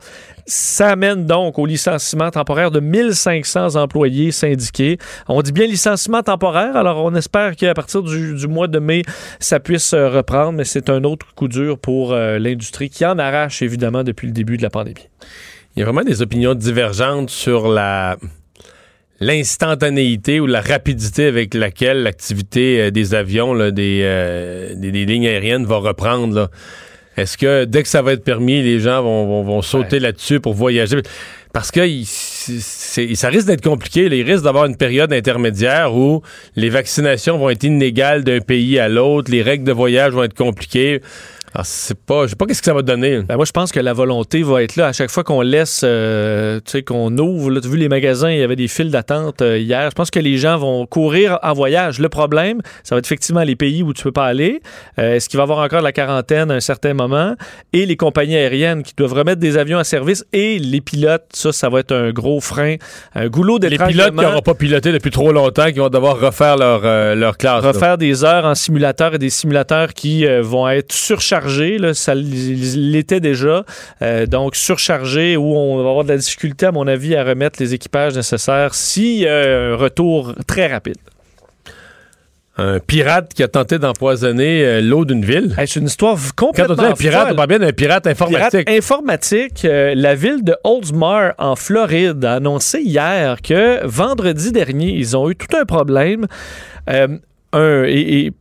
Ça 0.46 0.90
amène 0.90 1.26
donc 1.26 1.58
au 1.58 1.66
licenciement 1.66 2.30
temporaire 2.30 2.70
de 2.70 2.80
1500 2.80 3.76
employés 3.76 4.32
syndiqués. 4.32 4.98
On 5.28 5.40
dit 5.42 5.52
bien 5.52 5.66
licenciement 5.66 6.22
temporaire, 6.22 6.76
alors 6.76 7.04
on 7.04 7.14
espère 7.14 7.56
qu'à 7.56 7.74
partir 7.74 8.02
du, 8.02 8.46
mois 8.48 8.68
de 8.68 8.78
mai, 8.78 9.02
ça 9.38 9.60
puisse 9.60 9.92
euh, 9.92 10.08
reprendre, 10.08 10.52
mais 10.52 10.64
c'est 10.64 10.90
un 10.90 11.04
autre 11.04 11.26
coup 11.34 11.48
dur 11.48 11.78
pour 11.78 12.12
euh, 12.12 12.38
l'industrie 12.38 12.90
qui 12.90 13.06
en 13.06 13.18
arrache 13.18 13.62
évidemment 13.62 14.02
depuis 14.02 14.26
le 14.26 14.32
début 14.32 14.56
de 14.56 14.62
la 14.62 14.70
pandémie. 14.70 15.08
Il 15.74 15.80
y 15.80 15.82
a 15.82 15.86
vraiment 15.86 16.04
des 16.04 16.20
opinions 16.20 16.54
divergentes 16.54 17.30
sur 17.30 17.68
la 17.68 18.16
l'instantanéité 19.20 20.40
ou 20.40 20.46
la 20.46 20.60
rapidité 20.60 21.26
avec 21.26 21.54
laquelle 21.54 22.02
l'activité 22.02 22.80
euh, 22.80 22.90
des 22.90 23.14
avions, 23.14 23.54
là, 23.54 23.70
des, 23.70 24.00
euh, 24.02 24.74
des, 24.74 24.90
des 24.92 25.04
lignes 25.04 25.26
aériennes 25.26 25.64
va 25.64 25.76
reprendre. 25.76 26.34
là. 26.34 26.50
Est-ce 27.16 27.36
que 27.36 27.64
dès 27.64 27.82
que 27.82 27.88
ça 27.88 28.00
va 28.02 28.14
être 28.14 28.24
permis, 28.24 28.62
les 28.62 28.80
gens 28.80 29.02
vont, 29.02 29.26
vont, 29.26 29.42
vont 29.44 29.62
sauter 29.62 29.98
là-dessus 30.00 30.40
pour 30.40 30.54
voyager? 30.54 30.98
Parce 31.52 31.70
que 31.70 31.86
il- 31.86 32.06
c'est- 32.06 33.14
ça 33.14 33.28
risque 33.28 33.46
d'être 33.46 33.62
compliqué. 33.62 34.08
là. 34.08 34.16
Il 34.16 34.22
risque 34.28 34.44
d'avoir 34.44 34.64
une 34.64 34.76
période 34.78 35.12
intermédiaire 35.12 35.94
où 35.94 36.22
les 36.56 36.70
vaccinations 36.70 37.36
vont 37.36 37.50
être 37.50 37.64
inégales 37.64 38.24
d'un 38.24 38.40
pays 38.40 38.78
à 38.78 38.88
l'autre, 38.88 39.30
les 39.30 39.42
règles 39.42 39.64
de 39.64 39.72
voyage 39.72 40.12
vont 40.14 40.22
être 40.22 40.34
compliquées. 40.34 41.02
Alors, 41.54 41.66
c'est 41.66 41.98
pas, 41.98 42.24
je 42.24 42.30
sais 42.30 42.36
pas 42.36 42.46
qu'est-ce 42.46 42.60
que 42.60 42.64
ça 42.64 42.72
va 42.72 42.80
donner. 42.80 43.18
Ben, 43.28 43.36
moi, 43.36 43.44
je 43.44 43.52
pense 43.52 43.72
que 43.72 43.80
la 43.80 43.92
volonté 43.92 44.42
va 44.42 44.62
être 44.62 44.76
là 44.76 44.86
à 44.86 44.92
chaque 44.94 45.10
fois 45.10 45.22
qu'on 45.22 45.42
laisse, 45.42 45.82
euh, 45.84 46.60
tu 46.64 46.70
sais, 46.72 46.82
qu'on 46.82 47.14
ouvre. 47.18 47.50
Là, 47.50 47.60
tu 47.60 47.66
as 47.66 47.70
vu 47.70 47.76
les 47.76 47.90
magasins, 47.90 48.30
il 48.30 48.38
y 48.38 48.42
avait 48.42 48.56
des 48.56 48.68
files 48.68 48.90
d'attente 48.90 49.42
euh, 49.42 49.58
hier. 49.58 49.90
Je 49.90 49.94
pense 49.94 50.10
que 50.10 50.18
les 50.18 50.38
gens 50.38 50.56
vont 50.56 50.86
courir 50.86 51.38
en 51.42 51.52
voyage. 51.52 51.98
Le 51.98 52.08
problème, 52.08 52.62
ça 52.84 52.94
va 52.94 53.00
être 53.00 53.04
effectivement 53.06 53.42
les 53.42 53.54
pays 53.54 53.82
où 53.82 53.92
tu 53.92 54.02
peux 54.02 54.12
pas 54.12 54.24
aller. 54.24 54.62
Euh, 54.98 55.14
Est-ce 55.16 55.28
qu'il 55.28 55.36
va 55.36 55.42
y 55.42 55.44
avoir 55.44 55.58
encore 55.58 55.80
de 55.80 55.84
la 55.84 55.92
quarantaine 55.92 56.50
à 56.50 56.54
un 56.54 56.60
certain 56.60 56.94
moment? 56.94 57.34
Et 57.74 57.84
les 57.84 57.96
compagnies 57.96 58.36
aériennes 58.36 58.82
qui 58.82 58.94
doivent 58.96 59.12
remettre 59.12 59.40
des 59.40 59.58
avions 59.58 59.78
à 59.78 59.84
service 59.84 60.24
et 60.32 60.58
les 60.58 60.80
pilotes, 60.80 61.26
ça, 61.34 61.52
ça 61.52 61.68
va 61.68 61.80
être 61.80 61.92
un 61.92 62.12
gros 62.12 62.40
frein, 62.40 62.76
un 63.14 63.28
goulot 63.28 63.58
Les 63.58 63.68
pilotes 63.68 63.88
qui 63.88 63.94
d'étranglement. 63.94 64.22
n'auront 64.22 64.40
pas 64.42 64.54
piloté 64.54 64.90
depuis 64.90 65.10
trop 65.10 65.32
longtemps, 65.32 65.66
qui 65.70 65.80
vont 65.80 65.90
devoir 65.90 66.18
refaire 66.18 66.56
leur, 66.56 66.80
leur 67.14 67.36
classe. 67.36 67.62
refaire 67.62 67.98
des 67.98 68.24
heures 68.24 68.46
en 68.46 68.54
simulateur 68.54 69.14
et 69.14 69.18
des 69.18 69.28
simulateurs 69.28 69.92
qui 69.92 70.24
vont 70.40 70.66
être 70.70 70.92
surchargés. 70.92 71.41
Là, 71.78 71.94
ça 71.94 72.14
l'était 72.14 73.20
déjà. 73.20 73.64
Euh, 74.02 74.26
donc, 74.26 74.56
surchargés 74.56 75.36
où 75.36 75.54
on 75.56 75.82
va 75.82 75.88
avoir 75.88 76.04
de 76.04 76.10
la 76.10 76.16
difficulté, 76.18 76.66
à 76.66 76.72
mon 76.72 76.86
avis, 76.86 77.14
à 77.16 77.24
remettre 77.24 77.60
les 77.60 77.74
équipages 77.74 78.14
nécessaires 78.14 78.74
s'il 78.74 79.18
y 79.20 79.26
a 79.28 79.72
un 79.72 79.76
retour 79.76 80.34
très 80.46 80.66
rapide. 80.66 80.96
Un 82.58 82.80
pirate 82.80 83.32
qui 83.32 83.42
a 83.42 83.48
tenté 83.48 83.78
d'empoisonner 83.78 84.62
euh, 84.62 84.80
l'eau 84.82 85.06
d'une 85.06 85.24
ville. 85.24 85.54
Hey, 85.56 85.66
c'est 85.66 85.80
une 85.80 85.86
histoire 85.86 86.16
v- 86.16 86.28
Quand 86.36 86.48
complètement 86.48 86.74
on 86.74 86.86
dit 86.86 86.92
un 86.92 86.92
pirate, 86.92 87.22
folle. 87.22 87.32
on 87.32 87.36
parle 87.36 87.48
bien 87.48 87.58
d'un 87.60 87.72
pirate 87.72 88.06
informatique. 88.06 88.66
Pirate 88.66 88.68
informatique, 88.78 89.64
euh, 89.64 89.94
la 89.96 90.14
ville 90.14 90.44
de 90.44 90.54
Oldsmar 90.62 91.32
en 91.38 91.56
Floride 91.56 92.22
a 92.26 92.34
annoncé 92.34 92.80
hier 92.82 93.40
que 93.40 93.80
vendredi 93.86 94.52
dernier, 94.52 94.90
ils 94.92 95.16
ont 95.16 95.30
eu 95.30 95.34
tout 95.34 95.56
un 95.56 95.64
problème. 95.64 96.26
Euh, 96.90 97.08
un, 97.54 97.84
et, 97.86 98.26
et 98.26 98.32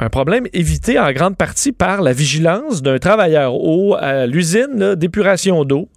un 0.00 0.08
problème 0.08 0.46
évité 0.52 0.98
en 0.98 1.12
grande 1.12 1.36
partie 1.36 1.72
par 1.72 2.00
la 2.00 2.12
vigilance 2.12 2.82
d'un 2.82 2.98
travailleur 2.98 3.54
au, 3.54 3.94
à 3.94 4.26
l'usine 4.26 4.94
d'épuration 4.94 5.64
d'eau. 5.64 5.88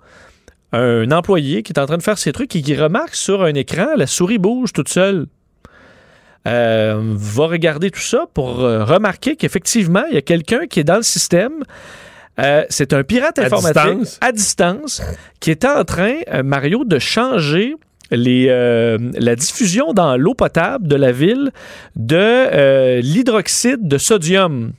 Un 0.73 1.09
employé 1.11 1.63
qui 1.63 1.71
est 1.71 1.79
en 1.79 1.85
train 1.85 1.97
de 1.97 2.03
faire 2.03 2.17
ses 2.17 2.33
trucs 2.33 2.55
et 2.55 2.61
qui 2.61 2.75
remarque 2.75 3.15
sur 3.15 3.43
un 3.43 3.53
écran 3.53 3.87
la 3.95 4.07
souris 4.07 4.39
bouge 4.39 4.73
toute 4.73 4.89
seule. 4.89 5.27
Euh, 6.45 7.13
va 7.15 7.47
regarder 7.47 7.89
tout 7.89 8.01
ça 8.01 8.25
pour 8.33 8.59
euh, 8.59 8.83
remarquer 8.83 9.37
qu'effectivement, 9.37 10.03
il 10.09 10.15
y 10.15 10.17
a 10.17 10.21
quelqu'un 10.21 10.67
qui 10.67 10.81
est 10.81 10.83
dans 10.83 10.97
le 10.97 11.03
système. 11.03 11.63
Euh, 12.39 12.65
c'est 12.69 12.91
un 12.91 13.03
pirate 13.03 13.39
À 13.39 13.45
informatique 13.45 13.99
distance? 13.99 14.17
à 14.19 14.31
distance 14.31 15.01
qui 15.39 15.51
était 15.51 15.69
en 15.69 15.85
train, 15.85 16.15
euh, 16.33 16.43
Mario, 16.43 16.83
de 16.83 16.99
changer 16.99 17.75
euh, 18.11 18.97
la 19.13 19.35
diffusion 19.35 19.93
dans 19.93 20.17
l'eau 20.17 20.33
potable 20.33 20.87
de 20.87 20.95
la 20.95 21.11
ville 21.11 21.51
de 21.95 22.15
euh, 22.17 23.01
l'hydroxyde 23.01 23.87
de 23.87 23.97
sodium 23.97 24.73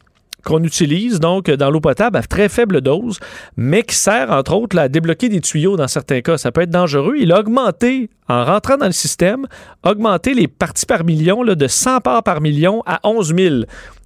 qu'on 0.44 0.62
utilise 0.62 1.20
donc 1.20 1.50
dans 1.50 1.70
l'eau 1.70 1.80
potable 1.80 2.18
à 2.18 2.22
très 2.22 2.48
faible 2.48 2.80
dose, 2.80 3.18
mais 3.56 3.82
qui 3.82 3.96
sert 3.96 4.30
entre 4.30 4.54
autres 4.54 4.78
à 4.78 4.88
débloquer 4.88 5.28
des 5.28 5.40
tuyaux 5.40 5.76
dans 5.76 5.88
certains 5.88 6.20
cas. 6.20 6.36
Ça 6.36 6.52
peut 6.52 6.60
être 6.60 6.70
dangereux. 6.70 7.14
Il 7.18 7.32
a 7.32 7.40
augmenté, 7.40 8.10
en 8.28 8.44
rentrant 8.44 8.76
dans 8.76 8.86
le 8.86 8.92
système, 8.92 9.46
augmenté 9.84 10.34
les 10.34 10.46
parties 10.46 10.86
par 10.86 11.04
million 11.04 11.42
là, 11.42 11.54
de 11.54 11.66
100 11.66 12.00
parts 12.00 12.22
par 12.22 12.40
million 12.40 12.82
à 12.86 13.00
11 13.04 13.34
000. 13.34 13.54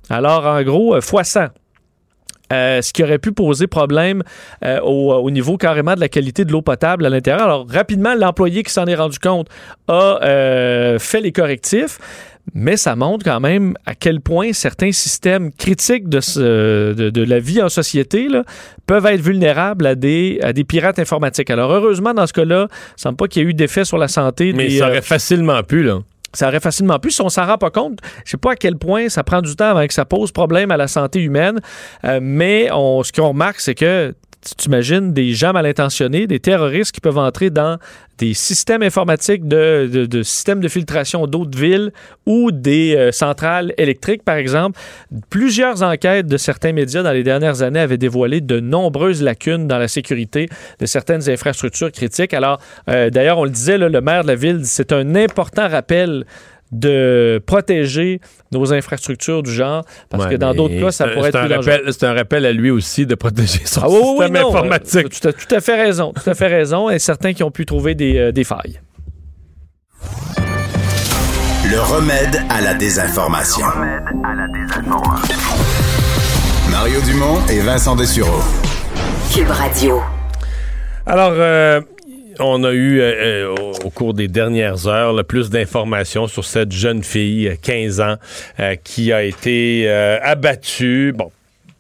Alors 0.09 0.47
en 0.47 0.63
gros, 0.63 0.95
euh, 0.95 1.01
fois 1.01 1.25
100. 1.25 1.49
Euh, 2.53 2.81
ce 2.81 2.95
qui 2.95 3.03
aurait 3.03 3.19
pu 3.19 3.33
poser 3.33 3.67
problème 3.67 4.23
euh, 4.65 4.81
au, 4.81 5.13
au, 5.13 5.31
niveau 5.31 5.59
carrément 5.59 5.95
de 5.95 6.01
la 6.01 6.09
qualité 6.09 6.47
de 6.47 6.53
l'eau 6.53 6.63
potable 6.63 7.05
à 7.05 7.11
l'intérieur. 7.11 7.45
Alors, 7.45 7.67
rapidement, 7.69 8.15
l'employé 8.15 8.63
qui 8.63 8.73
s'en 8.73 8.87
est 8.87 8.95
rendu 8.95 9.19
compte 9.19 9.49
a 9.87 10.19
euh, 10.23 10.99
fait 10.99 11.21
les 11.21 11.33
correctifs. 11.33 11.99
Mais 12.55 12.79
ça 12.79 12.97
montre 12.97 13.27
quand 13.27 13.41
même 13.41 13.75
à 13.85 13.95
quel 13.95 14.23
point 14.23 14.55
certains 14.55 14.93
systèmes 14.93 15.53
critiques 15.53 16.09
de, 16.09 16.21
ce, 16.21 16.95
de, 16.95 17.11
de 17.11 17.23
la 17.23 17.41
vie 17.41 17.61
en 17.61 17.69
société 17.69 18.27
là, 18.29 18.43
peuvent 18.87 19.05
être 19.05 19.21
vulnérables 19.21 19.87
à 19.87 19.95
des, 19.95 20.41
à 20.43 20.55
des 20.55 20.65
pirates 20.65 20.99
informatiques. 20.99 21.51
Alors, 21.51 21.71
heureusement, 21.71 22.15
dans 22.15 22.27
ce 22.27 22.33
cas-là, 22.33 22.69
il 22.71 22.95
ne 22.97 23.01
semble 23.01 23.17
pas 23.19 23.29
qu'il 23.29 23.43
y 23.43 23.45
ait 23.45 23.51
eu 23.51 23.53
d'effet 23.53 23.85
sur 23.85 23.99
la 23.99 24.09
santé. 24.09 24.55
Mais 24.55 24.69
des, 24.69 24.79
ça 24.79 24.89
aurait 24.89 25.03
facilement 25.03 25.63
pu, 25.63 25.83
là 25.83 25.99
ça 26.39 26.47
aurait 26.47 26.61
facilement 26.61 27.01
pu. 27.01 27.11
Si 27.11 27.21
on 27.21 27.29
s'en 27.29 27.47
rend 27.47 27.59
pas 27.59 27.71
compte, 27.71 27.99
je 28.25 28.31
sais 28.31 28.37
pas 28.37 28.53
à 28.53 28.57
quel 28.57 28.77
point 28.77 29.09
ça 29.09 29.25
prend 29.25 29.43
du 29.43 29.57
temps 29.57 29.71
avant 29.71 29.85
que 29.87 29.93
ça 29.93 30.05
pose 30.05 30.31
problème 30.31 30.71
à 30.71 30.77
la 30.77 30.87
santé 30.87 31.21
humaine, 31.21 31.59
euh, 32.05 32.21
mais 32.23 32.69
on, 32.73 33.03
ce 33.03 33.13
qu'on 33.13 33.29
remarque, 33.29 33.59
c'est 33.59 33.75
que 33.75 34.15
tu 34.43 34.69
imagines 34.69 35.13
des 35.13 35.33
gens 35.33 35.53
mal 35.53 35.67
intentionnés, 35.67 36.27
des 36.27 36.41
terroristes 36.41 36.93
qui 36.93 37.01
peuvent 37.01 37.19
entrer 37.19 37.51
dans 37.51 37.79
des 38.19 38.35
systèmes 38.35 38.83
informatiques 38.83 39.47
de, 39.47 40.09
systèmes 40.23 40.61
de 40.61 40.69
filtration 40.69 41.27
d'eau 41.27 41.45
de 41.45 41.57
ville 41.57 41.93
ou 42.27 42.51
des 42.51 42.97
euh, 42.97 43.13
centrales 43.13 43.73
électriques, 43.79 44.25
par 44.25 44.37
exemple. 44.37 44.79
Plusieurs 45.31 45.83
enquêtes 45.83 46.27
de 46.27 46.37
certains 46.37 46.73
médias 46.73 47.03
dans 47.03 47.13
les 47.13 47.23
dernières 47.23 47.63
années 47.63 47.81
avaient 47.81 47.99
dévoilé 47.99 48.41
de 48.41 48.61
nombreuses 48.61 49.23
lacunes 49.23 49.69
dans 49.69 49.79
la 49.79 49.89
sécurité 49.89 50.49
de 50.81 50.87
certaines 50.87 51.29
infrastructures 51.31 51.93
critiques. 51.93 52.35
Alors, 52.35 52.61
euh, 52.89 53.11
d'ailleurs, 53.11 53.39
on 53.39 53.45
le 53.45 53.51
disait, 53.51 53.79
le 53.79 54.01
maire 54.01 54.23
de 54.23 54.29
la 54.29 54.35
ville, 54.35 54.61
c'est 54.65 54.93
un 54.93 55.15
important 55.15 55.69
rappel 55.69 56.25
de 56.73 57.43
protéger 57.47 58.21
nos 58.53 58.73
infrastructures 58.73 59.43
du 59.43 59.53
genre, 59.53 59.85
parce 60.11 60.25
Ouais, 60.25 60.31
que 60.31 60.37
dans 60.37 60.55
d'autres 60.55 60.79
cas, 60.79 60.91
ça 60.91 61.09
pourrait 61.09 61.29
être 61.31 61.39
plus 61.41 61.55
rappel- 61.55 61.79
dangereux. 61.79 61.93
C'est 61.93 62.07
un 62.07 62.15
rappel 62.15 62.45
à 62.47 62.53
lui 62.53 62.71
aussi 62.71 63.07
de 63.07 63.15
protéger 63.15 63.61
son 63.65 63.81
Ah 63.85 63.87
oui, 63.89 63.97
oui, 64.03 64.09
système 64.27 64.33
non, 64.43 64.49
informatique. 64.49 65.07
euh, 65.07 65.09
tu 65.21 65.27
as 65.29 65.33
tout 65.33 65.55
à 65.55 65.61
fait 65.61 65.83
raison, 65.83 66.13
tout 66.13 66.29
à 66.29 66.35
fait 66.35 66.47
raison, 66.49 66.91
et 66.91 66.99
certains 66.99 67.33
qui 67.33 67.43
ont 67.43 67.51
pu 67.51 67.65
trouver 67.67 67.95
des, 67.95 68.19
euh, 68.19 68.33
des 68.33 68.45
failles. 68.45 68.81
Le 71.71 71.81
remède 71.81 72.41
à 72.49 72.61
la 72.63 72.75
désinformation. 72.75 73.67
Mario 76.71 77.01
Dumont 77.03 77.39
et 77.51 77.61
Vincent 77.61 77.97
Dessureau. 77.97 78.41
Cube 79.35 79.51
Radio. 79.51 80.01
Alors, 81.07 81.33
euh, 81.35 81.81
on 82.41 82.65
a 82.65 82.73
eu 82.73 83.01
euh, 83.01 83.49
euh, 83.49 83.55
au, 83.85 83.91
cours 83.91 84.15
des 84.15 84.29
dernières 84.29 84.87
heures 84.87 85.13
là, 85.13 85.25
plus 85.25 85.51
d'informations 85.51 86.27
sur 86.27 86.45
cette 86.45 86.73
jeune 86.73 87.03
fille, 87.03 87.49
euh, 87.49 87.55
15 87.61 88.01
ans, 88.01 88.17
euh, 88.61 88.77
qui 88.83 89.13
a 89.13 89.23
été 89.23 89.85
euh, 89.87 90.19
abattue. 90.23 91.13
Bon. 91.17 91.31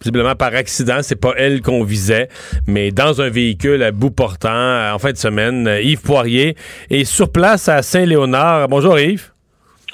Visiblement 0.00 0.36
par 0.36 0.54
accident, 0.54 0.98
c'est 1.02 1.16
pas 1.16 1.32
elle 1.36 1.60
qu'on 1.60 1.82
visait, 1.82 2.28
mais 2.68 2.92
dans 2.92 3.20
un 3.20 3.28
véhicule 3.28 3.82
à 3.82 3.90
bout 3.90 4.12
portant 4.12 4.94
en 4.94 4.98
fin 5.00 5.10
de 5.10 5.16
semaine. 5.16 5.68
Yves 5.82 6.02
Poirier 6.02 6.54
est 6.88 7.04
sur 7.04 7.32
place 7.32 7.68
à 7.68 7.82
Saint-Léonard. 7.82 8.68
Bonjour 8.68 8.96
Yves. 8.96 9.32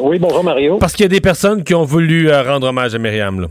Oui, 0.00 0.18
bonjour 0.18 0.44
Mario. 0.44 0.76
Parce 0.76 0.92
qu'il 0.92 1.04
y 1.04 1.06
a 1.06 1.08
des 1.08 1.22
personnes 1.22 1.64
qui 1.64 1.74
ont 1.74 1.84
voulu 1.84 2.30
rendre 2.30 2.66
hommage 2.66 2.94
à 2.94 2.98
Myriam. 2.98 3.40
Là. 3.40 3.48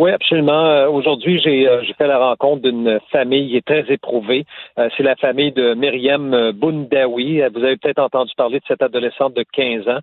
Oui, 0.00 0.12
absolument. 0.12 0.64
Euh, 0.64 0.88
Aujourd'hui, 0.88 1.38
j'ai 1.40 1.68
euh, 1.68 1.82
j'ai 1.82 1.92
fait 1.92 2.06
la 2.06 2.16
rencontre 2.16 2.62
d'une 2.62 2.98
famille 3.12 3.60
très 3.64 3.84
éprouvée. 3.92 4.46
Euh, 4.78 4.88
C'est 4.96 5.02
la 5.02 5.14
famille 5.14 5.52
de 5.52 5.74
Myriam. 5.74 6.32
Euh, 6.32 6.52
Vous 6.58 7.64
avez 7.64 7.76
peut-être 7.76 7.98
entendu 7.98 8.32
parler 8.34 8.60
de 8.60 8.64
cette 8.66 8.80
adolescente 8.80 9.34
de 9.34 9.44
15 9.52 9.88
ans 9.88 9.98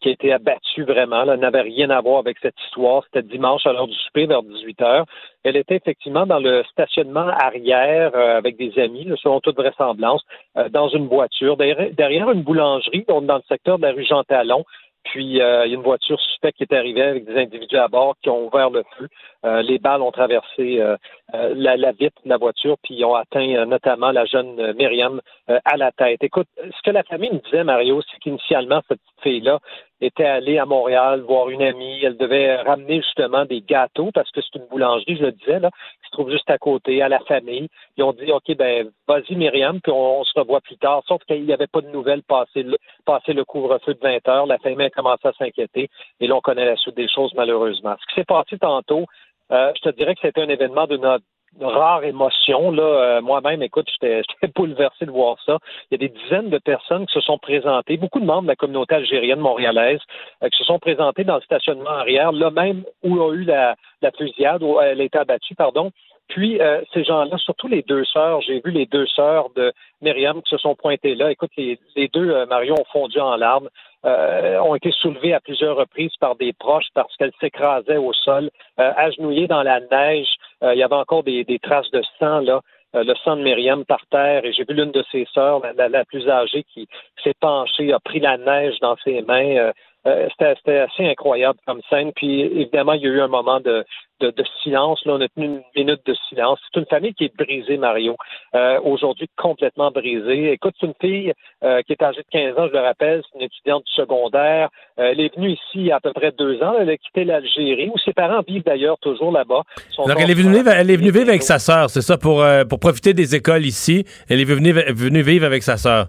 qui 0.00 0.08
a 0.08 0.12
été 0.12 0.32
abattue 0.32 0.84
vraiment. 0.84 1.24
Elle 1.30 1.40
n'avait 1.40 1.60
rien 1.60 1.90
à 1.90 2.00
voir 2.00 2.20
avec 2.20 2.38
cette 2.40 2.58
histoire. 2.64 3.02
C'était 3.04 3.28
dimanche 3.28 3.66
à 3.66 3.74
l'heure 3.74 3.88
du 3.88 3.94
souper, 4.06 4.24
vers 4.24 4.42
18 4.42 4.80
heures. 4.80 5.04
Elle 5.44 5.56
était 5.56 5.76
effectivement 5.76 6.24
dans 6.26 6.38
le 6.38 6.64
stationnement 6.70 7.28
arrière 7.28 8.16
avec 8.16 8.56
des 8.56 8.78
amis, 8.78 9.06
selon 9.22 9.40
toute 9.40 9.56
vraisemblance, 9.56 10.22
dans 10.70 10.88
une 10.88 11.08
voiture, 11.08 11.56
derrière, 11.56 12.30
une 12.30 12.42
boulangerie, 12.42 13.04
donc 13.06 13.26
dans 13.26 13.36
le 13.36 13.42
secteur 13.48 13.76
de 13.78 13.82
la 13.82 13.92
rue 13.92 14.06
Jean 14.06 14.24
Talon. 14.24 14.64
Puis 15.10 15.40
euh, 15.40 15.66
il 15.66 15.70
y 15.70 15.74
a 15.74 15.78
une 15.78 15.82
voiture 15.82 16.20
suspecte 16.20 16.56
qui 16.58 16.64
est 16.64 16.74
arrivée 16.74 17.02
avec 17.02 17.24
des 17.24 17.36
individus 17.36 17.76
à 17.76 17.88
bord 17.88 18.16
qui 18.22 18.30
ont 18.30 18.46
ouvert 18.46 18.70
le 18.70 18.82
feu. 18.96 19.08
Euh, 19.44 19.62
les 19.62 19.78
balles 19.78 20.02
ont 20.02 20.10
traversé 20.10 20.80
euh, 20.80 20.96
euh, 21.34 21.52
la, 21.54 21.76
la 21.76 21.92
vitre 21.92 22.20
de 22.24 22.28
la 22.28 22.36
voiture, 22.36 22.76
puis 22.82 22.94
ils 22.94 23.04
ont 23.04 23.14
atteint 23.14 23.48
euh, 23.54 23.64
notamment 23.66 24.10
la 24.10 24.24
jeune 24.24 24.58
euh, 24.58 24.72
Myriam 24.74 25.20
à 25.64 25.76
la 25.76 25.92
tête. 25.92 26.24
Écoute, 26.24 26.48
ce 26.56 26.82
que 26.82 26.90
la 26.90 27.04
famille 27.04 27.30
me 27.30 27.38
disait, 27.38 27.62
Mario, 27.62 28.02
c'est 28.02 28.18
qu'initialement, 28.18 28.80
cette 28.88 29.00
fille-là 29.22 29.60
était 30.00 30.24
allée 30.24 30.58
à 30.58 30.66
Montréal 30.66 31.22
voir 31.22 31.48
une 31.48 31.62
amie. 31.62 32.02
Elle 32.04 32.16
devait 32.16 32.56
ramener 32.56 32.96
justement 33.02 33.44
des 33.44 33.60
gâteaux 33.60 34.10
parce 34.12 34.30
que 34.30 34.40
c'est 34.40 34.58
une 34.58 34.66
boulangerie, 34.66 35.16
je 35.16 35.24
le 35.24 35.32
disais, 35.32 35.60
là, 35.60 35.70
qui 35.70 36.06
se 36.06 36.10
trouve 36.12 36.30
juste 36.30 36.50
à 36.50 36.58
côté, 36.58 37.02
à 37.02 37.08
la 37.08 37.20
famille. 37.20 37.68
Ils 37.96 38.04
ont 38.04 38.12
dit, 38.12 38.30
OK, 38.30 38.54
ben, 38.56 38.90
vas-y, 39.08 39.36
Myriam, 39.36 39.80
puis 39.80 39.92
on, 39.92 40.20
on 40.20 40.24
se 40.24 40.38
revoit 40.38 40.60
plus 40.60 40.76
tard. 40.76 41.02
Sauf 41.06 41.22
qu'il 41.24 41.44
n'y 41.44 41.52
avait 41.52 41.66
pas 41.66 41.80
de 41.80 41.88
nouvelles 41.88 42.22
passé 42.22 42.62
le, 42.62 42.76
le 43.06 43.44
couvre-feu 43.44 43.94
de 43.94 44.00
20 44.00 44.28
heures. 44.28 44.46
La 44.46 44.58
famille 44.58 44.86
a 44.86 44.90
commencé 44.90 45.26
à 45.26 45.32
s'inquiéter. 45.32 45.88
Et 46.20 46.26
là, 46.26 46.36
on 46.36 46.40
connaît 46.40 46.66
la 46.66 46.76
suite 46.76 46.96
des 46.96 47.08
choses, 47.08 47.32
malheureusement. 47.34 47.94
Ce 48.00 48.06
qui 48.06 48.20
s'est 48.20 48.24
passé 48.24 48.58
tantôt, 48.58 49.06
euh, 49.52 49.72
je 49.76 49.90
te 49.90 49.96
dirais 49.96 50.14
que 50.14 50.20
c'était 50.22 50.42
un 50.42 50.48
événement 50.48 50.86
de 50.86 50.96
notre 50.96 51.24
rare 51.60 52.04
émotion. 52.04 52.70
Là, 52.70 52.82
Euh, 52.82 53.20
moi-même, 53.20 53.62
écoute, 53.62 53.88
j'étais 54.02 54.22
bouleversé 54.54 55.06
de 55.06 55.10
voir 55.10 55.36
ça. 55.44 55.58
Il 55.90 56.00
y 56.00 56.04
a 56.04 56.08
des 56.08 56.14
dizaines 56.14 56.50
de 56.50 56.58
personnes 56.58 57.06
qui 57.06 57.14
se 57.14 57.20
sont 57.20 57.38
présentées, 57.38 57.96
beaucoup 57.96 58.20
de 58.20 58.24
membres 58.24 58.42
de 58.42 58.48
la 58.48 58.56
communauté 58.56 58.94
algérienne 58.94 59.40
montréalaise, 59.40 60.00
euh, 60.42 60.48
qui 60.48 60.58
se 60.58 60.64
sont 60.64 60.78
présentés 60.78 61.24
dans 61.24 61.36
le 61.36 61.42
stationnement 61.42 61.90
arrière, 61.90 62.32
là 62.32 62.50
même 62.50 62.84
où 63.02 63.20
a 63.22 63.32
eu 63.32 63.44
la, 63.44 63.76
la 64.02 64.10
fusillade, 64.12 64.62
où 64.62 64.80
elle 64.80 65.00
a 65.00 65.04
été 65.04 65.18
abattue, 65.18 65.54
pardon. 65.54 65.92
Puis 66.28 66.60
euh, 66.60 66.80
ces 66.92 67.04
gens-là, 67.04 67.36
surtout 67.38 67.68
les 67.68 67.82
deux 67.82 68.04
sœurs, 68.04 68.40
j'ai 68.40 68.60
vu 68.64 68.70
les 68.72 68.86
deux 68.86 69.06
sœurs 69.06 69.48
de 69.54 69.72
Myriam 70.02 70.42
qui 70.42 70.50
se 70.50 70.58
sont 70.58 70.74
pointées 70.74 71.14
là. 71.14 71.30
Écoute, 71.30 71.52
les, 71.56 71.78
les 71.94 72.08
deux 72.08 72.30
euh, 72.30 72.46
Marion 72.46 72.74
ont 72.74 72.84
fondu 72.92 73.20
en 73.20 73.36
larmes, 73.36 73.68
euh, 74.04 74.58
ont 74.60 74.74
été 74.74 74.90
soulevées 74.90 75.34
à 75.34 75.40
plusieurs 75.40 75.76
reprises 75.76 76.16
par 76.18 76.34
des 76.36 76.52
proches 76.52 76.88
parce 76.94 77.14
qu'elles 77.16 77.32
s'écrasaient 77.40 77.96
au 77.96 78.12
sol, 78.12 78.50
euh, 78.80 78.92
agenouillées 78.96 79.46
dans 79.46 79.62
la 79.62 79.80
neige. 79.80 80.28
Euh, 80.62 80.74
il 80.74 80.78
y 80.78 80.82
avait 80.82 80.94
encore 80.94 81.22
des, 81.22 81.44
des 81.44 81.58
traces 81.58 81.90
de 81.90 82.02
sang 82.18 82.40
là. 82.40 82.60
Euh, 82.94 83.02
le 83.04 83.14
sang 83.24 83.36
de 83.36 83.42
Myriam 83.42 83.84
par 83.84 84.06
terre 84.10 84.44
et 84.44 84.52
j'ai 84.52 84.64
vu 84.64 84.72
l'une 84.74 84.92
de 84.92 85.04
ses 85.12 85.26
sœurs, 85.34 85.60
la, 85.60 85.72
la- 85.72 85.88
la 85.88 86.04
plus 86.04 86.28
âgée, 86.28 86.62
qui 86.72 86.88
s'est 87.22 87.34
penchée, 87.40 87.92
a 87.92 87.98
pris 88.00 88.20
la 88.20 88.36
neige 88.38 88.78
dans 88.80 88.96
ses 89.04 89.22
mains. 89.22 89.72
Euh, 90.06 90.16
euh, 90.16 90.28
c'était, 90.30 90.54
c'était 90.56 90.78
assez 90.78 91.06
incroyable 91.06 91.58
comme 91.66 91.80
scène. 91.90 92.12
Puis 92.14 92.40
évidemment, 92.40 92.92
il 92.92 93.02
y 93.02 93.06
a 93.06 93.10
eu 93.10 93.20
un 93.20 93.28
moment 93.28 93.60
de, 93.60 93.84
de, 94.20 94.30
de 94.30 94.44
silence. 94.62 95.04
Là, 95.04 95.14
on 95.14 95.20
a 95.20 95.28
tenu 95.28 95.46
une 95.46 95.62
minute 95.74 96.00
de 96.06 96.14
silence. 96.28 96.58
C'est 96.72 96.80
une 96.80 96.86
famille 96.86 97.14
qui 97.14 97.24
est 97.24 97.36
brisée, 97.36 97.76
Mario. 97.76 98.16
Euh, 98.54 98.80
aujourd'hui, 98.84 99.28
complètement 99.36 99.90
brisée. 99.90 100.52
Écoute, 100.52 100.74
c'est 100.80 100.86
une 100.86 100.94
fille 101.00 101.32
euh, 101.64 101.82
qui 101.82 101.92
est 101.92 102.02
âgée 102.02 102.22
de 102.22 102.26
15 102.30 102.58
ans, 102.58 102.68
je 102.68 102.72
le 102.72 102.80
rappelle, 102.80 103.22
c'est 103.24 103.38
une 103.38 103.44
étudiante 103.44 103.84
du 103.84 103.92
secondaire. 103.92 104.68
Euh, 104.98 105.10
elle 105.12 105.20
est 105.20 105.34
venue 105.34 105.50
ici 105.50 105.60
il 105.74 105.86
y 105.86 105.92
a 105.92 105.96
à 105.96 106.00
peu 106.00 106.12
près 106.12 106.32
deux 106.32 106.62
ans. 106.62 106.74
Elle 106.78 106.90
a 106.90 106.96
quitté 106.96 107.24
l'Algérie, 107.24 107.90
où 107.92 107.98
ses 107.98 108.12
parents 108.12 108.42
vivent 108.46 108.64
d'ailleurs 108.64 108.98
toujours 108.98 109.32
là-bas. 109.32 109.62
Donc, 109.98 110.08
elle 110.18 110.30
est 110.30 110.34
venue 110.34 110.54
vivre, 110.54 110.70
elle 110.70 110.90
est 110.90 110.96
venue 110.96 111.10
vivre 111.10 111.28
avec 111.28 111.42
sa 111.42 111.58
sœur, 111.58 111.90
c'est 111.90 112.02
ça, 112.02 112.16
pour, 112.16 112.42
euh, 112.42 112.64
pour 112.64 112.80
profiter 112.80 113.12
des 113.14 113.34
écoles 113.34 113.66
ici. 113.66 114.04
Elle 114.28 114.40
est 114.40 114.44
venue, 114.44 114.72
venue 114.72 115.22
vivre 115.22 115.44
avec 115.44 115.62
sa 115.62 115.76
sœur. 115.76 116.06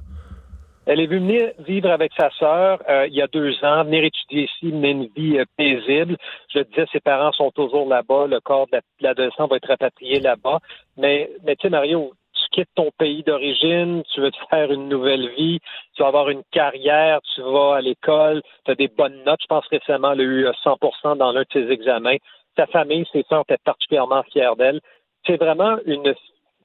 Elle 0.90 1.02
est 1.02 1.08
venue 1.08 1.52
vivre 1.60 1.92
avec 1.92 2.14
sa 2.18 2.30
sœur 2.32 2.82
euh, 2.88 3.08
il 3.08 3.14
y 3.14 3.22
a 3.22 3.28
deux 3.28 3.54
ans, 3.66 3.84
venir 3.84 4.06
étudier 4.06 4.44
ici, 4.46 4.68
mener 4.72 4.92
une 4.92 5.08
vie 5.18 5.38
euh, 5.38 5.44
paisible. 5.58 6.16
Je 6.54 6.60
disais, 6.60 6.86
ses 6.94 7.02
parents 7.02 7.34
sont 7.34 7.52
toujours 7.52 7.90
là-bas. 7.90 8.28
Le 8.28 8.40
corps 8.40 8.68
de 8.68 8.78
la- 8.78 8.80
de 8.80 9.04
l'adolescent 9.04 9.48
va 9.48 9.58
être 9.58 9.68
rapatrié 9.68 10.22
là-bas. 10.22 10.60
Mais, 10.96 11.30
mais 11.44 11.58
tu 11.58 11.64
sais, 11.64 11.70
Mario, 11.70 12.14
tu 12.34 12.44
quittes 12.52 12.70
ton 12.76 12.90
pays 12.98 13.22
d'origine, 13.22 14.02
tu 14.14 14.22
veux 14.22 14.32
te 14.32 14.38
faire 14.50 14.72
une 14.72 14.88
nouvelle 14.88 15.28
vie, 15.36 15.60
tu 15.94 16.04
vas 16.04 16.08
avoir 16.08 16.30
une 16.30 16.44
carrière, 16.52 17.20
tu 17.36 17.42
vas 17.42 17.76
à 17.76 17.82
l'école, 17.82 18.42
tu 18.64 18.72
as 18.72 18.76
des 18.76 18.88
bonnes 18.88 19.22
notes. 19.26 19.42
Je 19.42 19.48
pense 19.48 19.68
récemment, 19.68 20.14
elle 20.14 20.22
a 20.22 20.24
eu 20.24 20.46
euh, 20.48 20.54
100 20.64 21.18
dans 21.18 21.34
l'un 21.34 21.42
de 21.42 21.48
ses 21.52 21.70
examens. 21.70 22.16
Sa 22.56 22.66
famille, 22.66 23.06
ses 23.12 23.24
sœurs 23.28 23.42
étaient 23.42 23.62
particulièrement 23.66 24.24
fières 24.32 24.56
d'elle. 24.56 24.80
C'est 25.26 25.36
vraiment 25.38 25.76
une 25.86 26.14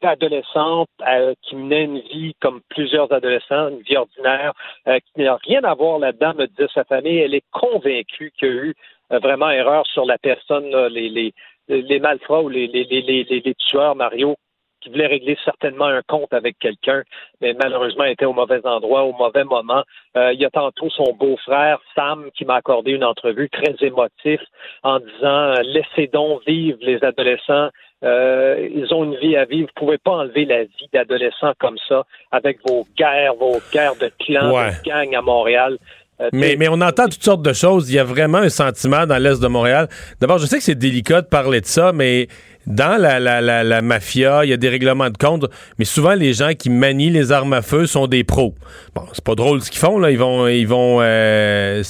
adolescente 0.05 0.89
euh, 1.07 1.35
qui 1.43 1.57
menait 1.57 1.85
une 1.85 2.01
vie 2.01 2.35
comme 2.41 2.61
plusieurs 2.69 3.13
adolescents, 3.13 3.69
une 3.69 3.83
vie 3.83 3.97
ordinaire, 3.97 4.53
euh, 4.89 4.99
qui 4.99 5.23
n'a 5.23 5.37
rien 5.37 5.63
à 5.65 5.75
voir 5.75 5.99
là-dedans, 5.99 6.35
me 6.35 6.47
disait 6.47 6.69
sa 6.75 6.85
famille. 6.85 7.19
Elle 7.19 7.35
est 7.35 7.45
convaincue 7.51 8.33
qu'il 8.39 8.49
y 8.49 8.51
a 8.51 8.55
eu 8.55 8.75
euh, 9.13 9.19
vraiment 9.19 9.51
erreur 9.51 9.87
sur 9.87 10.05
la 10.05 10.19
personne, 10.19 10.75
les, 10.89 11.09
les, 11.09 11.33
les 11.69 12.01
malfrats 12.01 12.43
ou 12.43 12.49
les, 12.49 13.55
tueurs, 13.59 13.95
Mario. 13.95 14.37
qui 14.81 14.91
voulait 14.91 15.07
régler 15.07 15.39
certainement 15.45 15.87
un 15.87 16.03
compte 16.03 16.33
avec 16.33 16.59
quelqu'un, 16.59 17.03
mais 17.41 17.55
malheureusement 17.55 18.05
était 18.05 18.25
au 18.25 18.33
mauvais 18.33 18.67
endroit, 18.67 19.05
au 19.05 19.13
mauvais 19.13 19.45
moment. 19.45 19.85
Il 20.17 20.41
y 20.41 20.45
a 20.45 20.51
tantôt 20.51 20.91
son 20.91 21.13
beau-frère, 21.15 21.79
Sam, 21.95 22.31
qui 22.35 22.45
m'a 22.45 22.57
accordé 22.57 22.91
une 22.91 23.05
entrevue 23.05 23.49
très 23.49 23.75
émotive 23.81 24.43
en 24.83 24.99
disant 24.99 25.55
Laissez 25.63 26.09
donc 26.09 26.43
vivre 26.47 26.79
les 26.81 27.03
adolescents. 27.05 27.71
Euh, 28.05 28.69
ils 28.75 28.93
ont 28.93 29.05
une 29.05 29.17
vie 29.17 29.37
à 29.37 29.45
vivre. 29.45 29.69
Vous 29.77 29.85
pouvez 29.85 29.99
pas 29.99 30.11
enlever 30.13 30.45
la 30.45 30.65
vie 30.65 30.89
d'adolescents 30.93 31.53
comme 31.59 31.77
ça 31.89 32.05
avec 32.33 32.59
vos 32.67 32.87
guerres, 32.99 33.35
vos 33.39 33.61
guerres 33.73 33.95
de 33.97 34.11
clans, 34.19 34.53
Ouais. 34.55 34.71
de 34.85 34.89
gangs 34.91 35.15
à 35.17 35.23
Montréal. 35.23 35.79
Euh, 36.21 36.29
Mais, 36.33 36.57
mais 36.59 36.69
on 36.69 36.81
entend 36.81 37.05
toutes 37.05 37.23
sortes 37.23 37.43
de 37.43 37.53
choses. 37.53 37.91
Il 37.91 37.97
y 37.97 37.99
a 37.99 38.05
vraiment 38.05 38.39
un 38.39 38.49
sentiment 38.49 39.07
dans 39.07 39.19
l'Est 39.19 39.41
de 39.43 39.49
Montréal. 39.49 39.89
D'abord, 40.21 40.39
je 40.39 40.47
sais 40.47 40.59
que 40.59 40.63
c'est 40.65 40.75
délicat 40.75 41.23
de 41.23 41.27
parler 41.27 41.61
de 41.61 41.67
ça, 41.67 41.93
mais 41.93 42.27
dans 42.67 43.01
la, 43.01 43.19
la, 43.21 43.41
la, 43.41 43.65
la 43.65 43.83
mafia, 43.83 44.45
il 44.45 44.51
y 44.51 44.53
a 44.53 44.57
des 44.57 44.69
règlements 44.69 45.11
de 45.11 45.17
compte, 45.17 45.47
mais 45.79 45.85
souvent 45.85 46.15
les 46.15 46.33
gens 46.33 46.53
qui 46.57 46.71
manient 46.71 47.11
les 47.11 47.33
armes 47.33 47.53
à 47.53 47.63
feu 47.63 47.87
sont 47.87 48.07
des 48.07 48.25
pros. 48.25 48.55
Bon, 48.95 49.03
c'est 49.13 49.25
pas 49.25 49.35
drôle 49.35 49.61
ce 49.63 49.71
qu'ils 49.71 49.81
font, 49.81 49.99
là. 49.99 50.11
Ils 50.11 50.19
vont, 50.19 50.47
ils 50.47 50.67
vont 50.67 50.99
euh, 51.01 51.83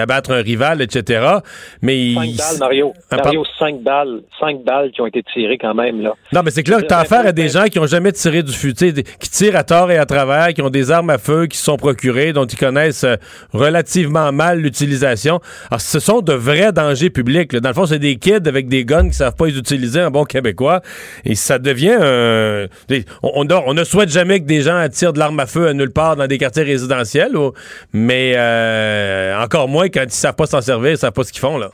abattre 0.00 0.32
un 0.32 0.42
rival, 0.42 0.82
etc. 0.82 1.26
Mais 1.82 2.14
Cinq 2.14 2.24
ils- 2.24 2.36
balles, 2.36 2.58
Mario. 2.58 2.92
Ah, 3.10 3.16
Mario, 3.16 3.44
cinq 3.58 3.82
balles. 3.82 4.20
Cinq 4.38 4.62
balles 4.64 4.90
qui 4.92 5.00
ont 5.00 5.06
été 5.06 5.22
tirées 5.32 5.58
quand 5.58 5.74
même, 5.74 6.00
là. 6.00 6.12
Non, 6.32 6.42
mais 6.44 6.50
c'est 6.50 6.62
que 6.62 6.70
là, 6.70 6.82
t'as 6.82 6.98
affaire 7.00 7.26
à 7.26 7.32
des 7.32 7.48
gens 7.48 7.64
qui 7.64 7.78
ont 7.78 7.86
jamais 7.86 8.12
tiré 8.12 8.42
du 8.42 8.52
fusil, 8.52 8.92
qui 9.18 9.30
tirent 9.30 9.56
à 9.56 9.64
tort 9.64 9.90
et 9.90 9.98
à 9.98 10.06
travers, 10.06 10.54
qui 10.54 10.62
ont 10.62 10.70
des 10.70 10.90
armes 10.90 11.10
à 11.10 11.18
feu, 11.18 11.46
qui 11.46 11.58
se 11.58 11.64
sont 11.64 11.76
procurées, 11.76 12.32
dont 12.32 12.46
ils 12.46 12.58
connaissent 12.58 13.04
euh, 13.04 13.16
relativement 13.52 14.32
mal 14.32 14.60
l'utilisation. 14.60 15.40
Alors, 15.70 15.80
ce 15.80 15.98
sont 16.00 16.20
de 16.20 16.32
vrais 16.32 16.72
dangers 16.72 17.10
publics. 17.10 17.52
là. 17.52 17.60
Dans 17.60 17.70
le 17.70 17.74
fond, 17.74 17.86
c'est 17.86 17.98
des 17.98 18.16
kids 18.16 18.46
avec 18.46 18.68
des 18.68 18.84
guns 18.84 19.08
qui 19.08 19.14
savent 19.14 19.34
pas 19.36 19.46
les 19.46 19.58
utiliser 19.58 20.02
en 20.02 20.10
bon 20.10 20.19
québécois. 20.24 20.80
Et 21.24 21.34
ça 21.34 21.58
devient 21.58 21.96
un... 22.00 22.66
On, 23.22 23.44
ne 23.44 23.84
souhaite 23.84 24.10
jamais 24.10 24.40
que 24.40 24.46
des 24.46 24.62
gens 24.62 24.86
tirent 24.88 25.12
de 25.12 25.18
l'arme 25.18 25.40
à 25.40 25.46
feu 25.46 25.68
à 25.68 25.74
nulle 25.74 25.92
part 25.92 26.16
dans 26.16 26.26
des 26.26 26.38
quartiers 26.38 26.64
résidentiels, 26.64 27.32
mais 27.92 28.34
euh, 28.36 29.42
encore 29.42 29.68
moins 29.68 29.88
quand 29.88 30.04
ils 30.04 30.10
savent 30.10 30.36
pas 30.36 30.46
s'en 30.46 30.60
servir, 30.60 30.92
ils 30.92 30.98
savent 30.98 31.12
pas 31.12 31.24
ce 31.24 31.32
qu'ils 31.32 31.40
font, 31.40 31.58
là. 31.58 31.70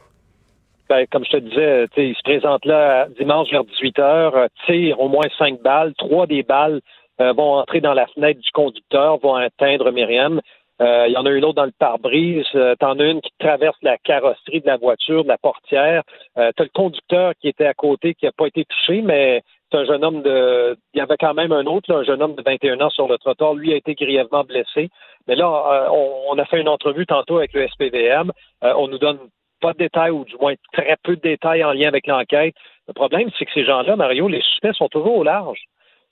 Ben, 0.88 1.04
comme 1.10 1.24
je 1.24 1.30
te 1.30 1.36
disais, 1.38 1.88
tu 1.88 1.94
sais, 1.94 2.08
il 2.08 2.14
se 2.14 2.22
présente 2.22 2.64
là 2.64 3.08
dimanche 3.18 3.50
vers 3.50 3.64
18 3.64 3.96
h, 3.96 4.48
tire 4.66 5.00
au 5.00 5.08
moins 5.08 5.26
cinq 5.36 5.60
balles. 5.62 5.92
Trois 5.98 6.26
des 6.28 6.44
balles 6.44 6.80
euh, 7.20 7.32
vont 7.32 7.54
entrer 7.54 7.80
dans 7.80 7.94
la 7.94 8.06
fenêtre 8.06 8.40
du 8.40 8.50
conducteur, 8.52 9.18
vont 9.18 9.34
atteindre 9.34 9.90
Myriam. 9.90 10.40
Euh, 10.80 11.06
Il 11.08 11.12
y 11.12 11.16
en 11.16 11.26
a 11.26 11.30
une 11.30 11.44
autre 11.44 11.54
dans 11.54 11.64
le 11.64 11.72
pare-brise. 11.78 12.46
Euh, 12.54 12.74
T'en 12.78 12.98
as 12.98 13.04
une 13.04 13.20
qui 13.20 13.30
traverse 13.38 13.76
la 13.82 13.96
carrosserie 13.98 14.60
de 14.60 14.66
la 14.66 14.76
voiture, 14.76 15.24
de 15.24 15.28
la 15.28 15.38
portière. 15.38 16.02
Euh, 16.38 16.52
T'as 16.56 16.64
le 16.64 16.70
conducteur 16.74 17.32
qui 17.40 17.48
était 17.48 17.66
à 17.66 17.74
côté, 17.74 18.14
qui 18.14 18.26
n'a 18.26 18.32
pas 18.32 18.46
été 18.46 18.64
touché, 18.64 19.02
mais 19.02 19.42
c'est 19.70 19.78
un 19.78 19.84
jeune 19.84 20.04
homme 20.04 20.22
de. 20.22 20.76
Il 20.94 20.98
y 20.98 21.00
avait 21.00 21.16
quand 21.18 21.34
même 21.34 21.52
un 21.52 21.66
autre, 21.66 21.92
là, 21.92 21.98
un 22.00 22.04
jeune 22.04 22.22
homme 22.22 22.34
de 22.34 22.42
21 22.42 22.80
ans 22.80 22.90
sur 22.90 23.08
le 23.08 23.18
trottoir. 23.18 23.54
Lui 23.54 23.72
a 23.72 23.76
été 23.76 23.94
grièvement 23.94 24.44
blessé. 24.44 24.90
Mais 25.26 25.34
là, 25.34 25.46
euh, 25.48 25.88
on, 25.90 26.34
on 26.34 26.38
a 26.38 26.44
fait 26.44 26.60
une 26.60 26.68
entrevue 26.68 27.06
tantôt 27.06 27.38
avec 27.38 27.52
le 27.52 27.66
SPVM. 27.68 28.30
Euh, 28.62 28.74
on 28.76 28.88
nous 28.88 28.98
donne 28.98 29.18
pas 29.60 29.72
de 29.72 29.78
détails 29.78 30.10
ou 30.10 30.24
du 30.24 30.36
moins 30.36 30.54
très 30.72 30.96
peu 31.02 31.16
de 31.16 31.20
détails 31.22 31.64
en 31.64 31.72
lien 31.72 31.88
avec 31.88 32.06
l'enquête. 32.06 32.54
Le 32.86 32.92
problème, 32.92 33.30
c'est 33.38 33.46
que 33.46 33.52
ces 33.52 33.64
gens-là, 33.64 33.96
Mario, 33.96 34.28
les 34.28 34.42
suspects 34.42 34.74
sont 34.74 34.88
toujours 34.88 35.16
au 35.16 35.24
large. 35.24 35.58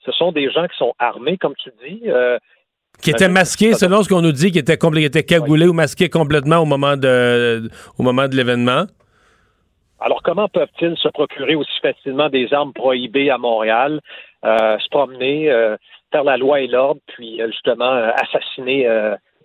Ce 0.05 0.11
sont 0.11 0.31
des 0.31 0.51
gens 0.51 0.67
qui 0.67 0.77
sont 0.77 0.93
armés, 0.99 1.37
comme 1.37 1.55
tu 1.55 1.71
dis. 1.87 2.01
Euh, 2.07 2.37
Qui 3.01 3.11
étaient 3.11 3.29
masqués, 3.29 3.73
selon 3.73 4.03
ce 4.03 4.09
qu'on 4.09 4.21
nous 4.21 4.31
dit, 4.31 4.51
qui 4.51 4.59
étaient, 4.59 4.75
compl- 4.75 5.09
qui 5.09 5.25
cagoulés 5.25 5.67
ou 5.67 5.73
masqués 5.73 6.09
complètement 6.09 6.57
au 6.57 6.65
moment 6.65 6.97
de, 6.97 7.69
au 7.97 8.03
moment 8.03 8.27
de 8.27 8.35
l'événement. 8.35 8.85
Alors, 9.99 10.21
comment 10.23 10.47
peuvent-ils 10.47 10.97
se 10.97 11.07
procurer 11.09 11.55
aussi 11.55 11.79
facilement 11.81 12.29
des 12.29 12.53
armes 12.53 12.73
prohibées 12.73 13.29
à 13.29 13.37
Montréal, 13.37 14.01
euh, 14.43 14.77
se 14.79 14.89
promener, 14.89 15.51
euh, 15.51 15.77
faire 16.11 16.23
la 16.23 16.37
loi 16.37 16.61
et 16.61 16.67
l'ordre, 16.67 17.01
puis 17.07 17.41
euh, 17.41 17.47
justement 17.47 17.91
euh, 17.91 18.09
assassiner 18.21 18.87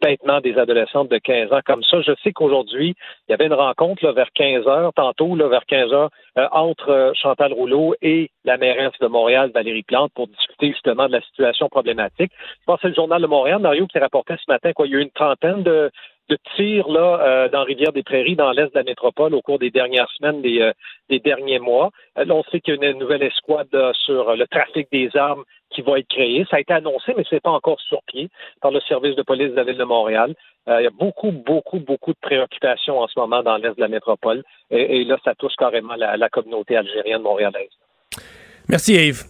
bêtement 0.01 0.41
des 0.41 0.59
adolescentes 0.59 1.11
de 1.11 1.19
15 1.19 1.53
ans 1.53 1.61
comme 1.65 1.83
ça? 1.83 2.01
Je 2.01 2.13
sais 2.23 2.33
qu'aujourd'hui, 2.33 2.95
il 3.29 3.33
y 3.33 3.35
avait 3.35 3.47
une 3.47 3.55
rencontre 3.55 4.05
là, 4.05 4.13
vers 4.13 4.31
15 4.33 4.67
heures, 4.67 4.93
tantôt, 4.95 5.37
là, 5.37 5.49
vers 5.49 5.67
15 5.67 5.93
heures, 5.93 6.11
euh, 6.39 6.47
entre 6.53 6.91
euh, 6.91 7.13
Chantal 7.15 7.53
Rouleau 7.53 7.95
et 8.03 8.31
la 8.45 8.57
mairesse 8.57 8.99
de 9.01 9.07
Montréal, 9.07 9.51
Valérie 9.55 9.83
Plante, 9.83 10.13
pour 10.15 10.29
discuter 10.29 10.69
justement 10.69 11.07
de 11.07 11.13
la 11.13 11.21
situation 11.23 11.69
problématique. 11.69 12.33
Je 12.33 12.65
pense 12.67 12.77
que 12.77 12.83
c'est 12.83 12.89
le 12.89 12.95
Journal 12.95 13.23
de 13.23 13.27
Montréal, 13.27 13.61
Mario, 13.61 13.87
qui 13.87 13.99
rapportait 13.99 14.37
ce 14.37 14.51
matin 14.51 14.73
quoi, 14.73 14.87
il 14.87 14.93
y 14.93 14.97
a 14.97 14.99
eu 14.99 15.03
une 15.03 15.11
trentaine 15.11 15.63
de, 15.63 15.91
de 16.29 16.39
tirs 16.57 16.89
là, 16.89 17.21
euh, 17.21 17.49
dans 17.49 17.65
Rivière-des-Prairies, 17.65 18.37
dans 18.37 18.53
l'est 18.53 18.67
de 18.67 18.75
la 18.75 18.85
métropole, 18.85 19.35
au 19.35 19.43
cours 19.43 19.59
des 19.59 19.71
dernières 19.71 20.11
semaines, 20.19 20.43
des, 20.43 20.71
des 21.09 21.19
derniers 21.19 21.59
mois. 21.59 21.91
Là, 22.17 22.35
on 22.35 22.43
sait 22.45 22.61
qu'il 22.61 22.75
y 22.75 22.87
a 22.87 22.91
une 22.91 22.99
nouvelle 22.99 23.23
escouade 23.23 23.69
sur 24.05 24.37
le 24.37 24.47
trafic 24.47 24.89
des 24.93 25.17
armes 25.17 25.45
qui 25.71 25.83
va 25.83 25.99
être 25.99 26.09
créée. 26.09 26.45
Ça 26.51 26.57
a 26.57 26.61
été 26.61 26.73
annoncé, 26.73 27.13
mais 27.17 27.25
ce 27.29 27.35
n'est 27.35 27.41
pas 27.41 27.51
encore 27.51 27.81
sur 27.81 28.03
pied 28.05 28.29
par 28.61 28.71
le 28.71 28.81
service 28.81 29.17
de 29.17 29.23
police 29.23 29.51
de 29.51 29.57
la 29.57 29.65
ville 29.65 29.79
de 29.79 29.85
Montréal. 29.85 30.35
Euh, 30.69 30.81
il 30.81 30.85
y 30.85 30.87
a 30.87 30.91
beaucoup, 30.91 31.31
beaucoup, 31.33 31.79
beaucoup 31.79 32.13
de 32.13 32.19
préoccupations 32.21 32.99
en 33.01 33.09
ce 33.09 33.19
moment 33.19 33.43
dans 33.43 33.57
l'est 33.57 33.75
de 33.75 33.81
la 33.81 33.89
métropole. 33.89 34.43
Et, 34.71 35.01
et 35.01 35.05
là, 35.05 35.17
ça 35.25 35.35
touche 35.35 35.55
carrément 35.59 35.95
la, 35.97 36.17
la 36.17 36.29
communauté 36.29 36.77
algérienne 36.77 37.23
montréalaise. 37.23 37.71
Merci 38.69 38.95
Yves. 38.95 39.25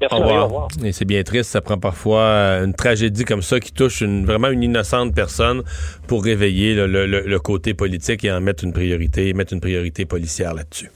Merci, 0.00 0.16
Au 0.16 0.18
revoir. 0.18 0.40
au 0.40 0.44
revoir. 0.46 0.68
Et 0.84 0.90
c'est 0.92 1.04
bien 1.04 1.22
triste, 1.22 1.50
ça 1.50 1.60
prend 1.60 1.78
parfois 1.78 2.58
une 2.64 2.74
tragédie 2.74 3.24
comme 3.24 3.40
ça 3.42 3.60
qui 3.60 3.72
touche 3.72 4.00
une, 4.00 4.26
vraiment 4.26 4.48
une 4.48 4.64
innocente 4.64 5.14
personne 5.14 5.62
pour 6.08 6.24
réveiller 6.24 6.74
le- 6.74 7.06
le 7.06 7.38
côté 7.38 7.72
politique 7.72 8.24
et 8.24 8.32
en 8.32 8.40
mettre 8.40 8.64
une 8.64 8.72
priorité, 8.72 9.32
mettre 9.32 9.52
une 9.52 9.60
priorité 9.60 10.04
policière 10.04 10.54
là-dessus. 10.54 10.90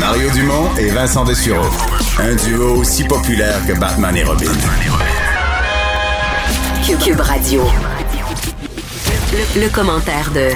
Mario 0.00 0.30
Dumont 0.30 0.74
et 0.78 0.88
Vincent 0.88 1.24
Dessureau. 1.24 1.68
Un 2.18 2.34
duo 2.34 2.76
aussi 2.76 3.04
populaire 3.04 3.58
que 3.66 3.78
Batman 3.78 4.16
et 4.16 4.24
Robin. 4.24 4.50
Cube, 6.84 6.98
Cube 6.98 7.20
Radio. 7.20 7.62
Le, 9.32 9.60
le 9.60 9.68
commentaire 9.68 10.30
de 10.32 10.48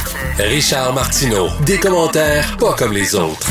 Richard 0.42 0.94
Martineau. 0.94 1.48
Des 1.66 1.78
commentaires 1.78 2.56
pas 2.56 2.72
comme 2.72 2.92
les 2.94 3.14
autres. 3.14 3.46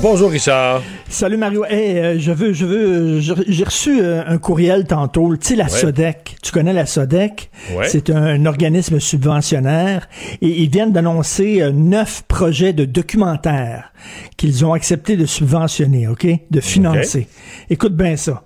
Bonjour 0.00 0.30
Richard. 0.30 0.80
Salut 1.10 1.38
Mario. 1.38 1.64
Hey, 1.64 1.98
euh, 1.98 2.18
je 2.18 2.32
veux, 2.32 2.52
je 2.52 2.66
veux, 2.66 3.20
j'ai 3.20 3.64
reçu 3.64 4.00
euh, 4.00 4.22
un 4.26 4.36
courriel 4.36 4.84
tantôt. 4.84 5.34
Tu 5.38 5.48
sais, 5.48 5.56
la 5.56 5.64
Ouais. 5.64 5.70
SODEC. 5.70 6.36
Tu 6.42 6.52
connais 6.52 6.74
la 6.74 6.84
SODEC? 6.84 7.50
Ouais. 7.74 7.88
C'est 7.88 8.10
un, 8.10 8.44
organisme 8.44 9.00
subventionnaire 9.00 10.06
et 10.42 10.62
ils 10.62 10.70
viennent 10.70 10.92
d'annoncer 10.92 11.62
euh, 11.62 11.72
neuf 11.72 12.24
projets 12.28 12.74
de 12.74 12.84
documentaires 12.84 13.92
qu'ils 14.36 14.66
ont 14.66 14.74
accepté 14.74 15.16
de 15.16 15.24
subventionner, 15.24 16.08
OK? 16.08 16.26
De 16.50 16.60
financer. 16.60 17.26
Écoute 17.70 17.96
bien 17.96 18.16
ça. 18.16 18.44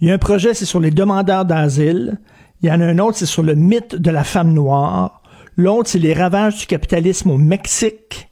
Il 0.00 0.08
y 0.08 0.10
a 0.12 0.14
un 0.14 0.18
projet, 0.18 0.54
c'est 0.54 0.66
sur 0.66 0.80
les 0.80 0.92
demandeurs 0.92 1.44
d'asile. 1.44 2.18
Il 2.62 2.68
y 2.68 2.72
en 2.72 2.80
a 2.80 2.84
un 2.86 2.98
autre, 3.00 3.18
c'est 3.18 3.26
sur 3.26 3.42
le 3.42 3.54
mythe 3.56 3.96
de 3.96 4.10
la 4.10 4.22
femme 4.24 4.52
noire. 4.52 5.20
L'autre, 5.56 5.90
c'est 5.90 5.98
les 5.98 6.14
ravages 6.14 6.58
du 6.58 6.66
capitalisme 6.66 7.30
au 7.30 7.38
Mexique. 7.38 8.28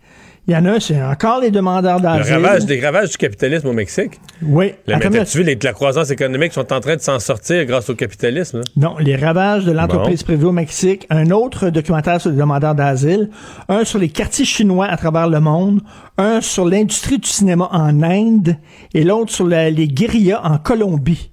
Il 0.48 0.54
y 0.54 0.56
en 0.56 0.64
a 0.64 0.72
un, 0.72 0.80
c'est 0.80 1.00
encore 1.00 1.40
les 1.40 1.52
demandeurs 1.52 1.98
Le 1.98 2.02
d'asile. 2.02 2.32
ravage, 2.34 2.66
des 2.66 2.80
ravages 2.80 3.10
du 3.10 3.16
capitalisme 3.16 3.68
au 3.68 3.72
Mexique. 3.72 4.20
Oui. 4.42 4.72
La, 4.88 4.98
t'as-tu 4.98 5.38
vu 5.38 5.44
les- 5.44 5.56
la 5.62 5.72
croissance 5.72 6.10
économique 6.10 6.52
sont 6.52 6.72
en 6.72 6.80
train 6.80 6.96
de 6.96 7.00
s'en 7.00 7.20
sortir 7.20 7.64
grâce 7.64 7.88
au 7.90 7.94
capitalisme. 7.94 8.58
là? 8.58 8.64
Non, 8.76 8.96
les 8.98 9.14
ravages 9.14 9.64
de 9.64 9.70
l'entreprise 9.70 10.24
privée 10.24 10.44
au 10.44 10.50
Mexique, 10.50 11.06
un 11.10 11.30
autre 11.30 11.70
documentaire 11.70 12.20
sur 12.20 12.30
les 12.30 12.36
demandeurs 12.36 12.74
d'asile, 12.74 13.30
un 13.68 13.84
sur 13.84 14.00
les 14.00 14.08
quartiers 14.08 14.44
chinois 14.44 14.86
à 14.86 14.96
travers 14.96 15.28
le 15.28 15.38
monde, 15.38 15.80
un 16.18 16.40
sur 16.40 16.64
l'industrie 16.66 17.18
du 17.18 17.28
cinéma 17.28 17.68
en 17.70 18.02
Inde 18.02 18.56
et 18.94 19.04
l'autre 19.04 19.30
sur 19.32 19.46
la- 19.46 19.70
les 19.70 19.86
guérillas 19.86 20.40
en 20.42 20.58
Colombie. 20.58 21.30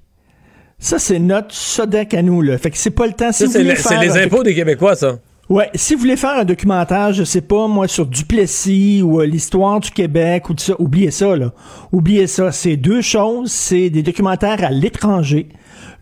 Ça, 0.77 0.99
c'est 0.99 1.19
notre 1.19 1.53
SODEC 1.55 2.13
à 2.13 2.21
nous, 2.21 2.41
là. 2.43 2.57
Fait 2.59 2.69
que 2.69 2.77
c'est 2.77 2.91
pas 2.91 3.07
le 3.07 3.13
temps. 3.13 3.31
Si 3.31 3.47
c'est 3.49 3.63
le- 3.63 3.73
les 4.01 4.17
impôts 4.23 4.43
des 4.43 4.53
Québécois, 4.53 4.95
ça. 4.95 5.17
Ouais, 5.49 5.67
si 5.73 5.95
vous 5.95 6.01
voulez 6.01 6.15
faire 6.15 6.37
un 6.37 6.45
documentaire, 6.45 7.11
je 7.11 7.23
sais 7.23 7.41
pas, 7.41 7.67
moi, 7.67 7.87
sur 7.87 8.05
Duplessis 8.05 9.01
ou 9.03 9.19
euh, 9.19 9.25
l'histoire 9.25 9.79
du 9.79 9.89
Québec 9.89 10.47
ou 10.49 10.53
tout 10.53 10.63
ça, 10.63 10.75
oubliez 10.77 11.09
ça, 11.09 11.35
là. 11.35 11.51
Oubliez 11.91 12.27
ça. 12.27 12.51
C'est 12.51 12.77
deux 12.77 13.01
choses. 13.01 13.51
C'est 13.51 13.89
des 13.89 14.03
documentaires 14.03 14.63
à 14.63 14.69
l'étranger, 14.69 15.49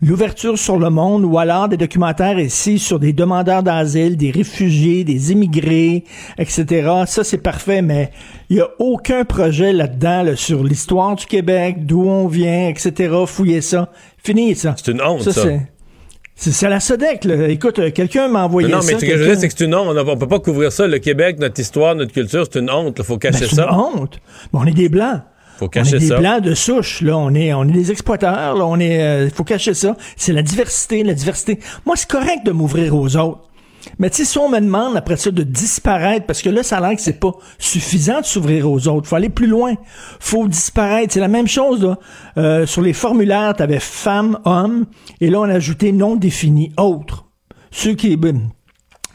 l'ouverture 0.02 0.58
sur 0.58 0.78
le 0.78 0.90
monde, 0.90 1.24
ou 1.24 1.38
alors 1.38 1.66
des 1.66 1.78
documentaires 1.78 2.38
ici 2.38 2.78
sur 2.78 2.98
des 2.98 3.14
demandeurs 3.14 3.62
d'asile, 3.62 4.18
des 4.18 4.30
réfugiés, 4.30 5.02
des 5.04 5.32
immigrés, 5.32 6.04
etc. 6.36 6.66
Ça, 7.06 7.24
c'est 7.24 7.38
parfait, 7.38 7.80
mais 7.80 8.10
il 8.50 8.58
y 8.58 8.60
a 8.60 8.68
aucun 8.78 9.24
projet 9.24 9.72
là-dedans, 9.72 10.24
là, 10.24 10.36
sur 10.36 10.62
l'histoire 10.62 11.16
du 11.16 11.24
Québec, 11.24 11.86
d'où 11.86 12.02
on 12.02 12.26
vient, 12.28 12.68
etc. 12.68 13.14
Fouillez 13.26 13.62
ça. 13.62 13.90
Fini, 14.22 14.54
ça. 14.54 14.74
C'est 14.76 14.92
une 14.92 15.00
honte, 15.00 15.22
ça. 15.22 15.32
c'est- 15.32 15.62
C'est 16.40 16.52
c'est 16.52 16.66
à 16.66 16.68
la 16.68 16.78
SODEC, 16.78 17.24
là. 17.24 17.48
Écoute, 17.48 17.80
euh, 17.80 17.90
quelqu'un 17.90 18.28
m'a 18.28 18.44
envoyé 18.44 18.68
non, 18.68 18.80
ça. 18.80 18.92
mais 18.92 19.00
ce 19.00 19.04
que 19.04 19.16
je 19.16 19.22
veux 19.24 19.30
dire, 19.30 19.40
c'est 19.40 19.48
que 19.48 19.54
c'est 19.58 19.64
une 19.64 19.74
honte. 19.74 19.88
On 19.88 19.94
ne 19.94 20.14
peut 20.14 20.28
pas 20.28 20.38
couvrir 20.38 20.70
ça. 20.70 20.86
Le 20.86 20.98
Québec, 21.00 21.36
notre 21.40 21.58
histoire, 21.60 21.96
notre 21.96 22.12
culture, 22.12 22.46
c'est 22.50 22.60
une 22.60 22.70
honte. 22.70 22.94
Il 22.98 23.04
faut 23.04 23.18
cacher 23.18 23.40
Ben, 23.40 23.46
c'est 23.48 23.56
ça. 23.56 23.68
une 23.72 23.74
honte. 24.02 24.20
Mais 24.52 24.60
on 24.60 24.64
est 24.66 24.70
des 24.72 24.88
blancs. 24.88 25.20
faut 25.58 25.64
on 25.64 25.68
cacher 25.68 25.96
est 25.96 25.98
des 25.98 26.06
ça. 26.06 26.18
blancs 26.18 26.40
de 26.42 26.54
souche, 26.54 27.00
là. 27.00 27.18
On 27.18 27.34
est, 27.34 27.52
on 27.52 27.64
est 27.64 27.72
des 27.72 27.90
exploiteurs, 27.90 28.54
là. 28.56 28.64
On 28.64 28.78
est, 28.78 29.02
euh, 29.02 29.28
faut 29.30 29.42
cacher 29.42 29.74
ça. 29.74 29.96
C'est 30.16 30.32
la 30.32 30.42
diversité, 30.42 31.02
la 31.02 31.14
diversité. 31.14 31.58
Moi, 31.84 31.96
c'est 31.96 32.08
correct 32.08 32.46
de 32.46 32.52
m'ouvrir 32.52 32.94
aux 32.94 33.16
autres. 33.16 33.40
Mais 33.98 34.10
tu 34.10 34.24
si 34.24 34.38
on 34.38 34.48
me 34.48 34.60
demande 34.60 34.96
après 34.96 35.16
ça 35.16 35.30
de 35.30 35.42
disparaître, 35.42 36.26
parce 36.26 36.40
que 36.40 36.50
là, 36.50 36.62
ça 36.62 36.78
a 36.78 36.80
l'air 36.80 36.94
que 36.94 37.02
c'est 37.02 37.18
pas 37.18 37.32
suffisant 37.58 38.20
de 38.20 38.26
s'ouvrir 38.26 38.70
aux 38.70 38.86
autres. 38.86 39.08
Faut 39.08 39.16
aller 39.16 39.28
plus 39.28 39.48
loin. 39.48 39.74
Faut 40.20 40.46
disparaître. 40.46 41.12
C'est 41.12 41.20
la 41.20 41.28
même 41.28 41.48
chose, 41.48 41.82
là. 41.82 41.98
Euh, 42.36 42.66
sur 42.66 42.82
les 42.82 42.92
formulaires, 42.92 43.54
t'avais 43.56 43.80
femme, 43.80 44.38
homme, 44.44 44.86
et 45.20 45.28
là, 45.30 45.40
on 45.40 45.44
a 45.44 45.54
ajouté 45.54 45.90
non 45.92 46.14
défini, 46.14 46.72
autre. 46.76 47.26
Ceux 47.70 47.94
qui 47.94 48.16
ben, 48.16 48.50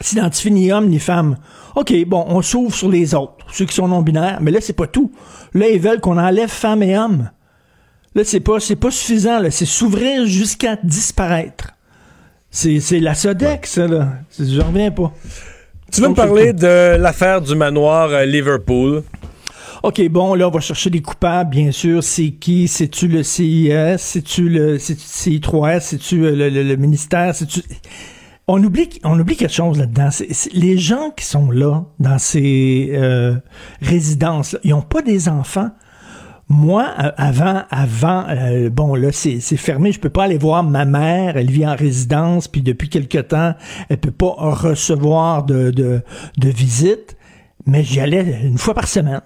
s'identifient 0.00 0.50
ni 0.50 0.72
homme 0.72 0.88
ni 0.88 0.98
femme. 0.98 1.38
OK, 1.76 1.92
bon, 2.06 2.24
on 2.28 2.42
s'ouvre 2.42 2.74
sur 2.74 2.90
les 2.90 3.14
autres, 3.14 3.46
ceux 3.52 3.64
qui 3.64 3.74
sont 3.74 3.88
non-binaires, 3.88 4.38
mais 4.40 4.50
là, 4.50 4.60
c'est 4.60 4.74
pas 4.74 4.86
tout. 4.86 5.10
Là, 5.54 5.68
ils 5.68 5.80
veulent 5.80 6.00
qu'on 6.00 6.18
enlève 6.18 6.50
femme 6.50 6.82
et 6.82 6.96
homme. 6.96 7.30
Là, 8.14 8.22
c'est 8.24 8.40
pas, 8.40 8.60
c'est 8.60 8.76
pas 8.76 8.90
suffisant, 8.90 9.40
là. 9.40 9.50
C'est 9.50 9.66
s'ouvrir 9.66 10.26
jusqu'à 10.26 10.76
disparaître. 10.76 11.73
C'est, 12.56 12.78
c'est 12.78 13.00
la 13.00 13.14
Sodex, 13.14 13.68
ça, 13.68 13.88
là. 13.88 14.10
J'en 14.38 14.68
reviens 14.68 14.92
pas. 14.92 15.12
Tu 15.90 16.00
veux 16.00 16.08
me 16.08 16.14
parler 16.14 16.52
de 16.52 16.96
l'affaire 16.96 17.40
du 17.40 17.56
manoir 17.56 18.10
euh, 18.10 18.24
Liverpool? 18.24 19.02
OK, 19.82 20.08
bon, 20.08 20.34
là, 20.34 20.46
on 20.46 20.52
va 20.52 20.60
chercher 20.60 20.88
des 20.88 21.02
coupables, 21.02 21.50
bien 21.50 21.72
sûr. 21.72 22.02
C'est 22.04 22.30
qui? 22.30 22.68
C'est-tu 22.68 23.08
le 23.08 23.24
CIS? 23.24 23.96
C'est-tu 23.98 24.48
le 24.48 24.78
c'est-tu 24.78 25.02
CI3S? 25.02 25.80
C'est-tu 25.80 26.24
euh, 26.24 26.30
le, 26.30 26.48
le- 26.48 26.62
le 26.62 26.76
ministère? 26.76 27.34
C'est-tu... 27.34 27.60
On 28.46 28.62
oublie, 28.62 28.88
on 29.02 29.18
oublie 29.18 29.34
quelque 29.36 29.52
chose 29.52 29.76
là-dedans. 29.78 30.10
Les 30.52 30.78
gens 30.78 31.10
qui 31.16 31.24
sont 31.24 31.50
là, 31.50 31.82
dans 31.98 32.18
ces 32.18 32.90
euh, 32.92 33.34
résidences, 33.82 34.56
ils 34.62 34.70
n'ont 34.70 34.82
pas 34.82 35.02
des 35.02 35.28
enfants. 35.28 35.70
Moi, 36.48 36.84
avant, 36.84 37.62
avant, 37.70 38.26
euh, 38.28 38.68
bon 38.68 38.94
là, 38.94 39.12
c'est 39.12 39.40
fermé. 39.56 39.92
Je 39.92 40.00
peux 40.00 40.10
pas 40.10 40.24
aller 40.24 40.36
voir 40.36 40.62
ma 40.62 40.84
mère. 40.84 41.38
Elle 41.38 41.50
vit 41.50 41.66
en 41.66 41.74
résidence, 41.74 42.48
puis 42.48 42.60
depuis 42.60 42.90
quelque 42.90 43.18
temps, 43.18 43.54
elle 43.88 43.96
peut 43.96 44.10
pas 44.10 44.34
recevoir 44.36 45.44
de 45.44 45.70
de, 45.70 46.02
visite. 46.48 47.16
Mais 47.66 47.82
j'y 47.82 47.98
allais 48.00 48.40
une 48.44 48.58
fois 48.58 48.74
par 48.74 48.88
semaine. 48.88 49.22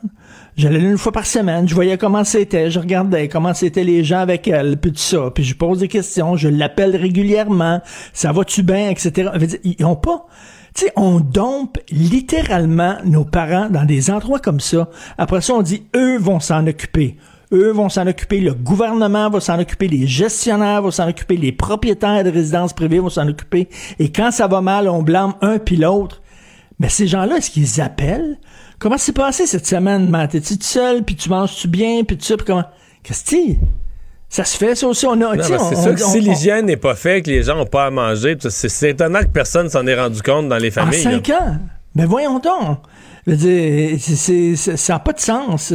J'allais 0.57 0.81
une 0.81 0.99
fois 0.99 1.11
par 1.11 1.27
semaine. 1.27 1.69
Je 1.69 1.75
voyais 1.75 1.99
comment 1.99 2.23
c'était. 2.23 2.71
Je 2.71 2.79
regardais 2.79 3.27
comment 3.27 3.53
c'était 3.53 3.83
les 3.83 4.05
gens 4.05 4.21
avec 4.21 4.47
elle, 4.47 4.77
puis 4.77 4.93
tout 4.93 4.99
ça. 4.99 5.33
Puis 5.35 5.43
je 5.43 5.57
pose 5.57 5.81
des 5.81 5.89
questions. 5.89 6.37
Je 6.37 6.49
l'appelle 6.49 6.95
régulièrement. 6.95 7.81
Ça 8.13 8.31
va-tu 8.31 8.63
bien, 8.63 8.91
etc. 8.91 9.31
Ils 9.65 9.85
ont 9.85 9.97
pas. 9.97 10.27
Tu 10.79 10.85
sais, 10.85 10.93
on 10.95 11.19
dompe 11.19 11.77
littéralement 11.91 12.99
nos 13.05 13.25
parents 13.25 13.69
dans 13.69 13.85
des 13.85 14.13
endroits 14.13 14.39
comme 14.39 14.61
ça. 14.61 14.89
Après 15.19 15.41
ça, 15.41 15.55
on 15.55 15.63
dit, 15.63 15.83
eux 15.97 16.19
vont 16.19 16.39
s'en 16.39 16.65
occuper. 16.69 17.17
Eux 17.53 17.73
vont 17.73 17.89
s'en 17.89 18.07
occuper, 18.07 18.39
le 18.39 18.55
gouvernement 18.55 19.29
va 19.29 19.41
s'en 19.41 19.59
occuper, 19.59 19.89
les 19.89 20.07
gestionnaires 20.07 20.83
vont 20.83 20.93
s'en 20.93 21.09
occuper, 21.09 21.37
les 21.37 21.51
propriétaires 21.51 22.23
de 22.23 22.31
résidences 22.31 22.75
privées 22.75 23.01
vont 23.01 23.11
s'en 23.11 23.27
occuper. 23.27 23.69
Et 23.99 24.13
quand 24.13 24.31
ça 24.31 24.47
va 24.47 24.61
mal, 24.61 24.89
on 24.89 25.03
blâme 25.03 25.35
un 25.41 25.59
puis 25.59 25.75
l'autre. 25.75 26.23
Mais 26.79 26.89
ces 26.89 27.09
gens-là, 27.09 27.39
est-ce 27.39 27.51
qu'ils 27.51 27.81
appellent? 27.81 28.39
Comment 28.79 28.99
c'est 28.99 29.11
passé 29.11 29.49
cette 29.49 29.67
semaine, 29.67 30.09
Matt? 30.09 30.31
T'es-tu 30.31 30.59
seul, 30.61 31.03
puis 31.03 31.17
tu 31.17 31.29
manges-tu 31.29 31.67
bien, 31.67 32.05
puis 32.05 32.17
tout 32.17 32.25
ça, 32.25 32.37
puis 32.37 32.47
comment? 32.47 32.67
Qu'est-ce 33.03 33.25
que? 33.25 33.57
Ça 34.31 34.45
se 34.45 34.57
fait, 34.59 34.75
ça 34.75 34.87
aussi, 34.87 35.07
on 35.07 35.21
a... 35.23 35.35
Mais 35.37 35.43
c'est 35.43 35.57
sûr 35.59 35.95
que 35.95 36.03
on- 36.05 36.11
si 36.13 36.21
l'hygiène 36.21 36.67
n'est 36.67 36.77
pas 36.77 36.95
faite, 36.95 37.25
que 37.25 37.31
les 37.31 37.43
gens 37.45 37.57
n'ont 37.57 37.65
pas 37.67 37.87
à 37.87 37.91
manger, 37.91 38.37
c'est 38.49 38.91
étonnant 38.91 39.21
que 39.21 39.29
personne 39.29 39.69
s'en 39.71 39.87
ait 39.87 39.99
rendu 39.99 40.21
compte 40.23 40.49
dans 40.49 40.59
les 40.59 40.69
En 40.71 40.73
familles. 40.85 41.03
là. 41.05 41.11
cinq 41.13 41.31
ans? 41.31 41.57
Ben 41.95 42.05
voyons 42.07 42.39
donc. 42.39 42.79
Je 43.27 43.33
veux 43.33 43.37
dire, 43.37 43.99
ça 44.79 44.93
n'a 44.95 44.99
pas 45.01 45.13
de 45.13 45.21
sens. 45.21 45.73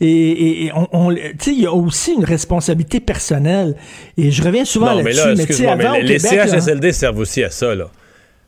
Et, 0.00 0.06
et- 0.10 0.64
et 0.66 0.72
on, 0.92 1.10
il 1.12 1.60
y 1.60 1.66
a 1.66 1.72
aussi 1.72 2.12
une 2.14 2.24
responsabilité 2.24 3.00
personnelle. 3.00 3.76
Et 4.16 4.30
je 4.30 4.42
reviens 4.42 4.64
souvent 4.64 4.96
mais 4.96 5.04
là-dessus. 5.12 5.18
là, 5.18 5.26
mais 5.30 5.36
sais, 5.36 5.42
excuse-moi, 5.42 5.76
mais 5.76 6.02
les, 6.02 6.18
là, 6.18 6.46
CHSLD 6.46 6.92
servent 6.92 7.18
aussi 7.18 7.42
à 7.44 7.50
ça, 7.50 7.74
là. 7.74 7.86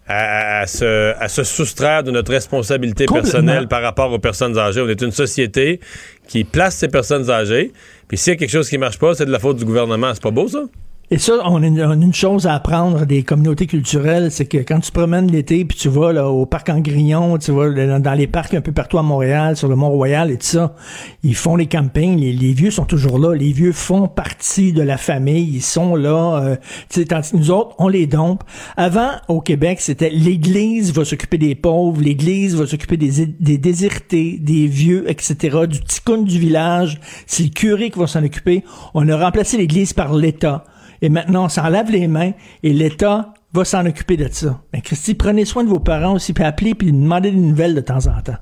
À, 0.06 0.60
à- 0.60 0.66
se, 0.66 1.14
à 1.18 1.28
se 1.28 1.44
soustraire 1.44 2.02
de 2.02 2.10
notre 2.10 2.30
responsabilité 2.30 3.06
personnelle 3.06 3.68
par 3.68 3.80
rapport 3.82 4.12
aux 4.12 4.18
personnes 4.18 4.58
âgées. 4.58 4.82
On 4.82 4.88
est 4.88 5.00
une 5.00 5.12
société 5.12 5.80
qui 6.28 6.44
place 6.44 6.74
ces 6.76 6.88
personnes 6.88 7.30
âgées. 7.30 7.72
Puis 8.06 8.18
s'il 8.18 8.34
y 8.34 8.36
a 8.36 8.38
quelque 8.38 8.50
chose 8.50 8.68
qui 8.68 8.76
marche 8.76 8.98
pas, 8.98 9.14
c'est 9.14 9.24
de 9.24 9.30
la 9.30 9.38
faute 9.38 9.56
du 9.56 9.64
gouvernement. 9.64 10.12
C'est 10.12 10.22
pas 10.22 10.30
beau, 10.30 10.46
ça? 10.46 10.64
Et 11.10 11.18
ça, 11.18 11.34
on 11.44 11.62
a, 11.62 11.66
une, 11.66 12.14
chose 12.14 12.46
à 12.46 12.54
apprendre 12.54 13.04
des 13.04 13.22
communautés 13.22 13.66
culturelles, 13.66 14.30
c'est 14.30 14.46
que 14.46 14.56
quand 14.56 14.80
tu 14.80 14.90
promènes 14.90 15.30
l'été, 15.30 15.66
puis 15.66 15.76
tu 15.76 15.90
vas 15.90 16.14
là, 16.14 16.30
au 16.30 16.46
parc 16.46 16.70
en 16.70 16.80
Grignon, 16.80 17.36
tu 17.36 17.52
vas 17.52 17.68
dans, 17.98 18.14
les 18.14 18.26
parcs 18.26 18.54
un 18.54 18.62
peu 18.62 18.72
partout 18.72 18.96
à 18.96 19.02
Montréal, 19.02 19.54
sur 19.54 19.68
le 19.68 19.76
Mont-Royal 19.76 20.30
et 20.30 20.38
tout 20.38 20.46
ça, 20.46 20.74
ils 21.22 21.34
font 21.34 21.56
les 21.56 21.66
campings, 21.66 22.18
les, 22.18 22.52
vieux 22.54 22.70
sont 22.70 22.86
toujours 22.86 23.18
là, 23.18 23.34
les 23.34 23.52
vieux 23.52 23.72
font 23.72 24.08
partie 24.08 24.72
de 24.72 24.80
la 24.80 24.96
famille, 24.96 25.56
ils 25.56 25.62
sont 25.62 25.94
là, 25.94 26.42
euh, 26.42 26.56
que 26.88 27.36
nous 27.36 27.50
autres, 27.50 27.74
on 27.78 27.88
les 27.88 28.06
dompe. 28.06 28.42
Avant, 28.78 29.10
au 29.28 29.42
Québec, 29.42 29.82
c'était 29.82 30.08
l'Église 30.08 30.94
va 30.94 31.04
s'occuper 31.04 31.36
des 31.36 31.54
pauvres, 31.54 32.00
l'Église 32.00 32.56
va 32.56 32.66
s'occuper 32.66 32.96
des, 32.96 33.58
déshérités, 33.58 34.38
des 34.40 34.66
vieux, 34.66 35.04
etc., 35.10 35.66
du 35.68 35.80
ticoun 35.80 36.24
du 36.24 36.38
village, 36.38 36.98
c'est 37.26 37.42
le 37.42 37.50
curé 37.50 37.90
qui 37.90 37.98
va 37.98 38.06
s'en 38.06 38.24
occuper. 38.24 38.64
On 38.94 39.06
a 39.06 39.16
remplacé 39.18 39.58
l'Église 39.58 39.92
par 39.92 40.14
l'État. 40.14 40.64
Et 41.04 41.10
maintenant, 41.10 41.44
on 41.44 41.48
s'en 41.50 41.68
lave 41.68 41.90
les 41.90 42.08
mains 42.08 42.32
et 42.62 42.72
l'État 42.72 43.34
va 43.52 43.64
s'en 43.66 43.84
occuper 43.84 44.16
de 44.16 44.26
ça. 44.32 44.58
Mais 44.72 44.80
Christy, 44.80 45.14
prenez 45.14 45.44
soin 45.44 45.62
de 45.62 45.68
vos 45.68 45.78
parents 45.78 46.14
aussi, 46.14 46.32
puis 46.32 46.42
appelez, 46.44 46.74
puis 46.74 46.90
demandez 46.92 47.30
des 47.30 47.36
nouvelles 47.36 47.74
de 47.74 47.80
temps 47.82 48.06
en 48.06 48.22
temps. 48.22 48.38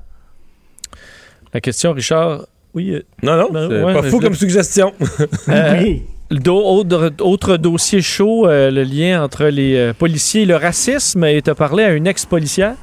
La 1.53 1.59
question, 1.59 1.91
Richard? 1.91 2.45
Oui. 2.73 2.91
euh, 2.93 3.01
Non, 3.21 3.35
non, 3.37 3.49
ben, 3.51 3.67
c'est 3.69 3.83
ouais, 3.83 3.93
pas 3.93 4.03
fou 4.03 4.19
comme 4.19 4.33
suggestion. 4.33 4.93
Euh, 5.49 5.79
Oui. 5.83 6.03
do- 6.31 6.55
autre, 6.63 7.11
autre 7.19 7.57
dossier 7.57 8.01
chaud, 8.01 8.47
euh, 8.47 8.71
le 8.71 8.83
lien 8.83 9.21
entre 9.23 9.45
les 9.47 9.75
euh, 9.75 9.93
policiers 9.93 10.43
et 10.43 10.45
le 10.45 10.55
racisme. 10.55 11.25
Et 11.25 11.41
tu 11.41 11.49
as 11.49 11.55
parlé 11.55 11.83
à 11.83 11.91
une 11.91 12.07
ex-policière? 12.07 12.75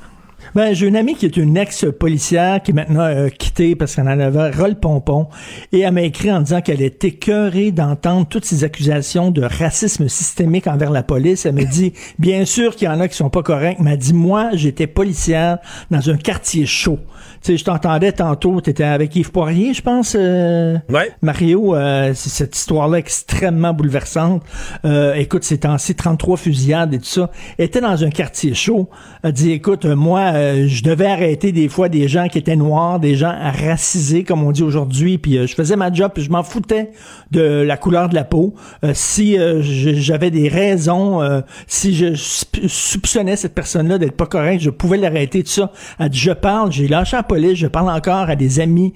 Ben, 0.54 0.74
j'ai 0.74 0.86
une 0.86 0.96
amie 0.96 1.14
qui 1.14 1.26
est 1.26 1.36
une 1.36 1.56
ex-policière 1.56 2.62
qui 2.62 2.72
est 2.72 2.74
maintenant 2.74 3.04
euh, 3.04 3.28
quittée 3.28 3.76
parce 3.76 3.94
qu'elle 3.94 4.08
en 4.08 4.18
avait 4.18 4.50
ras 4.50 4.68
le 4.68 4.74
pompon. 4.74 5.28
Et 5.72 5.80
elle 5.80 5.92
m'a 5.92 6.02
écrit 6.02 6.30
en 6.32 6.40
disant 6.40 6.60
qu'elle 6.60 6.82
était 6.82 7.08
écœurée 7.08 7.70
d'entendre 7.70 8.26
toutes 8.28 8.44
ces 8.44 8.64
accusations 8.64 9.30
de 9.30 9.42
racisme 9.42 10.08
systémique 10.08 10.66
envers 10.66 10.90
la 10.90 11.02
police. 11.02 11.46
Elle 11.46 11.54
me 11.54 11.64
dit, 11.64 11.92
bien 12.18 12.44
sûr 12.44 12.74
qu'il 12.76 12.86
y 12.86 12.90
en 12.90 13.00
a 13.00 13.08
qui 13.08 13.16
sont 13.16 13.30
pas 13.30 13.42
corrects. 13.42 13.76
Elle 13.78 13.84
m'a 13.84 13.96
dit, 13.96 14.14
moi, 14.14 14.50
j'étais 14.54 14.86
policière 14.86 15.58
dans 15.90 16.10
un 16.10 16.16
quartier 16.16 16.66
chaud. 16.66 16.98
Tu 17.42 17.52
sais, 17.52 17.56
je 17.56 17.64
t'entendais 17.64 18.12
tantôt, 18.12 18.60
t'étais 18.60 18.84
avec 18.84 19.14
Yves 19.16 19.30
Poirier, 19.30 19.72
je 19.72 19.82
pense, 19.82 20.16
euh, 20.18 20.76
Ouais. 20.90 21.10
Mario, 21.22 21.74
euh, 21.74 22.12
c'est 22.14 22.28
cette 22.28 22.56
histoire-là 22.56 22.98
extrêmement 22.98 23.72
bouleversante. 23.72 24.42
Euh, 24.84 25.14
écoute, 25.14 25.44
c'est 25.44 25.64
ainsi 25.64 25.94
33 25.94 26.36
fusillades 26.36 26.92
et 26.94 26.98
tout 26.98 27.04
ça. 27.04 27.30
Elle 27.56 27.66
était 27.66 27.80
dans 27.80 28.04
un 28.04 28.10
quartier 28.10 28.54
chaud. 28.54 28.90
Elle 29.22 29.32
dit, 29.32 29.52
écoute, 29.52 29.84
euh, 29.84 29.96
moi, 29.96 30.32
euh, 30.40 30.66
je 30.66 30.82
devais 30.82 31.06
arrêter 31.06 31.52
des 31.52 31.68
fois 31.68 31.88
des 31.88 32.08
gens 32.08 32.28
qui 32.28 32.38
étaient 32.38 32.56
noirs, 32.56 32.98
des 32.98 33.14
gens 33.14 33.32
racisés, 33.32 34.24
comme 34.24 34.42
on 34.42 34.52
dit 34.52 34.62
aujourd'hui, 34.62 35.18
puis 35.18 35.36
euh, 35.36 35.46
je 35.46 35.54
faisais 35.54 35.76
ma 35.76 35.92
job, 35.92 36.12
puis 36.14 36.22
je 36.22 36.30
m'en 36.30 36.42
foutais 36.42 36.90
de 37.30 37.42
la 37.42 37.76
couleur 37.76 38.08
de 38.08 38.14
la 38.14 38.24
peau. 38.24 38.54
Euh, 38.84 38.92
si 38.94 39.36
j'avais 39.62 40.30
des 40.30 40.48
raisons, 40.48 41.20
si 41.66 41.94
je 41.94 42.14
soupçonnais 42.14 43.36
cette 43.36 43.54
personne-là 43.54 43.98
d'être 43.98 44.16
pas 44.16 44.26
correcte, 44.26 44.62
je 44.62 44.70
pouvais 44.70 44.96
l'arrêter, 44.96 45.42
tout 45.42 45.50
ça. 45.50 45.72
Je 46.12 46.32
parle, 46.32 46.72
j'ai 46.72 46.88
lâché 46.88 47.16
la 47.16 47.22
police, 47.22 47.58
je 47.58 47.66
parle 47.66 47.90
encore 47.90 48.30
à 48.30 48.36
des 48.36 48.60
amis 48.60 48.94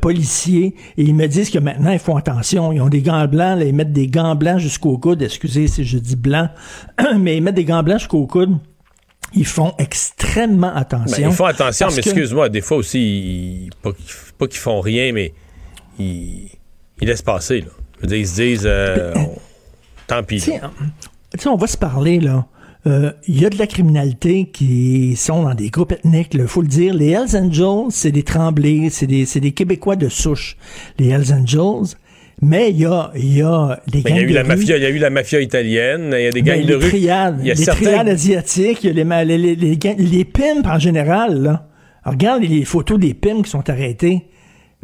policiers, 0.00 0.74
et 0.96 1.02
ils 1.02 1.14
me 1.14 1.26
disent 1.26 1.50
que 1.50 1.58
maintenant, 1.58 1.90
ils 1.90 1.98
font 1.98 2.16
attention. 2.16 2.72
Ils 2.72 2.80
ont 2.80 2.88
des 2.88 3.02
gants 3.02 3.26
blancs, 3.26 3.58
là, 3.58 3.64
ils 3.64 3.74
mettent 3.74 3.92
des 3.92 4.08
gants 4.08 4.34
blancs 4.34 4.58
jusqu'au 4.58 4.98
coude. 4.98 5.22
Excusez 5.22 5.68
si 5.68 5.84
je 5.84 5.98
dis 5.98 6.16
blanc, 6.16 6.48
mais 7.18 7.36
ils 7.36 7.42
mettent 7.42 7.54
des 7.54 7.64
gants 7.64 7.82
blancs 7.82 7.98
jusqu'au 7.98 8.26
coude. 8.26 8.58
Ils 9.34 9.46
font 9.46 9.74
extrêmement 9.78 10.74
attention. 10.74 11.22
Ben, 11.22 11.30
ils 11.30 11.34
font 11.34 11.44
attention, 11.44 11.86
mais 11.88 12.02
que- 12.02 12.08
excuse-moi, 12.08 12.48
des 12.48 12.60
fois 12.60 12.78
aussi, 12.78 12.98
ils- 12.98 13.70
pas 13.82 13.92
qu'ils 13.92 14.04
pas 14.38 14.46
qu'ils 14.48 14.58
font 14.60 14.80
rien, 14.80 15.12
mais 15.12 15.32
ils, 15.98 16.48
ils 17.00 17.06
laissent 17.08 17.22
passer. 17.22 17.60
Là. 17.60 17.68
Je 17.96 18.00
veux 18.02 18.06
dire, 18.08 18.16
ils 18.18 18.28
se 18.28 18.34
disent, 18.34 18.62
euh, 18.64 19.12
on- 19.16 19.38
tant 20.06 20.22
pis. 20.22 20.40
Tu 21.38 21.48
on 21.48 21.56
va 21.56 21.66
se 21.66 21.76
parler, 21.76 22.18
là. 22.18 22.46
Euh, 22.86 23.12
Il 23.28 23.38
y 23.40 23.44
a 23.44 23.50
de 23.50 23.58
la 23.58 23.66
criminalité 23.66 24.46
qui 24.50 25.14
sont 25.14 25.42
dans 25.42 25.54
des 25.54 25.68
groupes 25.68 25.92
ethniques, 25.92 26.30
il 26.32 26.46
faut 26.48 26.62
le 26.62 26.68
dire. 26.68 26.94
Les 26.94 27.10
Hells 27.10 27.36
Angels, 27.36 27.90
c'est 27.90 28.10
des 28.10 28.22
Tremblés, 28.22 28.88
c'est 28.90 29.06
des, 29.06 29.26
c'est 29.26 29.40
des 29.40 29.52
Québécois 29.52 29.96
de 29.96 30.08
souche, 30.08 30.56
les 30.98 31.08
Hells 31.08 31.32
Angels. 31.32 31.94
Mais 32.42 32.70
il 32.70 32.78
y 32.78 32.86
a, 32.86 33.10
y 33.16 33.42
a 33.42 33.80
des 33.86 34.00
Ben, 34.00 34.14
gangs 34.14 34.16
il 34.16 34.16
y 34.16 34.20
a 34.20 34.22
eu 34.22 34.28
de 34.30 34.34
la 34.34 34.42
rue. 34.42 34.48
mafia, 34.48 34.76
il 34.78 34.82
y 34.82 34.86
a 34.86 34.88
eu 34.90 34.98
la 34.98 35.10
mafia 35.10 35.40
italienne, 35.40 36.14
il 36.16 36.22
y 36.24 36.26
a 36.26 36.30
des 36.30 36.42
gangs 36.42 36.56
Ben, 36.60 36.62
de 36.66 36.68
les 36.68 36.74
rue. 36.74 36.88
triades, 36.88 37.36
il 37.42 37.46
y 37.48 37.50
a 37.50 37.54
les 37.54 37.64
certains- 37.64 37.84
triades 37.84 38.08
asiatiques, 38.08 38.84
il 38.84 38.96
y 38.96 39.00
a 39.00 39.24
les, 39.24 39.36
les, 39.36 39.38
les, 39.38 39.56
les, 39.56 39.76
gangs- 39.76 39.98
les 39.98 40.24
pimps 40.24 40.66
en 40.66 40.78
général, 40.78 41.42
là. 41.42 41.68
Alors, 42.02 42.14
regarde 42.14 42.42
les 42.42 42.64
photos 42.64 42.98
des 42.98 43.12
pimps 43.12 43.42
qui 43.44 43.50
sont 43.50 43.68
arrêtés. 43.68 44.22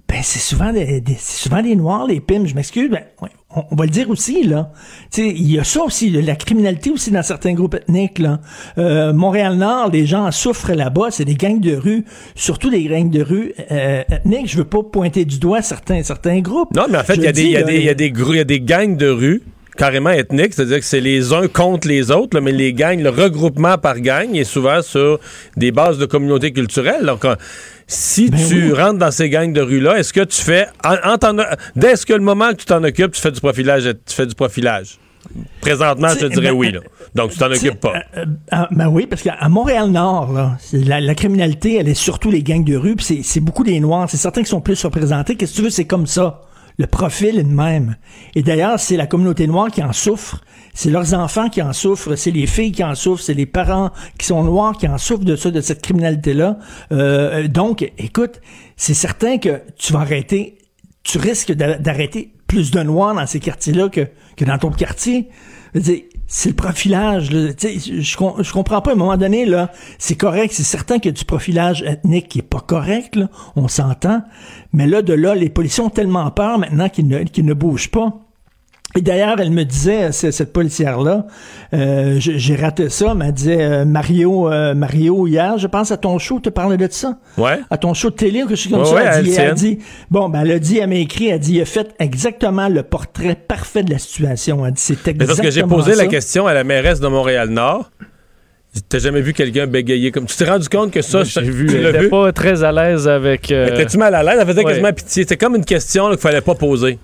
Ben, 0.06 0.18
c'est 0.22 0.38
souvent 0.38 0.70
des, 0.72 1.00
des- 1.00 1.16
c'est 1.18 1.42
souvent 1.48 1.62
des 1.62 1.74
noirs, 1.76 2.06
les 2.06 2.20
pimps. 2.20 2.46
Je 2.46 2.54
m'excuse, 2.54 2.90
ben, 2.90 3.02
on, 3.56 3.64
on 3.70 3.74
va 3.76 3.84
le 3.86 3.90
dire 3.90 4.08
aussi, 4.10 4.44
là. 4.44 4.70
Tu 5.10 5.22
sais, 5.22 5.28
il 5.30 5.50
y 5.50 5.58
a 5.58 5.64
ça 5.64 5.82
aussi, 5.82 6.10
la 6.10 6.36
criminalité 6.36 6.90
aussi 6.90 7.10
dans 7.10 7.22
certains 7.22 7.54
groupes 7.54 7.74
ethniques, 7.74 8.18
là. 8.18 8.40
Euh, 8.78 9.12
Montréal-Nord, 9.12 9.90
les 9.90 10.06
gens 10.06 10.26
en 10.26 10.30
souffrent 10.30 10.72
là-bas. 10.72 11.08
C'est 11.10 11.24
des 11.24 11.34
gangs 11.34 11.60
de 11.60 11.74
rue, 11.74 12.04
surtout 12.34 12.70
des 12.70 12.84
gangs 12.84 13.10
de 13.10 13.22
rue 13.22 13.52
euh, 13.72 14.02
ethniques. 14.10 14.48
Je 14.50 14.58
veux 14.58 14.64
pas 14.64 14.82
pointer 14.82 15.24
du 15.24 15.38
doigt 15.38 15.62
certains, 15.62 16.02
certains 16.02 16.40
groupes. 16.40 16.74
Non, 16.76 16.84
mais 16.88 16.98
en 16.98 17.04
fait, 17.04 17.14
il 17.16 17.22
y, 17.22 17.26
a 17.26 17.32
des- 17.32 17.42
il 17.42 17.80
y 17.80 17.84
y 17.84 17.88
a 17.88 17.94
des 17.94 18.10
grou- 18.10 18.34
il 18.34 18.38
y 18.38 18.40
a 18.40 18.44
des 18.44 18.60
gangs 18.60 18.96
de 18.96 19.08
rue 19.08 19.42
carrément 19.76 20.08
ethnique, 20.10 20.54
c'est-à-dire 20.54 20.78
que 20.78 20.84
c'est 20.86 21.00
les 21.02 21.34
uns 21.34 21.48
contre 21.48 21.86
les 21.86 22.10
autres, 22.10 22.34
là, 22.34 22.40
mais 22.40 22.50
les 22.52 22.72
gangs, 22.72 22.98
le 22.98 23.10
regroupement 23.10 23.76
par 23.76 24.00
gang 24.00 24.34
est 24.34 24.44
souvent 24.44 24.80
sur 24.80 25.20
des 25.58 25.70
bases 25.70 25.98
de 25.98 26.06
communauté 26.06 26.50
culturelle. 26.52 27.04
Donc, 27.04 27.26
euh, 27.26 27.36
si 27.86 28.30
Ben 28.30 28.40
tu 28.48 28.72
rentres 28.72 28.98
dans 28.98 29.10
ces 29.10 29.28
gangs 29.30 29.52
de 29.52 29.60
rue-là, 29.60 29.98
est-ce 29.98 30.12
que 30.12 30.22
tu 30.24 30.42
fais, 30.42 30.66
en, 30.84 30.96
en 31.12 31.18
t'en- 31.18 31.36
dès 31.76 31.94
que 31.94 32.12
le 32.12 32.20
moment 32.20 32.50
que 32.50 32.56
tu 32.56 32.64
t'en 32.66 32.82
occupes, 32.82 33.12
tu 33.12 33.20
fais 33.20 33.30
du 33.32 33.40
profilage, 33.40 33.84
tu 34.06 34.14
fais 34.14 34.26
du 34.26 34.34
profilage? 34.34 34.98
Présentement, 35.60 36.08
je 36.08 36.18
te 36.20 36.26
dirais 36.26 36.50
ben, 36.50 36.56
oui. 36.56 36.72
Là. 36.72 36.80
Donc, 37.14 37.32
tu 37.32 37.38
t'en 37.38 37.50
occupes 37.50 37.80
pas. 37.80 37.94
euh, 37.96 38.20
euh, 38.20 38.24
ah, 38.52 38.68
ben 38.70 38.86
oui, 38.88 39.06
parce 39.06 39.22
qu'à 39.22 39.36
Montréal-Nord, 39.48 40.56
la, 40.72 41.00
la 41.00 41.14
criminalité, 41.14 41.76
elle 41.76 41.88
est 41.88 41.94
surtout 41.94 42.30
les 42.30 42.42
gangs 42.42 42.64
de 42.64 42.76
rue, 42.76 42.94
puis 42.96 43.04
c'est- 43.04 43.22
c'est 43.24 43.40
beaucoup 43.40 43.64
des 43.64 43.78
Noirs. 43.80 44.08
C'est 44.08 44.16
certains 44.16 44.42
qui 44.42 44.48
sont 44.50 44.60
plus 44.60 44.82
représentés. 44.84 45.34
Qu'est-ce 45.36 45.52
que 45.52 45.56
tu 45.56 45.62
veux, 45.62 45.70
c'est 45.70 45.84
comme 45.86 46.06
ça. 46.06 46.42
Le 46.78 46.86
profil 46.86 47.38
est 47.38 47.42
le 47.42 47.48
même. 47.48 47.96
Et 48.34 48.42
d'ailleurs, 48.42 48.78
c'est 48.78 48.96
la 48.96 49.06
communauté 49.06 49.46
noire 49.46 49.70
qui 49.70 49.82
en 49.82 49.92
souffre. 49.92 50.42
C'est 50.74 50.90
leurs 50.90 51.14
enfants 51.14 51.48
qui 51.48 51.62
en 51.62 51.72
souffrent. 51.72 52.16
C'est 52.16 52.30
les 52.30 52.46
filles 52.46 52.72
qui 52.72 52.84
en 52.84 52.94
souffrent. 52.94 53.22
C'est 53.22 53.32
les 53.34 53.46
parents 53.46 53.90
qui 54.18 54.26
sont 54.26 54.44
noirs 54.44 54.76
qui 54.76 54.86
en 54.86 54.98
souffrent 54.98 55.24
de 55.24 55.36
ça, 55.36 55.50
de 55.50 55.60
cette 55.62 55.80
criminalité-là. 55.80 56.58
Euh, 56.92 57.48
donc, 57.48 57.90
écoute, 57.96 58.40
c'est 58.76 58.92
certain 58.94 59.38
que 59.38 59.62
tu 59.78 59.94
vas 59.94 60.00
arrêter, 60.00 60.58
tu 61.02 61.16
risques 61.16 61.52
d'a- 61.52 61.78
d'arrêter 61.78 62.34
plus 62.46 62.70
de 62.70 62.82
noirs 62.82 63.14
dans 63.14 63.26
ces 63.26 63.40
quartiers-là 63.40 63.88
que, 63.88 64.06
que 64.36 64.44
dans 64.44 64.58
ton 64.58 64.70
quartier. 64.70 65.30
C'est 66.26 66.50
le 66.50 66.56
profilage. 66.56 67.30
là. 67.30 67.52
Je, 67.58 68.00
je 68.00 68.52
comprends 68.52 68.80
pas. 68.80 68.90
À 68.90 68.94
un 68.94 68.96
moment 68.96 69.16
donné, 69.16 69.46
là, 69.46 69.70
c'est 69.98 70.16
correct. 70.16 70.52
C'est 70.52 70.64
certain 70.64 70.98
qu'il 70.98 71.10
y 71.10 71.14
a 71.14 71.18
du 71.18 71.24
profilage 71.24 71.82
ethnique 71.82 72.28
qui 72.28 72.40
est 72.40 72.42
pas 72.42 72.60
correct. 72.60 73.16
Là, 73.16 73.28
on 73.54 73.68
s'entend. 73.68 74.22
Mais 74.72 74.86
là, 74.86 75.02
de 75.02 75.12
là, 75.12 75.34
les 75.34 75.48
policiers 75.48 75.84
ont 75.84 75.90
tellement 75.90 76.30
peur 76.30 76.58
maintenant 76.58 76.88
qu'ils 76.88 77.06
ne 77.08 77.54
bougent 77.54 77.90
pas. 77.90 78.25
Et 78.96 79.02
d'ailleurs, 79.02 79.38
elle 79.40 79.50
me 79.50 79.64
disait, 79.64 80.10
cette 80.12 80.52
policière-là, 80.52 81.26
euh, 81.74 82.16
j'ai 82.18 82.56
raté 82.56 82.88
ça, 82.88 83.14
mais 83.14 83.26
elle 83.26 83.32
disait, 83.34 83.62
euh, 83.62 83.84
Mario, 83.84 84.50
euh, 84.50 84.74
Mario, 84.74 85.26
hier, 85.26 85.58
je 85.58 85.66
pense 85.66 85.90
à 85.92 85.96
ton 85.98 86.18
show, 86.18 86.40
tu 86.42 86.50
parlais 86.50 86.76
de 86.78 86.88
ça? 86.90 87.18
Ouais. 87.36 87.58
À 87.70 87.76
ton 87.76 87.92
show 87.94 88.08
de 88.10 88.14
télé 88.16 88.42
ou 88.42 88.46
quelque 88.46 88.56
chose 88.56 88.72
comme 88.72 88.80
Ouais, 88.80 88.86
ça? 88.86 88.94
ouais, 88.94 89.04
elle, 89.18 89.24
dit, 89.24 89.34
elle 89.36 89.54
dit, 89.54 89.78
bon, 90.10 90.28
ben, 90.30 90.40
elle 90.42 90.52
a 90.52 90.58
dit, 90.58 90.78
elle 90.78 90.88
m'a 90.88 90.94
écrit, 90.96 91.28
elle 91.28 91.38
dit, 91.40 91.54
il 91.56 91.60
a 91.60 91.64
fait 91.66 91.94
exactement 91.98 92.68
le 92.68 92.82
portrait 92.82 93.34
parfait 93.36 93.82
de 93.82 93.90
la 93.90 93.98
situation. 93.98 94.64
Elle 94.64 94.72
dit, 94.72 94.80
c'est 94.80 94.94
Mais 95.06 95.12
exactement 95.12 95.26
parce 95.26 95.40
que 95.40 95.50
j'ai 95.50 95.62
posé 95.62 95.92
ça. 95.94 96.02
la 96.02 96.08
question 96.08 96.46
à 96.46 96.54
la 96.54 96.64
mairesse 96.64 96.98
de 97.00 97.08
Montréal-Nord. 97.08 97.90
T'as 98.90 98.98
jamais 98.98 99.22
vu 99.22 99.32
quelqu'un 99.32 99.66
bégayer 99.66 100.10
comme. 100.10 100.26
Tu 100.26 100.36
t'es 100.36 100.44
rendu 100.44 100.68
compte 100.68 100.90
que 100.90 101.00
ça, 101.00 101.24
j'ai 101.24 101.40
vu. 101.42 101.66
Tu 101.66 101.76
Elle 101.76 101.92
l'as 101.94 102.08
pas 102.10 102.30
très 102.32 102.62
à 102.62 102.72
l'aise 102.72 103.08
avec. 103.08 103.50
euh, 103.50 103.68
Étais-tu 103.68 103.96
mal 103.96 104.14
à 104.14 104.22
l'aise? 104.22 104.36
Elle 104.38 104.46
faisait 104.46 104.58
ouais. 104.58 104.64
quasiment 104.70 104.92
pitié. 104.92 105.22
C'était 105.22 105.38
comme 105.38 105.56
une 105.56 105.64
question 105.64 106.10
qu'il 106.10 106.18
fallait 106.18 106.42
pas 106.42 106.54
poser. 106.54 106.98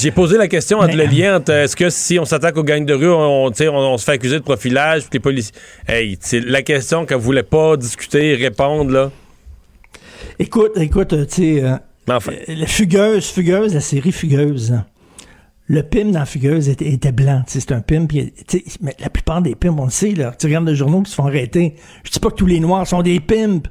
J'ai 0.00 0.12
posé 0.12 0.38
la 0.38 0.46
question 0.46 0.78
entre 0.78 0.96
le 0.96 1.04
lien 1.06 1.36
entre 1.38 1.50
est-ce 1.52 1.74
que 1.74 1.90
si 1.90 2.18
on 2.20 2.24
s'attaque 2.24 2.56
aux 2.56 2.62
gangs 2.62 2.84
de 2.84 2.94
rue, 2.94 3.10
on, 3.10 3.46
on, 3.46 3.52
on 3.74 3.98
se 3.98 4.04
fait 4.04 4.12
accuser 4.12 4.36
de 4.38 4.44
profilage, 4.44 5.02
puis 5.02 5.10
les 5.14 5.20
policiers. 5.20 5.54
Hey, 5.88 6.16
c'est 6.20 6.40
la 6.40 6.62
question 6.62 7.04
qu'elle 7.04 7.18
voulait 7.18 7.42
pas 7.42 7.76
discuter, 7.76 8.34
répondre, 8.36 8.92
là. 8.92 9.10
Écoute, 10.38 10.72
écoute, 10.76 11.12
euh, 11.14 11.26
tu 11.26 11.56
sais, 11.56 11.64
euh, 11.64 11.74
enfin. 12.08 12.32
euh, 12.48 12.66
Fugueuse, 12.66 13.26
Fugueuse, 13.28 13.74
la 13.74 13.80
série 13.80 14.12
Fugueuse, 14.12 14.78
le 15.66 15.82
pim 15.82 16.06
dans 16.12 16.24
Fugueuse 16.24 16.68
était, 16.68 16.92
était 16.92 17.12
blanc, 17.12 17.42
c'est 17.48 17.72
un 17.72 17.80
pim, 17.80 18.06
mais 18.80 18.94
la 19.00 19.10
plupart 19.10 19.42
des 19.42 19.56
pims, 19.56 19.76
on 19.78 19.86
le 19.86 19.90
sait, 19.90 20.12
là, 20.12 20.32
tu 20.38 20.46
regardes 20.46 20.68
les 20.68 20.76
journaux 20.76 21.02
qui 21.02 21.10
se 21.10 21.16
font 21.16 21.26
arrêter, 21.26 21.74
je 22.04 22.10
dis 22.12 22.20
pas 22.20 22.30
que 22.30 22.36
tous 22.36 22.46
les 22.46 22.60
Noirs 22.60 22.86
sont 22.86 23.02
des 23.02 23.18
pimps, 23.18 23.68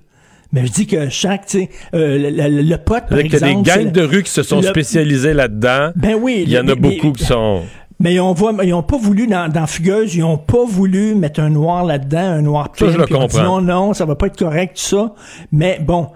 mais 0.52 0.66
je 0.66 0.72
dis 0.72 0.88
que 0.88 1.10
chaque, 1.10 1.46
tu 1.46 1.60
sais, 1.60 1.70
euh, 1.94 2.18
le, 2.18 2.50
le- 2.50 2.62
le 2.62 2.78
pote, 2.78 3.08
par 3.10 3.18
exemple... 3.20 3.44
des 3.46 3.50
c'est 3.70 3.76
gangs 3.76 3.86
la- 3.86 3.92
de 3.92 4.02
rue 4.02 4.24
qui 4.24 4.32
se 4.32 4.44
sont 4.44 4.62
le- 4.62 4.68
spécialisés 4.68 5.34
là-dedans. 5.34 5.92
Ben 5.96 6.16
oui. 6.20 6.44
Il 6.46 6.52
y 6.52 6.58
en 6.58 6.62
a 6.62 6.64
mais- 6.64 6.76
beaucoup 6.76 7.12
qui 7.12 7.26
sont. 7.26 7.62
Mais 8.00 8.14
ils 8.14 8.20
ont, 8.20 8.34
voit- 8.34 8.54
ils 8.64 8.74
ont 8.76 8.84
pas 8.84 8.98
voulu, 8.98 9.26
dans, 9.26 9.52
dans 9.52 9.66
Fugueuse, 9.66 10.14
ils 10.14 10.24
ont 10.24 10.38
pas 10.38 10.64
voulu 10.66 11.16
mettre 11.16 11.40
un 11.40 11.50
noir 11.50 11.84
là-dedans, 11.84 12.20
un 12.20 12.42
noir 12.44 12.70
Ça, 12.76 12.86
pimp, 12.86 12.92
je 12.94 12.98
le 12.98 13.04
on 13.04 13.06
dit 13.06 13.14
comprends. 13.36 13.44
non, 13.44 13.62
non, 13.88 13.94
ça 13.94 14.06
va 14.06 14.16
pas 14.16 14.28
être 14.28 14.38
correct, 14.38 14.76
tout 14.78 14.84
ça. 14.84 15.16
Mais 15.52 15.80
bon, 15.82 16.10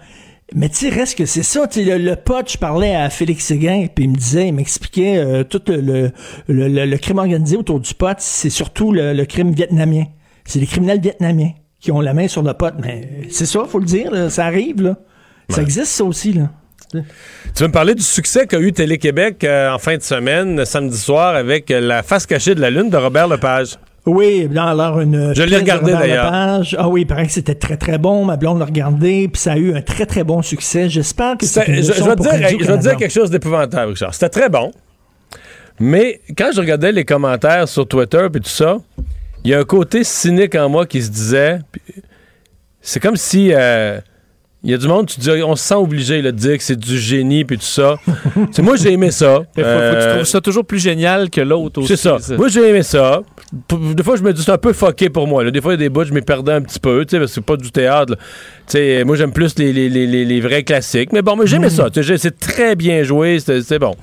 mais 0.53 0.69
tu 0.69 0.75
sais, 0.75 0.89
reste 0.89 1.17
que 1.17 1.25
c'est 1.25 1.41
ça. 1.41 1.65
Tu 1.65 1.83
sais, 1.83 1.97
le, 1.97 2.03
le 2.11 2.15
pote, 2.17 2.51
je 2.51 2.57
parlais 2.59 2.93
à 2.93 3.09
Félix 3.09 3.45
Séguin, 3.45 3.87
puis 3.93 4.05
il 4.05 4.11
me 4.11 4.15
disait, 4.15 4.49
il 4.49 4.53
m'expliquait 4.53 5.17
euh, 5.17 5.43
tout 5.43 5.61
le, 5.67 5.77
le, 5.81 6.11
le- 6.47 6.67
le- 6.67 6.85
le 6.85 6.97
crime 6.99 7.17
organisé 7.17 7.57
autour 7.57 7.79
du 7.79 7.93
pote, 7.95 8.17
c'est 8.19 8.51
surtout 8.51 8.91
le, 8.91 9.13
le 9.13 9.25
crime 9.25 9.51
vietnamien. 9.51 10.03
C'est 10.45 10.59
les 10.59 10.67
criminels 10.67 11.01
vietnamiens 11.01 11.51
qui 11.81 11.91
ont 11.91 11.99
la 11.99 12.13
main 12.13 12.27
sur 12.27 12.43
le 12.43 12.53
pote. 12.53 12.75
Mais 12.79 13.23
c'est 13.29 13.45
ça, 13.45 13.65
faut 13.67 13.79
le 13.79 13.85
dire, 13.85 14.11
là, 14.11 14.29
ça 14.29 14.45
arrive, 14.45 14.81
là. 14.81 14.95
Ça 15.49 15.61
existe, 15.61 15.87
ça 15.87 16.05
aussi, 16.05 16.31
là. 16.33 16.49
Tu 16.93 17.63
veux 17.63 17.67
me 17.67 17.71
parler 17.71 17.95
du 17.95 18.03
succès 18.03 18.47
qu'a 18.47 18.59
eu 18.59 18.73
Télé-Québec 18.73 19.43
euh, 19.43 19.71
en 19.71 19.79
fin 19.79 19.97
de 19.97 20.01
semaine, 20.01 20.63
samedi 20.65 20.97
soir, 20.97 21.35
avec 21.35 21.71
euh, 21.71 21.79
la 21.79 22.03
face 22.03 22.25
cachée 22.25 22.53
de 22.53 22.61
la 22.61 22.69
Lune 22.69 22.89
de 22.89 22.97
Robert 22.97 23.27
Lepage? 23.27 23.77
Oui, 24.05 24.47
dans 24.49 24.67
alors 24.67 24.99
une. 24.99 25.33
Je 25.33 25.43
l'ai 25.43 25.57
regardé, 25.57 25.93
Robert 25.93 26.07
d'ailleurs. 26.07 26.25
Lepage. 26.25 26.75
Ah 26.77 26.89
oui, 26.89 27.01
il 27.01 27.05
paraît 27.05 27.27
que 27.27 27.31
c'était 27.31 27.55
très 27.55 27.77
très 27.77 27.97
bon. 27.97 28.25
Ma 28.25 28.35
blonde 28.35 28.59
l'a 28.59 28.65
regardé, 28.65 29.29
puis 29.31 29.41
ça 29.41 29.53
a 29.53 29.57
eu 29.57 29.73
un 29.75 29.81
très 29.81 30.05
très 30.05 30.23
bon 30.23 30.41
succès. 30.41 30.89
J'espère 30.89 31.37
que 31.37 31.45
c'est 31.45 31.65
je, 31.67 31.73
je 31.73 31.75
vais 31.75 31.83
dire, 31.83 31.93
je 31.93 32.03
vais 32.03 32.15
te 32.15 32.43
Radio-Canada. 32.43 32.77
dire 32.77 32.97
quelque 32.97 33.13
chose 33.13 33.29
d'épouvantable, 33.29 33.91
Richard. 33.91 34.13
C'était 34.13 34.29
très 34.29 34.49
bon. 34.49 34.71
Mais 35.79 36.19
quand 36.37 36.49
je 36.53 36.59
regardais 36.59 36.91
les 36.91 37.05
commentaires 37.05 37.67
sur 37.67 37.87
Twitter 37.87 38.27
et 38.33 38.39
tout 38.39 38.49
ça, 38.49 38.77
il 39.43 39.51
y 39.51 39.53
a 39.53 39.59
un 39.59 39.63
côté 39.63 40.03
cynique 40.03 40.55
en 40.55 40.69
moi 40.69 40.85
qui 40.85 41.01
se 41.01 41.09
disait. 41.09 41.59
C'est 42.81 42.99
comme 42.99 43.15
si. 43.17 43.51
euh, 43.53 43.99
il 44.63 44.69
y 44.69 44.75
a 44.75 44.77
du 44.77 44.87
monde, 44.87 45.07
tu 45.07 45.19
dis, 45.19 45.31
on 45.43 45.55
se 45.55 45.63
sent 45.63 45.73
obligé 45.73 46.21
là, 46.21 46.31
de 46.31 46.37
dire 46.37 46.55
que 46.55 46.61
c'est 46.63 46.75
du 46.77 46.99
génie 46.99 47.43
puis 47.45 47.57
tout 47.57 47.63
ça. 47.65 47.95
C'est 48.51 48.61
moi, 48.61 48.75
j'ai 48.75 48.91
aimé 48.93 49.09
ça. 49.09 49.37
Faut 49.37 49.43
que 49.55 49.61
tu 49.61 49.65
Euh, 49.65 50.13
trouves 50.13 50.25
ça 50.25 50.39
toujours 50.39 50.63
plus 50.65 50.77
génial 50.77 51.31
que 51.31 51.41
l'autre 51.41 51.81
aussi. 51.81 51.97
c'est 51.97 52.19
ça. 52.19 52.35
Moi, 52.37 52.47
j'ai 52.47 52.69
aimé 52.69 52.83
ça. 52.83 53.23
Des 53.95 54.03
fois, 54.03 54.17
je 54.17 54.21
me 54.21 54.31
dis, 54.31 54.43
c'est 54.43 54.51
un 54.51 54.59
peu 54.59 54.71
fucké 54.71 55.09
pour 55.09 55.25
moi. 55.25 55.43
là. 55.43 55.49
Des 55.49 55.61
fois, 55.61 55.71
il 55.73 55.77
y 55.77 55.79
a 55.79 55.85
des 55.85 55.89
bouts, 55.89 56.03
je 56.03 56.13
m'y 56.13 56.21
perdais 56.21 56.51
un 56.51 56.61
petit 56.61 56.79
peu, 56.79 57.03
parce 57.09 57.11
que 57.21 57.25
c'est 57.25 57.41
pas 57.41 57.57
du 57.57 57.71
théâtre. 57.71 58.15
moi, 59.03 59.15
j'aime 59.15 59.33
plus 59.33 59.57
les, 59.57 59.73
les, 59.73 59.89
les, 59.89 60.05
les- 60.05 60.25
les 60.25 60.41
vrais 60.41 60.61
classiques. 60.61 61.11
Mais 61.11 61.23
bon, 61.23 61.35
mais 61.35 61.47
j'aimais 61.47 61.71
ça. 61.71 61.87
sais, 61.91 62.03
j'ai- 62.03 62.19
C'est 62.19 62.39
très 62.39 62.75
bien 62.75 63.01
joué. 63.01 63.39
C'est 63.39 63.79
bon. 63.79 63.95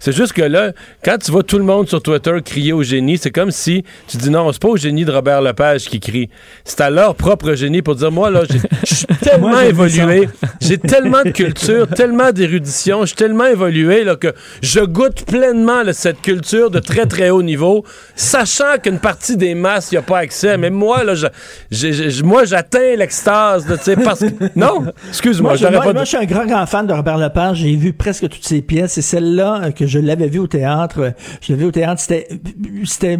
C'est 0.00 0.12
juste 0.12 0.32
que 0.32 0.42
là, 0.42 0.72
quand 1.04 1.18
tu 1.18 1.30
vois 1.30 1.42
tout 1.44 1.58
le 1.58 1.64
monde 1.64 1.88
sur 1.88 2.02
Twitter 2.02 2.32
crier 2.44 2.72
au 2.72 2.82
génie, 2.82 3.18
c'est 3.18 3.30
comme 3.30 3.50
si 3.52 3.84
tu 4.08 4.16
dis 4.16 4.30
non, 4.30 4.50
c'est 4.52 4.60
pas 4.60 4.68
au 4.68 4.76
génie 4.76 5.04
de 5.04 5.12
Robert 5.12 5.42
Lepage 5.42 5.84
qui 5.84 6.00
crie. 6.00 6.28
C'est 6.64 6.80
à 6.80 6.90
leur 6.90 7.14
propre 7.14 7.54
génie 7.54 7.82
pour 7.82 7.94
dire 7.94 8.10
moi, 8.10 8.30
là, 8.30 8.42
je 8.50 8.94
suis 8.94 9.06
tellement 9.20 9.48
Moi, 9.50 9.66
évolué. 9.66 10.28
J'ai 10.60 10.78
tellement 10.78 11.22
de 11.22 11.30
culture, 11.30 11.86
tellement 11.86 12.32
d'érudition, 12.32 13.02
je 13.02 13.06
suis 13.08 13.16
tellement 13.16 13.46
évolué 13.46 14.02
là, 14.02 14.16
que 14.16 14.32
je 14.62 14.80
goûte 14.80 15.24
pleinement 15.26 15.82
là, 15.82 15.92
cette 15.92 16.22
culture 16.22 16.70
de 16.70 16.78
très 16.80 17.06
très 17.06 17.30
haut 17.30 17.42
niveau, 17.42 17.84
sachant 18.16 18.78
qu'une 18.82 18.98
partie 18.98 19.36
des 19.36 19.54
masses 19.54 19.92
n'y 19.92 19.98
a 19.98 20.02
pas 20.02 20.18
accès. 20.18 20.56
Mais 20.56 20.70
moi, 20.70 21.04
là, 21.04 21.14
je- 21.14 21.26
j'ai- 21.70 21.92
j'ai- 22.10 22.22
moi, 22.22 22.44
j'atteins 22.44 22.96
l'extase, 22.96 23.68
là, 23.68 23.76
tu 23.76 23.84
sais, 23.84 23.96
parce 23.96 24.20
que 24.20 24.26
non, 24.56 24.86
excuse-moi, 25.08 25.50
Moi, 25.50 25.56
je, 25.56 25.60
j'aurais 25.60 25.74
moi, 25.74 25.84
pas. 25.84 25.92
moi, 25.92 26.04
je 26.04 26.08
suis 26.08 26.16
un 26.16 26.24
grand, 26.24 26.46
grand 26.46 26.64
fan 26.66 26.86
de 26.86 26.92
Robert 26.94 27.18
Lepage. 27.18 27.58
J'ai 27.58 27.76
vu 27.76 27.92
presque 27.92 28.28
toutes 28.28 28.44
ses 28.46 28.62
pièces. 28.62 28.92
C'est 28.92 29.02
celle-là 29.02 29.60
euh, 29.64 29.70
que 29.72 29.86
je 29.90 29.98
l'avais 29.98 30.28
vue 30.28 30.38
au 30.38 30.46
théâtre. 30.46 31.14
Je 31.40 31.52
l'avais 31.52 31.62
vue 31.62 31.68
au 31.68 31.72
théâtre. 31.72 32.00
C'était, 32.00 33.18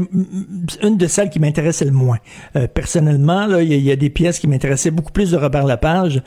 une 0.83 0.97
de 0.97 1.07
celles 1.07 1.31
qui 1.31 1.41
m'intéressait 1.41 1.85
le 1.85 1.91
moins. 1.91 2.19
Euh, 2.57 2.67
personnellement, 2.67 3.47
là, 3.47 3.63
il 3.63 3.73
y, 3.73 3.79
y 3.79 3.91
a 3.91 3.97
des 3.97 4.11
pièces 4.11 4.39
qui 4.39 4.49
m'intéressaient 4.49 4.91
beaucoup 4.91 5.13
plus 5.13 5.33
de 5.33 5.37
Robert 5.37 5.67
Lepage. 5.67 6.23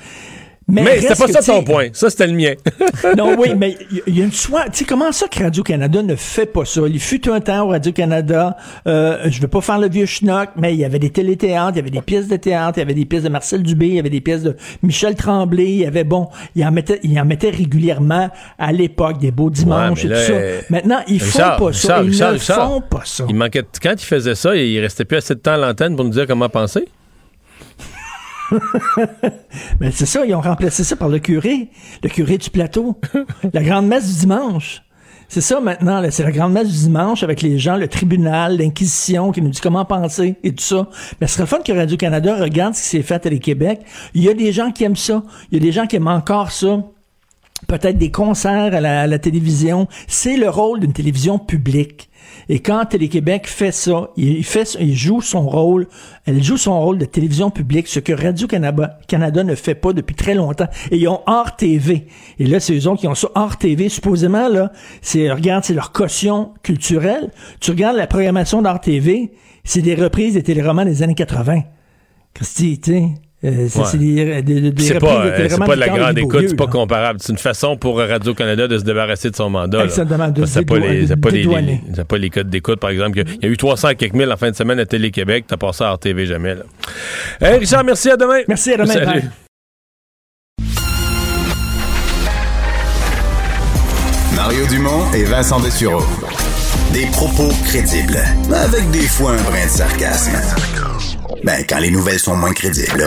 Mais, 0.67 0.95
c'était 0.95 1.07
reste 1.09 1.21
pas 1.33 1.41
ça 1.41 1.53
ton 1.53 1.63
point. 1.63 1.87
Ça, 1.91 2.09
c'était 2.09 2.25
le 2.27 2.33
mien. 2.33 2.53
non, 3.17 3.35
oui, 3.37 3.49
mais 3.57 3.75
il 4.07 4.15
y- 4.17 4.21
a 4.21 4.23
une 4.25 4.31
soie. 4.31 4.63
Tu 4.65 4.79
sais, 4.79 4.85
comment 4.85 5.11
ça 5.11 5.27
que 5.27 5.43
Radio-Canada 5.43 6.01
ne 6.01 6.15
fait 6.15 6.45
pas 6.45 6.63
ça? 6.63 6.81
Il 6.87 6.99
fut 7.01 7.29
un 7.29 7.41
temps 7.41 7.65
au 7.65 7.69
Radio-Canada, 7.69 8.55
euh, 8.87 9.17
je 9.29 9.41
veux 9.41 9.47
pas 9.49 9.59
faire 9.61 9.77
le 9.79 9.89
vieux 9.89 10.05
schnock, 10.05 10.49
mais 10.55 10.73
il 10.73 10.79
y 10.79 10.85
avait 10.85 10.99
des 10.99 11.09
téléthéâtres, 11.09 11.73
il 11.73 11.77
y 11.77 11.81
avait 11.81 11.89
des 11.89 12.01
pièces 12.01 12.27
de 12.27 12.37
théâtre, 12.37 12.77
il 12.77 12.81
y 12.81 12.83
avait 12.83 12.93
des 12.93 13.05
pièces 13.05 13.23
de 13.23 13.29
Marcel 13.29 13.61
Dubé, 13.61 13.87
il 13.87 13.95
y 13.95 13.99
avait 13.99 14.09
des 14.09 14.21
pièces 14.21 14.43
de 14.43 14.55
Michel 14.81 15.15
Tremblay, 15.15 15.65
il 15.65 15.77
y 15.79 15.85
avait, 15.85 16.05
bon, 16.05 16.29
il 16.55 16.65
en 16.65 16.71
mettait, 16.71 16.99
il 17.03 17.19
en 17.19 17.25
mettait 17.25 17.49
régulièrement 17.49 18.29
à 18.57 18.71
l'époque, 18.71 19.19
des 19.19 19.31
beaux 19.31 19.49
dimanches 19.49 20.03
Ouais, 20.05 20.09
mais 20.09 20.15
et 20.15 20.19
là, 20.19 20.25
tout 20.25 20.31
ça. 20.31 20.33
euh, 20.33 20.61
Maintenant, 20.69 20.99
ils 21.07 21.19
font 21.19 21.25
Richard, 21.39 21.57
pas 21.57 21.73
ça. 21.73 22.01
Ils 22.03 22.09
Richard, 22.09 22.33
ne 22.33 22.37
font 22.39 22.81
pas 22.81 23.01
ça. 23.03 23.25
Il 23.27 23.35
manquait 23.35 23.63
quand 23.81 23.93
il 24.01 24.05
faisait 24.05 24.35
ça, 24.35 24.55
il 24.55 24.79
restait 24.79 25.03
plus 25.05 25.17
assez 25.17 25.35
de 25.35 25.39
temps 25.39 25.53
à 25.53 25.57
l'antenne 25.57 25.95
pour 25.95 26.05
nous 26.05 26.11
dire 26.11 26.25
comment 26.25 26.47
penser? 26.49 26.85
Mais 29.79 29.91
c'est 29.91 30.05
ça, 30.05 30.25
ils 30.25 30.33
ont 30.35 30.41
remplacé 30.41 30.83
ça 30.83 30.95
par 30.95 31.09
le 31.09 31.19
curé, 31.19 31.69
le 32.03 32.09
curé 32.09 32.37
du 32.37 32.49
plateau, 32.49 32.99
la 33.53 33.63
grande 33.63 33.87
messe 33.87 34.13
du 34.13 34.19
dimanche. 34.21 34.83
C'est 35.29 35.41
ça 35.41 35.59
maintenant, 35.61 36.03
c'est 36.11 36.23
la 36.23 36.31
grande 36.31 36.53
messe 36.53 36.69
du 36.69 36.77
dimanche 36.77 37.23
avec 37.23 37.41
les 37.41 37.57
gens, 37.57 37.75
le 37.75 37.87
tribunal, 37.87 38.57
l'inquisition 38.57 39.31
qui 39.31 39.41
nous 39.41 39.49
dit 39.49 39.61
comment 39.61 39.85
penser 39.85 40.35
et 40.43 40.53
tout 40.53 40.63
ça. 40.63 40.87
Mais 41.19 41.27
ce 41.27 41.35
serait 41.35 41.47
fun 41.47 41.59
que 41.65 41.71
Radio-Canada 41.71 42.35
regarde 42.39 42.75
ce 42.75 42.83
qui 42.83 42.87
s'est 42.89 43.01
fait 43.01 43.15
à 43.15 43.19
Télé-Québec. 43.19 43.81
Il 44.13 44.23
y 44.23 44.29
a 44.29 44.33
des 44.33 44.51
gens 44.51 44.71
qui 44.71 44.83
aiment 44.83 44.95
ça. 44.95 45.23
Il 45.51 45.57
y 45.57 45.61
a 45.61 45.63
des 45.65 45.71
gens 45.71 45.87
qui 45.87 45.95
aiment 45.95 46.07
encore 46.07 46.51
ça. 46.51 46.83
Peut-être 47.67 47.97
des 47.97 48.11
concerts 48.11 48.75
à 48.75 49.07
la 49.07 49.19
télévision. 49.19 49.87
C'est 50.07 50.37
le 50.37 50.49
rôle 50.49 50.81
d'une 50.81 50.93
télévision 50.93 51.39
publique. 51.39 52.09
Et 52.49 52.59
quand 52.59 52.85
Télé-Québec 52.85 53.47
fait 53.47 53.71
ça, 53.71 54.09
il, 54.17 54.43
fait, 54.43 54.77
il 54.79 54.95
joue 54.95 55.21
son 55.21 55.47
rôle, 55.47 55.87
elle 56.25 56.43
joue 56.43 56.57
son 56.57 56.79
rôle 56.79 56.97
de 56.97 57.05
télévision 57.05 57.49
publique, 57.49 57.87
ce 57.87 57.99
que 57.99 58.13
Radio-Canada 58.13 58.99
Canada 59.07 59.43
ne 59.43 59.55
fait 59.55 59.75
pas 59.75 59.93
depuis 59.93 60.15
très 60.15 60.33
longtemps. 60.33 60.67
Et 60.91 60.97
ils 60.97 61.07
ont 61.07 61.21
hors 61.25 61.55
TV. 61.55 62.07
Et 62.39 62.45
là, 62.45 62.59
c'est 62.59 62.75
eux 62.75 62.87
autres 62.87 63.01
qui 63.01 63.07
ont 63.07 63.15
ça 63.15 63.29
hors 63.35 63.57
TV. 63.57 63.89
Supposément, 63.89 64.49
là, 64.49 64.71
c'est, 65.01 65.31
regarde, 65.31 65.63
c'est 65.63 65.73
leur 65.73 65.91
caution 65.91 66.53
culturelle. 66.63 67.31
Tu 67.59 67.71
regardes 67.71 67.97
la 67.97 68.07
programmation 68.07 68.61
d'hors 68.61 68.81
TV, 68.81 69.33
c'est 69.63 69.81
des 69.81 69.95
reprises 69.95 70.33
des 70.33 70.43
téléromans 70.43 70.85
des 70.85 71.03
années 71.03 71.15
80. 71.15 71.61
Christy. 72.33 72.79
Euh, 73.45 73.67
c'est 73.69 73.79
Ouais. 73.79 73.85
c'est 73.91 73.97
des, 73.97 74.41
des, 74.41 74.71
des 74.71 74.83
C'est 74.83 74.93
reprises 74.93 75.09
pas, 75.09 75.25
de 75.25 75.29
euh, 75.31 75.47
c'est 75.49 75.57
pas 75.59 75.75
de 75.75 75.79
la 75.81 75.89
grande 75.89 76.17
écoute, 76.17 76.45
c'est 76.47 76.55
pas 76.55 76.67
comparable. 76.67 77.19
C'est 77.21 77.33
une 77.33 77.37
façon 77.37 77.75
pour 77.75 77.97
Radio-Canada 77.97 78.67
de 78.69 78.77
se 78.77 78.83
débarrasser 78.83 79.29
de 79.31 79.35
son 79.35 79.49
mandat. 79.49 79.83
Exactement, 79.83 80.29
de 80.29 80.45
Ça 80.45 80.59
se 80.61 80.65
pas 80.65 80.79
les, 80.79 81.07
ça 81.07 81.17
pas 81.17 81.29
les, 81.29 81.81
ça 81.93 82.05
pas 82.05 82.17
les 82.17 82.29
codes 82.29 82.49
d'écoute, 82.49 82.79
par 82.79 82.89
exemple. 82.91 83.19
Il 83.19 83.43
y 83.43 83.45
a 83.45 83.49
eu 83.49 83.57
300 83.57 83.89
et 83.89 83.95
quelques 83.95 84.13
mille 84.13 84.31
en 84.31 84.37
fin 84.37 84.49
de 84.49 84.55
semaine 84.55 84.79
à 84.79 84.85
Télé-Québec. 84.85 85.45
T'as 85.47 85.57
passé 85.57 85.83
à 85.83 85.91
RTV 85.93 86.25
jamais. 86.25 86.55
Là. 86.55 86.61
Hey, 87.41 87.59
Richard, 87.59 87.83
merci. 87.83 88.09
À 88.09 88.15
demain. 88.17 88.39
Merci, 88.47 88.71
à 88.73 88.77
demain. 88.77 88.93
Salut. 88.93 89.05
bye. 89.05 89.29
Mario 94.35 94.65
Dumont 94.67 95.11
et 95.13 95.23
Vincent 95.25 95.59
Dessureau. 95.59 96.03
Des 96.93 97.05
propos 97.07 97.49
crédibles, 97.65 98.19
avec 98.53 98.89
des 98.91 99.07
fois 99.07 99.31
un 99.31 99.43
brin 99.43 99.65
de 99.65 99.69
sarcasme. 99.69 100.31
Ben, 101.43 101.61
quand 101.67 101.79
les 101.79 101.91
nouvelles 101.91 102.19
sont 102.19 102.37
moins 102.37 102.53
crédibles. 102.53 103.03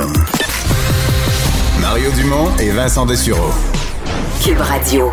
Mario 1.80 2.10
Dumont 2.12 2.54
et 2.58 2.70
Vincent 2.70 3.06
Dessureau. 3.06 3.50
Cube 4.44 4.60
Radio. 4.60 5.10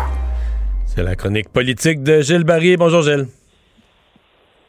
C'est 0.84 1.02
la 1.02 1.16
chronique 1.16 1.48
politique 1.48 2.02
de 2.02 2.20
Gilles 2.20 2.44
Barry. 2.44 2.76
Bonjour, 2.76 3.02
Gilles. 3.02 3.26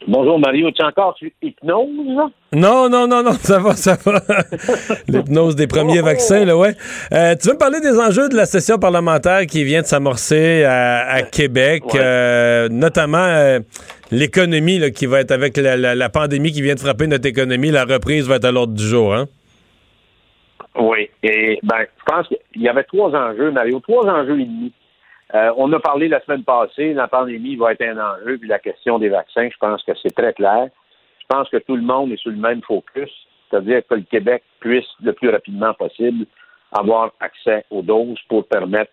Bonjour 0.08 0.38
Mario, 0.38 0.70
tu 0.70 0.82
es 0.82 0.84
encore 0.84 1.16
sur 1.18 1.28
hypnose? 1.42 2.30
Non, 2.52 2.88
non, 2.88 3.08
non, 3.08 3.22
non, 3.24 3.32
ça 3.40 3.58
va, 3.58 3.72
ça 3.74 3.96
va. 4.04 4.20
L'hypnose 5.08 5.56
des 5.56 5.66
premiers 5.66 6.00
vaccins, 6.00 6.44
là, 6.44 6.56
ouais. 6.56 6.74
Euh, 7.12 7.34
tu 7.34 7.48
veux 7.48 7.54
me 7.54 7.58
parler 7.58 7.80
des 7.80 7.98
enjeux 7.98 8.28
de 8.28 8.36
la 8.36 8.46
session 8.46 8.78
parlementaire 8.78 9.46
qui 9.46 9.64
vient 9.64 9.82
de 9.82 9.86
s'amorcer 9.86 10.62
à, 10.64 11.08
à 11.08 11.22
Québec, 11.22 11.82
euh, 11.96 12.68
notamment 12.70 13.18
euh, 13.18 13.58
l'économie 14.12 14.92
qui 14.92 15.06
va 15.06 15.20
être 15.20 15.32
avec 15.32 15.56
la, 15.56 15.76
la- 15.76 15.94
la 15.96 16.08
pandémie 16.08 16.52
qui 16.52 16.62
vient 16.62 16.74
de 16.74 16.80
frapper 16.80 17.08
notre 17.08 17.26
économie. 17.26 17.70
La 17.72 17.84
reprise 17.84 18.28
va 18.28 18.36
être 18.36 18.44
à 18.44 18.52
l'ordre 18.52 18.74
du 18.74 18.84
jour, 18.84 19.12
hein? 19.12 19.26
Oui. 20.78 21.08
Et 21.24 21.58
ben, 21.64 21.78
je 21.80 22.02
pense 22.12 22.28
qu'il 22.28 22.62
y 22.62 22.68
avait 22.68 22.84
trois 22.84 23.10
enjeux, 23.10 23.50
Mario, 23.50 23.80
trois 23.80 24.04
enjeux 24.06 24.38
et 24.40 24.44
demi. 24.44 24.72
Euh, 25.34 25.52
on 25.56 25.72
a 25.72 25.80
parlé 25.80 26.08
la 26.08 26.20
semaine 26.20 26.44
passée, 26.44 26.94
la 26.94 27.08
pandémie 27.08 27.56
va 27.56 27.72
être 27.72 27.82
un 27.82 27.98
enjeu, 27.98 28.38
puis 28.38 28.48
la 28.48 28.60
question 28.60 28.98
des 28.98 29.08
vaccins, 29.08 29.48
je 29.50 29.56
pense 29.58 29.82
que 29.82 29.92
c'est 30.00 30.14
très 30.14 30.32
clair. 30.32 30.68
Je 31.20 31.26
pense 31.28 31.48
que 31.48 31.56
tout 31.56 31.74
le 31.74 31.82
monde 31.82 32.12
est 32.12 32.16
sur 32.16 32.30
le 32.30 32.36
même 32.36 32.62
focus, 32.62 33.10
c'est-à-dire 33.50 33.82
que 33.88 33.94
le 33.94 34.02
Québec 34.02 34.44
puisse 34.60 34.86
le 35.02 35.12
plus 35.12 35.30
rapidement 35.30 35.74
possible 35.74 36.26
avoir 36.72 37.12
accès 37.20 37.64
aux 37.70 37.82
doses 37.82 38.20
pour 38.28 38.46
permettre 38.46 38.92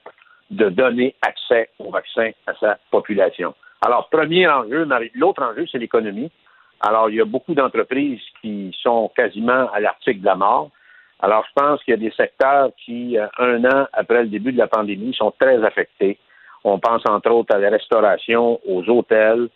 de 0.50 0.70
donner 0.70 1.16
accès 1.22 1.70
aux 1.80 1.92
vaccins 1.92 2.32
à 2.48 2.54
sa 2.60 2.78
population. 2.92 3.54
Alors, 3.82 4.10
premier 4.10 4.48
enjeu, 4.48 4.88
l'autre 5.16 5.44
enjeu, 5.44 5.66
c'est 5.72 5.78
l'économie. 5.78 6.32
Alors, 6.80 7.10
il 7.10 7.16
y 7.16 7.22
a 7.22 7.26
beaucoup 7.26 7.54
d'entreprises 7.54 8.22
qui 8.42 8.76
sont 8.82 9.12
quasiment 9.16 9.70
à 9.72 9.80
l'article 9.80 10.22
de 10.22 10.26
la 10.26 10.36
mort. 10.36 10.70
Alors, 11.20 11.46
je 11.48 11.52
pense 11.56 11.84
qu'il 11.84 11.94
y 11.94 11.96
a 11.96 12.00
des 12.00 12.12
secteurs 12.12 12.72
qui, 12.84 13.18
euh, 13.18 13.28
un 13.38 13.64
an 13.66 13.88
après 13.94 14.24
le 14.24 14.30
début 14.30 14.52
de 14.52 14.58
la 14.58 14.68
pandémie, 14.68 15.14
sont 15.14 15.34
très 15.40 15.64
affectés. 15.64 16.18
On 16.64 16.80
pense 16.80 17.04
entre 17.08 17.32
autres 17.32 17.56
à 17.56 17.60
la 17.60 17.70
restauration, 17.70 18.60
aux 18.66 18.90
hôtels, 18.90 19.50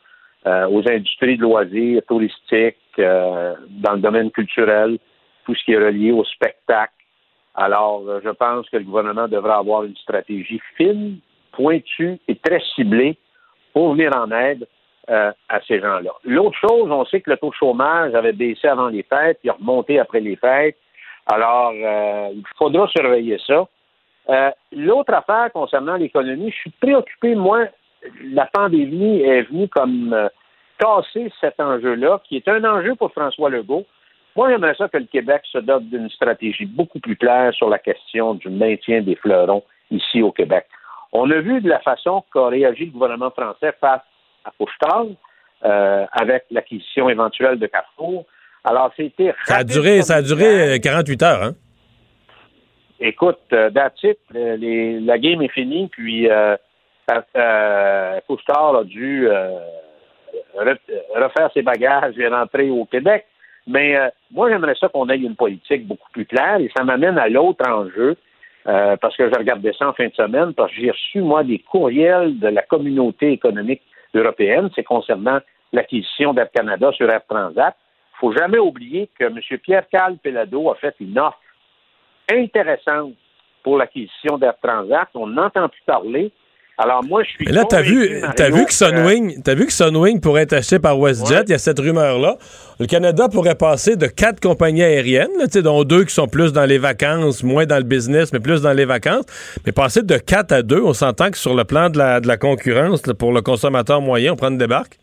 euh, 0.45 0.67
aux 0.69 0.87
industries 0.89 1.37
de 1.37 1.41
loisirs, 1.41 2.01
touristiques, 2.07 2.77
euh, 2.99 3.55
dans 3.69 3.93
le 3.93 3.99
domaine 3.99 4.31
culturel, 4.31 4.97
tout 5.45 5.55
ce 5.55 5.63
qui 5.63 5.73
est 5.73 5.77
relié 5.77 6.11
au 6.11 6.23
spectacle. 6.23 6.93
Alors, 7.55 8.03
euh, 8.07 8.21
je 8.23 8.29
pense 8.29 8.69
que 8.69 8.77
le 8.77 8.83
gouvernement 8.83 9.27
devrait 9.27 9.53
avoir 9.53 9.83
une 9.83 9.95
stratégie 9.97 10.61
fine, 10.77 11.17
pointue 11.51 12.19
et 12.27 12.35
très 12.35 12.61
ciblée 12.75 13.17
pour 13.73 13.93
venir 13.93 14.11
en 14.15 14.29
aide 14.31 14.67
euh, 15.09 15.31
à 15.49 15.59
ces 15.67 15.79
gens-là. 15.79 16.11
L'autre 16.23 16.57
chose, 16.59 16.91
on 16.91 17.05
sait 17.05 17.21
que 17.21 17.31
le 17.31 17.37
taux 17.37 17.49
de 17.49 17.55
chômage 17.55 18.13
avait 18.13 18.33
baissé 18.33 18.67
avant 18.67 18.89
les 18.89 19.03
fêtes, 19.03 19.39
a 19.47 19.53
remonté 19.53 19.99
après 19.99 20.19
les 20.19 20.35
fêtes. 20.35 20.77
Alors, 21.27 21.73
euh, 21.75 22.29
il 22.33 22.43
faudra 22.57 22.87
surveiller 22.87 23.37
ça. 23.45 23.67
Euh, 24.29 24.51
L'autre 24.71 25.13
affaire 25.13 25.51
concernant 25.53 25.95
l'économie, 25.95 26.51
je 26.51 26.57
suis 26.57 26.69
préoccupé, 26.81 27.35
moi, 27.35 27.65
la 28.23 28.45
pandémie 28.45 29.21
est 29.21 29.43
venue 29.43 29.67
comme 29.67 30.13
euh, 30.13 30.29
casser 30.79 31.31
cet 31.41 31.59
enjeu-là, 31.59 32.21
qui 32.23 32.37
est 32.37 32.47
un 32.47 32.63
enjeu 32.63 32.95
pour 32.95 33.11
François 33.11 33.49
Legault. 33.49 33.85
Moi, 34.35 34.49
j'aimerais 34.49 34.75
ça 34.75 34.87
que 34.87 34.97
le 34.97 35.05
Québec 35.05 35.41
se 35.51 35.57
dote 35.57 35.85
d'une 35.85 36.09
stratégie 36.09 36.65
beaucoup 36.65 36.99
plus 36.99 37.15
claire 37.15 37.53
sur 37.53 37.69
la 37.69 37.79
question 37.79 38.35
du 38.35 38.49
maintien 38.49 39.01
des 39.01 39.15
fleurons 39.15 39.63
ici 39.89 40.21
au 40.21 40.31
Québec. 40.31 40.65
On 41.11 41.29
a 41.31 41.39
vu 41.39 41.61
de 41.61 41.69
la 41.69 41.79
façon 41.79 42.23
qu'a 42.31 42.47
réagi 42.47 42.85
le 42.85 42.91
gouvernement 42.91 43.31
français 43.31 43.73
face 43.79 44.01
à 44.45 44.51
Couchetard, 44.57 45.07
euh, 45.65 46.05
avec 46.11 46.45
l'acquisition 46.51 47.09
éventuelle 47.09 47.57
de 47.57 47.65
Carrefour. 47.65 48.25
Alors, 48.63 48.91
c'était 48.97 49.33
Ça 49.45 49.57
a 49.57 49.63
duré, 49.63 50.01
ça 50.01 50.15
a 50.15 50.21
duré 50.21 50.75
euh, 50.75 50.77
48 50.79 51.23
heures, 51.23 51.43
hein? 51.43 51.53
écoute, 52.99 53.37
euh, 53.53 53.69
that's 53.69 54.01
it, 54.03 54.17
euh, 54.35 54.55
les- 54.57 54.99
la 54.99 55.17
game 55.19 55.41
est 55.41 55.51
finie, 55.53 55.87
puis 55.87 56.29
euh, 56.29 56.55
euh, 57.11 57.21
euh, 57.35 58.19
a 58.19 58.83
dû 58.83 59.27
euh, 59.29 59.59
re- 60.57 60.77
refaire 61.15 61.49
ses 61.53 61.61
bagages 61.61 62.17
et 62.17 62.27
rentrer 62.27 62.69
au 62.69 62.85
Québec. 62.85 63.25
Mais 63.67 63.95
euh, 63.97 64.09
moi, 64.31 64.49
j'aimerais 64.49 64.75
ça 64.79 64.87
qu'on 64.89 65.09
ait 65.09 65.17
une 65.17 65.35
politique 65.35 65.85
beaucoup 65.87 66.09
plus 66.11 66.25
claire, 66.25 66.57
et 66.59 66.71
ça 66.75 66.83
m'amène 66.83 67.17
à 67.17 67.27
l'autre 67.29 67.67
enjeu, 67.69 68.15
euh, 68.67 68.95
parce 68.97 69.15
que 69.15 69.29
je 69.31 69.37
regardais 69.37 69.73
ça 69.77 69.87
en 69.89 69.93
fin 69.93 70.07
de 70.07 70.13
semaine, 70.13 70.53
parce 70.53 70.71
que 70.73 70.81
j'ai 70.81 70.91
reçu, 70.91 71.21
moi, 71.21 71.43
des 71.43 71.59
courriels 71.59 72.39
de 72.39 72.47
la 72.47 72.61
communauté 72.63 73.31
économique 73.31 73.81
européenne, 74.15 74.69
c'est 74.75 74.83
concernant 74.83 75.39
l'acquisition 75.73 76.33
d'Air 76.33 76.49
Canada 76.51 76.91
sur 76.93 77.09
Air 77.09 77.21
Transat. 77.29 77.75
Il 78.17 78.19
faut 78.19 78.33
jamais 78.33 78.57
oublier 78.57 79.09
que 79.19 79.25
M. 79.25 79.39
Pierre-Carl 79.63 80.17
Pelado 80.17 80.71
a 80.71 80.75
fait 80.75 80.95
une 80.99 81.19
offre 81.19 81.37
intéressante 82.31 83.13
pour 83.63 83.77
l'acquisition 83.77 84.39
d'Air 84.39 84.55
Transat. 84.61 85.07
On 85.13 85.27
n'entend 85.27 85.69
plus 85.69 85.83
parler. 85.85 86.31
Alors 86.79 87.03
moi, 87.03 87.23
je 87.23 87.29
suis. 87.29 87.45
Mais 87.45 87.51
là, 87.51 87.63
t'as 87.65 87.81
vu, 87.81 88.21
t'as 88.35 88.49
vu 88.49 88.65
que 88.65 88.73
Sunwing, 88.73 89.41
t'as 89.43 89.55
vu 89.55 89.65
que 89.65 89.73
Sunwing 89.73 90.19
pourrait 90.19 90.43
être 90.43 90.53
acheté 90.53 90.79
par 90.79 90.99
WestJet? 90.99 91.43
Il 91.47 91.49
y 91.51 91.53
a 91.53 91.57
cette 91.59 91.79
rumeur-là. 91.79 92.37
Le 92.79 92.85
Canada 92.85 93.29
pourrait 93.29 93.55
passer 93.55 93.95
de 93.95 94.07
quatre 94.07 94.39
compagnies 94.39 94.83
aériennes, 94.83 95.31
là, 95.39 95.45
tu 95.45 95.53
sais, 95.53 95.61
dont 95.63 95.83
deux 95.83 96.03
qui 96.03 96.13
sont 96.13 96.27
plus 96.27 96.53
dans 96.53 96.65
les 96.65 96.77
vacances, 96.77 97.43
moins 97.43 97.65
dans 97.65 97.77
le 97.77 97.83
business, 97.83 98.31
mais 98.31 98.39
plus 98.39 98.61
dans 98.61 98.73
les 98.73 98.85
vacances. 98.85 99.25
Mais 99.65 99.71
passer 99.71 100.03
de 100.03 100.17
quatre 100.17 100.51
à 100.51 100.61
deux, 100.61 100.81
on 100.81 100.93
s'entend 100.93 101.31
que 101.31 101.37
sur 101.37 101.55
le 101.55 101.65
plan 101.65 101.89
de 101.89 101.97
la, 101.97 102.19
de 102.19 102.27
la 102.27 102.37
concurrence, 102.37 103.05
là, 103.07 103.13
pour 103.15 103.31
le 103.31 103.41
consommateur 103.41 104.01
moyen, 104.01 104.33
on 104.33 104.35
prend 104.35 104.49
une 104.49 104.57
débarque. 104.59 104.99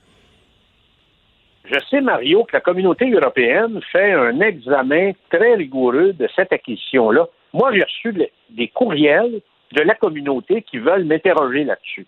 Je 1.64 1.78
sais, 1.88 2.02
Mario, 2.02 2.44
que 2.44 2.52
la 2.52 2.60
communauté 2.60 3.10
européenne 3.10 3.80
fait 3.90 4.12
un 4.12 4.38
examen 4.40 5.12
très 5.30 5.54
rigoureux 5.54 6.12
de 6.12 6.28
cette 6.36 6.52
acquisition-là. 6.52 7.26
Moi, 7.54 7.72
j'ai 7.72 7.82
reçu 7.82 8.28
des 8.50 8.68
courriels 8.68 9.40
de 9.72 9.82
la 9.82 9.94
communauté 9.94 10.60
qui 10.62 10.78
veulent 10.78 11.04
m'interroger 11.04 11.64
là-dessus. 11.64 12.06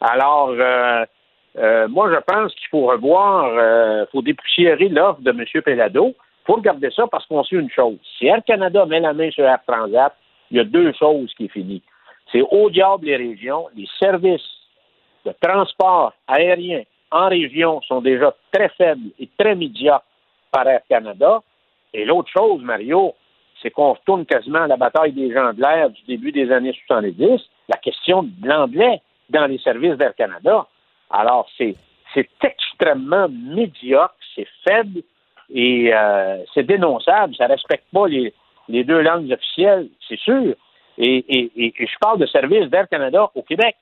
Alors, 0.00 0.50
euh, 0.50 1.04
euh, 1.58 1.88
moi, 1.88 2.12
je 2.14 2.20
pense 2.20 2.54
qu'il 2.54 2.68
faut 2.68 2.86
revoir, 2.86 3.50
il 3.54 4.06
faut 4.12 4.22
dépoussiérer 4.22 4.88
l'offre 4.88 5.20
de 5.20 5.30
M. 5.30 5.62
Pellado. 5.62 6.14
Il 6.14 6.46
faut 6.46 6.54
regarder 6.54 6.90
ça 6.90 7.06
parce 7.10 7.26
qu'on 7.26 7.42
sait 7.42 7.56
une 7.56 7.70
chose. 7.70 7.98
Si 8.18 8.26
Air 8.26 8.42
Canada 8.46 8.86
met 8.86 9.00
la 9.00 9.12
main 9.12 9.30
sur 9.30 9.44
Air 9.44 9.58
Transat, 9.66 10.14
il 10.50 10.58
y 10.58 10.60
a 10.60 10.64
deux 10.64 10.92
choses 10.92 11.32
qui 11.34 11.46
est 11.46 11.48
finies. 11.48 11.82
C'est 12.30 12.42
au 12.42 12.70
diable 12.70 13.06
les 13.06 13.16
régions, 13.16 13.66
les 13.76 13.88
services 13.98 14.40
de 15.24 15.32
transport 15.40 16.12
aérien 16.28 16.82
en 17.12 17.28
région 17.28 17.80
sont 17.82 18.00
déjà 18.00 18.34
très 18.52 18.68
faibles 18.70 19.10
et 19.18 19.28
très 19.38 19.54
médiocres 19.54 20.04
par 20.50 20.66
Air 20.66 20.80
Canada. 20.88 21.40
Et 21.94 22.04
l'autre 22.04 22.30
chose, 22.30 22.62
Mario, 22.62 23.14
c'est 23.60 23.70
qu'on 23.70 23.92
retourne 23.92 24.26
quasiment 24.26 24.62
à 24.62 24.66
la 24.66 24.76
bataille 24.76 25.12
des 25.12 25.32
gens 25.32 25.52
de 25.52 25.60
l'air 25.60 25.90
du 25.90 26.02
début 26.02 26.32
des 26.32 26.50
années 26.50 26.76
70, 26.86 27.40
la 27.68 27.76
question 27.76 28.22
de 28.24 28.48
l'anglais 28.48 29.00
dans 29.30 29.46
les 29.46 29.58
services 29.58 29.96
d'Air 29.96 30.14
Canada. 30.14 30.66
Alors, 31.10 31.48
c'est, 31.56 31.76
c'est 32.14 32.28
extrêmement 32.42 33.28
médiocre, 33.28 34.16
c'est 34.34 34.48
faible 34.66 35.02
et 35.54 35.94
euh, 35.94 36.42
c'est 36.54 36.64
dénonçable. 36.64 37.36
Ça 37.36 37.44
ne 37.44 37.52
respecte 37.52 37.86
pas 37.92 38.08
les, 38.08 38.32
les 38.68 38.84
deux 38.84 39.00
langues 39.00 39.30
officielles, 39.30 39.88
c'est 40.08 40.18
sûr. 40.18 40.54
Et, 40.98 41.24
et, 41.56 41.72
je 41.78 41.98
parle 42.00 42.18
de 42.18 42.26
services 42.26 42.68
d'Air 42.68 42.88
Canada 42.88 43.30
au 43.34 43.42
Québec. 43.42 43.76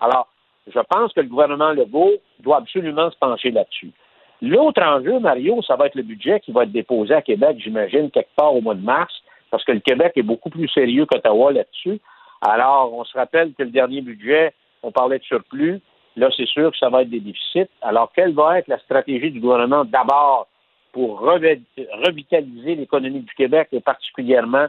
Alors, 0.00 0.28
je 0.72 0.80
pense 0.88 1.12
que 1.12 1.20
le 1.20 1.28
gouvernement 1.28 1.72
Legault 1.72 2.12
doit 2.40 2.58
absolument 2.58 3.10
se 3.10 3.18
pencher 3.18 3.50
là-dessus. 3.50 3.92
L'autre 4.40 4.82
enjeu, 4.82 5.18
Mario, 5.18 5.60
ça 5.62 5.76
va 5.76 5.86
être 5.86 5.96
le 5.96 6.02
budget 6.02 6.40
qui 6.40 6.52
va 6.52 6.62
être 6.62 6.72
déposé 6.72 7.14
à 7.14 7.22
Québec, 7.22 7.56
j'imagine, 7.58 8.10
quelque 8.10 8.34
part 8.36 8.54
au 8.54 8.60
mois 8.60 8.74
de 8.74 8.84
mars, 8.84 9.12
parce 9.50 9.64
que 9.64 9.72
le 9.72 9.80
Québec 9.80 10.12
est 10.16 10.22
beaucoup 10.22 10.50
plus 10.50 10.68
sérieux 10.68 11.06
qu'Ottawa 11.06 11.52
là-dessus. 11.52 12.00
Alors, 12.42 12.92
on 12.94 13.04
se 13.04 13.16
rappelle 13.16 13.52
que 13.54 13.64
le 13.64 13.70
dernier 13.70 14.00
budget, 14.00 14.52
on 14.82 14.92
parlait 14.92 15.18
de 15.18 15.24
surplus. 15.24 15.80
Là, 16.16 16.28
c'est 16.36 16.46
sûr 16.46 16.70
que 16.70 16.76
ça 16.76 16.88
va 16.88 17.02
être 17.02 17.10
des 17.10 17.20
déficits. 17.20 17.68
Alors, 17.82 18.12
quelle 18.14 18.32
va 18.32 18.58
être 18.58 18.68
la 18.68 18.78
stratégie 18.78 19.30
du 19.30 19.40
gouvernement 19.40 19.84
d'abord 19.84 20.46
pour 20.92 21.20
revitaliser 21.20 22.74
l'économie 22.76 23.20
du 23.20 23.34
Québec 23.34 23.68
et 23.72 23.80
particulièrement 23.80 24.66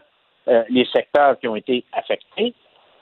euh, 0.47 0.63
les 0.69 0.85
secteurs 0.85 1.39
qui 1.39 1.47
ont 1.47 1.55
été 1.55 1.83
affectés? 1.93 2.53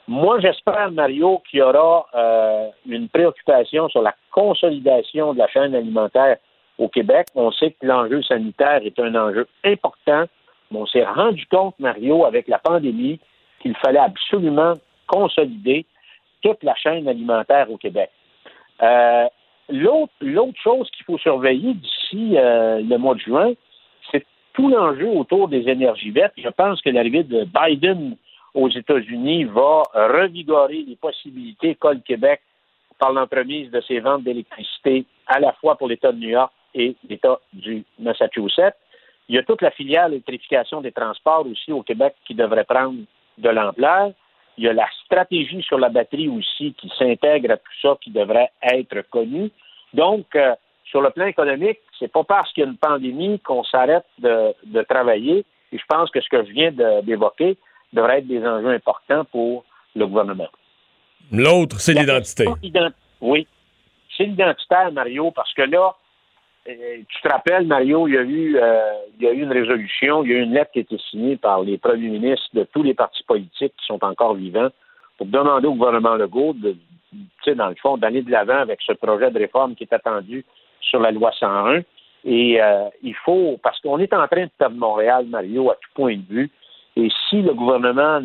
Moi, 0.08 0.40
j'espère, 0.40 0.92
Mario, 0.92 1.42
qu'il 1.50 1.60
y 1.60 1.62
aura 1.62 2.08
euh, 2.16 2.70
une 2.88 3.10
préoccupation 3.10 3.90
sur 3.90 4.02
la 4.02 4.16
consolidation 4.32 5.34
de 5.34 5.40
la 5.40 5.48
chaîne 5.50 5.76
alimentaire 5.76 6.38
au 6.78 6.88
Québec. 6.88 7.28
On 7.36 7.52
sait 7.52 7.72
que 7.72 7.86
l'enjeu 7.86 8.24
sanitaire 8.24 8.82
est 8.84 8.98
un 9.00 9.16
enjeu 9.16 9.48
important, 9.66 10.24
mais 10.72 10.80
on 10.80 10.86
s'est 10.86 11.04
rendu 11.04 11.46
compte, 11.48 11.76
Mario, 11.80 12.24
avec 12.24 12.48
la 12.48 12.60
pandémie, 12.60 13.20
qu'il 13.60 13.76
fallait 13.76 14.00
absolument 14.00 14.74
consolider 15.08 15.86
toute 16.42 16.64
la 16.64 16.76
chaîne 16.76 17.08
alimentaire 17.10 17.70
au 17.70 17.78
Québec. 17.78 18.10
Euh, 18.82 19.26
l'autre, 19.70 20.14
chose 20.64 20.90
qu'il 20.92 21.06
faut 21.06 21.18
surveiller 21.18 21.74
d'ici 21.74 22.38
euh, 22.38 22.80
le 22.80 22.98
mois 22.98 23.16
de 23.16 23.20
juin, 23.20 23.54
c'est 24.10 24.26
tout 24.54 24.70
l'enjeu 24.70 25.10
autour 25.10 25.50
des 25.50 25.68
énergies 25.68 26.12
vertes. 26.12 26.34
Je 26.38 26.50
pense 26.50 26.82
que 26.82 26.90
l'arrivée 26.90 27.24
de 27.24 27.46
Biden 27.46 28.16
aux 28.58 28.70
États-Unis 28.70 29.44
va 29.44 29.84
revigorer 29.94 30.82
les 30.82 30.96
possibilités 30.96 31.76
qu'a 31.76 31.94
le 31.94 32.00
Québec 32.00 32.42
par 32.98 33.14
l'entremise 33.14 33.70
de 33.70 33.80
ses 33.82 34.00
ventes 34.00 34.24
d'électricité 34.24 35.06
à 35.28 35.40
la 35.40 35.54
fois 35.54 35.78
pour 35.78 35.88
l'État 35.88 36.12
de 36.12 36.18
New 36.18 36.30
York 36.30 36.52
et 36.74 36.96
l'État 37.08 37.40
du 37.54 37.84
Massachusetts. 38.00 38.76
Il 39.30 39.36
y 39.36 39.38
a 39.38 39.44
toute 39.44 39.62
la 39.62 39.70
filière 39.70 40.08
électrification 40.08 40.82
des 40.82 40.92
transports 40.92 41.46
aussi 41.46 41.72
au 41.72 41.84
Québec 41.84 42.16
qui 42.26 42.34
devrait 42.34 42.64
prendre 42.64 42.98
de 43.38 43.50
l'ampleur. 43.50 44.14
Il 44.58 44.64
y 44.64 44.68
a 44.68 44.74
la 44.74 44.88
stratégie 45.06 45.62
sur 45.62 45.78
la 45.78 45.90
batterie 45.90 46.28
aussi 46.28 46.74
qui 46.74 46.92
s'intègre 46.98 47.52
à 47.52 47.58
tout 47.58 47.78
ça 47.84 47.96
qui 48.02 48.10
devrait 48.10 48.50
être 48.64 49.08
connue. 49.12 49.52
Donc, 49.94 50.36
euh, 50.36 50.56
sur 50.86 51.02
le 51.02 51.12
plan 51.12 51.28
économique, 51.28 51.80
c'est 52.00 52.12
pas 52.12 52.24
parce 52.24 52.52
qu'il 52.54 52.64
y 52.64 52.66
a 52.66 52.70
une 52.70 52.78
pandémie 52.78 53.40
qu'on 53.42 53.64
s'arrête 53.64 54.06
de, 54.18 54.56
de, 54.66 54.82
travailler. 54.82 55.46
Et 55.72 55.78
je 55.78 55.86
pense 55.88 56.10
que 56.10 56.22
ce 56.22 56.30
que 56.30 56.44
je 56.46 56.52
viens 56.54 56.72
d'évoquer 57.04 57.58
devrait 57.94 58.20
être 58.20 58.28
des 58.28 58.46
enjeux 58.46 58.70
importants 58.70 59.26
pour 59.26 59.64
le 59.96 60.06
gouvernement. 60.06 60.50
L'autre, 61.32 61.80
c'est 61.80 61.94
l'identité. 61.94 62.46
Oui, 63.20 63.48
c'est 64.16 64.26
l'identitaire, 64.26 64.92
Mario, 64.92 65.32
parce 65.32 65.54
que 65.54 65.64
là, 65.64 65.96
euh, 66.68 66.98
tu 67.08 67.22
te 67.22 67.28
rappelles, 67.28 67.66
Mario, 67.66 68.08
il 68.08 68.14
y, 68.14 68.18
a 68.18 68.22
eu, 68.22 68.58
euh, 68.58 68.92
il 69.18 69.26
y 69.26 69.28
a 69.28 69.32
eu 69.32 69.42
une 69.42 69.52
résolution, 69.52 70.24
il 70.24 70.32
y 70.32 70.34
a 70.34 70.38
eu 70.38 70.44
une 70.44 70.54
lettre 70.54 70.72
qui 70.72 70.80
a 70.80 70.82
été 70.82 70.98
signée 71.10 71.38
par 71.38 71.62
les 71.62 71.78
premiers 71.78 72.10
ministres 72.10 72.50
de 72.54 72.64
tous 72.64 72.84
les 72.84 72.94
partis 72.94 73.24
politiques 73.24 73.74
qui 73.78 73.86
sont 73.86 74.04
encore 74.04 74.36
vivants 74.36 74.70
pour 75.18 75.28
demander 75.28 75.68
au 75.68 75.74
gouvernement 75.74 76.16
Legault, 76.16 76.54
de, 76.54 76.76
tu 77.12 77.18
sais, 77.44 77.56
dans 77.56 77.70
le 77.70 77.76
fond, 77.76 77.98
d'aller 77.98 78.22
de 78.22 78.32
l'avant 78.32 78.58
avec 78.58 78.80
ce 78.86 78.94
projet 78.94 79.32
de 79.32 79.40
réforme 79.40 79.76
qui 79.76 79.84
est 79.84 79.94
attendu 79.94 80.46
sur 80.82 81.00
la 81.00 81.12
loi 81.12 81.32
101. 81.40 81.82
Et 82.26 82.62
euh, 82.62 82.90
il 83.02 83.16
faut, 83.16 83.58
parce 83.64 83.80
qu'on 83.80 84.00
est 84.00 84.14
en 84.14 84.28
train 84.28 84.46
de 84.46 84.52
perdre 84.58 84.76
Montréal, 84.76 85.26
Mario, 85.28 85.72
à 85.72 85.76
tout 85.76 85.90
point 85.96 86.18
de 86.18 86.26
vue. 86.30 86.52
Et 86.98 87.10
si 87.30 87.44
le 87.44 87.54
gouvernement 87.54 88.20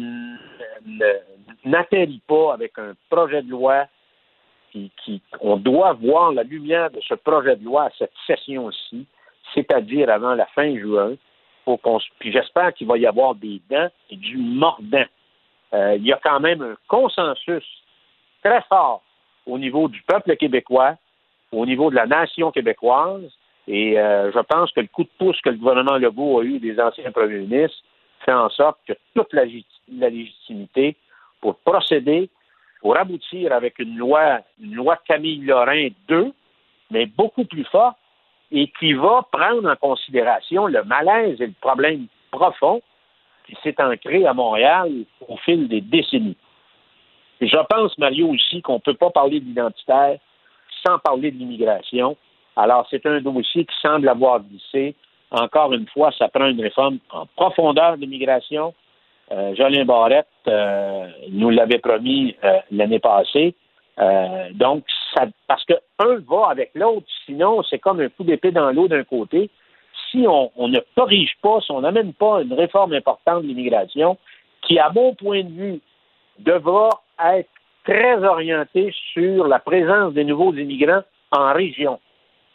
n'atterrit 1.65 2.23
pas 2.27 2.55
avec 2.55 2.79
un 2.79 2.95
projet 3.11 3.43
de 3.43 3.51
loi 3.51 3.87
on 5.41 5.59
doit 5.59 5.93
voir 5.93 6.33
la 6.33 6.43
lumière 6.43 6.91
de 6.91 7.01
ce 7.07 7.13
projet 7.13 7.57
de 7.57 7.65
loi 7.65 7.85
à 7.85 7.91
cette 7.99 8.15
session-ci, 8.27 9.07
c'est-à-dire 9.55 10.09
avant 10.09 10.35
la 10.35 10.47
fin 10.47 10.75
juin, 10.79 11.15
puis 12.19 12.33
j'espère 12.33 12.73
qu'il 12.73 12.87
va 12.87 12.97
y 12.97 13.07
avoir 13.07 13.35
des 13.35 13.61
dents 13.71 13.89
et 14.09 14.17
du 14.17 14.39
mordant. 14.39 15.05
Euh, 15.75 15.97
il 15.97 16.07
y 16.07 16.13
a 16.13 16.21
quand 16.23 16.41
même 16.41 16.63
un 16.63 16.77
consensus 16.89 17.65
très 18.43 18.63
fort 18.63 19.03
au 19.47 19.59
niveau 19.59 19.89
du 19.89 20.03
peuple 20.03 20.37
québécois, 20.37 20.97
au 21.53 21.67
niveau 21.67 21.91
de 21.91 21.97
la 21.97 22.07
nation 22.07 22.51
québécoise, 22.51 23.31
et 23.69 23.99
euh, 23.99 24.33
je 24.33 24.39
pense 24.41 24.73
que 24.73 24.81
le 24.81 24.89
coup 24.89 25.05
de 25.05 25.11
pouce 25.19 25.41
que 25.43 25.51
le 25.51 25.57
gouvernement 25.57 25.99
Legault 25.99 26.41
a 26.41 26.45
eu 26.45 26.59
des 26.59 26.81
anciens 26.81 27.13
premiers 27.13 27.41
ministres 27.41 27.85
fait 28.25 28.33
en 28.33 28.51
sorte 28.51 28.79
que 28.87 28.95
toute 29.15 29.33
la 29.33 29.45
légitimité 29.45 30.97
pour 31.41 31.57
procéder 31.57 32.31
pour 32.83 32.97
aboutir 32.99 33.53
avec 33.53 33.79
une 33.79 33.97
loi, 33.97 34.41
une 34.61 34.75
loi 34.75 34.99
Camille 35.07 35.41
Lorrain 35.45 35.89
2, 36.09 36.33
mais 36.91 37.07
beaucoup 37.07 37.45
plus 37.45 37.65
forte, 37.65 37.97
et 38.51 38.71
qui 38.79 38.93
va 38.93 39.27
prendre 39.31 39.71
en 39.71 39.77
considération 39.77 40.67
le 40.67 40.83
malaise 40.85 41.41
et 41.41 41.47
le 41.47 41.55
problème 41.61 42.07
profond 42.31 42.83
qui 43.47 43.57
s'est 43.63 43.81
ancré 43.81 44.27
à 44.27 44.35
Montréal 44.35 44.91
au 45.27 45.37
fil 45.39 45.69
des 45.69 45.81
décennies. 45.81 46.37
Je 47.41 47.59
pense, 47.69 47.97
Mario, 47.99 48.29
aussi 48.29 48.61
qu'on 48.61 48.75
ne 48.75 48.81
peut 48.81 48.95
pas 48.95 49.11
parler 49.11 49.41
d'identitaire 49.41 50.19
sans 50.85 50.99
parler 50.99 51.31
de 51.31 51.39
l'immigration. 51.39 52.17
Alors, 52.57 52.87
c'est 52.91 53.07
un 53.07 53.21
dossier 53.21 53.65
qui 53.65 53.75
semble 53.81 54.09
avoir 54.09 54.41
glissé. 54.41 54.95
Encore 55.33 55.73
une 55.73 55.87
fois, 55.89 56.13
ça 56.19 56.29
prend 56.29 56.47
une 56.47 56.61
réforme 56.61 56.99
en 57.11 57.27
profondeur 57.27 57.97
de 57.97 58.03
l'immigration, 58.03 58.75
euh, 59.33 59.55
Jolien 59.55 59.87
Barrette 59.87 60.27
euh, 60.47 61.07
nous 61.31 61.49
l'avait 61.49 61.79
promis 61.79 62.37
euh, 62.45 62.59
l'année 62.71 62.99
passée. 62.99 63.55
donc, 64.53 64.85
ça, 65.15 65.27
parce 65.47 65.65
que 65.65 65.75
un 65.99 66.17
va 66.29 66.49
avec 66.51 66.71
l'autre, 66.75 67.07
sinon 67.27 67.63
c'est 67.63 67.79
comme 67.79 68.01
un 68.01 68.09
coup 68.09 68.25
d'épée 68.25 68.51
dans 68.51 68.71
l'eau 68.71 68.89
d'un 68.89 69.05
côté. 69.05 69.49
Si 70.11 70.27
on, 70.27 70.69
ne 70.69 70.81
corrige 70.95 71.35
pas, 71.41 71.61
si 71.61 71.73
on 71.73 71.81
n'amène 71.81 72.13
pas 72.13 72.43
une 72.43 72.53
réforme 72.53 72.93
importante 72.93 73.43
de 73.43 73.49
l'immigration, 73.49 74.19
qui, 74.63 74.79
à 74.79 74.91
mon 74.91 75.15
point 75.15 75.43
de 75.43 75.51
vue, 75.51 75.81
devra 76.39 76.91
être 77.35 77.49
très 77.85 78.23
orientée 78.23 78.93
sur 79.13 79.47
la 79.47 79.59
présence 79.59 80.13
des 80.13 80.25
nouveaux 80.25 80.53
immigrants 80.53 81.03
en 81.31 81.53
région. 81.55 81.99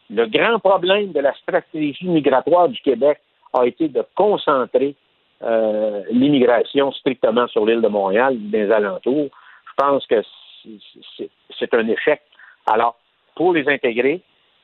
Le 0.10 0.26
grand 0.26 0.60
problème 0.60 1.12
de 1.12 1.20
la 1.20 1.34
stratégie 1.36 2.08
migratoire 2.08 2.70
du 2.70 2.80
Québec 2.82 3.20
a 3.54 3.66
été 3.66 3.90
de 3.90 4.04
concentrer 4.16 4.96
euh, 5.44 6.04
l'immigration 6.10 6.92
strictement 6.94 7.48
sur 7.48 7.66
l'île 7.66 7.82
de 7.82 7.88
Montréal, 7.88 8.36
des 8.40 8.72
alentours. 8.72 9.30
Je 9.66 9.74
pense 9.78 10.06
que 10.08 10.22
c'est 11.60 11.74
un 11.74 11.88
échec. 11.88 12.22
Alors, 12.66 12.98
pour 13.36 13.54
les 13.54 13.68
intégrer, 13.68 14.22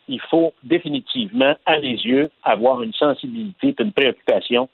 il 0.08 0.20
faut 0.22 0.54
définitivement, 0.64 1.56
à 1.66 1.80
mes 1.80 1.94
yeux, 1.94 2.30
avoir 2.44 2.82
une 2.82 2.94
sensibilité 2.94 3.76
une 3.80 3.92
préoccupation 3.92 4.68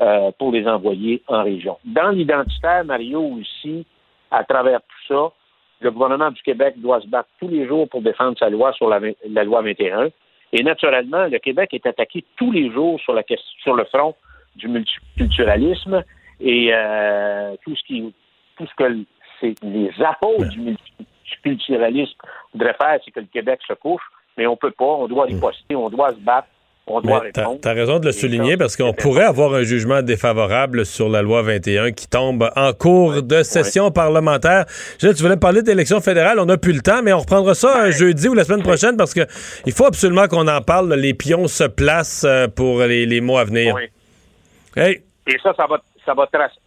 euh, 0.00 0.30
pour 0.38 0.52
les 0.52 0.66
envoyer 0.66 1.22
en 1.28 1.42
région. 1.44 1.78
Dans 1.84 2.10
l'identitaire, 2.10 2.84
Mario, 2.84 3.22
aussi, 3.22 3.86
à 4.30 4.44
travers 4.44 4.80
tout 4.80 5.14
ça, 5.14 5.32
le 5.80 5.90
gouvernement 5.90 6.30
du 6.30 6.42
Québec 6.42 6.74
doit 6.78 7.00
se 7.00 7.06
battre 7.06 7.28
tous 7.40 7.48
les 7.48 7.66
jours 7.66 7.88
pour 7.88 8.02
défendre 8.02 8.38
sa 8.38 8.48
loi 8.48 8.72
sur 8.72 8.88
la, 8.88 9.44
loi 9.44 9.62
21. 9.62 10.08
Et 10.52 10.62
naturellement, 10.62 11.26
le 11.26 11.38
Québec 11.38 11.74
est 11.74 11.86
attaqué 11.86 12.24
tous 12.36 12.52
les 12.52 12.70
jours 12.70 13.00
sur, 13.00 13.12
la, 13.12 13.22
sur 13.62 13.74
le 13.74 13.84
front 13.84 14.14
du 14.56 14.68
multiculturalisme 14.68 16.04
et 16.40 16.70
euh, 16.72 17.56
tout 17.64 17.74
ce 17.76 17.82
qui 17.84 18.14
tout 18.56 18.66
ce 18.66 18.74
que 18.76 19.04
c'est 19.40 19.54
les 19.62 19.90
apôtres 20.02 20.48
du 20.50 20.60
multiculturalisme 20.60 22.16
voudraient 22.52 22.76
faire, 22.80 23.00
c'est 23.04 23.10
que 23.10 23.20
le 23.20 23.26
Québec 23.26 23.60
se 23.66 23.72
couche, 23.72 24.02
mais 24.36 24.46
on 24.46 24.56
peut 24.56 24.70
pas, 24.70 24.84
on 24.84 25.08
doit 25.08 25.24
riposter, 25.24 25.74
on 25.74 25.90
doit 25.90 26.10
se 26.10 26.20
battre. 26.20 26.48
On 26.86 27.00
doit 27.00 27.20
répondre. 27.20 27.58
T'as 27.62 27.72
raison 27.72 27.98
de 27.98 28.06
le 28.06 28.12
souligner 28.12 28.56
parce 28.58 28.76
qu'on 28.76 28.92
pourrait 28.92 29.24
avoir 29.24 29.54
un 29.54 29.62
jugement 29.62 30.02
défavorable 30.02 30.84
sur 30.84 31.08
la 31.08 31.22
loi 31.22 31.40
21 31.42 31.92
qui 31.92 32.06
tombe 32.06 32.50
en 32.56 32.72
cours 32.74 33.22
de 33.22 33.42
session 33.42 33.90
parlementaire. 33.90 34.66
tu 34.98 35.08
voulais 35.14 35.38
parler 35.38 35.62
d'élections 35.62 36.00
fédérales, 36.02 36.38
on 36.38 36.44
n'a 36.44 36.58
plus 36.58 36.72
le 36.72 36.82
temps, 36.82 37.02
mais 37.02 37.12
on 37.14 37.20
reprendra 37.20 37.54
ça 37.54 37.80
un 37.80 37.90
jeudi 37.90 38.28
ou 38.28 38.34
la 38.34 38.44
semaine 38.44 38.62
prochaine 38.62 38.98
parce 38.98 39.14
que 39.14 39.22
il 39.64 39.72
faut 39.72 39.86
absolument 39.86 40.28
qu'on 40.28 40.46
en 40.46 40.60
parle. 40.60 40.92
Les 40.94 41.14
pions 41.14 41.48
se 41.48 41.64
placent 41.64 42.24
euh, 42.24 42.48
pour 42.48 42.80
les, 42.80 43.06
les 43.06 43.20
mois 43.22 43.40
à 43.40 43.44
venir. 43.44 43.74
Oui. 43.74 45.00
Et 45.26 45.38
ça, 45.42 45.54
ça 45.56 45.66
va, 45.66 45.80
ça 46.04 46.12
va 46.12 46.26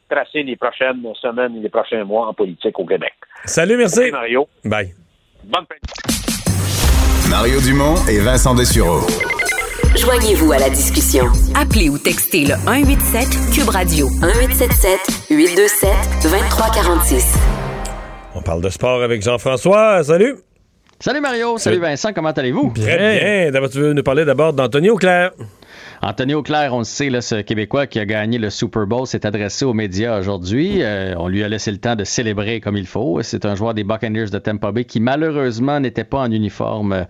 tracer 0.10 0.44
les 0.44 0.56
prochaines 0.56 1.04
semaines 1.22 1.58
et 1.58 1.60
les 1.60 1.70
prochains 1.70 2.04
mois 2.04 2.28
en 2.28 2.34
politique 2.34 2.78
au 2.80 2.86
Québec. 2.86 3.14
Salut, 3.46 3.78
merci. 3.78 4.10
Mario. 4.10 4.48
Bye. 4.66 4.94
Bonne 5.44 5.66
fin. 5.68 7.30
Mario 7.30 7.60
Dumont 7.62 7.96
et 8.10 8.20
Vincent 8.20 8.56
Dessureau. 8.56 9.02
Joignez-vous 9.98 10.52
à 10.52 10.60
la 10.60 10.70
discussion. 10.70 11.26
Appelez 11.56 11.90
ou 11.90 11.98
textez 11.98 12.46
le 12.46 12.54
187 12.54 13.28
Cube 13.52 13.70
Radio 13.70 14.08
1877 14.10 15.30
827 15.32 15.90
2346. 16.22 17.36
On 18.36 18.42
parle 18.44 18.62
de 18.62 18.70
sport 18.70 19.02
avec 19.02 19.24
Jean-François. 19.24 20.04
Salut. 20.04 20.36
Salut 21.00 21.22
Mario, 21.22 21.58
salut 21.58 21.80
Vincent, 21.80 22.14
comment 22.14 22.32
allez-vous? 22.32 22.74
Très 22.76 23.50
bien. 23.52 23.68
Tu 23.70 23.80
veux 23.80 23.94
nous 23.94 24.04
parler 24.04 24.24
d'abord 24.24 24.54
d'Anthony 24.54 24.92
Auclair. 24.92 25.32
Anthony 26.02 26.36
Auclair, 26.36 26.74
on 26.76 26.80
le 26.80 26.84
sait, 26.84 27.10
là, 27.10 27.22
ce 27.22 27.42
Québécois 27.42 27.88
qui 27.88 28.00
a 28.00 28.06
gagné 28.06 28.38
le 28.38 28.52
Super 28.52 28.86
Bowl 28.86 29.08
s'est 29.08 29.26
adressé 29.26 29.66
aux 29.66 29.74
médias 29.74 30.20
aujourd'hui. 30.20 30.84
Euh, 30.84 31.16
on 31.18 31.28
lui 31.28 31.44
a 31.44 31.50
laissé 31.50 31.72
le 31.72 31.78
temps 31.78 31.96
de 31.96 32.04
célébrer 32.04 32.62
comme 32.62 32.78
il 32.78 32.86
faut. 32.86 33.20
C'est 33.24 33.46
un 33.46 33.56
joueur 33.56 33.74
des 33.74 33.84
Buccaneers 33.84 34.30
de 34.30 34.38
Tampa 34.38 34.72
Bay 34.72 34.86
qui 34.86 35.00
malheureusement 35.00 35.80
n'était 35.80 36.04
pas 36.04 36.20
en 36.20 36.32
uniforme 36.32 37.08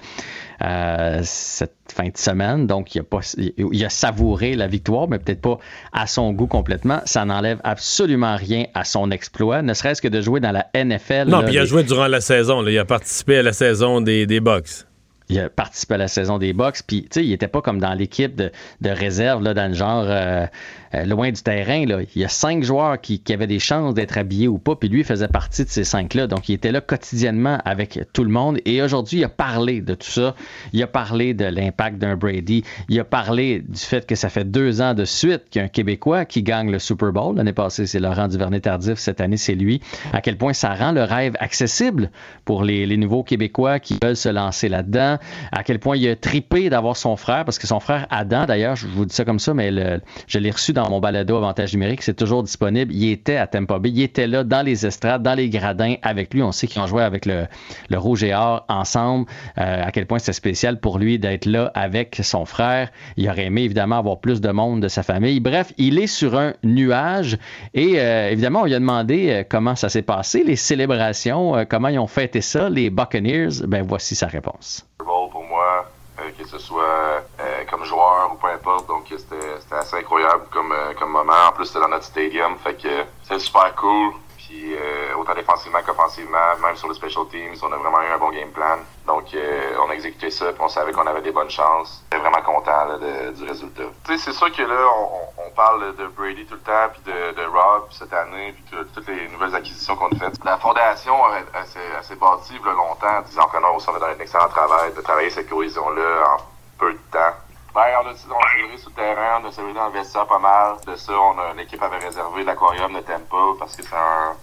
euh, 0.63 1.19
cette 1.23 1.73
fin 1.93 2.05
de 2.09 2.17
semaine. 2.17 2.67
Donc, 2.67 2.95
il 2.95 2.99
a, 2.99 3.03
pas, 3.03 3.19
il 3.57 3.85
a 3.85 3.89
savouré 3.89 4.55
la 4.55 4.67
victoire, 4.67 5.07
mais 5.07 5.19
peut-être 5.19 5.41
pas 5.41 5.57
à 5.93 6.07
son 6.07 6.31
goût 6.33 6.47
complètement. 6.47 7.01
Ça 7.05 7.25
n'enlève 7.25 7.59
absolument 7.63 8.35
rien 8.35 8.65
à 8.73 8.83
son 8.83 9.11
exploit, 9.11 9.61
ne 9.61 9.73
serait-ce 9.73 10.01
que 10.01 10.07
de 10.07 10.21
jouer 10.21 10.39
dans 10.39 10.51
la 10.51 10.67
NFL. 10.75 11.25
Non, 11.29 11.39
là, 11.39 11.43
puis 11.45 11.55
il 11.55 11.59
a 11.59 11.61
les- 11.61 11.67
joué 11.67 11.83
durant 11.83 12.07
la 12.07 12.21
saison. 12.21 12.61
là. 12.61 12.71
Il 12.71 12.77
a 12.79 12.85
participé 12.85 13.37
à 13.37 13.43
la 13.43 13.53
saison 13.53 14.01
des, 14.01 14.25
des 14.25 14.39
Bucks. 14.39 14.85
il 15.29 15.39
a 15.39 15.49
participé 15.49 15.95
à 15.95 15.97
la 15.97 16.07
saison 16.07 16.37
des 16.37 16.53
Bucks, 16.53 16.79
puis 16.87 17.01
tu 17.03 17.07
sais, 17.11 17.25
il 17.25 17.33
était 17.33 17.47
pas 17.49 17.61
comme 17.61 17.79
dans 17.79 17.93
l'équipe 17.93 18.35
de, 18.35 18.51
de 18.81 18.89
réserve, 18.89 19.43
là, 19.43 19.53
dans 19.53 19.67
le 19.67 19.73
genre 19.73 20.05
euh, 20.07 20.45
euh, 20.93 21.05
loin 21.05 21.31
du 21.31 21.41
terrain. 21.41 21.85
Là. 21.85 21.99
Il 22.15 22.21
y 22.21 22.25
a 22.25 22.29
cinq 22.29 22.63
joueurs 22.63 22.99
qui, 22.99 23.19
qui 23.19 23.33
avaient 23.33 23.47
des 23.47 23.59
chances 23.59 23.93
d'être 23.93 24.17
habillés 24.17 24.47
ou 24.47 24.57
pas, 24.57 24.75
puis 24.75 24.89
lui 24.89 25.03
faisait 25.03 25.27
partie 25.27 25.63
de 25.63 25.69
ces 25.69 25.83
cinq-là. 25.83 26.27
Donc, 26.27 26.49
il 26.49 26.53
était 26.53 26.71
là 26.71 26.81
quotidiennement 26.81 27.59
avec 27.65 27.99
tout 28.13 28.23
le 28.23 28.29
monde. 28.29 28.59
Et 28.65 28.81
aujourd'hui, 28.81 29.19
il 29.19 29.23
a 29.23 29.29
parlé 29.29 29.81
de 29.81 29.93
tout 29.93 30.09
ça. 30.09 30.35
Il 30.73 30.81
a 30.83 30.87
parlé 30.87 31.33
de 31.33 31.45
l'impact 31.45 31.97
d'un 31.97 32.15
Brady. 32.15 32.63
Il 32.89 32.99
a 32.99 33.03
parlé 33.03 33.63
du 33.67 33.79
fait 33.79 34.05
que 34.05 34.15
ça 34.15 34.29
fait 34.29 34.49
deux 34.49 34.81
ans 34.81 34.93
de 34.93 35.05
suite 35.05 35.43
qu'il 35.49 35.59
y 35.59 35.63
a 35.63 35.65
un 35.65 35.69
Québécois 35.69 36.25
qui 36.25 36.43
gagne 36.43 36.71
le 36.71 36.79
Super 36.79 37.11
Bowl. 37.11 37.35
L'année 37.35 37.53
passée, 37.53 37.85
c'est 37.85 37.99
Laurent 37.99 38.27
Duvernay-Tardif. 38.27 38.95
Cette 38.97 39.21
année, 39.21 39.37
c'est 39.37 39.55
lui. 39.55 39.81
À 40.13 40.21
quel 40.21 40.37
point 40.37 40.53
ça 40.53 40.73
rend 40.73 40.91
le 40.91 41.03
rêve 41.03 41.35
accessible 41.39 42.11
pour 42.45 42.63
les, 42.63 42.85
les 42.85 42.97
nouveaux 42.97 43.23
Québécois 43.23 43.79
qui 43.79 43.97
veulent 44.01 44.15
se 44.15 44.29
lancer 44.29 44.69
là-dedans? 44.69 45.17
À 45.51 45.63
quel 45.63 45.79
point 45.79 45.97
il 45.97 46.07
a 46.07 46.15
tripé 46.15 46.69
d'avoir 46.69 46.97
son 46.97 47.15
frère, 47.15 47.45
parce 47.45 47.59
que 47.59 47.67
son 47.67 47.79
frère 47.79 48.07
Adam, 48.09 48.45
d'ailleurs, 48.45 48.75
je 48.75 48.87
vous 48.87 49.05
dis 49.05 49.13
ça 49.13 49.25
comme 49.25 49.39
ça, 49.39 49.53
mais 49.53 49.71
le- 49.71 50.01
je 50.27 50.39
l'ai 50.39 50.51
reçu 50.51 50.73
dans 50.77 50.91
mon 50.91 50.99
balado 50.99 51.35
Avantage 51.35 51.73
numérique, 51.73 52.03
c'est 52.03 52.13
toujours 52.13 52.43
disponible. 52.43 52.93
Il 52.93 53.09
était 53.09 53.37
à 53.37 53.47
Tampa 53.47 53.79
Bay, 53.79 53.89
il 53.89 54.01
était 54.03 54.27
là 54.27 54.43
dans 54.43 54.61
les 54.61 54.85
estrades, 54.85 55.23
dans 55.23 55.33
les 55.33 55.49
gradins 55.49 55.95
avec 56.03 56.35
lui. 56.35 56.43
On 56.43 56.51
sait 56.51 56.67
qu'ils 56.67 56.79
ont 56.79 56.85
joué 56.85 57.01
avec 57.01 57.25
le, 57.25 57.47
le 57.89 57.97
Rouge 57.97 58.23
et 58.23 58.35
Or 58.35 58.63
ensemble. 58.69 59.25
Euh, 59.57 59.83
à 59.83 59.91
quel 59.91 60.05
point 60.05 60.19
c'était 60.19 60.33
spécial 60.33 60.79
pour 60.79 60.99
lui 60.99 61.17
d'être 61.17 61.47
là 61.47 61.71
avec 61.73 62.19
son 62.21 62.45
frère. 62.45 62.91
Il 63.15 63.27
aurait 63.27 63.45
aimé 63.45 63.63
évidemment 63.63 63.97
avoir 63.97 64.19
plus 64.19 64.39
de 64.39 64.51
monde 64.51 64.79
de 64.79 64.87
sa 64.87 65.01
famille. 65.01 65.39
Bref, 65.39 65.73
il 65.77 65.97
est 65.97 66.05
sur 66.05 66.37
un 66.37 66.53
nuage 66.63 67.39
et 67.73 67.99
euh, 67.99 68.29
évidemment, 68.29 68.61
on 68.61 68.65
lui 68.65 68.75
a 68.75 68.79
demandé 68.79 69.29
euh, 69.31 69.43
comment 69.49 69.75
ça 69.75 69.89
s'est 69.89 70.03
passé, 70.03 70.43
les 70.43 70.55
célébrations, 70.55 71.65
comment 71.67 71.87
ils 71.87 71.97
ont 71.97 72.05
fêté 72.05 72.41
ça, 72.41 72.69
les 72.69 72.91
Buccaneers. 72.91 73.65
Ben 73.65 73.83
voici 73.83 74.13
sa 74.13 74.27
réponse 74.27 74.85
Bowl 74.99 75.29
pour 75.31 75.43
moi, 75.43 75.63
euh, 75.63 75.89
que 76.31 76.45
ce 76.45 76.57
soit 76.57 77.23
euh, 77.39 77.63
comme 77.69 77.85
joueur 77.85 78.31
ou 78.33 78.35
peu 78.35 78.47
importe. 78.47 78.87
Donc 78.87 79.05
c'était 79.09 79.75
assez 79.75 79.97
incroyable 79.97 80.45
comme, 80.51 80.71
euh, 80.71 80.93
comme 80.97 81.11
moment. 81.11 81.47
En 81.49 81.51
plus, 81.51 81.65
c'était 81.65 81.79
dans 81.79 81.89
notre 81.89 82.05
stadium, 82.05 82.57
fait 82.57 82.75
que 82.75 83.03
c'était 83.23 83.39
super 83.39 83.73
cool. 83.75 84.13
Puis 84.47 84.75
euh, 84.75 85.13
autant 85.17 85.35
défensivement 85.35 85.79
qu'offensivement, 85.85 86.55
même 86.61 86.75
sur 86.77 86.87
les 86.87 86.93
special 86.95 87.25
teams, 87.29 87.55
on 87.61 87.71
a 87.73 87.77
vraiment 87.77 88.01
eu 88.01 88.07
un 88.07 88.17
bon 88.17 88.29
game 88.31 88.49
plan. 88.51 88.77
Donc 89.05 89.33
euh, 89.33 89.75
on 89.85 89.89
a 89.89 89.93
exécuté 89.93 90.31
ça, 90.31 90.45
puis 90.53 90.61
on 90.61 90.69
savait 90.69 90.93
qu'on 90.93 91.05
avait 91.05 91.21
des 91.21 91.31
bonnes 91.31 91.49
chances. 91.49 92.03
J'étais 92.11 92.21
vraiment 92.23 92.41
content 92.41 92.85
là, 92.85 92.97
du 93.31 93.43
résultat. 93.43 93.83
Tu 94.05 94.13
sais, 94.17 94.17
c'est 94.17 94.31
sûr 94.37 94.49
que 94.51 94.61
là, 94.61 94.87
on, 94.95 95.03
on- 95.03 95.47
parle 95.57 95.95
de 95.95 96.05
Brady 96.07 96.45
tout 96.45 96.53
le 96.53 96.59
temps, 96.61 96.87
puis 96.93 97.01
de, 97.11 97.31
de 97.33 97.45
Rob 97.47 97.87
cette 97.89 98.13
année, 98.13 98.53
puis 98.53 98.77
toutes 98.93 99.07
les 99.07 99.27
nouvelles 99.29 99.55
acquisitions 99.55 99.95
qu'on 99.95 100.07
a 100.09 100.15
faites. 100.15 100.43
La 100.45 100.57
fondation, 100.57 101.15
elle, 101.35 101.45
elle 101.53 101.65
s'est- 101.65 101.79
elle 101.97 102.03
s'est 102.03 102.15
bâtie 102.15 102.59
a 102.59 102.73
longtemps. 102.73 103.23
Les 103.29 103.39
entraîneurs 103.39 103.75
aussi 103.75 103.89
ont 103.89 103.93
fait 103.93 104.05
un 104.05 104.19
excellent 104.19 104.49
travail 104.49 104.93
de 104.93 105.01
travailler 105.01 105.29
cette 105.31 105.49
cohésion-là 105.49 106.23
en 106.29 106.37
peu 106.77 106.93
de 106.93 106.99
temps. 107.11 107.33
Ben, 107.77 107.83
on 108.01 108.07
a, 108.07 108.09
on 108.09 108.71
le 108.73 108.91
terrain, 108.95 109.39
on 109.39 109.45
a 109.45 109.51
célébré 109.51 109.75
dans 109.75 109.89
le 109.89 110.27
pas 110.27 110.39
mal. 110.39 110.77
De 110.87 110.95
ça, 110.95 111.13
on 111.13 111.37
a, 111.37 111.53
l'équipe 111.53 111.79
avait 111.79 111.99
réservé 111.99 112.43
l'aquarium 112.43 112.91
de 112.91 113.01
Tampa 113.01 113.37
parce 113.59 113.75
que 113.75 113.83
c'est 113.83 113.93
un, 113.93 114.35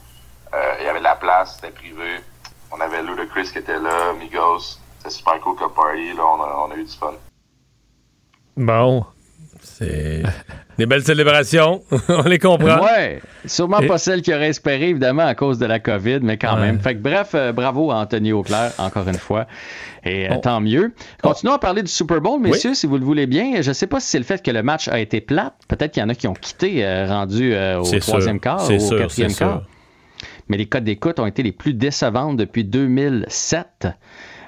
euh, 0.54 0.74
il 0.78 0.84
y 0.84 0.88
avait 0.88 1.00
de 1.00 1.04
la 1.04 1.16
place, 1.16 1.56
c'était 1.56 1.72
privé. 1.72 2.20
On 2.70 2.80
avait 2.80 3.02
Ludacris 3.02 3.50
qui 3.50 3.58
était 3.58 3.80
là, 3.80 4.12
Migos. 4.12 4.78
C'était 4.98 5.10
super 5.10 5.40
cool 5.40 5.56
comme 5.56 5.72
party, 5.72 6.12
là, 6.12 6.24
on 6.24 6.42
a, 6.42 6.66
on 6.68 6.70
a 6.70 6.76
eu 6.76 6.84
du 6.84 6.96
fun. 6.96 7.14
Bon. 8.56 9.04
C'est 9.84 10.22
des 10.78 10.86
belles 10.86 11.02
célébrations. 11.04 11.82
On 12.08 12.22
les 12.22 12.38
comprend. 12.38 12.82
Ouais, 12.84 13.20
sûrement 13.44 13.78
Et- 13.80 13.86
pas 13.86 13.98
celle 13.98 14.22
qui 14.22 14.34
aurait 14.34 14.48
espéré, 14.48 14.88
évidemment, 14.88 15.24
à 15.24 15.34
cause 15.34 15.58
de 15.58 15.66
la 15.66 15.78
COVID, 15.78 16.20
mais 16.22 16.36
quand 16.36 16.54
Ouais. 16.56 16.62
même. 16.62 16.80
Fait 16.80 16.94
que 16.94 17.00
bref, 17.00 17.30
euh, 17.34 17.52
bravo 17.52 17.90
à 17.92 17.96
Anthony 17.96 18.32
Auclair, 18.32 18.72
encore 18.78 19.06
une 19.08 19.14
fois. 19.18 19.46
Et 20.04 20.28
euh, 20.30 20.34
tant 20.42 20.60
mieux. 20.60 20.92
Continuons 21.22 21.54
à 21.54 21.58
parler 21.58 21.82
du 21.82 21.90
Super 21.90 22.20
Bowl, 22.20 22.40
messieurs, 22.40 22.74
si 22.74 22.86
vous 22.86 22.98
le 22.98 23.04
voulez 23.04 23.26
bien. 23.26 23.62
Je 23.62 23.72
sais 23.72 23.86
pas 23.86 24.00
si 24.00 24.08
c'est 24.08 24.18
le 24.18 24.24
fait 24.24 24.42
que 24.42 24.50
le 24.50 24.62
match 24.62 24.88
a 24.88 24.98
été 24.98 25.20
plate. 25.20 25.54
Peut-être 25.68 25.92
qu'il 25.92 26.02
y 26.02 26.04
en 26.04 26.08
a 26.08 26.14
qui 26.14 26.26
ont 26.28 26.34
quitté, 26.34 26.84
euh, 26.84 27.06
rendu 27.06 27.54
au 27.54 27.98
troisième 28.00 28.40
quart, 28.40 28.60
C'est 28.60 28.76
au 28.76 28.80
sûr, 28.80 28.98
quatrième 28.98 29.30
sûr. 29.30 29.46
quart. 29.46 29.62
Mais 30.48 30.56
les 30.58 30.66
codes 30.66 30.84
d'écoute 30.84 31.18
ont 31.20 31.26
été 31.26 31.42
les 31.42 31.52
plus 31.52 31.72
décevantes 31.72 32.36
depuis 32.36 32.64
2007. 32.64 33.86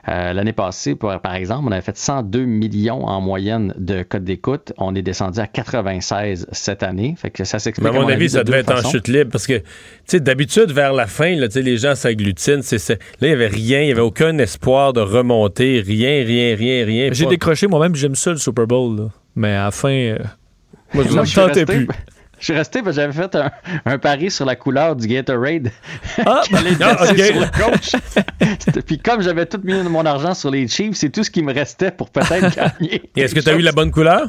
Euh, 0.09 0.33
L'année 0.33 0.53
passée, 0.53 0.95
par, 0.95 1.21
par 1.21 1.35
exemple, 1.35 1.65
on 1.69 1.73
avait 1.73 1.81
fait 1.83 1.97
102 1.97 2.45
millions 2.45 3.05
en 3.07 3.21
moyenne 3.21 3.75
de 3.77 4.03
codes 4.05 4.23
d'écoute. 4.25 4.73
On 4.79 4.95
est 4.95 5.03
descendu 5.03 5.41
à 5.41 5.47
96 5.49 6.47
cette 6.53 6.83
année. 6.85 7.15
Fait 7.19 7.31
que 7.31 7.43
ça 7.45 7.57
Mais 7.57 7.61
s'explique. 7.61 7.89
à 7.89 7.93
mon 7.93 8.09
avis, 8.09 8.31
ça 8.31 8.41
de 8.41 8.45
devait 8.45 8.61
être 8.61 8.73
en 8.87 8.89
chute 8.89 9.09
libre 9.09 9.31
parce 9.33 9.47
que, 9.47 9.59
tu 9.59 9.65
sais, 10.07 10.21
d'habitude, 10.21 10.71
vers 10.71 10.93
la 10.93 11.07
fin, 11.07 11.35
là, 11.35 11.49
les 11.55 11.77
gens 11.77 11.95
s'agglutinent. 11.97 12.63
c'est- 12.63 12.79
c'est- 12.79 12.95
Là, 12.95 12.99
il 13.23 13.27
n'y 13.29 13.33
avait 13.35 13.47
rien, 13.49 13.81
il 13.81 13.87
n'y 13.87 13.93
avait 13.93 14.01
aucun 14.01 14.39
espoir 14.39 14.93
de 14.93 15.01
remonter. 15.01 15.81
Rien, 15.81 16.25
rien, 16.25 16.55
rien, 16.57 16.85
rien. 16.87 17.09
J'ai 17.13 17.25
Pas- 17.25 17.31
décroché 17.31 17.67
moi-même, 17.67 17.95
j'aime 17.97 18.15
ça 18.15 18.31
le 18.31 18.37
Super 18.39 18.67
Bowl. 18.67 18.97
là. 18.97 19.09
Mais 19.35 19.55
à 19.55 19.65
la 19.65 19.71
fin, 19.73 19.89
euh, 19.91 20.19
moi, 20.95 21.03
je 21.05 21.11
Moi, 21.13 21.21
ne 21.21 21.25
je 21.27 21.31
suis 21.31 21.41
tentais 21.41 21.65
resté- 21.65 21.65
plus. 21.87 21.89
Je 22.39 22.45
suis 22.45 22.53
resté 22.53 22.83
parce 22.83 22.97
que 22.97 23.03
j'avais 23.03 23.13
fait 23.13 23.35
un, 23.35 23.51
un 23.85 23.99
pari 23.99 24.31
sur 24.31 24.45
la 24.45 24.57
couleur 24.57 24.95
du 24.95 25.07
Gatorade. 25.07 25.71
Ah, 26.25 26.43
J'allais 26.51 26.71
le 26.71 26.77
ah, 26.83 26.95
placer 26.95 27.13
ok. 27.13 27.19
sur 27.19 27.41
le 27.41 27.71
coach. 27.71 28.83
Puis 28.87 28.99
comme 28.99 29.23
j'avais 29.23 29.47
tout 29.47 29.61
mis 29.65 29.75
mon 29.83 30.05
argent 30.05 30.35
sur 30.35 30.51
les 30.51 30.69
Chiefs, 30.69 30.97
c'est 30.97 31.09
tout 31.11 31.25
ce 31.25 31.31
qui 31.31 31.43
me 31.43 31.53
restait 31.53 31.91
pour 31.91 32.11
peut-être 32.11 32.55
gagner. 32.81 33.11
Et 33.17 33.23
Est-ce 33.23 33.35
que 33.35 33.41
tu 33.41 33.49
as 33.49 33.55
eu 33.55 33.63
la 33.63 33.73
bonne 33.73 33.91
couleur? 33.91 34.29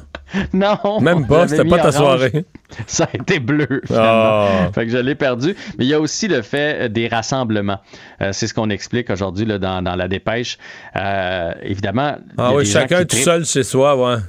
Non. 0.54 1.00
Même 1.02 1.28
pas, 1.28 1.48
c'était 1.48 1.66
pas 1.66 1.78
ta 1.80 1.90
orange. 1.90 2.20
soirée. 2.20 2.46
Ça 2.86 3.06
a 3.12 3.16
été 3.18 3.40
bleu, 3.40 3.82
finalement. 3.86 4.48
Ah. 4.50 4.70
Fait 4.74 4.86
que 4.86 4.92
je 4.92 4.98
l'ai 4.98 5.16
perdu. 5.16 5.56
Mais 5.78 5.86
il 5.86 5.88
y 5.88 5.94
a 5.94 6.00
aussi 6.00 6.28
le 6.28 6.42
fait 6.42 6.86
euh, 6.86 6.88
des 6.90 7.08
rassemblements. 7.08 7.80
Euh, 8.22 8.32
c'est 8.34 8.48
ce 8.48 8.54
qu'on 8.54 8.70
explique 8.70 9.10
aujourd'hui 9.10 9.46
là, 9.46 9.58
dans, 9.58 9.82
dans 9.82 9.96
la 9.96 10.08
dépêche. 10.08 10.58
Euh, 10.96 11.54
évidemment. 11.62 12.18
Ah 12.38 12.54
oui, 12.54 12.66
chacun 12.66 13.06
tout 13.06 13.16
seul 13.16 13.46
chez 13.46 13.64
soi, 13.64 13.96
ouais. 13.96 14.22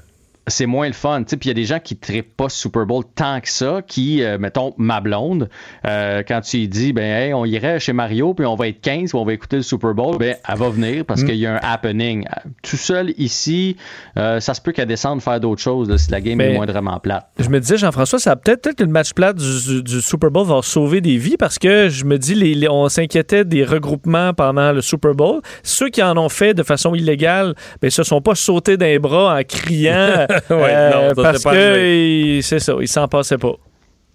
C'est 0.48 0.66
moins 0.66 0.86
le 0.86 0.92
fun. 0.92 1.22
Puis 1.24 1.36
il 1.44 1.48
y 1.48 1.50
a 1.50 1.54
des 1.54 1.64
gens 1.64 1.78
qui 1.78 1.98
ne 2.10 2.20
pas 2.22 2.48
Super 2.48 2.86
Bowl 2.86 3.04
tant 3.14 3.40
que 3.40 3.48
ça, 3.48 3.80
qui, 3.86 4.22
euh, 4.22 4.38
mettons, 4.38 4.74
ma 4.78 5.00
blonde, 5.00 5.48
euh, 5.86 6.22
quand 6.26 6.40
tu 6.40 6.58
lui 6.58 6.68
dis, 6.68 6.92
ben, 6.92 7.04
hey, 7.04 7.34
on 7.34 7.44
irait 7.44 7.80
chez 7.80 7.92
Mario, 7.92 8.34
puis 8.34 8.46
on 8.46 8.54
va 8.56 8.68
être 8.68 8.80
15, 8.80 9.10
puis 9.10 9.18
on 9.18 9.24
va 9.24 9.32
écouter 9.32 9.56
le 9.56 9.62
Super 9.62 9.94
Bowl, 9.94 10.16
ben, 10.18 10.36
elle 10.48 10.56
va 10.58 10.68
venir 10.68 11.04
parce 11.04 11.22
Mm. 11.22 11.26
qu'il 11.26 11.36
y 11.36 11.46
a 11.46 11.54
un 11.54 11.60
happening. 11.62 12.24
Tout 12.62 12.76
seul 12.76 13.12
ici, 13.18 13.76
euh, 14.16 14.40
ça 14.40 14.54
se 14.54 14.60
peut 14.60 14.72
qu'elle 14.72 14.88
descende 14.88 15.20
faire 15.22 15.40
d'autres 15.40 15.62
choses 15.62 15.88
là, 15.88 15.98
si 15.98 16.10
la 16.10 16.20
game 16.20 16.36
Mais- 16.38 16.52
est 16.52 16.54
moindrement 16.56 16.98
plate. 17.00 17.26
Je 17.38 17.48
me 17.48 17.60
disais, 17.60 17.76
Jean-François, 17.76 18.18
ça 18.18 18.36
peut-être 18.36 18.62
peut-être 18.62 18.76
que 18.78 18.84
le 18.84 18.90
match 18.90 19.12
plate 19.12 19.36
du, 19.36 19.44
du- 19.66 19.82
du 19.82 20.00
Super 20.02 20.30
Bowl 20.30 20.46
va 20.46 20.60
sauver 20.62 21.00
des 21.00 21.16
vies 21.16 21.36
parce 21.36 21.58
que 21.58 21.88
je 21.88 22.04
me 22.04 22.18
dis, 22.18 22.34
les, 22.34 22.54
les- 22.54 22.68
on 22.68 22.88
s'inquiétait 22.88 23.44
des 23.44 23.64
regroupements 23.64 24.34
pendant 24.34 24.72
le 24.72 24.80
Super 24.80 25.14
Bowl. 25.14 25.40
Ceux 25.62 25.88
qui 25.90 26.02
en 26.02 26.16
ont 26.16 26.28
fait 26.28 26.54
de 26.54 26.62
façon 26.62 26.94
illégale, 26.94 27.54
ben, 27.80 27.90
se 27.90 28.02
sont 28.02 28.20
pas 28.20 28.34
sautés 28.34 28.76
d'un 28.76 28.98
bras 28.98 29.38
en 29.38 29.42
criant 29.44 30.26
Ouais, 30.50 30.90
non, 30.90 31.08
ça, 31.14 31.22
parce 31.22 31.44
que 31.44 32.36
il- 32.38 32.42
c'est 32.42 32.58
ça, 32.60 32.74
ils 32.80 32.88
s'en 32.88 33.08
passaient 33.08 33.38
pas. 33.38 33.54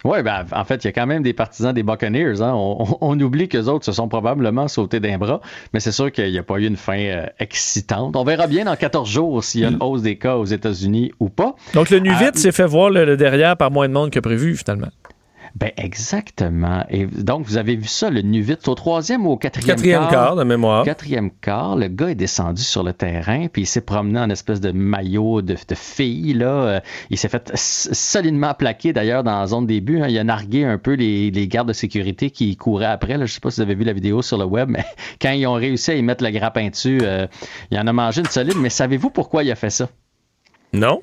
Oui, 0.05 0.21
ben, 0.21 0.43
en 0.51 0.65
fait, 0.65 0.83
il 0.83 0.87
y 0.87 0.89
a 0.89 0.91
quand 0.91 1.07
même 1.07 1.23
des 1.23 1.31
partisans 1.31 1.71
des 1.73 1.81
Buccaneers. 1.81 2.41
Hein. 2.41 2.51
On, 2.53 2.83
on- 2.83 2.97
on 2.99 3.19
oublie 3.21 3.47
qu'eux 3.47 3.67
autres 3.67 3.85
se 3.85 3.93
sont 3.93 4.09
probablement 4.09 4.67
sautés 4.67 4.99
d'un 4.99 5.17
bras, 5.17 5.39
mais 5.73 5.79
c'est 5.79 5.93
sûr 5.93 6.11
qu'il 6.11 6.29
n'y 6.29 6.37
a 6.37 6.43
pas 6.43 6.57
eu 6.57 6.65
une 6.67 6.75
fin 6.75 6.97
euh, 6.99 7.25
excitante. 7.39 8.13
On 8.17 8.25
verra 8.25 8.47
bien 8.47 8.65
dans 8.65 8.75
14 8.75 9.09
jours 9.09 9.41
s'il 9.43 9.61
y 9.61 9.65
a 9.65 9.69
une 9.69 9.77
hausse 9.81 10.01
des 10.01 10.17
cas 10.17 10.35
aux 10.35 10.43
États-Unis 10.43 11.13
ou 11.21 11.29
pas. 11.29 11.55
Donc 11.73 11.89
le 11.89 11.99
nu 11.99 12.11
Ah, 12.13 12.21
vite 12.25 12.37
s'est 12.37 12.51
fait 12.51 12.65
voir 12.65 12.89
le, 12.89 13.05
le 13.05 13.15
derrière 13.15 13.55
par 13.55 13.71
moins 13.71 13.87
de 13.87 13.93
monde 13.93 14.09
que 14.09 14.19
prévu 14.19 14.57
finalement. 14.57 14.89
Ben 15.55 15.69
exactement. 15.77 16.83
Et 16.89 17.05
donc, 17.05 17.45
vous 17.45 17.57
avez 17.57 17.75
vu 17.75 17.87
ça, 17.87 18.09
le 18.09 18.21
nu-vite, 18.21 18.59
c'est 18.63 18.69
au 18.69 18.73
troisième 18.75 19.27
ou 19.27 19.31
au 19.33 19.37
quatrième, 19.37 19.75
Quatrième 19.75 20.07
quart, 20.09 20.35
de 20.35 20.43
mémoire. 20.43 20.83
Quatrième 20.83 21.29
quart, 21.29 21.75
le 21.75 21.89
gars 21.89 22.09
est 22.09 22.15
descendu 22.15 22.63
sur 22.63 22.81
le 22.81 22.91
terrain, 22.91 23.47
puis 23.53 23.61
il 23.61 23.65
s'est 23.67 23.81
promené 23.81 24.19
en 24.19 24.31
espèce 24.31 24.59
de 24.61 24.71
maillot 24.71 25.43
de, 25.43 25.53
de 25.53 25.75
fille, 25.75 26.33
là. 26.33 26.45
Euh, 26.47 26.79
Il 27.11 27.19
s'est 27.19 27.29
fait 27.29 27.51
solidement 27.55 28.55
plaquer, 28.55 28.93
d'ailleurs, 28.93 29.23
dans 29.23 29.39
la 29.39 29.45
zone 29.45 29.67
début. 29.67 30.01
hein. 30.01 30.07
Il 30.09 30.17
a 30.17 30.23
nargué 30.23 30.65
un 30.65 30.79
peu 30.79 30.93
les, 30.93 31.29
les 31.29 31.47
gardes 31.47 31.67
de 31.67 31.73
sécurité 31.73 32.31
qui 32.31 32.55
couraient 32.57 32.85
après. 32.87 33.17
Là. 33.19 33.27
Je 33.27 33.33
sais 33.33 33.39
pas 33.39 33.51
si 33.51 33.57
vous 33.57 33.61
avez 33.61 33.75
vu 33.75 33.83
la 33.83 33.93
vidéo 33.93 34.23
sur 34.23 34.39
le 34.39 34.45
web, 34.45 34.69
mais 34.71 34.83
quand 35.21 35.31
ils 35.31 35.45
ont 35.45 35.53
réussi 35.53 35.91
à 35.91 35.95
y 35.95 36.01
mettre 36.01 36.23
le 36.23 36.31
grappin 36.31 36.69
dessus, 36.69 36.97
euh, 37.03 37.27
il 37.69 37.77
en 37.77 37.85
a 37.85 37.93
mangé 37.93 38.21
une 38.21 38.27
solide. 38.27 38.57
Mais 38.57 38.69
savez-vous 38.69 39.11
pourquoi 39.11 39.43
il 39.43 39.51
a 39.51 39.55
fait 39.55 39.69
ça? 39.69 39.87
Non. 40.73 41.01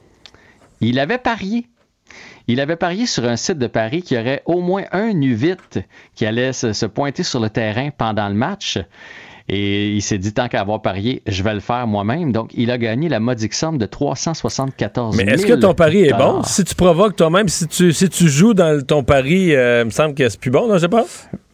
Il 0.81 0.99
avait 0.99 1.19
parié. 1.19 1.67
Il 2.51 2.61
avait 2.61 2.77
parié 2.77 3.07
sur 3.07 3.25
un 3.25 3.37
site 3.37 3.59
de 3.59 3.67
Paris 3.67 4.03
qu'il 4.03 4.17
y 4.17 4.21
aurait 4.21 4.43
au 4.45 4.61
moins 4.61 4.83
un 4.93 5.13
nu-vite 5.13 5.79
qui 6.15 6.27
allait 6.27 6.53
se, 6.53 6.73
se 6.73 6.87
pointer 6.87 7.23
sur 7.23 7.39
le 7.41 7.49
terrain 7.51 7.91
pendant 7.97 8.29
le 8.29 8.35
match. 8.35 8.79
Et 9.49 9.89
il 9.91 10.01
s'est 10.03 10.19
dit, 10.19 10.33
tant 10.33 10.49
qu'à 10.49 10.61
avoir 10.61 10.81
parié, 10.81 11.23
je 11.27 11.43
vais 11.43 11.55
le 11.55 11.61
faire 11.61 11.87
moi-même. 11.87 12.31
Donc, 12.31 12.51
il 12.55 12.71
a 12.71 12.79
gagné 12.79 13.09
la 13.09 13.19
modique 13.21 13.53
somme 13.55 13.79
de 13.79 13.87
374 13.87 15.17
Mais 15.17 15.25
000 15.25 15.35
est-ce 15.35 15.47
que 15.47 15.55
ton 15.55 15.75
pari 15.75 16.03
est 16.05 16.13
bon? 16.13 16.43
Si 16.45 16.63
tu 16.65 16.75
provoques 16.75 17.17
toi-même, 17.17 17.49
si 17.49 17.67
tu, 17.67 17.93
si 17.93 18.09
tu 18.09 18.29
joues 18.29 18.55
dans 18.55 18.81
ton 18.85 19.03
pari, 19.03 19.55
euh, 19.55 19.81
il 19.83 19.87
me 19.87 19.91
semble 19.91 20.15
que 20.15 20.29
c'est 20.29 20.39
plus 20.41 20.51
bon, 20.51 20.69
non, 20.69 20.75
je 20.75 20.81
sais 20.81 20.89
pas. 20.89 21.05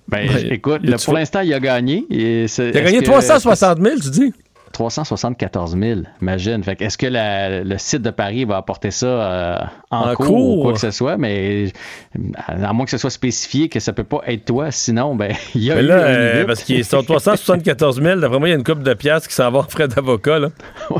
Ben, 0.08 0.28
Ouais. 0.28 0.54
écoute, 0.54 0.80
Il 0.84 0.90
là, 0.90 0.96
pour 1.04 1.14
l'instant, 1.14 1.40
il 1.40 1.52
a 1.54 1.58
gagné. 1.60 2.04
Et 2.10 2.48
c'est- 2.48 2.70
T'as 2.70 2.78
est-ce 2.80 2.84
gagné 2.86 2.98
que- 3.00 3.04
360 3.06 3.78
000, 3.82 3.96
tu 4.00 4.10
dis? 4.10 4.32
374 4.72 5.76
000, 5.78 6.00
imagine. 6.20 6.62
Fait 6.62 6.80
est-ce 6.82 6.98
que 6.98 7.06
la- 7.06 7.62
le 7.64 7.78
site 7.78 8.02
de 8.02 8.10
Paris 8.10 8.44
va 8.44 8.56
apporter 8.58 8.90
ça 8.90 9.06
euh, 9.06 9.56
en, 9.90 10.10
En 10.10 10.14
cours, 10.14 10.26
cours. 10.26 10.58
ou 10.58 10.62
quoi 10.62 10.72
que 10.72 10.80
ce 10.80 10.90
soit, 10.90 11.16
mais 11.16 11.72
à 12.46 12.72
moins 12.72 12.84
que 12.84 12.90
ce 12.90 12.98
soit 12.98 13.10
spécifié 13.10 13.68
que 13.68 13.80
ça 13.80 13.92
peut 13.92 14.04
pas 14.04 14.20
être 14.26 14.44
toi, 14.44 14.70
sinon, 14.70 15.14
ben, 15.14 15.32
il 15.54 15.64
y 15.64 15.70
a 15.72 15.76
Mais 15.76 15.82
là, 15.82 15.94
euh, 15.94 16.44
parce 16.46 16.62
qu'ils 16.62 16.84
sont 16.84 17.02
374 17.02 18.00
000, 18.02 18.20
d'après 18.20 18.38
moi, 18.38 18.48
il 18.48 18.52
y 18.52 18.54
a 18.54 18.58
une 18.58 18.64
coupe 18.64 18.82
de 18.82 18.94
piastres 18.94 19.28
qui 19.28 19.34
s'en 19.34 19.50
va 19.50 19.60
en 19.60 19.62
frais 19.62 19.88
d'avocat. 19.88 20.38
là. 20.38 20.48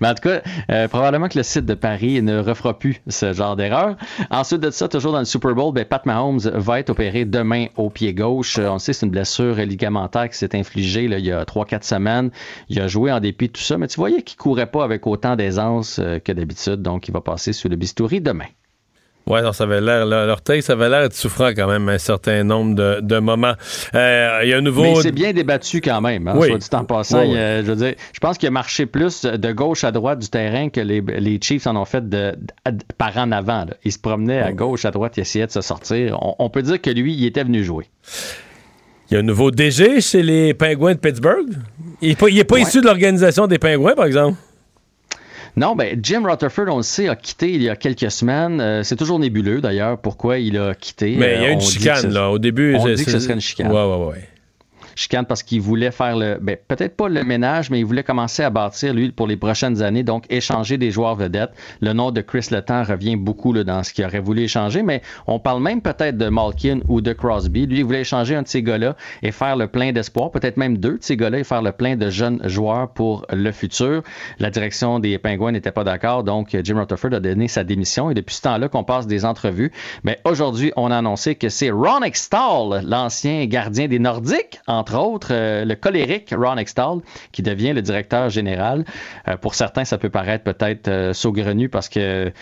Mais 0.00 0.08
en 0.08 0.14
tout 0.14 0.28
cas, 0.28 0.40
euh, 0.70 0.88
probablement 0.88 1.28
que 1.28 1.38
le 1.38 1.44
site 1.44 1.66
de 1.66 1.74
Paris 1.74 2.22
ne 2.22 2.38
refera 2.40 2.78
plus 2.78 3.00
ce 3.08 3.32
genre 3.32 3.56
d'erreur. 3.56 3.96
Ensuite 4.30 4.60
de 4.60 4.70
ça, 4.70 4.88
toujours 4.88 5.12
dans 5.12 5.18
le 5.20 5.24
Super 5.24 5.54
Bowl, 5.54 5.72
ben, 5.72 5.84
Pat 5.84 6.04
Mahomes 6.06 6.40
va 6.40 6.80
être 6.80 6.90
opéré 6.90 7.24
demain 7.24 7.66
au 7.76 7.90
pied 7.90 8.12
gauche. 8.14 8.58
On 8.58 8.78
sait 8.78 8.92
que 8.92 8.98
c'est 8.98 9.06
une 9.06 9.12
blessure 9.12 9.54
ligamentaire 9.56 10.28
qui 10.28 10.36
s'est 10.36 10.56
infligée 10.56 11.08
là, 11.08 11.18
il 11.18 11.26
y 11.26 11.32
a 11.32 11.44
3-4 11.44 11.82
semaines. 11.84 12.30
Il 12.68 12.77
a 12.80 12.88
joué 12.88 13.10
en 13.12 13.20
dépit 13.20 13.48
de 13.48 13.52
tout 13.52 13.60
ça, 13.62 13.78
mais 13.78 13.88
tu 13.88 13.96
voyais 13.96 14.22
qu'il 14.22 14.36
courait 14.36 14.66
pas 14.70 14.84
avec 14.84 15.06
autant 15.06 15.36
d'aisance 15.36 15.98
euh, 15.98 16.18
que 16.18 16.32
d'habitude, 16.32 16.82
donc 16.82 17.08
il 17.08 17.12
va 17.12 17.20
passer 17.20 17.52
sous 17.52 17.68
le 17.68 17.76
bistouri 17.76 18.20
demain. 18.20 18.46
Non, 19.26 19.52
ça 19.52 19.64
avait 19.64 19.82
l'air, 19.82 20.06
l'orteil, 20.06 20.62
ça 20.62 20.72
avait 20.72 20.88
l'air 20.88 21.02
d'être 21.02 21.12
souffrant 21.12 21.48
quand 21.48 21.68
même 21.68 21.86
un 21.90 21.98
certain 21.98 22.44
nombre 22.44 22.74
de, 22.74 23.00
de 23.02 23.18
moments. 23.18 23.52
Euh, 23.94 24.40
Il 24.42 24.48
y 24.48 24.54
a 24.54 24.56
un 24.56 24.62
nouveau. 24.62 24.80
Mais 24.84 24.94
c'est 25.02 25.12
bien 25.12 25.34
débattu 25.34 25.82
quand 25.82 26.00
même, 26.00 26.26
hein, 26.28 26.32
Oui. 26.34 26.48
soit 26.48 26.56
dit 26.56 26.68
en 26.72 26.84
passant. 26.86 27.20
Oui, 27.20 27.26
oui. 27.26 27.32
il 27.34 27.38
a- 27.38 27.60
je 27.62 27.66
veux 27.66 27.76
dire, 27.76 27.94
je 28.14 28.20
pense 28.20 28.38
qu'il 28.38 28.46
a 28.48 28.50
marché 28.50 28.86
plus 28.86 29.26
de 29.26 29.52
gauche 29.52 29.84
à 29.84 29.92
droite 29.92 30.20
du 30.20 30.30
terrain 30.30 30.70
que 30.70 30.80
les, 30.80 31.02
les 31.02 31.38
Chiefs 31.42 31.66
en 31.66 31.76
ont 31.76 31.84
fait 31.84 32.08
de, 32.08 32.36
de- 32.66 32.78
par 32.96 33.18
en 33.18 33.30
avant. 33.30 33.66
là. 33.66 33.74
Il 33.84 33.92
se 33.92 33.98
promenait 33.98 34.40
à 34.40 34.52
gauche, 34.52 34.86
à 34.86 34.90
droite, 34.92 35.18
il 35.18 35.20
essayait 35.20 35.46
de 35.46 35.52
se 35.52 35.60
sortir. 35.60 36.16
On, 36.22 36.34
on 36.38 36.48
peut 36.48 36.62
dire 36.62 36.80
que 36.80 36.88
lui, 36.88 37.12
il 37.12 37.26
était 37.26 37.44
venu 37.44 37.62
jouer. 37.62 37.84
Il 39.10 39.14
y 39.14 39.16
a 39.18 39.20
un 39.20 39.24
nouveau 39.24 39.50
DG 39.50 40.00
chez 40.00 40.22
les 40.22 40.54
Pingouins 40.54 40.94
de 40.94 41.00
Pittsburgh? 41.00 41.50
Il 42.00 42.08
n'est 42.10 42.14
pas, 42.16 42.28
il 42.28 42.38
est 42.38 42.44
pas 42.44 42.54
Ouais. 42.56 42.62
issu 42.62 42.80
de 42.80 42.86
l'organisation 42.86 43.46
des 43.46 43.58
Pingouins, 43.58 43.94
par 43.94 44.04
exemple. 44.06 44.38
Non, 45.56 45.74
ben 45.74 45.98
Jim 46.00 46.22
Rutherford, 46.24 46.66
on 46.68 46.76
le 46.76 46.82
sait, 46.84 47.08
a 47.08 47.16
quitté 47.16 47.50
il 47.50 47.62
y 47.62 47.68
a 47.68 47.74
quelques 47.74 48.10
semaines. 48.12 48.60
Euh, 48.60 48.82
c'est 48.84 48.94
toujours 48.94 49.18
nébuleux 49.18 49.60
d'ailleurs 49.60 49.98
pourquoi 49.98 50.38
il 50.38 50.56
a 50.56 50.74
quitté. 50.74 51.16
Mais 51.18 51.34
il 51.36 51.42
y 51.42 51.44
a 51.46 51.48
Euh, 51.48 51.52
une 51.52 51.56
on 51.58 51.60
chicane, 51.60 52.12
là. 52.12 52.30
Au 52.30 52.38
début, 52.38 52.76
on 52.76 52.86
dit 52.86 53.04
que 53.04 53.10
ce 53.10 53.18
serait 53.18 53.34
une 53.34 53.40
chicane. 53.40 53.72
Ouais, 53.72 53.82
ouais, 53.84 54.06
ouais. 54.06 54.28
Chicane 54.98 55.24
parce 55.26 55.42
qu'il 55.42 55.60
voulait 55.60 55.92
faire 55.92 56.16
le. 56.16 56.38
Ben, 56.40 56.56
peut-être 56.66 56.96
pas 56.96 57.08
le 57.08 57.22
ménage, 57.22 57.70
mais 57.70 57.78
il 57.78 57.84
voulait 57.84 58.02
commencer 58.02 58.42
à 58.42 58.50
bâtir, 58.50 58.92
lui, 58.92 59.10
pour 59.12 59.28
les 59.28 59.36
prochaines 59.36 59.80
années, 59.80 60.02
donc 60.02 60.24
échanger 60.28 60.76
des 60.76 60.90
joueurs 60.90 61.14
vedettes. 61.14 61.52
Le 61.80 61.92
nom 61.92 62.10
de 62.10 62.20
Chris 62.20 62.48
Letang 62.50 62.82
revient 62.82 63.16
beaucoup 63.16 63.52
là, 63.52 63.62
dans 63.62 63.82
ce 63.84 63.92
qu'il 63.92 64.04
aurait 64.04 64.18
voulu 64.18 64.42
échanger, 64.42 64.82
mais 64.82 65.02
on 65.26 65.38
parle 65.38 65.62
même 65.62 65.80
peut-être 65.80 66.18
de 66.18 66.28
Malkin 66.28 66.80
ou 66.88 67.00
de 67.00 67.12
Crosby. 67.12 67.66
Lui, 67.66 67.78
il 67.78 67.84
voulait 67.84 68.00
échanger 68.00 68.34
un 68.34 68.42
de 68.42 68.48
ces 68.48 68.62
gars-là 68.62 68.96
et 69.22 69.30
faire 69.30 69.56
le 69.56 69.68
plein 69.68 69.92
d'espoir, 69.92 70.32
peut-être 70.32 70.56
même 70.56 70.78
deux 70.78 70.98
de 70.98 71.02
ces 71.02 71.16
gars-là 71.16 71.38
et 71.38 71.44
faire 71.44 71.62
le 71.62 71.70
plein 71.70 71.96
de 71.96 72.10
jeunes 72.10 72.40
joueurs 72.48 72.88
pour 72.88 73.24
le 73.32 73.52
futur. 73.52 74.02
La 74.40 74.50
direction 74.50 74.98
des 74.98 75.16
Pingouins 75.18 75.52
n'était 75.52 75.70
pas 75.70 75.84
d'accord, 75.84 76.24
donc 76.24 76.56
Jim 76.64 76.78
Rutherford 76.78 77.14
a 77.14 77.20
donné 77.20 77.46
sa 77.46 77.62
démission 77.62 78.10
et 78.10 78.14
depuis 78.14 78.34
ce 78.34 78.42
temps-là 78.42 78.68
qu'on 78.68 78.84
passe 78.84 79.06
des 79.06 79.24
entrevues. 79.24 79.70
Mais 80.02 80.18
aujourd'hui, 80.24 80.72
on 80.76 80.90
a 80.90 80.98
annoncé 80.98 81.36
que 81.36 81.48
c'est 81.48 81.70
Ron 81.70 82.02
Extall, 82.02 82.82
l'ancien 82.84 83.46
gardien 83.46 83.86
des 83.86 84.00
Nordiques, 84.00 84.60
entre 84.66 84.87
autres, 84.94 85.28
euh, 85.32 85.64
le 85.64 85.74
colérique 85.74 86.34
Ron 86.36 86.56
Extall, 86.56 86.98
qui 87.32 87.42
devient 87.42 87.72
le 87.72 87.82
directeur 87.82 88.30
général. 88.30 88.84
Euh, 89.26 89.36
pour 89.36 89.54
certains, 89.54 89.84
ça 89.84 89.98
peut 89.98 90.10
paraître 90.10 90.44
peut-être 90.44 90.88
euh, 90.88 91.12
saugrenu 91.12 91.68
parce 91.68 91.88
que 91.88 92.32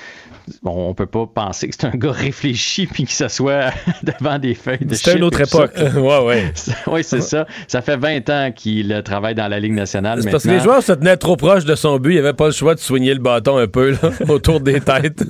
bon, 0.62 0.88
on 0.88 0.94
peut 0.94 1.06
pas 1.06 1.26
penser 1.26 1.68
que 1.68 1.74
c'est 1.78 1.86
un 1.86 1.90
gars 1.96 2.12
réfléchi 2.12 2.86
puis 2.86 3.04
que 3.04 3.12
ce 3.12 3.28
soit 3.28 3.72
devant 4.02 4.38
des 4.38 4.54
feuilles 4.54 4.78
de 4.84 4.94
C'était 4.94 5.16
une 5.16 5.24
autre 5.24 5.40
époque. 5.40 5.72
Ouais, 5.96 6.24
ouais. 6.24 6.52
oui, 6.88 7.02
c'est 7.02 7.22
ça. 7.22 7.46
Ça 7.68 7.80
fait 7.80 7.96
20 7.96 8.28
ans 8.30 8.52
qu'il 8.54 9.02
travaille 9.04 9.34
dans 9.34 9.48
la 9.48 9.58
Ligue 9.58 9.72
nationale. 9.72 10.22
C'est 10.22 10.30
parce 10.30 10.44
que 10.44 10.50
les 10.50 10.60
joueurs 10.60 10.82
se 10.82 10.92
tenaient 10.92 11.16
trop 11.16 11.36
proches 11.36 11.64
de 11.64 11.74
son 11.74 11.98
but. 11.98 12.14
Il 12.14 12.18
avait 12.18 12.32
pas 12.32 12.46
le 12.46 12.52
choix 12.52 12.74
de 12.74 12.80
soigner 12.80 13.14
le 13.14 13.20
bâton 13.20 13.56
un 13.56 13.66
peu 13.66 13.92
là, 13.92 14.10
autour 14.28 14.60
des 14.60 14.80
têtes. 14.80 15.24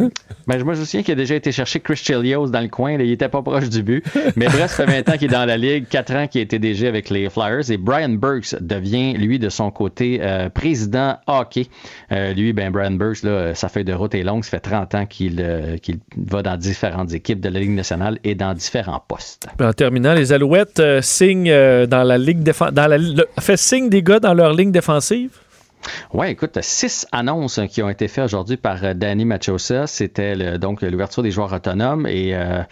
Ben, 0.47 0.63
moi, 0.65 0.75
je 0.75 0.81
me 0.81 0.85
souviens 0.85 1.03
qu'il 1.03 1.13
a 1.13 1.17
déjà 1.17 1.35
été 1.35 1.53
chercher 1.53 1.81
Chris 1.81 1.97
Chelios 1.97 2.49
dans 2.49 2.61
le 2.61 2.69
coin. 2.69 2.97
là, 2.97 3.05
il 3.05 3.13
était 3.13 3.29
pas 3.29 3.43
proche 3.43 3.69
du 3.69 3.83
but. 3.83 4.05
Mais 4.37 4.47
bref, 4.47 4.73
ça 4.73 4.87
fait 4.87 5.03
20 5.03 5.15
ans 5.15 5.19
qu'il 5.19 5.29
est 5.29 5.35
dans 5.35 5.45
la 5.45 5.57
Ligue, 5.57 5.87
4 5.89 6.15
ans 6.15 6.27
qu'il 6.27 6.41
a 6.41 6.43
été 6.43 6.59
DG 6.59 6.87
avec 6.87 7.06
les 7.11 7.29
Flyers. 7.31 7.71
Et 7.71 7.77
Brian 7.77 8.11
Burks 8.11 8.55
devient, 8.61 9.15
lui, 9.15 9.39
de 9.39 9.49
son 9.49 9.71
côté, 9.71 10.19
euh, 10.23 10.49
président 10.49 11.17
hockey. 11.27 11.67
Euh, 12.13 12.33
lui, 12.33 12.53
ben, 12.53 12.71
Brian 12.71 12.93
Burks, 12.93 13.23
là, 13.23 13.55
sa 13.55 13.69
feuille 13.69 13.85
de 13.85 13.93
route 13.93 14.15
est 14.15 14.23
longue. 14.23 14.45
Ça 14.45 14.51
fait 14.51 14.61
30 14.61 14.95
ans 14.95 15.07
qu'il 15.07 15.41
euh, 15.41 15.77
qu'il 15.79 15.99
va 16.17 16.43
dans 16.43 16.57
différentes 16.57 17.13
équipes 17.13 17.41
de 17.41 17.49
la 17.49 17.61
Ligue 17.61 17.71
nationale 17.71 18.19
et 18.25 18.35
dans 18.35 18.55
différents 18.55 19.03
postes. 19.07 19.49
En 19.61 19.73
terminant, 19.73 20.15
les 20.15 20.33
Alouettes 20.33 20.83
signent 21.01 21.87
dans 21.87 22.05
la 22.05 22.19
ligue 22.19 22.43
défensive. 22.43 23.25
Fait 23.41 23.57
signe 23.57 23.89
des 23.89 24.03
gars 24.03 24.21
dans 24.21 24.35
leur 24.35 24.53
ligne 24.53 24.73
défensive? 24.73 25.31
Oui, 26.13 26.29
écoute, 26.29 26.59
six 26.63 27.07
annonces 27.13 27.61
qui 27.71 27.83
ont 27.83 27.89
été 27.89 28.09
faites 28.09 28.25
aujourd'hui 28.25 28.57
par 28.57 28.83
euh, 28.85 28.95
Danny 28.95 29.25
Machosa. 29.25 29.87
C'était 29.87 30.35
le- 30.35 30.59
donc 30.59 30.83
l'ouverture 30.83 31.23
des 31.23 31.31
joueurs 31.31 31.53
autonomes 31.53 32.07
et 32.07 32.35
euh, 32.35 32.63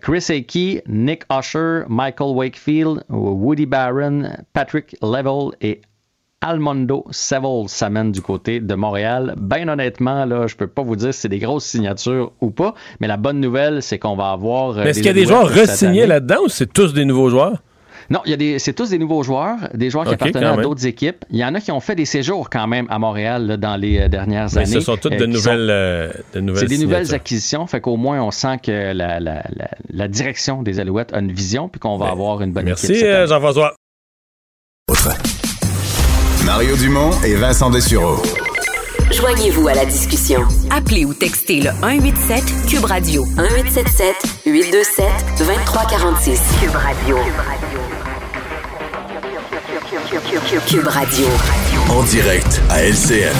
Chris 0.00 0.24
Akey, 0.30 0.82
Nick 0.88 1.22
Usher, 1.32 1.82
Michael 1.88 2.30
Wakefield, 2.34 3.04
Woody 3.08 3.66
Barron, 3.66 4.30
Patrick 4.52 4.96
Level 5.02 5.50
et 5.60 5.80
Almondo 6.42 7.04
Seville 7.10 7.68
s'amène 7.68 8.12
du 8.12 8.22
côté 8.22 8.60
de 8.60 8.74
Montréal. 8.74 9.34
Ben 9.36 9.68
honnêtement, 9.68 10.24
là, 10.24 10.46
je 10.46 10.56
peux 10.56 10.66
pas 10.68 10.82
vous 10.82 10.96
dire 10.96 11.12
si 11.12 11.20
c'est 11.20 11.28
des 11.28 11.38
grosses 11.38 11.66
signatures 11.66 12.32
ou 12.40 12.50
pas, 12.50 12.74
mais 12.98 13.08
la 13.08 13.18
bonne 13.18 13.40
nouvelle, 13.40 13.82
c'est 13.82 13.98
qu'on 13.98 14.16
va 14.16 14.30
avoir. 14.30 14.78
euh, 14.78 14.84
est-ce 14.84 15.00
qu'il 15.00 15.06
y 15.06 15.10
a 15.10 15.12
des 15.12 15.26
joueurs 15.26 15.48
re-signés 15.64 16.06
là-dedans 16.06 16.38
ou 16.46 16.48
c'est 16.48 16.72
tous 16.72 16.94
des 16.94 17.04
nouveaux 17.04 17.28
joueurs? 17.28 17.62
Non, 18.10 18.20
il 18.24 18.30
y 18.32 18.34
a 18.34 18.36
des, 18.36 18.58
c'est 18.58 18.72
tous 18.72 18.90
des 18.90 18.98
nouveaux 18.98 19.22
joueurs, 19.22 19.56
des 19.72 19.88
joueurs 19.88 20.04
qui 20.04 20.10
Ok, 20.14 20.22
appartenaient 20.22 20.46
à 20.46 20.56
d'autres 20.56 20.84
équipes. 20.84 21.24
Il 21.30 21.38
y 21.38 21.44
en 21.44 21.54
a 21.54 21.60
qui 21.60 21.70
ont 21.70 21.78
fait 21.78 21.94
des 21.94 22.04
séjours 22.04 22.50
quand 22.50 22.66
même 22.66 22.86
à 22.90 22.98
Montréal 22.98 23.46
là, 23.46 23.56
dans 23.56 23.76
les 23.76 24.00
euh, 24.00 24.08
dernières 24.08 24.48
Mais 24.52 24.58
années. 24.62 24.66
ce 24.66 24.80
sont 24.80 24.96
toutes 24.96 25.12
euh, 25.12 25.18
de 25.18 25.26
qui 25.26 25.30
nouvelles, 25.30 25.68
euh, 25.70 26.12
de 26.34 26.40
nouvelles 26.40 26.68
c'est 26.68 26.76
des 26.76 26.82
nouvelles 26.82 27.14
acquisitions, 27.14 27.68
fait 27.68 27.80
qu'au 27.80 27.96
moins 27.96 28.20
on 28.20 28.32
sent 28.32 28.58
que 28.64 28.92
la, 28.92 29.20
la, 29.20 29.44
la, 29.54 29.68
la 29.92 30.08
direction 30.08 30.62
des 30.64 30.80
Alouettes 30.80 31.12
a 31.14 31.20
une 31.20 31.30
vision 31.30 31.68
puis 31.68 31.78
qu'on 31.78 31.96
va 31.98 32.08
avoir 32.08 32.42
une 32.42 32.52
bonne 32.52 32.64
Merci, 32.64 32.86
équipe. 32.86 32.96
cette 32.96 33.06
euh, 33.06 33.18
année. 33.18 33.26
Jean-François. 33.28 33.74
Mario 36.44 36.76
Dumont 36.76 37.10
et 37.24 37.34
Vincent 37.36 37.70
Dessureau. 37.70 38.16
Joignez-vous 39.12 39.68
à 39.68 39.74
la 39.74 39.84
discussion. 39.84 40.40
Appelez 40.70 41.04
ou 41.04 41.14
textez 41.14 41.60
le 41.60 41.70
187 41.80 42.42
Cube 42.68 42.84
Radio 42.84 43.24
1877 43.36 44.14
827 44.46 45.06
2346. 45.38 46.40
Cube 46.60 46.70
Radio. 46.74 47.16
Cube 47.16 47.34
Radio. 47.36 47.89
En 51.88 52.02
direct 52.02 52.60
à 52.68 52.82
LCN. 52.82 53.32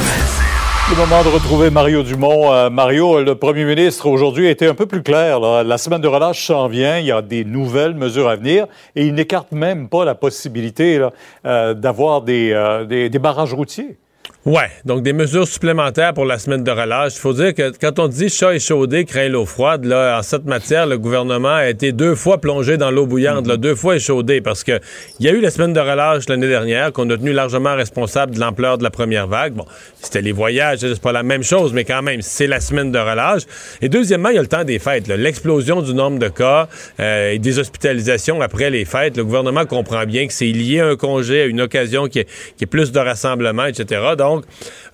Le 0.90 0.96
moment 0.96 1.24
de 1.24 1.28
retrouver 1.28 1.68
Mario 1.68 2.04
Dumont. 2.04 2.52
Euh, 2.52 2.70
Mario, 2.70 3.22
le 3.24 3.34
premier 3.34 3.64
ministre 3.64 4.06
aujourd'hui 4.06 4.46
a 4.46 4.50
été 4.50 4.68
un 4.68 4.74
peu 4.74 4.86
plus 4.86 5.02
clair. 5.02 5.40
là. 5.40 5.64
La 5.64 5.78
semaine 5.78 6.00
de 6.00 6.06
relâche 6.06 6.46
s'en 6.46 6.68
vient. 6.68 6.98
Il 6.98 7.06
y 7.06 7.10
a 7.10 7.22
des 7.22 7.44
nouvelles 7.44 7.94
mesures 7.94 8.28
à 8.28 8.36
venir 8.36 8.66
et 8.94 9.04
il 9.04 9.14
n'écarte 9.14 9.50
même 9.50 9.88
pas 9.88 10.04
la 10.04 10.14
possibilité 10.14 11.04
euh, 11.44 11.74
d'avoir 11.74 12.22
des, 12.22 12.52
euh, 12.52 12.84
des, 12.84 13.08
des 13.08 13.18
barrages 13.18 13.52
routiers. 13.54 13.98
Ouais, 14.46 14.70
donc 14.86 15.02
des 15.02 15.12
mesures 15.12 15.46
supplémentaires 15.46 16.14
pour 16.14 16.24
la 16.24 16.38
semaine 16.38 16.64
de 16.64 16.70
relâche. 16.70 17.12
Il 17.16 17.20
faut 17.20 17.34
dire 17.34 17.52
que 17.52 17.72
quand 17.78 17.98
on 17.98 18.08
dit 18.08 18.30
chat 18.30 18.54
échaudé 18.54 19.04
craint 19.04 19.28
l'eau 19.28 19.44
froide, 19.44 19.84
là, 19.84 20.18
en 20.18 20.22
cette 20.22 20.46
matière, 20.46 20.86
le 20.86 20.96
gouvernement 20.96 21.56
a 21.56 21.68
été 21.68 21.92
deux 21.92 22.14
fois 22.14 22.38
plongé 22.38 22.78
dans 22.78 22.90
l'eau 22.90 23.04
bouillante, 23.04 23.46
là, 23.46 23.58
deux 23.58 23.74
fois 23.74 23.96
échaudé, 23.96 24.40
parce 24.40 24.64
que 24.64 24.80
il 25.18 25.26
y 25.26 25.28
a 25.28 25.32
eu 25.32 25.42
la 25.42 25.50
semaine 25.50 25.74
de 25.74 25.80
relâche 25.80 26.26
l'année 26.30 26.48
dernière 26.48 26.90
qu'on 26.90 27.10
a 27.10 27.18
tenu 27.18 27.34
largement 27.34 27.74
responsable 27.74 28.34
de 28.34 28.40
l'ampleur 28.40 28.78
de 28.78 28.82
la 28.82 28.88
première 28.88 29.26
vague. 29.26 29.52
Bon, 29.52 29.66
c'était 30.00 30.22
les 30.22 30.32
voyages, 30.32 30.78
c'est 30.78 31.02
pas 31.02 31.12
la 31.12 31.22
même 31.22 31.42
chose, 31.42 31.74
mais 31.74 31.84
quand 31.84 32.00
même, 32.00 32.22
c'est 32.22 32.46
la 32.46 32.60
semaine 32.60 32.90
de 32.90 32.98
relâche. 32.98 33.42
Et 33.82 33.90
deuxièmement, 33.90 34.30
il 34.30 34.36
y 34.36 34.38
a 34.38 34.42
le 34.42 34.48
temps 34.48 34.64
des 34.64 34.78
fêtes, 34.78 35.06
l'explosion 35.06 35.82
du 35.82 35.92
nombre 35.92 36.18
de 36.18 36.30
cas 36.30 36.66
euh, 36.98 37.32
et 37.32 37.38
des 37.38 37.58
hospitalisations 37.58 38.40
après 38.40 38.70
les 38.70 38.86
fêtes. 38.86 39.18
Le 39.18 39.24
gouvernement 39.24 39.66
comprend 39.66 40.06
bien 40.06 40.26
que 40.26 40.32
c'est 40.32 40.46
lié 40.46 40.80
à 40.80 40.86
un 40.86 40.96
congé, 40.96 41.42
à 41.42 41.44
une 41.44 41.60
occasion 41.60 42.08
qui 42.08 42.20
est, 42.20 42.28
qui 42.56 42.64
est 42.64 42.66
plus 42.66 42.90
de 42.90 42.98
rassemblement, 42.98 43.66
etc. 43.66 44.00
Donc, 44.16 44.29
on, 44.36 44.42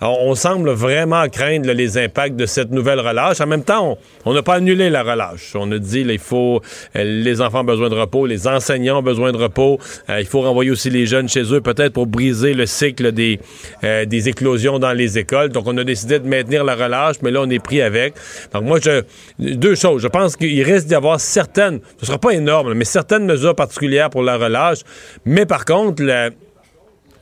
on 0.00 0.34
semble 0.34 0.70
vraiment 0.70 1.28
craindre 1.28 1.70
les 1.72 1.98
impacts 1.98 2.36
de 2.36 2.46
cette 2.46 2.70
nouvelle 2.70 3.00
relâche. 3.00 3.40
En 3.40 3.46
même 3.46 3.64
temps, 3.64 3.98
on- 4.24 4.34
n'a 4.34 4.42
pas 4.42 4.54
annulé 4.54 4.90
la 4.90 5.02
relâche. 5.02 5.52
On 5.54 5.70
a 5.72 5.78
dit, 5.78 6.04
là, 6.04 6.12
il 6.12 6.18
faut, 6.18 6.60
euh, 6.94 7.04
les 7.04 7.40
enfants 7.40 7.60
ont 7.60 7.64
besoin 7.64 7.88
de 7.88 7.94
repos, 7.94 8.26
les 8.26 8.46
enseignants 8.46 8.98
ont 8.98 9.02
besoin 9.02 9.32
de 9.32 9.38
repos. 9.38 9.78
Euh, 10.10 10.20
il 10.20 10.26
faut 10.26 10.42
renvoyer 10.42 10.70
aussi 10.70 10.90
les 10.90 11.06
jeunes 11.06 11.28
chez 11.28 11.42
eux, 11.54 11.60
peut-être 11.60 11.92
pour 11.94 12.06
briser 12.06 12.52
le 12.52 12.66
cycle 12.66 13.12
des, 13.12 13.40
euh, 13.84 14.04
des 14.04 14.28
éclosions 14.28 14.78
dans 14.78 14.92
les 14.92 15.18
écoles. 15.18 15.48
Donc, 15.50 15.64
on 15.66 15.76
a 15.78 15.84
décidé 15.84 16.18
de 16.18 16.28
maintenir 16.28 16.64
la 16.64 16.74
relâche, 16.74 17.16
mais 17.22 17.30
là, 17.30 17.40
on 17.42 17.50
est 17.50 17.58
pris 17.62 17.80
avec. 17.80 18.14
Donc, 18.52 18.64
moi, 18.64 18.78
je, 18.82 19.02
deux 19.38 19.74
choses. 19.74 20.02
Je 20.02 20.08
pense 20.08 20.36
qu'il 20.36 20.62
risque 20.62 20.86
d'y 20.86 20.94
avoir 20.94 21.18
certaines, 21.20 21.80
ce 21.98 22.06
sera 22.06 22.18
pas 22.18 22.32
énorme, 22.32 22.74
mais 22.74 22.84
certaines 22.84 23.24
mesures 23.24 23.54
particulières 23.54 24.10
pour 24.10 24.22
la 24.22 24.36
relâche. 24.36 24.80
Mais 25.24 25.46
par 25.46 25.64
contre, 25.64 26.02
la, 26.02 26.30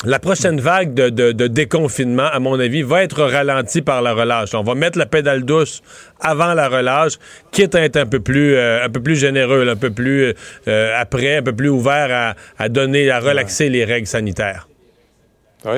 la 0.04 0.18
prochaine 0.18 0.60
vague 0.60 0.94
de, 0.94 1.08
de- 1.10 1.32
de 1.32 1.46
déconfinement, 1.46 2.26
à 2.32 2.38
mon 2.40 2.58
avis, 2.60 2.82
va 2.82 3.02
être 3.02 3.22
ralentie 3.22 3.82
par 3.82 4.02
la 4.02 4.12
relâche. 4.12 4.54
On 4.54 4.62
va 4.62 4.74
mettre 4.74 4.98
la 4.98 5.06
pédale 5.06 5.44
douce 5.44 5.82
avant 6.20 6.54
la 6.54 6.68
relâche, 6.68 7.14
quitte 7.52 7.74
à 7.74 7.82
être 7.82 7.96
un 7.96 8.06
peu 8.06 8.20
plus, 8.20 8.54
euh, 8.54 8.84
un 8.84 8.88
peu 8.90 9.00
plus 9.02 9.16
généreux, 9.16 9.68
un 9.68 9.76
peu 9.76 9.90
plus 9.90 10.34
euh, 10.68 10.94
après, 10.98 11.36
un 11.36 11.42
peu 11.42 11.54
plus 11.54 11.68
ouvert 11.68 12.08
à, 12.10 12.34
à 12.62 12.68
donner, 12.68 13.10
à 13.10 13.20
relaxer 13.20 13.68
les 13.68 13.84
règles 13.84 14.06
sanitaires. 14.06 14.68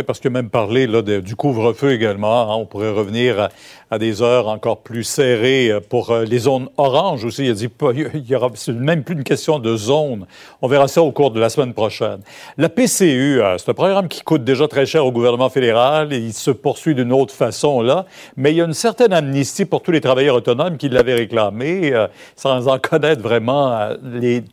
Parce 0.07 0.19
que 0.19 0.29
même 0.29 0.51
parler 0.51 0.87
là, 0.89 1.01
du 1.03 1.37
couvre-feu 1.37 1.93
également, 1.93 2.53
hein, 2.53 2.57
on 2.57 2.67
pourrait 2.67 2.91
revenir 2.91 3.49
à, 3.91 3.99
des 3.99 4.21
heures 4.21 4.49
encore 4.49 4.79
plus 4.79 5.05
serrées 5.05 5.71
euh, 5.71 5.79
pour 5.81 6.11
euh, 6.11 6.25
les 6.25 6.39
zones 6.41 6.69
oranges 6.77 7.25
aussi. 7.25 7.45
Il 7.45 7.51
a 7.51 7.55
dit 7.55 7.69
il 8.15 8.27
y 8.29 8.35
aura 8.35 8.51
même 8.69 9.05
plus 9.05 9.15
une 9.15 9.23
question 9.23 9.61
de 9.61 9.77
zone. 9.77 10.27
On 10.61 10.67
verra 10.67 10.89
ça 10.89 11.03
au 11.03 11.13
cours 11.13 11.31
de 11.31 11.39
la 11.39 11.49
semaine 11.51 11.73
prochaine. 11.73 12.19
La 12.59 12.69
PCU, 12.69 13.41
euh, 13.41 13.57
c'est 13.59 13.71
un 13.71 13.75
programme 13.75 14.09
qui 14.09 14.23
coûte 14.23 14.43
déjà 14.43 14.67
très 14.67 14.87
cher 14.87 15.07
au 15.07 15.13
gouvernement 15.13 15.51
fédéral 15.51 16.13
et 16.13 16.19
il 16.19 16.33
se 16.33 16.51
poursuit 16.51 16.97
d'une 16.97 17.13
autre 17.13 17.33
façon 17.33 17.81
là, 17.81 18.07
mais 18.37 18.51
il 18.51 18.57
y 18.57 18.61
a 18.61 18.65
une 18.65 18.75
certaine 18.75 19.13
amnistie 19.13 19.67
pour 19.67 19.83
tous 19.83 19.93
les 19.93 20.01
travailleurs 20.01 20.35
autonomes 20.35 20.79
qui 20.79 20.89
l'avaient 20.89 21.15
réclamé 21.15 21.93
sans 22.35 22.67
en 22.67 22.79
connaître 22.81 23.23
vraiment 23.23 23.91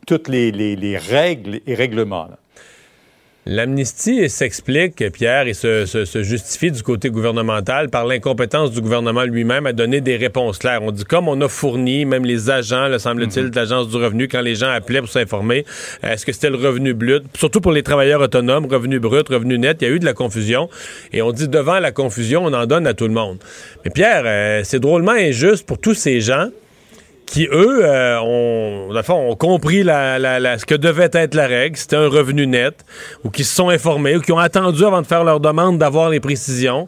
toutes 0.06 0.28
les, 0.28 0.52
les- 0.52 0.76
les 0.76 0.96
règles 0.96 1.60
et 1.66 1.74
règlements. 1.74 2.28
L'amnistie 3.46 4.30
s'explique, 4.30 5.04
Pierre, 5.12 5.46
et 5.46 5.52
se, 5.52 6.22
justifie 6.22 6.70
du 6.70 6.82
côté 6.82 7.10
gouvernemental 7.10 7.90
par 7.90 8.06
l'incompétence 8.06 8.70
du 8.70 8.80
gouvernement 8.80 9.24
lui-même 9.24 9.66
à 9.66 9.74
donner 9.74 10.00
des 10.00 10.16
réponses 10.16 10.56
claires. 10.56 10.82
On 10.82 10.90
dit 10.90 11.04
comme 11.04 11.28
on 11.28 11.38
a 11.42 11.48
fourni, 11.48 12.06
même 12.06 12.24
les 12.24 12.48
agents, 12.48 12.88
le 12.88 12.98
semble-t-il, 12.98 13.50
de 13.50 13.56
l'Agence 13.56 13.88
du 13.90 13.96
revenu, 13.96 14.28
quand 14.28 14.40
les 14.40 14.54
gens 14.54 14.70
appelaient 14.70 15.00
pour 15.00 15.10
s'informer, 15.10 15.66
est-ce 16.02 16.24
que 16.24 16.32
c'était 16.32 16.48
le 16.48 16.56
revenu 16.56 16.94
brut, 16.94 17.24
surtout 17.36 17.60
pour 17.60 17.72
les 17.72 17.82
travailleurs 17.82 18.22
autonomes, 18.22 18.64
revenu 18.64 18.98
brut, 18.98 19.28
revenu 19.28 19.58
net, 19.58 19.76
il 19.82 19.88
y 19.88 19.90
a 19.90 19.94
eu 19.94 19.98
de 19.98 20.06
la 20.06 20.14
confusion. 20.14 20.70
Et 21.12 21.20
on 21.20 21.30
dit 21.30 21.48
devant 21.48 21.80
la 21.80 21.92
confusion, 21.92 22.46
on 22.46 22.52
en 22.54 22.64
donne 22.64 22.86
à 22.86 22.94
tout 22.94 23.06
le 23.06 23.12
monde. 23.12 23.38
Mais 23.84 23.90
Pierre, 23.90 24.22
euh, 24.24 24.62
c'est 24.64 24.80
drôlement 24.80 25.12
injuste 25.12 25.66
pour 25.66 25.78
tous 25.78 25.94
ces 25.94 26.22
gens 26.22 26.48
qui, 27.26 27.48
eux, 27.50 27.80
euh, 27.84 28.18
ont, 28.20 29.02
fond, 29.02 29.30
ont 29.30 29.34
compris 29.36 29.82
la, 29.82 30.18
la- 30.18 30.38
la- 30.38 30.58
ce 30.58 30.64
que 30.66 30.74
devait 30.74 31.08
être 31.12 31.34
la 31.34 31.46
règle, 31.46 31.76
c'était 31.76 31.96
un 31.96 32.06
revenu 32.08 32.46
net, 32.46 32.74
ou 33.24 33.30
qui 33.30 33.42
se 33.44 33.54
sont 33.56 33.70
informés, 33.70 34.16
ou 34.16 34.20
qui 34.20 34.30
ont 34.30 34.38
attendu 34.38 34.84
avant 34.84 35.02
de 35.02 35.06
faire 35.06 35.24
leur 35.24 35.40
demande 35.40 35.78
d'avoir 35.78 36.10
les 36.10 36.20
précisions. 36.20 36.86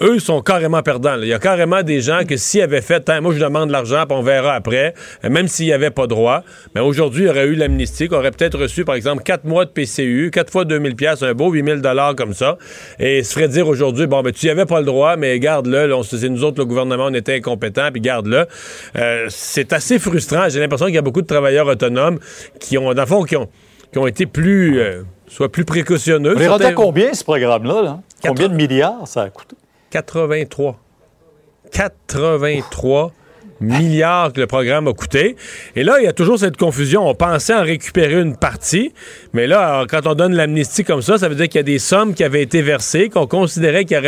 Eux 0.00 0.18
sont 0.18 0.40
carrément 0.40 0.82
perdants. 0.82 1.16
Il 1.22 1.28
y 1.28 1.32
a 1.34 1.38
carrément 1.38 1.82
des 1.82 2.00
gens 2.00 2.20
que 2.26 2.36
s'ils 2.36 2.62
avaient 2.62 2.80
fait, 2.80 3.08
moi 3.20 3.32
je 3.32 3.38
demande 3.38 3.70
l'argent, 3.70 4.04
puis 4.08 4.16
on 4.18 4.22
verra 4.22 4.54
après, 4.54 4.94
euh, 5.24 5.28
même 5.30 5.46
s'il 5.46 5.66
n'y 5.66 5.72
avait 5.72 5.90
pas 5.90 6.06
droit, 6.08 6.42
mais 6.74 6.80
aujourd'hui, 6.80 7.24
il 7.24 7.26
y 7.26 7.30
aurait 7.30 7.46
eu 7.46 7.54
l'amnistie, 7.54 8.08
qu'on 8.08 8.16
aurait 8.16 8.32
peut-être 8.32 8.58
reçu, 8.58 8.84
par 8.84 8.94
exemple, 8.96 9.22
4 9.22 9.44
mois 9.44 9.66
de 9.66 9.70
PCU, 9.70 10.30
4 10.32 10.50
fois 10.50 10.64
2000 10.64 10.96
pièces, 10.96 11.22
un 11.22 11.34
beau 11.34 11.50
8000 11.50 11.80
dollars 11.80 12.16
comme 12.16 12.34
ça, 12.34 12.58
et 12.98 13.22
se 13.22 13.32
ferait 13.34 13.48
dire 13.48 13.68
aujourd'hui, 13.68 14.06
bon, 14.06 14.22
ben 14.22 14.32
tu 14.32 14.46
n'y 14.46 14.50
avais 14.50 14.66
pas 14.66 14.80
le 14.80 14.86
droit, 14.86 15.16
mais 15.16 15.38
garde-le, 15.38 15.94
on 15.94 16.02
se- 16.02 16.16
c'est 16.16 16.28
nous 16.28 16.42
autres, 16.44 16.58
le 16.58 16.64
gouvernement, 16.66 17.06
on 17.08 17.14
était 17.14 17.34
incompétents, 17.36 17.90
puis 17.92 18.00
garde-le. 18.00 18.46
Euh, 18.96 19.26
assez 19.72 19.98
frustrant. 19.98 20.48
J'ai 20.48 20.60
l'impression 20.60 20.86
qu'il 20.86 20.94
y 20.94 20.98
a 20.98 21.02
beaucoup 21.02 21.22
de 21.22 21.26
travailleurs 21.26 21.66
autonomes 21.66 22.18
qui 22.60 22.78
ont, 22.78 22.92
dans 22.94 23.02
le 23.02 23.06
fond, 23.06 23.22
qui 23.24 23.36
ont, 23.36 23.48
qui 23.92 23.98
ont 23.98 24.06
été 24.06 24.26
plus, 24.26 24.78
euh, 24.80 25.02
soit 25.28 25.50
plus 25.50 25.64
précautionneux. 25.64 26.34
On 26.36 26.38
Certains- 26.38 26.72
combien, 26.72 27.12
ce 27.14 27.24
programme-là? 27.24 27.82
là? 27.82 28.00
Combien 28.22 28.48
de 28.48 28.54
milliards 28.54 29.06
ça 29.06 29.22
a 29.22 29.30
coûté? 29.30 29.56
83. 29.90 30.78
83 31.72 33.12
milliards 33.60 34.32
que 34.32 34.40
le 34.40 34.46
programme 34.46 34.88
a 34.88 34.92
coûté. 34.92 35.36
Et 35.74 35.84
là, 35.84 35.96
il 36.00 36.04
y 36.04 36.08
a 36.08 36.12
toujours 36.12 36.38
cette 36.38 36.56
confusion. 36.56 37.08
On 37.08 37.14
pensait 37.14 37.54
en 37.54 37.62
récupérer 37.62 38.20
une 38.20 38.36
partie, 38.36 38.92
mais 39.32 39.46
là, 39.46 39.84
quand 39.88 40.06
on 40.06 40.14
donne 40.14 40.34
l'amnistie 40.34 40.84
comme 40.84 41.02
ça, 41.02 41.18
ça 41.18 41.28
veut 41.28 41.34
dire 41.34 41.48
qu'il 41.48 41.58
y 41.58 41.60
a 41.60 41.62
des 41.62 41.78
sommes 41.78 42.14
qui 42.14 42.24
avaient 42.24 42.42
été 42.42 42.62
versées, 42.62 43.08
qu'on 43.08 43.26
considérait 43.26 43.84
qu'il 43.84 44.00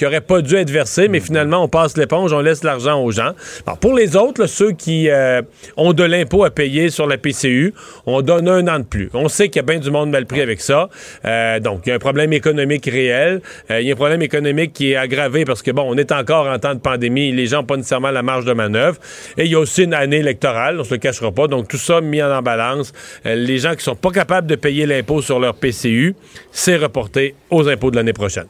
n'auraient 0.00 0.20
pas 0.20 0.40
dû 0.40 0.56
être 0.56 0.70
versées, 0.70 1.08
mais 1.08 1.20
finalement, 1.20 1.64
on 1.64 1.68
passe 1.68 1.96
l'éponge, 1.96 2.32
on 2.32 2.40
laisse 2.40 2.64
l'argent 2.64 3.02
aux 3.02 3.10
gens. 3.10 3.32
Alors, 3.66 3.78
pour 3.78 3.94
les 3.94 4.16
autres, 4.16 4.40
là, 4.40 4.46
ceux 4.46 4.72
qui 4.72 5.08
euh, 5.08 5.42
ont 5.76 5.92
de 5.92 6.04
l'impôt 6.04 6.44
à 6.44 6.50
payer 6.50 6.90
sur 6.90 7.06
la 7.06 7.18
PCU, 7.18 7.74
on 8.06 8.22
donne 8.22 8.48
un 8.48 8.66
an 8.68 8.78
de 8.78 8.84
plus. 8.84 9.10
On 9.14 9.28
sait 9.28 9.48
qu'il 9.48 9.56
y 9.56 9.64
a 9.64 9.66
bien 9.66 9.78
du 9.78 9.90
monde 9.90 10.10
mal 10.10 10.26
pris 10.26 10.40
avec 10.40 10.60
ça. 10.60 10.88
Euh, 11.24 11.60
donc, 11.60 11.82
il 11.86 11.90
y 11.90 11.92
a 11.92 11.96
un 11.96 12.00
problème 12.00 12.32
économique 12.32 12.86
réel. 12.86 13.40
Euh, 13.70 13.80
il 13.80 13.86
y 13.86 13.90
a 13.90 13.94
un 13.94 13.96
problème 13.96 14.22
économique 14.22 14.72
qui 14.72 14.92
est 14.92 14.96
aggravé 14.96 15.44
parce 15.44 15.62
que, 15.62 15.70
bon, 15.70 15.84
on 15.86 15.96
est 15.96 16.12
encore 16.12 16.46
en 16.46 16.58
temps 16.58 16.74
de 16.74 16.80
pandémie. 16.80 17.32
Les 17.32 17.46
gens 17.46 17.58
n'ont 17.58 17.64
pas 17.64 17.76
nécessairement 17.76 18.10
la 18.10 18.22
marge 18.22 18.44
de 18.44 18.52
manœuvre. 18.52 18.91
Et 19.36 19.44
il 19.44 19.50
y 19.50 19.54
a 19.54 19.58
aussi 19.58 19.84
une 19.84 19.94
année 19.94 20.18
électorale, 20.18 20.78
on 20.80 20.84
se 20.84 20.94
le 20.94 20.98
cachera 20.98 21.30
pas. 21.32 21.46
Donc, 21.48 21.68
tout 21.68 21.76
ça 21.78 22.00
mis 22.00 22.22
en 22.22 22.42
balance. 22.42 22.92
Euh, 23.26 23.34
les 23.34 23.58
gens 23.58 23.74
qui 23.74 23.82
sont 23.84 23.96
pas 23.96 24.10
capables 24.10 24.46
de 24.46 24.56
payer 24.56 24.86
l'impôt 24.86 25.22
sur 25.22 25.38
leur 25.38 25.54
PCU, 25.54 26.14
c'est 26.50 26.76
reporté 26.76 27.34
aux 27.50 27.68
impôts 27.68 27.90
de 27.90 27.96
l'année 27.96 28.12
prochaine. 28.12 28.46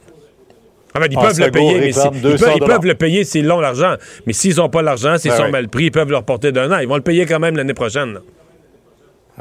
En 0.95 1.01
fait, 1.01 1.07
ils 1.11 1.17
Ah, 1.19 1.23
peuvent 1.23 1.39
le 1.39 1.45
Sago 1.45 1.53
payer, 1.59 1.79
mais 1.79 1.89
ils, 1.89 1.95
peuvent, 1.95 2.21
200 2.21 2.47
ils 2.57 2.65
peuvent 2.65 2.85
le 2.87 2.95
payer 2.95 3.25
s'ils 3.25 3.47
l'ont 3.47 3.61
l'argent. 3.61 3.95
Mais 4.27 4.35
s'ils 4.35 4.57
n'ont 4.57 4.69
pas 4.69 4.83
l'argent, 4.83 5.17
s'ils 5.17 5.31
Ben 5.31 5.37
sont 5.39 5.45
oui. 5.45 5.51
mal 5.51 5.69
pris, 5.69 5.85
ils 5.85 5.91
peuvent 5.91 6.11
le 6.11 6.17
reporter 6.19 6.53
d'un 6.53 6.71
an. 6.71 6.79
Ils 6.81 6.89
vont 6.89 6.97
le 6.97 7.03
payer 7.03 7.25
quand 7.25 7.41
même 7.41 7.57
l'année 7.57 7.73
prochaine. 7.75 8.19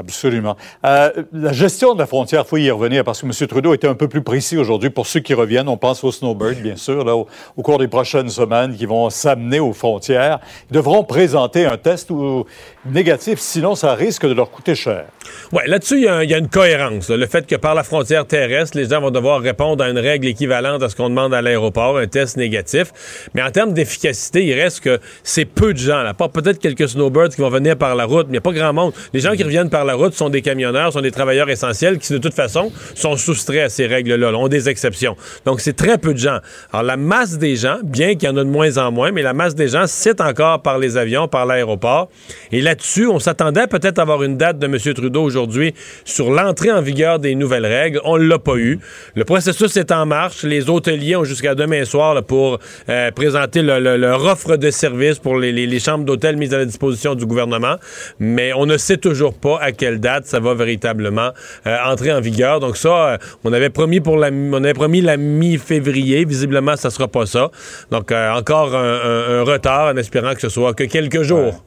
Absolument. 0.01 0.57
Euh, 0.83 1.11
la 1.31 1.53
gestion 1.53 1.93
de 1.93 1.99
la 1.99 2.07
frontière, 2.07 2.41
il 2.43 2.49
faut 2.49 2.57
y 2.57 2.71
revenir 2.71 3.03
parce 3.03 3.21
que 3.21 3.27
M. 3.27 3.47
Trudeau 3.47 3.75
était 3.75 3.87
un 3.87 3.93
peu 3.93 4.07
plus 4.07 4.23
précis 4.23 4.57
aujourd'hui. 4.57 4.89
Pour 4.89 5.05
ceux 5.05 5.19
qui 5.19 5.35
reviennent, 5.35 5.69
on 5.69 5.77
pense 5.77 6.03
aux 6.03 6.11
snowbirds, 6.11 6.61
bien 6.61 6.75
sûr, 6.75 7.05
au, 7.05 7.61
cours 7.61 7.77
des 7.77 7.87
prochaines 7.87 8.29
semaines 8.29 8.75
qui 8.75 8.87
vont 8.87 9.11
s'amener 9.11 9.59
aux 9.59 9.73
frontières. 9.73 10.39
Ils 10.71 10.73
devront 10.73 11.03
présenter 11.03 11.65
un 11.65 11.77
test 11.77 12.11
négatif, 12.85 13.37
sinon 13.39 13.75
ça 13.75 13.93
risque 13.93 14.25
de 14.25 14.33
leur 14.33 14.49
coûter 14.49 14.73
cher. 14.73 15.05
Oui, 15.51 15.61
là-dessus, 15.67 15.97
il 15.97 16.29
y, 16.29 16.33
a 16.33 16.37
une 16.37 16.49
cohérence. 16.49 17.09
Le 17.09 17.27
fait 17.27 17.45
que 17.45 17.55
par 17.55 17.75
la 17.75 17.83
frontière 17.83 18.25
terrestre, 18.25 18.75
les 18.75 18.89
gens 18.89 19.01
vont 19.01 19.11
devoir 19.11 19.39
répondre 19.39 19.83
à 19.83 19.89
une 19.89 19.99
règle 19.99 20.27
équivalente 20.27 20.81
à 20.81 20.89
ce 20.89 20.95
qu'on 20.95 21.09
demande 21.09 21.33
à 21.33 21.41
l'aéroport, 21.41 21.97
un 21.99 22.07
test 22.07 22.37
négatif. 22.37 23.27
Mais 23.35 23.43
en 23.43 23.51
termes 23.51 23.73
d'efficacité, 23.73 24.45
il 24.45 24.59
reste 24.59 24.79
que 24.79 24.99
c'est 25.23 25.45
peu 25.45 25.73
de 25.73 25.77
gens. 25.77 26.01
Là. 26.01 26.13
Peut-être 26.13 26.59
quelques 26.59 26.89
snowbirds 26.89 27.29
qui 27.29 27.41
vont 27.41 27.49
venir 27.49 27.77
par 27.77 27.95
la 27.95 28.05
route, 28.05 28.27
mais 28.27 28.29
il 28.29 28.31
n'y 28.31 28.37
a 28.39 28.41
pas 28.41 28.53
grand 28.53 28.73
monde. 28.73 28.93
Les 29.13 29.19
gens 29.19 29.33
qui 29.35 29.43
reviennent 29.43 29.69
par 29.69 29.85
la 29.85 29.90
route 29.93 30.13
sont 30.13 30.29
des 30.29 30.41
camionneurs, 30.41 30.93
sont 30.93 31.01
des 31.01 31.11
travailleurs 31.11 31.49
essentiels 31.49 31.97
qui, 31.97 32.13
de 32.13 32.17
toute 32.17 32.33
façon, 32.33 32.71
sont 32.95 33.15
soustraits 33.17 33.63
à 33.63 33.69
ces 33.69 33.87
règles-là, 33.87 34.31
là, 34.31 34.37
ont 34.37 34.47
des 34.47 34.69
exceptions. 34.69 35.15
Donc, 35.45 35.61
c'est 35.61 35.73
très 35.75 35.97
peu 35.97 36.13
de 36.13 36.19
gens. 36.19 36.39
Alors, 36.71 36.83
la 36.83 36.97
masse 36.97 37.37
des 37.37 37.55
gens, 37.55 37.77
bien 37.83 38.15
qu'il 38.15 38.29
y 38.29 38.31
en 38.31 38.37
a 38.37 38.43
de 38.43 38.49
moins 38.49 38.77
en 38.77 38.91
moins, 38.91 39.11
mais 39.11 39.21
la 39.21 39.33
masse 39.33 39.55
des 39.55 39.67
gens, 39.67 39.85
c'est 39.87 40.21
encore 40.21 40.61
par 40.61 40.77
les 40.79 40.97
avions, 40.97 41.27
par 41.27 41.45
l'aéroport. 41.45 42.09
Et 42.51 42.61
là-dessus, 42.61 43.07
on 43.07 43.19
s'attendait 43.19 43.67
peut-être 43.67 43.99
à 43.99 44.03
avoir 44.03 44.23
une 44.23 44.37
date 44.37 44.59
de 44.59 44.65
M. 44.65 44.77
Trudeau 44.93 45.21
aujourd'hui 45.23 45.73
sur 46.05 46.31
l'entrée 46.31 46.71
en 46.71 46.81
vigueur 46.81 47.19
des 47.19 47.35
nouvelles 47.35 47.65
règles. 47.65 47.99
On 48.03 48.17
ne 48.17 48.23
l'a 48.27 48.39
pas 48.39 48.55
eu. 48.55 48.79
Le 49.15 49.23
processus 49.23 49.75
est 49.77 49.91
en 49.91 50.05
marche. 50.05 50.43
Les 50.43 50.69
hôteliers 50.69 51.15
ont 51.15 51.23
jusqu'à 51.23 51.55
demain 51.55 51.85
soir 51.85 52.21
pour 52.23 52.59
euh, 52.89 53.11
présenter 53.11 53.61
le- 53.61 53.79
le- 53.79 53.97
leur 53.97 54.23
offre 54.25 54.57
de 54.57 54.71
service 54.71 55.19
pour 55.19 55.37
les 55.37 55.79
chambres 55.79 56.05
d'hôtel 56.05 56.37
mises 56.37 56.53
à 56.53 56.57
la 56.57 56.65
disposition 56.65 57.15
du 57.15 57.25
gouvernement. 57.25 57.75
Mais 58.19 58.53
on 58.53 58.65
ne 58.65 58.77
sait 58.77 58.97
toujours 58.97 59.33
pas 59.33 59.57
à 59.61 59.70
quelle 59.71 59.99
date 59.99 60.25
ça 60.25 60.39
va 60.39 60.53
véritablement 60.53 61.31
euh, 61.67 61.77
entrer 61.85 62.11
en 62.11 62.21
vigueur. 62.21 62.59
Donc 62.59 62.77
ça, 62.77 62.89
euh, 62.89 63.17
on 63.43 63.53
avait 63.53 63.69
promis 63.69 63.99
pour 63.99 64.17
la, 64.17 64.29
on 64.29 64.63
avait 64.63 64.73
promis 64.73 65.01
la 65.01 65.17
mi-février. 65.17 66.25
Visiblement, 66.25 66.75
ça 66.75 66.89
sera 66.89 67.07
pas 67.07 67.25
ça. 67.25 67.49
Donc 67.91 68.11
euh, 68.11 68.31
encore 68.33 68.75
un 68.75 69.43
retard 69.43 69.93
en 69.93 69.97
espérant 69.97 70.33
que 70.33 70.41
ce 70.41 70.49
soit 70.49 70.73
que 70.73 70.83
quelques 70.83 71.21
jours. 71.21 71.63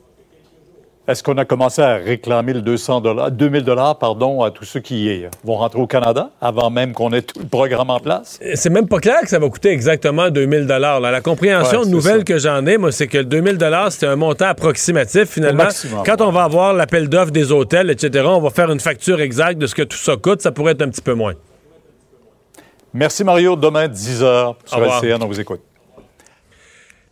Est-ce 1.06 1.22
qu'on 1.22 1.36
a 1.36 1.44
commencé 1.44 1.82
à 1.82 1.96
réclamer 1.96 2.54
le 2.54 2.62
200 2.62 3.02
dollars, 3.02 3.30
2000 3.30 3.62
dollars, 3.62 3.98
pardon, 3.98 4.40
à 4.42 4.50
tous 4.50 4.64
ceux 4.64 4.80
qui 4.80 5.22
euh, 5.22 5.28
vont 5.44 5.56
rentrer 5.56 5.78
au 5.78 5.86
Canada 5.86 6.30
avant 6.40 6.70
même 6.70 6.94
qu'on 6.94 7.12
ait 7.12 7.20
tout 7.20 7.38
le 7.40 7.46
programme 7.46 7.90
en 7.90 8.00
place? 8.00 8.40
C'est 8.54 8.70
même 8.70 8.88
pas 8.88 9.00
clair 9.00 9.20
que 9.20 9.28
ça 9.28 9.38
va 9.38 9.46
coûter 9.50 9.68
exactement 9.68 10.30
2000 10.30 10.66
dollars. 10.66 11.00
La 11.00 11.20
compréhension 11.20 11.80
Ouais, 11.80 11.84
c'est 11.84 11.90
nouvelle 11.90 12.18
ça. 12.20 12.24
que 12.24 12.38
j'en 12.38 12.64
ai, 12.64 12.78
moi, 12.78 12.90
c'est 12.90 13.06
que 13.06 13.18
le 13.18 13.26
2000 13.26 13.58
dollars, 13.58 13.92
c'était 13.92 14.06
un 14.06 14.16
montant 14.16 14.46
approximatif. 14.46 15.24
Finalement, 15.28 15.64
maximum, 15.64 16.02
quand 16.06 16.22
on 16.22 16.30
va 16.30 16.44
avoir 16.44 16.72
l'appel 16.72 17.10
d'offres 17.10 17.32
des 17.32 17.52
hôtels, 17.52 17.90
etc., 17.90 18.24
on 18.26 18.40
va 18.40 18.48
faire 18.48 18.70
une 18.72 18.80
facture 18.80 19.20
exacte 19.20 19.58
de 19.58 19.66
ce 19.66 19.74
que 19.74 19.82
tout 19.82 19.98
ça 19.98 20.16
coûte. 20.16 20.40
Ça 20.40 20.52
pourrait 20.52 20.72
être 20.72 20.82
un 20.82 20.88
petit 20.88 21.02
peu 21.02 21.12
moins. 21.12 21.34
Merci 22.94 23.24
Mario. 23.24 23.56
Demain, 23.56 23.88
10 23.88 24.22
h 24.22 24.54
sur 24.64 24.78
Au 24.78 24.80
revoir. 24.80 25.04
LCN, 25.04 25.22
on 25.22 25.26
vous 25.26 25.38
écoute. 25.40 25.60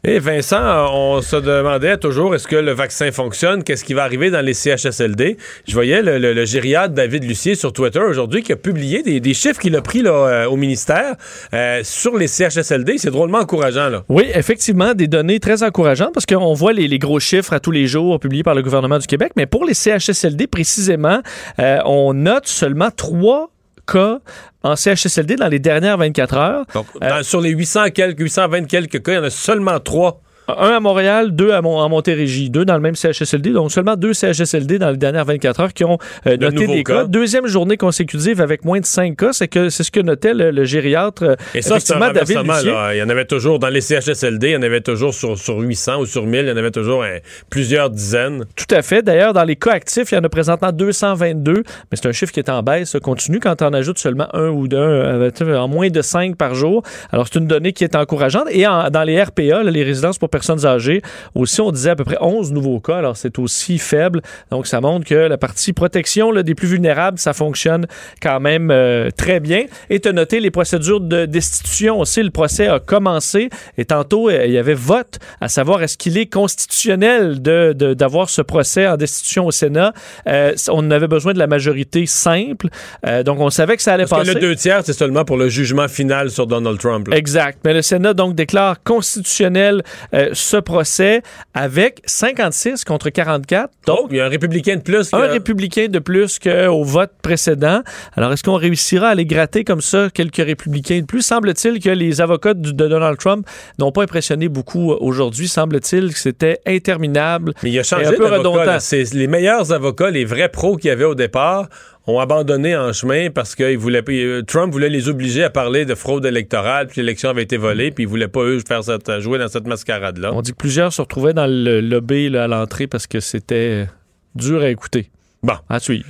Et 0.05 0.19
Vincent, 0.19 0.93
on 0.93 1.23
se 1.23 1.37
demandait 1.37 1.97
toujours 1.97 2.35
est-ce 2.35 2.49
que 2.49 2.57
le 2.57 2.73
vaccin 2.73 3.13
fonctionne, 3.13 3.63
qu'est-ce 3.63 3.85
qui 3.85 3.95
va 3.95 4.03
arriver 4.03 4.33
dans 4.33 4.45
les 4.45 4.53
CHSLD. 4.53 5.37
Je 5.65 5.75
voyais 5.75 6.03
le, 6.03 6.19
le, 6.19 6.45
gériade 6.45 6.93
David 6.93 7.23
Lucier 7.23 7.55
sur 7.55 7.73
Twitter 7.73 8.01
aujourd'hui 8.01 8.43
qui 8.43 8.51
a 8.51 8.57
publié 8.57 9.05
des, 9.05 9.35
chiffres 9.35 9.61
qu'il 9.61 9.77
a 9.77 9.81
pris 9.81 10.03
là, 10.03 10.11
euh, 10.11 10.47
au 10.47 10.57
ministère 10.57 11.15
euh, 11.55 11.83
sur 11.85 12.17
les 12.17 12.27
CHSLD. 12.27 12.99
C'est 12.99 13.13
drôlement 13.13 13.39
encourageant. 13.39 13.91
Là. 13.91 14.03
Oui, 14.09 14.25
effectivement, 14.35 14.95
des 14.95 15.07
données 15.07 15.39
très 15.39 15.63
encourageantes 15.63 16.13
parce 16.13 16.27
qu'on 16.27 16.53
voit 16.53 16.73
les, 16.73 16.89
les 16.89 16.99
gros 16.99 17.21
chiffres 17.21 17.53
à 17.53 17.61
tous 17.61 17.71
les 17.71 17.87
jours 17.87 18.19
publiés 18.19 18.43
par 18.43 18.57
le 18.57 18.63
gouvernement 18.63 18.99
du 18.99 19.07
Québec, 19.07 19.31
mais 19.37 19.47
pour 19.47 19.65
les 19.65 19.75
CHSLD 19.75 20.49
précisément, 20.49 21.21
euh, 21.61 21.79
on 21.85 22.13
note 22.13 22.49
seulement 22.49 22.91
trois 22.91 23.52
cas 23.87 24.19
en 24.63 24.77
CHSLD 24.77 25.37
dans 25.37 25.49
les 25.49 25.59
dernières 25.59 25.97
24 25.99 26.35
heures. 26.37 26.65
Donc, 26.75 26.87
dans- 27.01 27.23
sur 27.23 27.41
les 27.41 27.51
800 27.51 27.91
quelques, 27.91 28.21
820 28.21 28.67
quelques 28.67 29.03
cas, 29.03 29.13
il 29.13 29.15
y 29.17 29.19
en 29.19 29.25
a 29.25 29.31
seulement 29.31 29.79
trois 29.81 30.21
Un 30.49 30.71
à 30.77 30.81
Montréal, 30.81 31.31
deux 31.35 31.53
à, 31.53 31.63
Mont 31.63 31.79
en 31.79 31.89
Montérégie, 31.89 32.51
deux 32.51 32.65
dans 32.65 32.75
le 32.75 32.81
même 32.81 32.95
CHSLD. 32.97 33.51
Donc 33.53 33.71
seulement 33.71 33.97
deux 33.97 34.13
CHSLD 34.13 34.79
dans 34.79 34.91
les 34.91 34.97
dernières 34.97 35.25
24 35.25 35.61
heures 35.61 35.73
qui 35.73 35.85
ont 35.85 35.99
euh, 36.27 36.37
noté 36.37 36.67
des 36.67 36.83
cas. 36.83 37.03
cas. 37.03 37.05
Deuxième 37.05 37.47
journée 37.47 37.77
consécutive 37.77 38.41
avec 38.41 38.65
moins 38.65 38.81
de 38.81 38.87
5 38.87 39.17
cas. 39.17 39.33
C'est 39.33 39.49
que 39.49 39.69
c'est 39.69 39.85
ce 39.85 39.91
que 39.91 40.01
notait 40.01 40.35
le, 40.35 40.51
le 40.51 40.65
gériatre. 40.65 41.23
euh, 41.23 41.37
Et 41.55 41.63
ça, 41.63 41.79
c'est 41.79 41.95
un 41.95 42.13
David 42.13 42.39
là. 42.47 42.95
Il 42.95 42.99
y 42.99 43.03
en 43.03 43.09
avait 43.09 43.25
toujours, 43.25 43.59
dans 43.59 43.69
les 43.69 43.81
CHSLD, 43.81 44.49
il 44.49 44.53
y 44.53 44.57
en 44.57 44.63
avait 44.63 44.81
toujours 44.81 45.15
sur, 45.15 45.39
sur 45.39 45.59
800 45.59 46.01
ou 46.01 46.07
sur 46.07 46.27
1000, 46.27 46.41
il 46.45 46.49
y 46.49 46.53
en 46.53 46.57
avait 46.57 46.71
toujours 46.73 47.05
hein, 47.05 47.19
plusieurs 47.49 47.89
dizaines. 47.91 48.45
Tout 48.57 48.75
à 48.75 48.83
fait. 48.83 49.03
D'ailleurs, 49.03 49.33
dans 49.33 49.45
les 49.45 49.57
cas 49.57 49.73
actifs, 49.73 50.11
il 50.13 50.17
y 50.17 50.19
en 50.19 50.25
a 50.25 50.29
présentement 50.29 50.73
222, 50.73 51.53
mais 51.55 51.63
c'est 51.93 52.07
un 52.07 52.13
chiffre 52.13 52.33
qui 52.33 52.41
est 52.41 52.51
en 52.51 52.63
baisse, 52.63 52.91
ça 52.91 53.01
continue 53.01 53.39
quand 53.41 53.63
on 53.63 53.73
ajoute 53.73 53.99
seulement 53.99 54.27
un 54.35 54.49
ou 54.49 54.67
deux, 54.69 54.77
euh, 54.77 55.31
en 55.57 55.69
moins 55.69 55.89
de 55.89 56.03
5 56.03 56.37
par 56.37 56.55
jour. 56.55 56.83
Alors, 57.13 57.27
c'est 57.31 57.39
une 57.39 57.47
donnée 57.47 57.73
qui 57.73 57.85
est 57.85 57.95
encourageante. 57.95 58.47
Et 58.51 58.67
en- 58.67 58.91
dans 58.91 59.05
les 59.05 59.23
RPA, 59.23 59.63
là, 59.63 59.71
les 59.71 59.83
résidences 59.85 60.19
pour 60.19 60.31
personnes 60.33 60.67
âgées, 60.67 61.01
aussi, 61.37 61.61
on 61.61 61.71
disait 61.71 61.91
à 61.91 61.97
peu 61.97 62.03
près 62.05 62.17
11 62.21 62.51
nouveaux 62.53 62.81
cas. 62.81 62.97
Alors, 62.97 63.17
c'est 63.17 63.39
aussi 63.39 63.79
faible. 63.79 64.21
Donc, 64.51 64.67
ça 64.67 64.81
montre 64.81 65.07
que 65.07 65.15
la 65.15 65.39
partie 65.39 65.73
protection 65.73 66.33
là, 66.33 66.43
des 66.43 66.57
plus 66.57 66.67
vulnérables, 66.67 67.19
ça 67.21 67.33
fonctionne 67.33 67.87
quand 68.21 68.41
même 68.41 68.71
euh, 68.73 69.11
très 69.17 69.39
bien. 69.39 69.67
Et 69.91 70.01
tu 70.01 70.09
as 70.09 70.13
noté 70.13 70.41
les 70.41 70.51
procédures 70.51 71.01
de 71.01 71.27
destitution 71.27 72.01
aussi. 72.01 72.23
Le 72.23 72.31
procès 72.31 72.67
a 72.67 72.81
commencé 72.81 73.49
et 73.79 73.85
tantôt, 73.85 74.29
euh, 74.29 74.45
il 74.47 74.53
y 74.53 74.59
avait 74.59 74.75
vote 74.75 75.19
à 75.41 75.49
savoir 75.49 75.83
est-ce 75.83 75.97
qu'il 75.97 76.19
est 76.19 76.27
constitutionnel 76.27 77.41
de- 77.43 77.73
de- 77.77 77.95
d'avoir 77.95 78.31
ce 78.31 78.43
procès 78.43 78.87
en 78.89 78.97
destitution 78.97 79.47
au 79.47 79.51
Sénat. 79.51 79.93
Euh, 80.27 80.55
on 80.71 80.91
avait 80.91 81.09
besoin 81.09 81.33
de 81.35 81.39
la 81.39 81.47
majorité 81.47 82.07
simple. 82.07 82.69
Euh, 83.07 83.23
donc, 83.23 83.39
on 83.41 83.51
savait 83.51 83.77
que 83.77 83.83
ça 83.83 83.93
allait 83.95 84.07
Parce 84.07 84.23
que 84.23 84.27
passer. 84.29 84.41
le 84.41 84.49
deux 84.49 84.57
tiers, 84.57 84.81
c'est 84.85 84.93
seulement 84.95 85.25
pour 85.25 85.37
le 85.37 85.49
jugement 85.49 85.89
final 85.89 86.31
sur 86.31 86.47
Donald 86.47 86.79
Trump. 86.79 87.09
là. 87.09 87.17
Exact. 87.17 87.59
Mais 87.65 87.75
le 87.75 87.83
Sénat 87.83 88.15
donc 88.15 88.35
déclare 88.35 88.83
constitutionnel 88.83 89.83
euh, 90.23 90.31
ce 90.33 90.57
procès 90.57 91.23
avec 91.55 92.03
56 92.07 92.85
contre 92.85 93.11
44. 93.11 93.71
Donc, 93.87 94.09
il 94.11 94.17
y 94.17 94.21
a 94.21 94.27
un 94.27 94.29
républicain 94.29 94.77
de 94.77 94.83
plus. 94.83 95.13
Un 95.13 95.19
républicain 95.19 95.87
de 95.89 95.99
plus 95.99 96.39
qu'au 96.39 96.85
vote 96.85 97.13
précédent. 97.23 97.83
Alors, 98.17 98.33
est-ce 98.33 98.43
qu'on 98.43 98.57
réussira 98.57 99.09
à 99.09 99.15
les 99.15 99.27
gratter 99.27 99.65
comme 99.65 99.81
ça 99.81 100.09
quelques 100.13 100.37
républicains 100.37 101.01
de 101.01 101.07
plus? 101.07 101.23
Semble-t-il 101.23 101.81
que 101.81 101.91
les 101.91 102.21
avocats 102.21 102.55
de 102.55 102.71
Donald 102.71 103.19
Trump 103.19 103.47
n'ont 103.79 103.93
pas 103.93 104.03
impressionné 104.03 104.49
beaucoup 104.49 104.93
euh, 104.93 104.99
aujourd'hui. 105.01 105.49
Semble-t-il 105.49 106.13
que 106.13 106.19
c'était 106.19 106.61
interminable. 106.67 107.55
Mais 107.63 107.71
il 107.71 107.79
a 107.79 107.83
et 107.83 107.85
changé 107.85 108.07
un 108.07 108.13
peu 108.13 108.27
redondant. 108.27 108.79
C'est 108.81 109.13
les 109.15 109.27
meilleurs 109.27 109.73
avocats, 109.73 110.11
les 110.11 110.25
vrais 110.25 110.49
pros 110.49 110.77
qu'il 110.77 110.89
y 110.89 110.91
avait 110.91 111.05
au 111.05 111.15
départ, 111.15 111.69
ont 112.07 112.19
abandonné 112.19 112.77
en 112.77 112.93
chemin 112.93 113.31
parce 113.31 113.55
que 113.55 114.41
Trump 114.43 114.73
voulait 114.73 114.89
les 114.89 115.09
obliger 115.09 115.45
à 115.45 115.51
parler 115.51 115.85
de 115.85 115.95
fraude 115.95 116.27
électorale, 116.27 116.89
puis 116.89 117.01
l'élection 117.01 117.31
avait 117.31 117.43
été 117.45 117.57
volée, 117.57 117.91
puis 117.91 118.05
il 118.05 118.09
voulait 118.09 118.29
pas 118.29 118.43
eux 118.43 118.61
faire 118.67 118.83
cette, 118.83 119.21
jouer 119.21 119.39
dans 119.39 119.49
cette 119.49 119.67
mascarade-là. 119.67 120.33
On 120.33 120.43
dit 120.43 120.53
que 120.53 120.57
plusieurs 120.57 120.93
se 120.93 121.01
retrouvaient 121.01 121.35
dans 121.35 121.47
le 121.47 121.81
lobby 121.81 122.29
là, 122.29 122.45
à 122.45 122.49
l'entrée 122.49 122.87
parce 122.87 123.07
que 123.07 123.21
c'était 123.21 123.87
dur 124.35 124.63
à 124.63 124.69
écouter. 124.69 125.11
Bon. 125.43 125.55
À 125.69 125.81
suivre. 125.81 126.07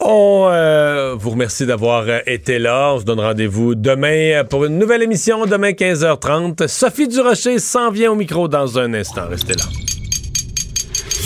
On 0.00 0.48
euh, 0.50 1.14
vous 1.14 1.30
remercie 1.30 1.66
d'avoir 1.66 2.04
euh, 2.08 2.18
été 2.26 2.58
là. 2.58 2.94
On 2.94 3.00
se 3.00 3.04
donne 3.04 3.20
rendez-vous 3.20 3.74
demain 3.74 4.40
euh, 4.40 4.44
pour 4.44 4.64
une 4.64 4.78
nouvelle 4.78 5.02
émission, 5.02 5.46
demain 5.46 5.70
15h30. 5.70 6.66
Sophie 6.66 7.08
Durocher 7.08 7.58
s'en 7.58 7.90
vient 7.90 8.12
au 8.12 8.16
micro 8.16 8.48
dans 8.48 8.78
un 8.78 8.92
instant. 8.92 9.28
Restez 9.28 9.54
là. 9.54 9.64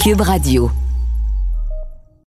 Cube 0.05 0.21
Radio. 0.21 0.71